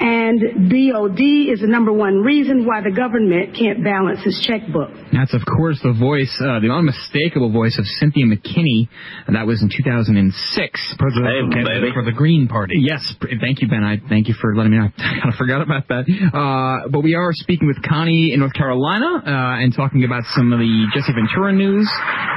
And 0.00 0.70
DOD 0.70 1.50
is 1.50 1.60
the 1.60 1.66
number 1.66 1.92
one 1.92 2.22
reason 2.22 2.64
why 2.64 2.80
the 2.82 2.94
government 2.94 3.56
can't 3.58 3.82
balance 3.82 4.20
its 4.24 4.38
checkbook. 4.46 4.90
That's, 5.12 5.34
of 5.34 5.42
course, 5.42 5.80
the 5.82 5.92
voice, 5.92 6.30
uh, 6.38 6.60
the 6.60 6.70
unmistakable 6.70 7.50
voice 7.50 7.78
of 7.78 7.86
Cynthia 7.98 8.24
McKinney. 8.24 8.86
And 9.26 9.34
that 9.34 9.46
was 9.46 9.60
in 9.60 9.70
2006. 9.74 10.94
President 10.98 11.54
Hey, 11.54 11.64
baby. 11.64 11.90
For 11.92 12.04
the 12.04 12.12
Green 12.12 12.46
Party. 12.46 12.76
Yes. 12.78 13.14
Thank 13.40 13.60
you, 13.60 13.66
Ben. 13.66 13.82
I 13.82 13.98
thank 14.08 14.28
you 14.28 14.34
for 14.34 14.54
letting 14.54 14.70
me 14.72 14.78
know. 14.78 14.86
I 14.98 15.18
kind 15.18 15.32
of 15.32 15.34
forgot 15.34 15.62
about 15.62 15.88
that. 15.88 16.06
Uh, 16.06 16.88
but 16.88 17.02
we 17.02 17.14
are 17.14 17.32
speaking 17.32 17.66
with 17.66 17.82
Connie 17.82 18.32
in 18.32 18.40
North 18.40 18.54
Carolina 18.54 19.18
uh, 19.18 19.62
and 19.62 19.74
talking 19.74 20.04
about 20.04 20.22
some 20.30 20.52
of 20.52 20.60
the 20.60 20.86
Jesse 20.94 21.12
Ventura 21.12 21.52
news. 21.52 21.90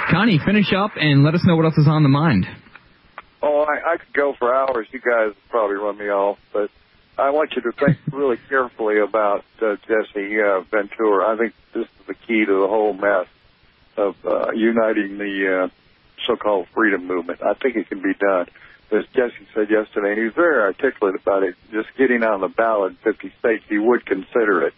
Connie, 0.09 0.39
finish 0.43 0.73
up 0.73 0.91
and 0.97 1.23
let 1.23 1.35
us 1.35 1.45
know 1.45 1.55
what 1.55 1.65
else 1.65 1.77
is 1.77 1.87
on 1.87 2.01
the 2.01 2.09
mind. 2.09 2.47
Oh, 3.43 3.65
I, 3.69 3.93
I 3.93 3.97
could 3.97 4.13
go 4.13 4.33
for 4.37 4.53
hours. 4.53 4.87
You 4.91 4.99
guys 4.99 5.35
probably 5.49 5.75
run 5.75 5.97
me 5.97 6.05
off, 6.05 6.37
but 6.53 6.69
I 7.21 7.29
want 7.29 7.53
you 7.55 7.61
to 7.61 7.71
think 7.71 7.97
really 8.11 8.37
carefully 8.49 8.99
about 8.99 9.45
uh, 9.61 9.75
Jesse 9.87 10.41
uh, 10.41 10.61
Ventura. 10.61 11.33
I 11.33 11.37
think 11.37 11.53
this 11.73 11.85
is 11.85 12.07
the 12.07 12.15
key 12.15 12.45
to 12.45 12.61
the 12.61 12.67
whole 12.67 12.93
mess 12.93 13.27
of 13.95 14.15
uh, 14.25 14.51
uniting 14.51 15.17
the 15.17 15.63
uh, 15.63 15.67
so-called 16.25 16.67
freedom 16.73 17.05
movement. 17.05 17.41
I 17.43 17.53
think 17.53 17.75
it 17.75 17.89
can 17.89 18.01
be 18.01 18.13
done. 18.13 18.47
As 18.91 19.05
Jesse 19.13 19.47
said 19.53 19.69
yesterday, 19.69 20.09
and 20.09 20.17
he 20.17 20.25
was 20.25 20.33
very 20.33 20.61
articulate 20.61 21.15
about 21.15 21.43
it, 21.43 21.55
just 21.71 21.87
getting 21.97 22.23
on 22.23 22.41
the 22.41 22.49
ballot 22.49 22.91
in 22.91 23.13
50 23.13 23.31
states, 23.39 23.63
he 23.69 23.77
would 23.77 24.05
consider 24.05 24.67
it. 24.67 24.73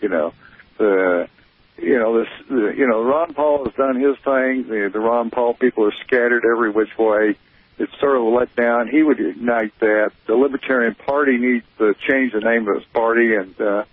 You 0.00 0.08
know, 0.08 0.32
the 0.78 1.28
you 1.76 1.98
know 1.98 2.20
this 2.20 2.28
the, 2.48 2.74
you 2.76 2.86
know 2.86 3.02
Ron 3.02 3.34
Paul 3.34 3.64
has 3.64 3.74
done 3.74 3.96
his 3.96 4.16
thing. 4.18 4.68
The, 4.68 4.90
the 4.92 5.00
Ron 5.00 5.30
Paul 5.30 5.54
people 5.54 5.84
are 5.84 5.94
scattered 6.06 6.44
every 6.44 6.70
which 6.70 6.96
way. 6.96 7.36
It's 7.80 7.98
sort 7.98 8.14
of 8.14 8.22
a 8.22 8.26
letdown. 8.26 8.90
He 8.90 9.02
would 9.02 9.18
ignite 9.18 9.72
that. 9.80 10.12
The 10.26 10.34
Libertarian 10.34 10.94
Party 10.94 11.38
needs 11.38 11.64
to 11.78 11.94
change 12.06 12.34
the 12.34 12.40
name 12.40 12.68
of 12.68 12.76
its 12.76 12.86
party 12.92 13.34
and 13.34 13.58
uh, 13.58 13.84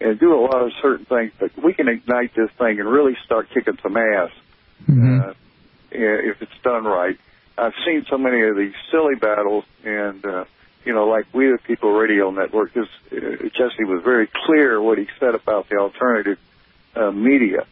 and 0.00 0.18
do 0.20 0.32
a 0.32 0.40
lot 0.40 0.62
of 0.62 0.70
certain 0.80 1.06
things. 1.06 1.32
But 1.40 1.50
we 1.60 1.74
can 1.74 1.88
ignite 1.88 2.36
this 2.36 2.50
thing 2.52 2.78
and 2.78 2.88
really 2.88 3.16
start 3.24 3.48
kicking 3.52 3.78
some 3.82 3.96
ass 3.96 4.30
uh, 5.28 5.34
if 5.90 6.40
it's 6.40 6.52
done 6.62 6.84
right. 6.84 7.18
I've 7.58 7.74
seen 7.84 8.06
so 8.08 8.16
many 8.16 8.42
of 8.42 8.56
these 8.56 8.74
silly 8.92 9.16
battles, 9.16 9.64
and 9.84 10.24
uh, 10.24 10.44
you 10.84 10.94
know, 10.94 11.08
like 11.08 11.26
we 11.34 11.50
the 11.50 11.58
People 11.58 11.90
Radio 11.90 12.30
Network. 12.30 12.72
This 12.72 12.86
uh, 13.10 13.16
Jesse 13.56 13.84
was 13.84 14.04
very 14.04 14.28
clear 14.46 14.80
what 14.80 14.98
he 14.98 15.08
said 15.18 15.34
about 15.34 15.68
the 15.68 15.78
alternative 15.78 16.38
uh, 16.94 17.10
media, 17.10 17.66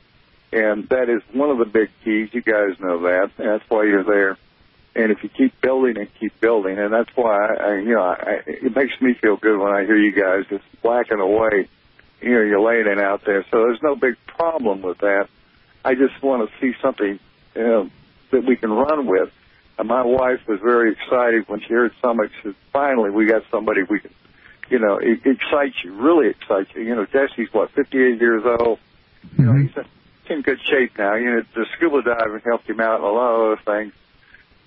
and 0.53 0.89
that 0.89 1.09
is 1.09 1.23
one 1.33 1.51
of 1.51 1.59
the 1.59 1.65
big 1.65 1.91
keys. 2.03 2.31
You 2.33 2.43
guys 2.43 2.81
know 2.81 3.03
that. 3.03 3.31
That's 3.37 3.65
why 3.69 3.85
you're 3.85 4.03
there. 4.03 4.37
And 4.95 5.13
if 5.13 5.23
you 5.23 5.29
keep 5.29 5.61
building 5.61 5.97
and 5.99 6.09
keep 6.19 6.39
building, 6.41 6.79
and 6.79 6.93
that's 6.93 7.11
why 7.15 7.37
I, 7.37 7.55
I 7.55 7.75
you 7.79 7.95
know, 7.95 8.03
I, 8.03 8.43
it 8.47 8.75
makes 8.75 9.01
me 9.01 9.15
feel 9.15 9.37
good 9.37 9.59
when 9.59 9.73
I 9.73 9.85
hear 9.85 9.97
you 9.97 10.13
guys 10.13 10.47
just 10.49 10.65
whacking 10.83 11.21
away. 11.21 11.69
You 12.21 12.31
know, 12.31 12.43
you're 12.43 12.61
laying 12.61 12.87
it 12.87 13.01
out 13.01 13.25
there, 13.25 13.45
so 13.51 13.63
there's 13.63 13.83
no 13.83 13.97
big 13.97 14.17
problem 14.27 14.83
with 14.83 14.99
that. 14.99 15.29
I 15.85 15.95
just 15.95 16.23
want 16.23 16.51
to 16.51 16.61
see 16.61 16.77
something 16.83 17.19
you 17.55 17.63
know, 17.63 17.91
that 18.33 18.45
we 18.45 18.57
can 18.57 18.71
run 18.71 19.07
with. 19.07 19.31
And 19.79 19.89
my 19.89 20.03
wife 20.03 20.41
was 20.47 20.61
very 20.61 20.93
excited 20.93 21.49
when 21.49 21.61
she 21.61 21.73
heard 21.73 21.93
somebody 22.03 22.31
said, 22.43 22.55
"Finally, 22.73 23.11
we 23.11 23.27
got 23.27 23.45
somebody 23.51 23.83
we 23.85 24.01
can." 24.01 24.11
You 24.69 24.79
know, 24.79 24.99
it 24.99 25.25
excites 25.25 25.83
you, 25.83 25.95
really 25.95 26.29
excites 26.29 26.71
you. 26.75 26.83
You 26.83 26.95
know, 26.95 27.07
Jesse's 27.07 27.53
what, 27.53 27.71
58 27.71 28.21
years 28.21 28.45
old. 28.45 28.79
You 29.37 29.45
know, 29.45 29.53
mm-hmm. 29.53 29.67
he's 29.67 29.77
in- 29.77 29.87
in 30.31 30.43
good 30.43 30.61
shape 30.71 30.97
now. 30.97 31.15
You 31.15 31.31
know, 31.31 31.43
the 31.55 31.67
scuba 31.77 32.03
diving 32.03 32.41
helped 32.45 32.69
him 32.69 32.81
out 32.81 32.97
and 32.97 33.05
a 33.05 33.11
lot 33.11 33.35
of 33.35 33.41
other 33.53 33.63
things, 33.65 33.93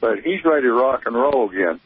but 0.04 0.20
he's 0.20 0.44
ready 0.44 0.64
to 0.64 0.74
rock 0.74 1.04
and 1.06 1.16
roll 1.16 1.50
again. 1.50 1.80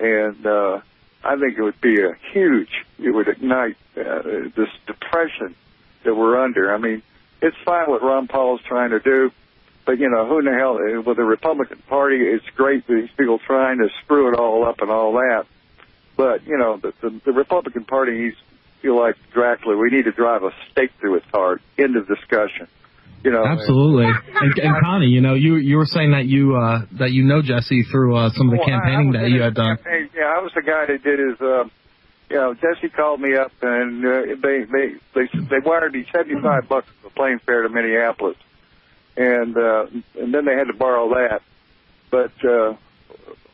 And 0.00 0.46
uh, 0.46 0.80
I 1.22 1.36
think 1.36 1.58
it 1.58 1.62
would 1.62 1.78
be 1.82 2.00
a 2.00 2.14
huge. 2.32 2.70
It 2.98 3.10
would 3.10 3.28
ignite 3.28 3.76
uh, 3.94 4.22
this 4.56 4.70
depression 4.86 5.54
that 6.02 6.14
we're 6.14 6.42
under. 6.42 6.74
I 6.74 6.78
mean, 6.78 7.02
it's 7.42 7.58
fine 7.66 7.90
what 7.90 8.02
Ron 8.02 8.26
Paul's 8.26 8.62
trying 8.62 8.90
to 8.90 9.00
do, 9.00 9.32
but 9.84 9.98
you 9.98 10.08
know, 10.08 10.26
who 10.26 10.38
in 10.38 10.46
the 10.46 10.54
hell 10.54 10.78
uh, 10.78 11.02
with 11.02 11.18
the 11.18 11.24
Republican 11.24 11.82
Party? 11.86 12.16
It's 12.16 12.48
great 12.56 12.86
that 12.86 12.94
these 12.94 13.10
people 13.18 13.38
trying 13.38 13.80
to 13.80 13.90
screw 14.02 14.32
it 14.32 14.38
all 14.38 14.64
up 14.64 14.80
and 14.80 14.90
all 14.90 15.12
that, 15.12 15.44
but 16.16 16.46
you 16.46 16.56
know, 16.56 16.78
the, 16.78 16.94
the, 17.02 17.20
the 17.26 17.32
Republican 17.32 17.84
Party 17.84 18.12
needs 18.12 18.36
feel 18.80 18.98
like 18.98 19.16
Dracula. 19.34 19.76
We 19.76 19.90
need 19.90 20.06
to 20.06 20.12
drive 20.12 20.42
a 20.42 20.54
stake 20.70 20.92
through 21.00 21.16
its 21.16 21.26
heart. 21.34 21.60
End 21.76 21.96
of 21.96 22.08
discussion. 22.08 22.66
You 23.24 23.32
know, 23.32 23.44
Absolutely. 23.44 24.06
And, 24.06 24.58
and 24.58 24.76
Connie, 24.80 25.06
you 25.06 25.20
know, 25.20 25.34
you 25.34 25.56
you 25.56 25.76
were 25.76 25.86
saying 25.86 26.12
that 26.12 26.26
you 26.26 26.56
uh, 26.56 26.86
that 26.98 27.10
you 27.10 27.24
know 27.24 27.42
Jesse 27.42 27.82
through 27.90 28.16
uh, 28.16 28.30
some 28.30 28.46
of 28.48 28.52
the 28.52 28.58
Well, 28.58 28.68
campaigning 28.68 29.12
that 29.12 29.28
you 29.28 29.42
had 29.42 29.54
done. 29.54 29.76
campaign. 29.76 30.08
Yeah, 30.14 30.34
I 30.36 30.40
was 30.40 30.52
the 30.54 30.62
guy 30.62 30.86
that 30.86 31.02
did 31.02 31.18
his. 31.18 31.40
Uh, 31.40 31.64
you 32.30 32.36
know, 32.36 32.54
Jesse 32.54 32.90
called 32.90 33.20
me 33.20 33.34
up 33.36 33.52
and 33.62 34.04
uh, 34.04 34.20
they 34.42 34.64
they 34.64 34.94
they 35.14 35.28
they 35.48 35.58
wired 35.64 35.94
me 35.94 36.06
seventy 36.14 36.40
five 36.40 36.68
bucks 36.68 36.86
for 37.00 37.08
the 37.08 37.14
plane 37.14 37.40
fare 37.44 37.62
to 37.62 37.70
Minneapolis, 37.70 38.36
and 39.16 39.56
uh, 39.56 39.86
and 40.20 40.32
then 40.32 40.44
they 40.44 40.54
had 40.54 40.66
to 40.68 40.74
borrow 40.74 41.08
that. 41.14 41.40
But 42.10 42.32
uh, 42.44 42.76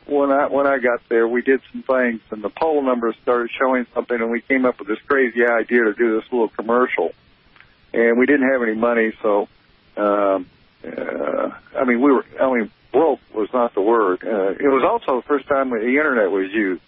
when 0.05 0.29
I 0.31 0.47
when 0.47 0.67
I 0.67 0.77
got 0.77 0.99
there, 1.09 1.27
we 1.27 1.41
did 1.41 1.61
some 1.71 1.83
things, 1.83 2.21
and 2.31 2.43
the 2.43 2.49
poll 2.49 2.83
numbers 2.83 3.15
started 3.23 3.49
showing 3.57 3.87
something, 3.95 4.19
and 4.21 4.29
we 4.29 4.41
came 4.41 4.65
up 4.65 4.77
with 4.77 4.89
this 4.89 4.99
crazy 5.07 5.45
idea 5.45 5.85
to 5.85 5.93
do 5.93 6.19
this 6.19 6.29
little 6.31 6.49
commercial, 6.49 7.13
and 7.93 8.19
we 8.19 8.25
didn't 8.25 8.49
have 8.51 8.61
any 8.61 8.75
money, 8.75 9.11
so. 9.23 9.47
Um, 9.97 10.47
uh, 10.85 11.51
I 11.75 11.83
mean, 11.85 12.01
we 12.01 12.11
were. 12.11 12.25
I 12.39 12.53
mean, 12.53 12.71
broke 12.91 13.19
was 13.33 13.49
not 13.53 13.73
the 13.73 13.81
word. 13.81 14.23
Uh, 14.23 14.51
it 14.51 14.69
was 14.69 14.83
also 14.83 15.21
the 15.21 15.27
first 15.27 15.47
time 15.47 15.69
the 15.69 15.81
internet 15.81 16.31
was 16.31 16.51
used, 16.51 16.81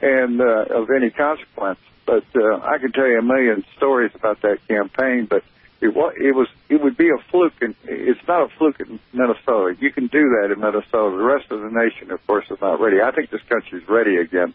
and 0.00 0.40
uh, 0.40 0.66
of 0.70 0.90
any 0.90 1.10
consequence. 1.10 1.78
But 2.06 2.24
uh, 2.34 2.56
I 2.56 2.78
can 2.78 2.92
tell 2.92 3.06
you 3.06 3.18
a 3.18 3.22
million 3.22 3.64
stories 3.76 4.10
about 4.14 4.42
that 4.42 4.66
campaign. 4.68 5.26
But 5.26 5.44
it 5.80 5.94
was. 5.94 6.14
It 6.18 6.34
was. 6.34 6.48
It 6.68 6.82
would 6.82 6.96
be 6.96 7.10
a 7.10 7.18
fluke, 7.30 7.60
and 7.60 7.74
it's 7.84 8.26
not 8.26 8.42
a 8.42 8.48
fluke 8.56 8.80
in 8.80 9.00
Minnesota. 9.12 9.76
You 9.78 9.90
can 9.90 10.06
do 10.06 10.36
that 10.40 10.52
in 10.52 10.60
Minnesota. 10.60 11.16
The 11.16 11.22
rest 11.22 11.50
of 11.50 11.60
the 11.60 11.70
nation, 11.70 12.10
of 12.10 12.24
course, 12.26 12.46
is 12.50 12.60
not 12.60 12.80
ready. 12.80 13.00
I 13.00 13.10
think 13.10 13.30
this 13.30 13.42
country's 13.48 13.88
ready 13.88 14.16
again 14.16 14.54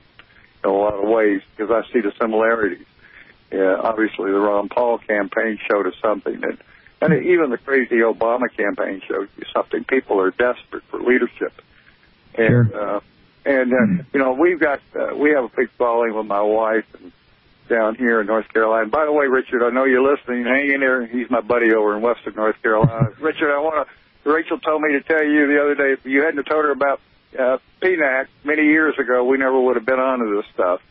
in 0.64 0.70
a 0.70 0.74
lot 0.74 0.94
of 0.94 1.08
ways 1.08 1.42
because 1.56 1.72
I 1.72 1.92
see 1.92 2.02
the 2.02 2.14
similarities. 2.20 2.86
Yeah, 3.52 3.78
obviously, 3.82 4.32
the 4.32 4.40
Ron 4.40 4.68
Paul 4.68 4.98
campaign 4.98 5.60
showed 5.70 5.88
us 5.88 5.94
something 6.02 6.42
that 6.42 6.58
and 7.02 7.14
even 7.26 7.50
the 7.50 7.58
crazy 7.58 7.98
Obama 7.98 8.52
campaign 8.56 9.02
showed 9.08 9.30
you 9.38 9.44
something. 9.54 9.84
People 9.84 10.20
are 10.20 10.32
desperate 10.32 10.84
for 10.90 11.00
leadership. 11.00 11.54
And, 12.36 12.74
uh, 12.74 13.00
and, 13.46 13.74
uh, 13.74 14.04
you 14.14 14.20
know, 14.20 14.34
we've 14.34 14.60
got, 14.60 14.82
uh, 14.96 15.16
we 15.16 15.32
have 15.32 15.46
a 15.46 15.52
big 15.56 15.70
following 15.78 16.16
with 16.16 16.26
my 16.26 16.42
wife 16.42 16.86
and 17.02 17.12
down 17.70 17.96
here 17.96 18.22
in 18.22 18.28
North 18.28 18.48
Carolina. 18.52 18.88
By 18.88 19.06
the 19.06 19.12
way, 19.12 19.28
Richard, 19.28 19.66
I 19.66 19.70
know 19.70 19.84
you're 19.84 20.04
listening. 20.04 20.46
Hang 20.46 20.72
in 20.72 20.80
there. 20.80 21.06
He's 21.06 21.30
my 21.30 21.42
buddy 21.42 21.74
over 21.74 21.96
in 21.96 22.02
Western 22.02 22.36
North 22.36 22.62
Carolina. 22.62 23.10
Richard, 23.20 23.54
I 23.54 23.60
want 23.60 23.88
to, 23.88 24.30
Rachel 24.30 24.58
told 24.60 24.82
me 24.82 24.94
to 24.94 25.02
tell 25.02 25.24
you 25.24 25.48
the 25.48 25.62
other 25.62 25.76
day, 25.76 25.94
if 25.94 26.06
you 26.06 26.22
hadn't 26.22 26.44
told 26.46 26.66
her 26.66 26.72
about, 26.72 27.00
uh, 27.38 27.58
PNAC 27.82 28.28
many 28.44 28.64
years 28.64 28.98
ago, 28.98 29.24
we 29.24 29.38
never 29.38 29.60
would 29.60 29.76
have 29.76 29.86
been 29.86 30.00
onto 30.00 30.36
this 30.36 30.46
stuff, 30.54 30.82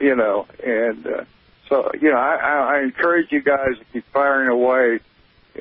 you 0.00 0.16
know, 0.16 0.46
and, 0.64 1.06
uh, 1.06 1.24
so, 1.68 1.90
you 2.00 2.10
know, 2.10 2.16
I, 2.16 2.36
I, 2.36 2.76
I 2.76 2.82
encourage 2.82 3.30
you 3.30 3.42
guys 3.42 3.76
to 3.78 3.84
keep 3.92 4.04
firing 4.12 4.48
away. 4.48 5.00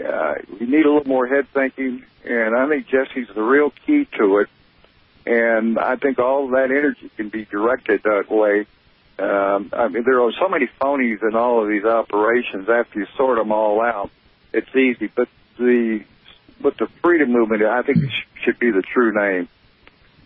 Uh, 0.03 0.35
you 0.59 0.67
need 0.67 0.85
a 0.85 0.91
little 0.91 1.07
more 1.07 1.27
head 1.27 1.47
thinking, 1.53 2.03
and 2.23 2.55
I 2.55 2.67
think 2.67 2.87
Jesse's 2.87 3.27
the 3.33 3.41
real 3.41 3.71
key 3.85 4.07
to 4.17 4.39
it. 4.39 4.49
And 5.25 5.77
I 5.77 5.97
think 5.97 6.19
all 6.19 6.45
of 6.45 6.51
that 6.51 6.71
energy 6.71 7.11
can 7.17 7.29
be 7.29 7.45
directed 7.45 8.03
that 8.03 8.31
way. 8.31 8.65
Um, 9.19 9.71
I 9.73 9.87
mean, 9.87 10.03
there 10.03 10.21
are 10.21 10.31
so 10.39 10.47
many 10.47 10.69
phonies 10.79 11.21
in 11.21 11.35
all 11.35 11.61
of 11.61 11.67
these 11.67 11.83
operations. 11.83 12.69
After 12.69 12.99
you 12.99 13.07
sort 13.17 13.37
them 13.37 13.51
all 13.51 13.81
out, 13.81 14.09
it's 14.53 14.73
easy. 14.75 15.07
But 15.13 15.27
the 15.57 16.03
but 16.61 16.77
the 16.77 16.87
freedom 17.01 17.31
movement, 17.31 17.63
I 17.63 17.81
think, 17.81 17.97
should 18.43 18.59
be 18.59 18.71
the 18.71 18.81
true 18.81 19.11
name. 19.13 19.49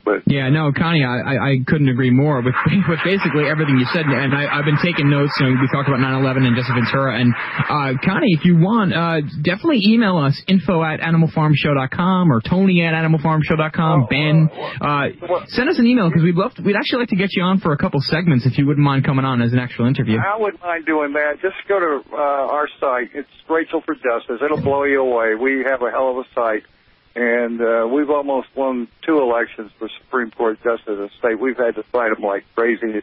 But 0.04 0.24
Yeah, 0.26 0.50
no, 0.50 0.72
Connie, 0.72 1.04
I, 1.04 1.36
I, 1.36 1.52
couldn't 1.68 1.90
agree 1.90 2.12
more 2.12 2.42
with, 2.42 2.56
with 2.90 3.00
basically 3.04 3.48
everything 3.48 3.78
you 3.78 3.86
said. 3.94 4.06
And 4.06 4.34
I, 4.34 4.48
I've 4.48 4.66
been 4.66 4.80
taking 4.82 5.10
notes. 5.10 5.34
You 5.40 5.52
know, 5.52 5.62
we 5.62 5.68
talked 5.68 5.88
about 5.88 6.00
9/11 6.00 6.48
and 6.48 6.56
Jesse 6.56 6.74
Ventura. 6.74 7.20
And 7.20 7.34
uh, 7.34 8.00
Connie, 8.04 8.34
if 8.38 8.46
you 8.46 8.56
want, 8.58 8.94
uh, 8.94 9.22
definitely 9.42 9.82
email 9.84 10.18
us 10.18 10.40
info 10.48 10.84
at 10.84 11.00
animalfarmshow.com 11.00 12.32
or 12.32 12.42
Tony 12.42 12.84
at 12.84 12.94
Oh, 12.94 12.98
animalfarmshow.com. 12.98 14.08
Ben, 14.10 14.50
uh, 14.82 15.08
send 15.48 15.70
us 15.70 15.80
an 15.80 15.88
email 15.88 16.10
because 16.10 16.24
we'd 16.24 16.36
love 16.36 16.54
to, 16.56 16.62
we'd 16.62 16.76
actually 16.76 17.00
like 17.00 17.10
to 17.10 17.16
get 17.16 17.30
you 17.34 17.44
on 17.44 17.60
for 17.60 17.74
a 17.74 17.78
couple 17.78 18.00
segments 18.02 18.46
if 18.46 18.58
you 18.58 18.66
wouldn't 18.66 18.84
mind 18.84 19.06
coming 19.06 19.26
on 19.26 19.42
as 19.42 19.54
an 19.54 19.60
actual 19.60 19.88
interview. 19.88 20.18
I 20.18 20.38
wouldn't 20.40 20.62
mind 20.62 20.86
doing 20.86 21.14
that. 21.14 21.42
Just 21.42 21.56
go 21.68 21.80
to 21.80 22.02
uh, 22.14 22.16
our 22.18 22.68
site. 22.80 23.10
It's 23.14 23.30
Rachel 23.50 23.82
for 23.86 23.96
Justice. 23.96 24.42
It'll 24.44 24.62
blow 24.62 24.84
you 24.84 25.02
away. 25.02 25.36
We 25.36 25.64
have 25.70 25.82
a 25.82 25.90
hell 25.92 26.12
of 26.12 26.18
a 26.18 26.24
site, 26.36 26.64
and 27.16 27.62
uh, 27.62 27.88
we've 27.92 28.10
almost 28.10 28.48
won 28.56 28.88
two 29.02 29.22
elections 29.22 29.72
for 29.78 29.90
Supreme 29.90 30.32
Court 30.32 30.62
justice 30.64 30.88
in 30.88 30.98
the 30.98 31.10
state. 31.20 31.40
We've 31.40 31.58
had 31.58 31.76
to 31.76 31.84
fight 31.84 32.14
them 32.14 32.24
like 32.24 32.46
crazy, 32.56 33.02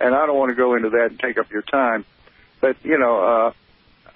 and 0.00 0.14
I 0.14 0.26
don't 0.26 0.38
want 0.38 0.50
to 0.50 0.54
go 0.54 0.74
into 0.74 0.90
that 0.90 1.10
and 1.10 1.20
take 1.20 1.38
up 1.38 1.50
your 1.50 1.62
time. 1.62 2.04
But 2.60 2.76
you 2.84 2.98
know, 2.98 3.20
uh, 3.20 3.52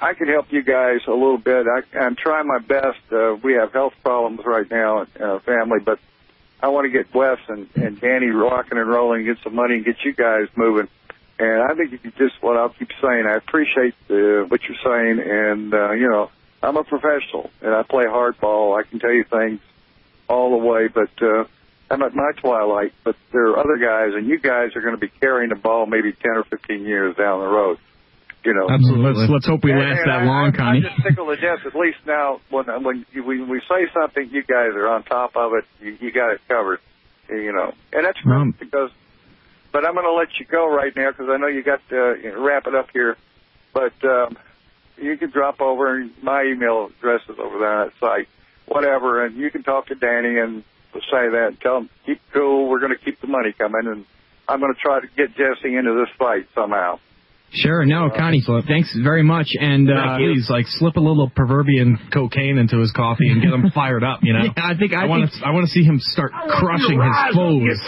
I 0.00 0.14
can 0.14 0.28
help 0.28 0.52
you 0.52 0.62
guys 0.62 1.00
a 1.06 1.12
little 1.12 1.38
bit. 1.38 1.66
I, 1.66 1.82
I'm 1.98 2.16
trying 2.16 2.46
my 2.46 2.58
best. 2.58 2.98
Uh, 3.10 3.36
we 3.42 3.54
have 3.54 3.72
health 3.72 3.94
problems 4.02 4.40
right 4.44 4.70
now 4.70 5.02
in 5.02 5.22
our 5.22 5.40
family, 5.40 5.80
but 5.84 5.98
I 6.60 6.68
want 6.68 6.86
to 6.86 6.90
get 6.90 7.14
Wes 7.14 7.38
and, 7.48 7.68
and 7.74 8.00
Danny 8.00 8.28
rocking 8.28 8.78
and 8.78 8.88
rolling, 8.88 9.24
get 9.24 9.38
some 9.42 9.54
money, 9.54 9.74
and 9.76 9.84
get 9.84 10.04
you 10.04 10.12
guys 10.12 10.48
moving. 10.56 10.88
And 11.38 11.62
I 11.62 11.74
think 11.74 11.92
you 11.92 11.98
can 11.98 12.12
just 12.16 12.42
what 12.42 12.56
I'll 12.56 12.70
keep 12.70 12.90
saying. 13.00 13.26
I 13.26 13.36
appreciate 13.36 13.94
uh, 14.08 14.44
what 14.48 14.62
you're 14.64 14.78
saying, 14.82 15.20
and 15.20 15.74
uh, 15.74 15.92
you 15.92 16.08
know, 16.08 16.30
I'm 16.62 16.76
a 16.76 16.84
professional 16.84 17.50
and 17.62 17.74
I 17.74 17.82
play 17.82 18.04
hardball. 18.04 18.78
I 18.78 18.88
can 18.88 18.98
tell 18.98 19.12
you 19.12 19.24
things 19.24 19.60
all 20.28 20.50
the 20.58 20.64
way, 20.64 20.88
but 20.88 21.10
uh, 21.22 21.44
I'm 21.90 22.02
at 22.02 22.14
my 22.14 22.32
twilight. 22.40 22.92
But 23.04 23.16
there 23.32 23.46
are 23.50 23.58
other 23.58 23.76
guys, 23.76 24.14
and 24.16 24.26
you 24.26 24.38
guys 24.38 24.74
are 24.74 24.80
going 24.80 24.94
to 24.94 25.00
be 25.00 25.08
carrying 25.20 25.50
the 25.50 25.56
ball 25.56 25.86
maybe 25.86 26.12
10 26.12 26.20
or 26.32 26.44
15 26.44 26.80
years 26.84 27.14
down 27.16 27.40
the 27.40 27.46
road. 27.46 27.78
You 28.44 28.54
know, 28.54 28.68
Absolutely. 28.70 29.04
Let's, 29.22 29.30
let's 29.32 29.46
hope 29.46 29.64
we 29.64 29.72
And- 29.72 29.80
last 29.80 30.00
and 30.00 30.10
that 30.10 30.22
I- 30.22 30.24
long, 30.24 30.52
I, 30.54 30.56
Connie. 30.56 30.78
I'm 30.78 30.82
just 30.96 31.02
tickled 31.02 31.28
to 31.34 31.36
death. 31.40 31.66
At 31.66 31.74
least 31.74 31.98
now, 32.06 32.40
when 32.50 32.66
when 32.84 33.04
you, 33.12 33.24
when 33.24 33.48
we 33.48 33.60
say 33.68 33.86
something, 33.92 34.28
you 34.30 34.42
guys 34.44 34.70
are 34.74 34.88
on 34.88 35.02
top 35.02 35.36
of 35.36 35.52
it. 35.54 35.64
You, 35.84 35.96
you 36.00 36.12
got 36.12 36.30
it 36.32 36.40
covered. 36.48 36.78
You 37.28 37.52
know, 37.52 37.72
and 37.92 38.04
that's 38.06 38.20
great 38.20 38.36
Um, 38.40 38.54
because. 38.58 38.90
But 39.72 39.84
I'm 39.84 39.92
going 39.94 40.06
to 40.06 40.12
let 40.14 40.28
you 40.38 40.46
go 40.46 40.72
right 40.74 40.94
now 40.96 41.10
because 41.10 41.26
I 41.28 41.36
know 41.38 41.48
you 41.48 41.62
got 41.62 41.80
to 41.90 42.14
you 42.22 42.32
know, 42.32 42.42
wrap 42.42 42.66
it 42.66 42.74
up 42.74 42.86
here. 42.94 43.16
But 43.74 43.92
um, 44.04 44.38
you 44.98 45.16
can 45.16 45.30
drop 45.30 45.60
over 45.60 45.96
and 45.96 46.10
my 46.22 46.44
email 46.44 46.86
address 46.86 47.22
is 47.28 47.38
over 47.38 47.58
there 47.58 47.80
on 47.80 47.86
that 47.88 47.92
site, 48.00 48.28
whatever, 48.66 49.24
and 49.24 49.36
you 49.36 49.50
can 49.50 49.62
talk 49.62 49.86
to 49.86 49.94
Danny 49.94 50.38
and 50.38 50.64
say 50.94 51.28
that 51.28 51.46
and 51.48 51.60
tell 51.60 51.78
him 51.78 51.90
keep 52.04 52.20
cool. 52.32 52.68
We're 52.68 52.80
going 52.80 52.92
to 52.92 52.98
keep 52.98 53.20
the 53.20 53.26
money 53.26 53.52
coming, 53.52 53.86
and 53.86 54.04
I'm 54.48 54.60
going 54.60 54.72
to 54.74 54.80
try 54.80 55.00
to 55.00 55.06
get 55.16 55.36
Jesse 55.36 55.74
into 55.74 55.94
this 55.94 56.08
fight 56.16 56.48
somehow. 56.54 56.98
Sure, 57.52 57.86
no, 57.86 58.10
Connie, 58.14 58.44
thanks 58.66 58.94
very 59.02 59.22
much. 59.22 59.48
And 59.58 59.88
uh, 59.90 60.18
please, 60.18 60.46
like, 60.50 60.66
slip 60.66 60.96
a 60.96 61.00
little 61.00 61.30
proverbian 61.30 61.96
cocaine 62.12 62.58
into 62.58 62.78
his 62.78 62.92
coffee 62.92 63.28
and 63.30 63.40
get 63.40 63.52
him 63.52 63.70
fired 63.74 64.04
up. 64.04 64.20
You 64.22 64.32
know. 64.32 64.40
Yeah, 64.56 64.72
I 64.72 64.78
think 64.78 64.94
I, 64.94 65.06
want 65.06 65.28
to. 65.28 65.46
I 65.46 65.50
want 65.50 65.66
to 65.66 65.72
see 65.72 65.82
him 65.82 65.98
start 66.00 66.30
crushing 66.32 67.00
his 67.00 67.18
foes. 67.34 67.80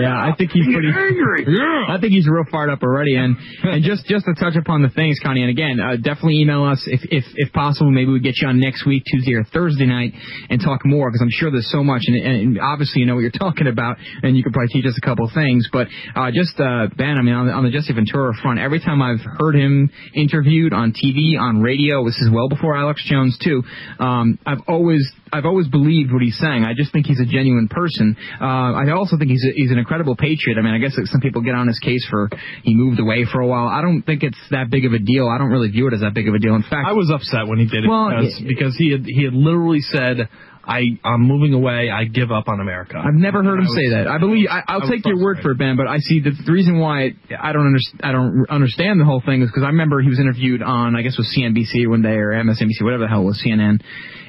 Yeah, 0.00 0.16
I 0.16 0.32
think 0.36 0.50
he's 0.52 0.64
pretty. 0.64 0.88
angry. 0.88 1.44
I 1.88 1.98
think 2.00 2.12
he's 2.12 2.26
real 2.26 2.44
fired 2.50 2.70
up 2.70 2.82
already. 2.82 3.14
And 3.16 3.36
and 3.62 3.84
just 3.84 4.06
just 4.06 4.24
to 4.24 4.34
touch 4.34 4.56
upon 4.56 4.82
the 4.82 4.88
things, 4.88 5.18
Connie. 5.22 5.42
And 5.42 5.50
again, 5.50 5.80
uh, 5.80 5.96
definitely 5.96 6.40
email 6.40 6.64
us 6.64 6.82
if 6.86 7.00
if 7.10 7.24
if 7.36 7.52
possible. 7.52 7.90
Maybe 7.90 8.10
we 8.10 8.20
get 8.20 8.38
you 8.40 8.48
on 8.48 8.58
next 8.58 8.86
week, 8.86 9.04
Tuesday 9.10 9.34
or 9.34 9.44
Thursday 9.44 9.86
night, 9.86 10.14
and 10.50 10.60
talk 10.60 10.84
more 10.84 11.10
because 11.10 11.22
I'm 11.22 11.30
sure 11.30 11.50
there's 11.50 11.70
so 11.70 11.84
much. 11.84 12.02
And, 12.06 12.16
and 12.16 12.60
obviously, 12.60 13.00
you 13.00 13.06
know 13.06 13.14
what 13.14 13.22
you're 13.22 13.30
talking 13.30 13.66
about, 13.66 13.96
and 14.22 14.36
you 14.36 14.42
could 14.42 14.52
probably 14.52 14.72
teach 14.72 14.86
us 14.86 14.96
a 14.96 15.04
couple 15.04 15.30
things. 15.34 15.68
But 15.72 15.88
uh, 16.14 16.30
just 16.30 16.58
uh, 16.58 16.88
Ben, 16.96 17.18
I 17.18 17.22
mean, 17.22 17.34
on 17.34 17.46
the, 17.46 17.52
on 17.52 17.64
the 17.64 17.70
Jesse 17.70 17.92
Ventura 17.92 18.32
front, 18.40 18.58
every 18.58 18.80
time 18.80 18.97
I've 19.02 19.24
heard 19.38 19.54
him 19.54 19.90
interviewed 20.14 20.72
on 20.72 20.92
TV, 20.92 21.38
on 21.38 21.60
radio, 21.60 22.04
this 22.04 22.16
is 22.18 22.30
well 22.32 22.48
before 22.48 22.76
Alex 22.76 23.04
Jones 23.08 23.38
too. 23.42 23.62
Um, 23.98 24.38
I've 24.46 24.62
always 24.66 25.08
I've 25.32 25.44
always 25.44 25.68
believed 25.68 26.12
what 26.12 26.22
he's 26.22 26.38
saying. 26.38 26.64
I 26.64 26.72
just 26.74 26.92
think 26.92 27.06
he's 27.06 27.20
a 27.20 27.26
genuine 27.26 27.68
person. 27.68 28.16
Uh, 28.40 28.44
I 28.72 28.90
also 28.92 29.18
think 29.18 29.30
he's 29.30 29.44
a, 29.44 29.52
he's 29.54 29.70
an 29.70 29.78
incredible 29.78 30.16
patriot. 30.16 30.58
I 30.58 30.62
mean, 30.62 30.74
I 30.74 30.78
guess 30.78 30.96
that 30.96 31.06
some 31.06 31.20
people 31.20 31.42
get 31.42 31.54
on 31.54 31.68
his 31.68 31.78
case 31.78 32.06
for 32.08 32.30
he 32.62 32.74
moved 32.74 32.98
away 33.00 33.26
for 33.30 33.40
a 33.40 33.46
while. 33.46 33.68
I 33.68 33.82
don't 33.82 34.02
think 34.02 34.22
it's 34.22 34.38
that 34.50 34.70
big 34.70 34.84
of 34.86 34.92
a 34.92 34.98
deal. 34.98 35.28
I 35.28 35.38
don't 35.38 35.50
really 35.50 35.68
view 35.68 35.86
it 35.88 35.94
as 35.94 36.00
that 36.00 36.14
big 36.14 36.28
of 36.28 36.34
a 36.34 36.38
deal. 36.38 36.54
In 36.54 36.62
fact, 36.62 36.86
I 36.86 36.92
was 36.92 37.10
upset 37.12 37.46
when 37.46 37.58
he 37.58 37.66
did 37.66 37.84
it 37.84 37.88
Well, 37.88 38.08
because, 38.10 38.40
yeah. 38.40 38.48
because 38.48 38.76
he 38.76 38.90
had 38.92 39.04
he 39.04 39.24
had 39.24 39.34
literally 39.34 39.80
said, 39.80 40.28
"I 40.68 40.98
I'm 41.02 41.22
moving 41.22 41.54
away. 41.54 41.90
I 41.90 42.04
give 42.04 42.30
up 42.30 42.48
on 42.48 42.60
America." 42.60 42.98
I've 42.98 43.14
never 43.14 43.42
heard 43.42 43.58
him 43.60 43.66
say 43.68 43.90
that. 43.90 44.06
I 44.06 44.18
believe 44.18 44.46
I, 44.50 44.58
I 44.58 44.62
I'll 44.68 44.80
was 44.80 44.90
take 44.90 45.06
your 45.06 45.18
word 45.18 45.38
for 45.42 45.52
it, 45.52 45.58
Ben. 45.58 45.76
But 45.76 45.88
I 45.88 45.98
see 45.98 46.20
the, 46.20 46.30
the 46.44 46.52
reason 46.52 46.78
why 46.78 47.14
I 47.40 47.52
don't 47.52 47.66
understand. 47.66 48.00
I 48.04 48.12
don't 48.12 48.46
understand 48.50 49.00
the 49.00 49.04
whole 49.06 49.22
thing 49.24 49.42
is 49.42 49.48
because 49.48 49.64
I 49.64 49.68
remember 49.68 50.00
he 50.02 50.08
was 50.08 50.20
interviewed 50.20 50.62
on 50.62 50.94
I 50.94 51.02
guess 51.02 51.14
it 51.14 51.18
was 51.18 51.34
CNBC 51.36 51.88
one 51.88 52.02
day 52.02 52.14
or 52.14 52.32
MSNBC, 52.32 52.82
whatever 52.82 53.04
the 53.04 53.08
hell 53.08 53.22
it 53.22 53.24
was 53.24 53.42
CNN. 53.44 53.80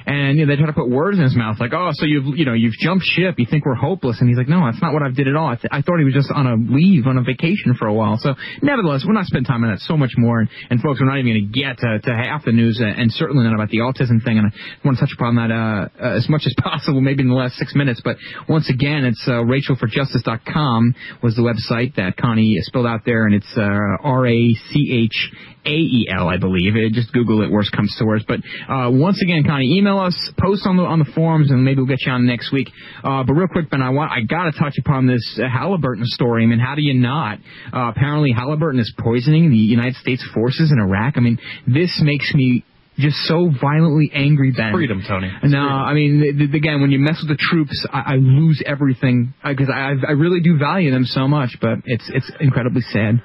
And 0.09 0.39
you 0.39 0.45
know, 0.45 0.49
they 0.49 0.57
try 0.57 0.65
to 0.65 0.73
put 0.73 0.89
words 0.89 1.19
in 1.19 1.23
his 1.23 1.35
mouth, 1.35 1.57
like, 1.59 1.69
"Oh, 1.71 1.91
so 1.93 2.05
you've 2.09 2.25
you 2.33 2.45
know 2.45 2.53
you've 2.53 2.73
jumped 2.81 3.05
ship. 3.05 3.35
You 3.37 3.45
think 3.45 3.63
we're 3.63 3.77
hopeless?" 3.77 4.17
And 4.19 4.27
he's 4.27 4.39
like, 4.41 4.49
"No, 4.49 4.65
that's 4.65 4.81
not 4.81 4.91
what 4.91 5.03
I 5.03 5.13
did 5.13 5.27
at 5.27 5.35
all. 5.35 5.53
I, 5.53 5.55
th- 5.55 5.69
I 5.69 5.83
thought 5.85 5.99
he 5.99 6.05
was 6.05 6.17
just 6.17 6.31
on 6.33 6.47
a 6.49 6.57
leave, 6.57 7.05
on 7.05 7.19
a 7.19 7.21
vacation 7.21 7.77
for 7.77 7.85
a 7.85 7.93
while." 7.93 8.17
So, 8.17 8.33
nevertheless, 8.63 9.05
we're 9.05 9.13
not 9.13 9.25
spending 9.29 9.45
time 9.45 9.63
on 9.63 9.69
that 9.69 9.85
so 9.85 9.97
much 9.97 10.17
more. 10.17 10.39
And, 10.39 10.49
and 10.71 10.81
folks, 10.81 10.99
we're 10.99 11.05
not 11.05 11.19
even 11.19 11.29
going 11.29 11.45
to 11.45 11.53
get 11.53 11.77
to, 11.85 11.99
to 11.99 12.11
half 12.17 12.43
the 12.43 12.53
news, 12.53 12.81
uh, 12.81 12.89
and 12.89 13.13
certainly 13.13 13.45
not 13.45 13.53
about 13.53 13.69
the 13.69 13.85
autism 13.85 14.17
thing. 14.25 14.41
And 14.41 14.49
I 14.49 14.51
want 14.83 14.97
to 14.97 15.05
touch 15.05 15.13
upon 15.13 15.35
that 15.37 15.53
uh, 15.53 15.93
uh, 16.01 16.17
as 16.17 16.27
much 16.27 16.41
as 16.49 16.55
possible, 16.63 17.01
maybe 17.01 17.21
in 17.21 17.29
the 17.29 17.37
last 17.37 17.61
six 17.61 17.75
minutes. 17.75 18.01
But 18.03 18.17
once 18.49 18.67
again, 18.67 19.05
it's 19.05 19.23
uh, 19.27 19.45
RachelForJustice.com 19.45 20.95
was 21.21 21.35
the 21.35 21.45
website 21.45 21.95
that 22.01 22.17
Connie 22.17 22.57
spelled 22.61 22.87
out 22.87 23.01
there, 23.05 23.25
and 23.25 23.35
it's 23.35 23.53
uh, 23.55 23.61
R 24.01 24.25
A 24.25 24.53
C 24.73 25.05
H 25.05 25.29
A 25.65 25.69
E 25.69 26.09
L, 26.09 26.27
I 26.27 26.37
believe. 26.37 26.73
Uh, 26.73 26.89
Just 26.91 27.13
Google 27.13 27.43
it, 27.43 27.51
worst 27.51 27.71
comes 27.71 27.95
to 27.99 28.05
worst. 28.05 28.25
But 28.27 28.39
uh, 28.67 28.89
once 28.89 29.21
again, 29.21 29.43
Connie, 29.45 29.77
email 29.77 29.98
us, 29.99 30.31
post 30.39 30.65
on 30.65 30.77
the 30.77 30.83
on 30.83 30.99
the 30.99 31.11
forums, 31.13 31.51
and 31.51 31.63
maybe 31.63 31.77
we'll 31.77 31.87
get 31.87 32.05
you 32.05 32.11
on 32.11 32.25
next 32.25 32.51
week. 32.51 32.69
Uh, 33.03 33.23
but 33.23 33.33
real 33.33 33.47
quick, 33.47 33.69
Ben, 33.69 33.81
I 33.81 33.89
want 33.89 34.11
I 34.11 34.21
got 34.21 34.45
to 34.45 34.51
touch 34.57 34.77
upon 34.79 35.07
this 35.07 35.39
Halliburton 35.39 36.05
story. 36.05 36.43
I 36.43 36.47
mean, 36.47 36.59
how 36.59 36.75
do 36.75 36.81
you 36.81 36.93
not? 36.93 37.39
Uh, 37.73 37.91
apparently, 37.95 38.31
Halliburton 38.31 38.79
is 38.79 38.93
poisoning 38.97 39.49
the 39.49 39.57
United 39.57 39.95
States 39.95 40.25
forces 40.33 40.71
in 40.71 40.79
Iraq. 40.79 41.13
I 41.17 41.19
mean, 41.21 41.39
this 41.67 41.99
makes 42.03 42.33
me 42.33 42.65
just 42.97 43.15
so 43.27 43.49
violently 43.61 44.11
angry, 44.13 44.51
Ben. 44.51 44.73
freedom, 44.73 45.01
Tony. 45.07 45.31
No, 45.43 45.59
I 45.59 45.93
mean, 45.93 46.19
th- 46.21 46.37
th- 46.37 46.53
again, 46.53 46.81
when 46.81 46.91
you 46.91 46.99
mess 46.99 47.23
with 47.25 47.37
the 47.37 47.41
troops, 47.41 47.85
I, 47.91 48.13
I 48.13 48.15
lose 48.15 48.61
everything 48.65 49.33
because 49.43 49.69
I, 49.73 49.93
I 50.05 50.11
really 50.11 50.41
do 50.41 50.57
value 50.57 50.91
them 50.91 51.05
so 51.05 51.27
much. 51.27 51.57
But 51.61 51.79
it's 51.85 52.09
it's 52.13 52.29
incredibly 52.41 52.81
sad. 52.81 53.23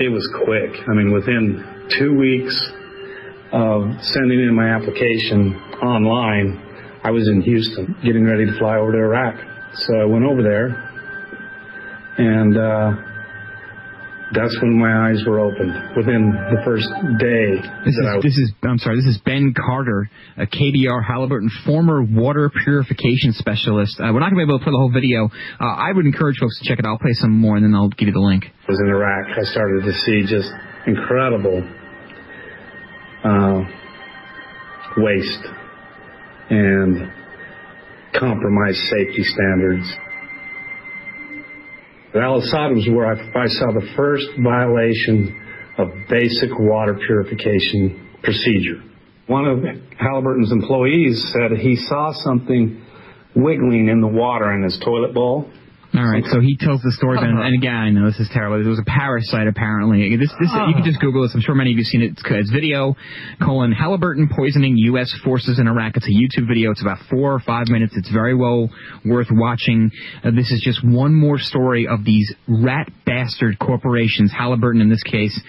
It 0.00 0.08
was 0.08 0.26
quick. 0.44 0.72
I 0.88 0.94
mean, 0.94 1.12
within 1.12 1.88
two 1.98 2.16
weeks 2.16 2.56
of 3.52 4.02
sending 4.02 4.40
in 4.40 4.54
my 4.54 4.70
application 4.70 5.63
online, 5.82 7.00
I 7.02 7.10
was 7.10 7.28
in 7.28 7.42
Houston 7.42 7.96
getting 8.04 8.24
ready 8.24 8.46
to 8.46 8.58
fly 8.58 8.76
over 8.76 8.92
to 8.92 8.98
Iraq. 8.98 9.34
So 9.74 9.96
I 10.00 10.04
went 10.04 10.24
over 10.24 10.42
there, 10.42 10.68
and 12.18 12.56
uh, 12.56 12.92
that's 14.32 14.56
when 14.62 14.78
my 14.78 15.10
eyes 15.10 15.22
were 15.26 15.40
opened. 15.40 15.96
Within 15.96 16.30
the 16.50 16.62
first 16.64 16.88
day 17.18 17.60
This 17.84 17.98
I 17.98 18.16
is 18.18 18.22
this 18.22 18.38
is 18.38 18.52
I'm 18.62 18.78
sorry. 18.78 18.96
This 18.96 19.16
is 19.16 19.18
Ben 19.24 19.52
Carter, 19.54 20.08
a 20.36 20.46
KBR 20.46 21.04
Halliburton 21.06 21.50
former 21.66 22.02
water 22.02 22.50
purification 22.64 23.32
specialist. 23.32 23.98
Uh, 24.00 24.10
we're 24.12 24.20
not 24.20 24.30
going 24.30 24.40
to 24.40 24.46
be 24.46 24.50
able 24.50 24.58
to 24.58 24.64
play 24.64 24.72
the 24.72 24.78
whole 24.78 24.92
video. 24.92 25.26
Uh, 25.60 25.64
I 25.64 25.92
would 25.92 26.06
encourage 26.06 26.38
folks 26.38 26.58
to 26.60 26.68
check 26.68 26.78
it. 26.78 26.86
out. 26.86 26.92
I'll 26.92 26.98
play 26.98 27.14
some 27.14 27.32
more 27.32 27.56
and 27.56 27.64
then 27.64 27.74
I'll 27.74 27.88
give 27.90 28.08
you 28.08 28.14
the 28.14 28.20
link. 28.20 28.44
was 28.68 28.80
in 28.80 28.88
Iraq, 28.88 29.38
I 29.38 29.42
started 29.42 29.84
to 29.84 29.92
see 29.92 30.22
just 30.22 30.50
incredible 30.86 31.62
uh, 33.24 33.60
waste 34.96 35.44
and 36.50 37.12
compromised 38.18 38.78
safety 38.78 39.24
standards. 39.24 39.92
At 42.14 42.22
Al 42.22 42.38
Assad 42.38 42.72
was 42.72 42.88
where 42.88 43.06
I, 43.06 43.42
I 43.42 43.46
saw 43.48 43.72
the 43.72 43.88
first 43.96 44.26
violation 44.42 45.40
of 45.78 45.92
basic 46.08 46.50
water 46.58 46.94
purification 46.94 48.18
procedure. 48.22 48.82
One 49.26 49.46
of 49.46 49.64
Halliburton's 49.98 50.52
employees 50.52 51.32
said 51.32 51.58
he 51.58 51.76
saw 51.76 52.12
something 52.12 52.84
wiggling 53.34 53.88
in 53.88 54.00
the 54.00 54.06
water 54.06 54.52
in 54.52 54.62
his 54.62 54.78
toilet 54.84 55.12
bowl. 55.12 55.50
All 55.96 56.02
right, 56.04 56.24
so 56.26 56.40
he 56.40 56.56
tells 56.56 56.82
the 56.82 56.90
story, 56.90 57.18
Ben, 57.22 57.38
and 57.38 57.54
again, 57.54 57.72
I 57.72 57.90
know 57.90 58.06
this 58.10 58.18
is 58.18 58.28
terrible. 58.34 58.58
There 58.58 58.68
was 58.68 58.82
a 58.82 58.90
parasite 58.90 59.46
apparently. 59.46 60.16
This, 60.16 60.32
this, 60.40 60.50
you 60.50 60.74
can 60.74 60.82
just 60.82 60.98
Google 60.98 61.22
this. 61.22 61.30
I'm 61.36 61.40
sure 61.40 61.54
many 61.54 61.70
of 61.70 61.78
you 61.78 61.84
have 61.84 61.86
seen 61.86 62.02
it. 62.02 62.18
It's, 62.18 62.22
it's 62.26 62.50
video 62.50 62.96
colon 63.40 63.70
Halliburton 63.70 64.28
poisoning 64.34 64.74
U.S. 64.90 65.14
forces 65.22 65.60
in 65.60 65.68
Iraq. 65.68 65.96
It's 65.96 66.08
a 66.08 66.10
YouTube 66.10 66.48
video. 66.48 66.72
It's 66.72 66.82
about 66.82 66.98
four 67.08 67.32
or 67.32 67.38
five 67.38 67.68
minutes. 67.68 67.94
It's 67.96 68.10
very 68.10 68.34
well 68.34 68.70
worth 69.04 69.28
watching. 69.30 69.92
Uh, 70.24 70.32
this 70.32 70.50
is 70.50 70.60
just 70.64 70.82
one 70.84 71.14
more 71.14 71.38
story 71.38 71.86
of 71.86 72.04
these 72.04 72.34
rat 72.48 72.90
bastard 73.06 73.60
corporations, 73.60 74.32
Halliburton 74.36 74.80
in 74.80 74.90
this 74.90 75.02
case. 75.04 75.40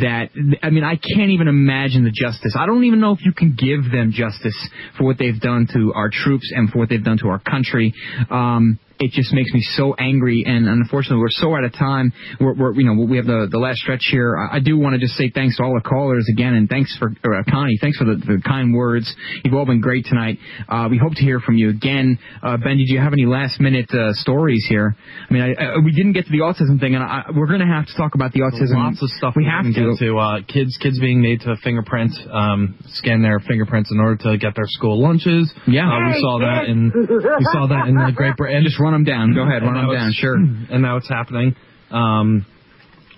That 0.00 0.30
I 0.62 0.70
mean, 0.70 0.84
I 0.84 0.96
can't 0.96 1.30
even 1.30 1.46
imagine 1.46 2.04
the 2.04 2.10
justice. 2.10 2.56
I 2.58 2.64
don't 2.64 2.84
even 2.84 3.00
know 3.00 3.12
if 3.12 3.22
you 3.22 3.34
can 3.34 3.54
give 3.54 3.92
them 3.92 4.12
justice 4.12 4.56
for 4.96 5.04
what 5.04 5.18
they've 5.18 5.38
done 5.38 5.68
to 5.74 5.92
our 5.94 6.08
troops 6.08 6.50
and 6.56 6.70
for 6.70 6.78
what 6.78 6.88
they've 6.88 7.04
done 7.04 7.18
to 7.18 7.28
our 7.28 7.38
country. 7.38 7.92
Um, 8.30 8.78
it 9.00 9.10
just 9.12 9.32
makes 9.32 9.50
me 9.52 9.62
so 9.62 9.94
angry, 9.98 10.44
and 10.46 10.68
unfortunately, 10.68 11.18
we're 11.20 11.30
so 11.30 11.56
out 11.56 11.64
of 11.64 11.72
time. 11.72 12.12
We're, 12.38 12.54
we're 12.54 12.72
you 12.74 12.84
know, 12.84 13.04
we 13.06 13.16
have 13.16 13.26
the 13.26 13.48
the 13.50 13.58
last 13.58 13.78
stretch 13.80 14.06
here. 14.10 14.36
I, 14.36 14.56
I 14.56 14.60
do 14.60 14.78
want 14.78 14.92
to 14.94 15.00
just 15.00 15.14
say 15.14 15.30
thanks 15.34 15.56
to 15.56 15.64
all 15.64 15.74
the 15.74 15.80
callers 15.88 16.26
again, 16.32 16.54
and 16.54 16.68
thanks 16.68 16.94
for 16.98 17.08
uh, 17.10 17.42
Connie. 17.50 17.78
Thanks 17.80 17.96
for 17.98 18.04
the, 18.04 18.16
the 18.16 18.42
kind 18.44 18.74
words. 18.74 19.12
You've 19.42 19.54
all 19.54 19.64
been 19.66 19.80
great 19.80 20.04
tonight. 20.04 20.38
Uh, 20.68 20.88
we 20.90 20.98
hope 20.98 21.14
to 21.14 21.22
hear 21.22 21.40
from 21.40 21.56
you 21.56 21.70
again. 21.70 22.18
Uh, 22.42 22.58
ben, 22.58 22.76
did 22.76 22.88
you 22.88 22.98
have 23.00 23.12
any 23.12 23.24
last 23.26 23.58
minute 23.58 23.90
uh, 23.94 24.12
stories 24.12 24.66
here? 24.68 24.94
I 25.28 25.32
mean, 25.32 25.42
I, 25.42 25.52
uh, 25.76 25.80
we 25.82 25.92
didn't 25.92 26.12
get 26.12 26.26
to 26.26 26.30
the 26.30 26.44
autism 26.44 26.78
thing, 26.78 26.94
and 26.94 27.02
I, 27.02 27.24
we're 27.34 27.46
going 27.48 27.60
to 27.60 27.66
have 27.72 27.86
to 27.86 27.96
talk 27.96 28.14
about 28.14 28.32
the 28.32 28.40
autism. 28.40 28.76
Lots 28.76 29.02
of 29.02 29.08
stuff 29.16 29.34
We 29.34 29.46
have 29.46 29.64
to. 29.64 29.72
get 29.72 29.98
to. 30.06 30.18
Uh, 30.18 30.40
kids, 30.46 30.76
kids 30.76 31.00
being 31.00 31.22
made 31.22 31.40
to 31.40 31.56
fingerprint, 31.64 32.12
um, 32.30 32.76
scan 33.00 33.22
their 33.22 33.40
fingerprints 33.40 33.90
in 33.90 33.98
order 33.98 34.16
to 34.28 34.36
get 34.36 34.54
their 34.54 34.68
school 34.68 35.00
lunches. 35.00 35.50
Yeah. 35.66 35.88
uh, 35.88 36.08
we 36.12 36.20
saw 36.20 36.38
that 36.44 36.68
in 36.68 36.92
we 36.92 37.44
saw 37.52 37.66
that 37.68 37.88
in 37.88 37.94
the 37.94 38.12
Great 38.14 38.36
Britain. 38.36 38.62
Just 38.62 38.78
run 38.78 38.89
them 38.92 39.04
down. 39.04 39.34
Go 39.34 39.42
ahead, 39.42 39.62
run 39.62 39.74
them 39.74 39.92
down. 39.92 40.12
Sure. 40.12 40.36
And 40.70 40.82
now 40.82 40.96
it's 40.96 41.08
happening. 41.08 41.56
Um, 41.90 42.46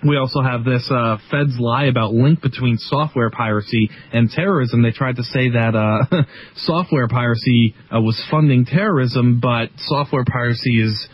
we 0.05 0.17
also 0.17 0.41
have 0.41 0.65
this 0.65 0.89
uh, 0.91 1.17
Feds 1.31 1.57
lie 1.59 1.85
about 1.85 2.13
link 2.13 2.41
between 2.41 2.77
software 2.77 3.29
piracy 3.29 3.89
and 4.11 4.29
terrorism. 4.29 4.81
They 4.81 4.91
tried 4.91 5.15
to 5.15 5.23
say 5.23 5.49
that 5.51 5.75
uh, 5.75 6.23
software 6.55 7.07
piracy 7.07 7.73
uh, 7.93 8.01
was 8.01 8.21
funding 8.29 8.65
terrorism, 8.65 9.39
but 9.41 9.69
software 9.77 10.25
piracy 10.25 10.81
is 10.81 11.07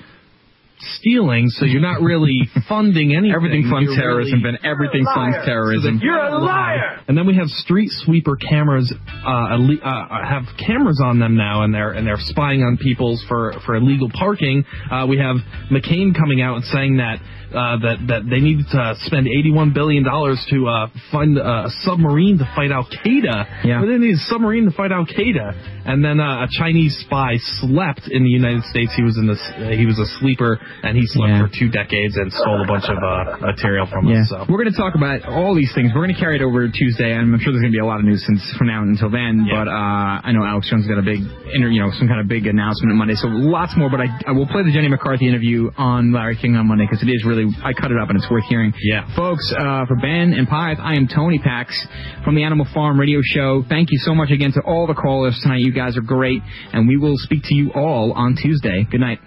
stealing, 0.80 1.50
so 1.50 1.66
you're 1.66 1.82
not 1.82 2.02
really 2.02 2.42
funding 2.70 3.14
anything. 3.16 3.34
Everything 3.36 3.70
funds 3.70 3.90
You're 3.92 4.00
terrorism, 4.02 4.42
really- 4.44 4.58
Ben. 4.62 4.70
Everything 4.72 5.06
funds 5.06 5.38
terrorism. 5.46 6.00
You're 6.02 6.18
a 6.18 6.38
liar. 6.40 7.02
And 7.08 7.18
then 7.18 7.26
we 7.28 7.36
have 7.36 7.48
street 7.48 7.90
sweeper 7.92 8.36
cameras. 8.36 8.94
Uh, 9.26 9.30
uh, 9.30 10.26
have 10.26 10.44
cameras 10.58 11.02
on 11.04 11.20
them 11.20 11.36
now, 11.36 11.64
and 11.64 11.74
they're 11.74 11.92
and 11.92 12.06
they're 12.08 12.18
spying 12.20 12.62
on 12.64 12.78
people's 12.78 13.24
for 13.28 13.54
for 13.66 13.76
illegal 13.76 14.10
parking. 14.14 14.64
Uh, 14.92 15.06
we 15.10 15.18
have 15.18 15.38
McCain 15.72 16.16
coming 16.16 16.42
out 16.42 16.56
and 16.56 16.66
saying 16.66 16.98
that. 16.98 17.20
Uh, 17.50 17.82
that 17.82 17.98
that 18.08 18.22
they 18.30 18.38
need 18.40 18.62
to 18.70 18.94
spend 19.10 19.26
81 19.28 19.74
billion 19.74 20.04
dollars 20.04 20.38
to 20.52 20.68
uh, 20.68 20.88
fund 21.12 21.38
uh, 21.40 21.66
a 21.66 21.70
submarine 21.82 22.38
to 22.38 22.46
fight 22.56 22.70
Al 22.72 22.86
Qaeda. 22.86 23.66
Yeah. 23.66 23.82
But 23.82 23.88
they 23.90 23.98
need 23.98 24.14
a 24.14 24.24
submarine 24.30 24.66
to 24.66 24.72
fight 24.72 24.92
Al 24.92 25.06
Qaeda. 25.06 25.82
And 25.90 26.06
then 26.06 26.20
uh, 26.20 26.46
a 26.46 26.48
Chinese 26.52 26.94
spy 27.06 27.38
slept 27.60 28.06
in 28.12 28.22
the 28.24 28.30
United 28.30 28.62
States. 28.70 28.94
He 28.96 29.02
was 29.02 29.18
in 29.18 29.26
this. 29.26 29.42
Uh, 29.58 29.74
he 29.74 29.86
was 29.90 29.98
a 29.98 30.06
sleeper, 30.22 30.60
and 30.84 30.94
he 30.96 31.02
slept 31.08 31.30
Yeah. 31.34 31.42
for 31.42 31.50
two 31.50 31.70
decades 31.74 32.18
and 32.18 32.32
stole 32.32 32.62
a 32.62 32.68
bunch 32.68 32.86
of 32.86 32.98
uh, 33.02 33.42
material 33.42 33.88
from 33.90 34.06
Yeah. 34.08 34.22
us. 34.22 34.30
So. 34.30 34.46
We're 34.48 34.62
going 34.62 34.70
to 34.72 34.78
talk 34.78 34.94
about 34.94 35.26
all 35.26 35.56
these 35.56 35.74
things. 35.74 35.90
We're 35.96 36.06
going 36.06 36.14
to 36.14 36.22
carry 36.22 36.36
it 36.38 36.44
over 36.46 36.70
Tuesday, 36.70 37.12
and 37.18 37.34
I'm 37.34 37.40
sure 37.42 37.50
there's 37.52 37.66
going 37.66 37.74
to 37.74 37.78
be 37.80 37.82
a 37.82 37.90
lot 37.90 37.98
of 38.00 38.06
news 38.06 38.22
since 38.30 38.46
from 38.58 38.68
now 38.68 38.84
until 38.86 39.10
then. 39.10 39.50
But 39.50 39.66
uh, 39.68 40.22
I 40.22 40.30
know 40.38 40.46
Alex 40.46 40.70
Jones 40.70 40.86
got 40.86 41.00
a 41.02 41.06
big, 41.06 41.26
inter- 41.54 41.74
you 41.74 41.82
know, 41.82 41.90
some 41.98 42.08
kind 42.08 42.22
of 42.22 42.28
big 42.30 42.46
announcement 42.46 42.92
on 42.94 42.98
Monday. 43.02 43.16
So 43.18 43.26
lots 43.28 43.74
more. 43.76 43.90
But 43.90 44.02
I, 44.06 44.08
I 44.30 44.32
will 44.38 44.46
play 44.46 44.62
the 44.62 44.72
Jenny 44.72 44.88
McCarthy 44.94 45.26
interview 45.28 45.72
on 45.78 46.14
Larry 46.14 46.38
King 46.38 46.54
on 46.56 46.68
Monday 46.68 46.86
because 46.86 47.02
it 47.02 47.10
is 47.10 47.26
really 47.40 47.56
I 47.64 47.74
cut 47.74 47.92
it 47.92 47.98
up 47.98 48.10
and 48.10 48.18
it's 48.18 48.30
worth 48.30 48.44
hearing. 48.46 48.74
Yeah, 48.82 49.08
folks. 49.16 49.52
Uh, 49.58 49.86
for 49.86 49.96
Ben 49.96 50.34
and 50.34 50.48
Pyth, 50.48 50.80
I 50.80 50.96
am 50.96 51.08
Tony 51.08 51.40
Pax 51.40 51.88
from 52.24 52.36
the 52.36 52.44
Animal 52.44 52.68
Farm 52.74 53.00
Radio 53.00 53.20
Show. 53.24 53.64
Thank 53.68 53.92
you 53.92 53.98
so 54.00 54.14
much 54.14 54.32
again 54.32 54.52
to 54.54 54.62
all 54.62 54.88
the 54.88 54.94
callers 54.94 55.40
tonight. 55.42 55.62
You 55.62 55.74
guys 55.74 55.98
are 55.98 56.02
great, 56.02 56.42
and 56.74 56.88
we 56.88 56.98
will 56.98 57.18
speak 57.18 57.44
to 57.46 57.56
you 57.56 57.72
all 57.74 58.14
on 58.14 58.36
Tuesday. 58.36 58.86
Good 58.90 59.02
night. 59.02 59.20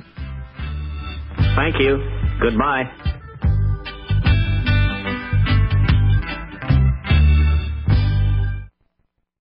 Thank 1.56 1.78
you. 1.78 1.98
Goodbye. 2.40 3.20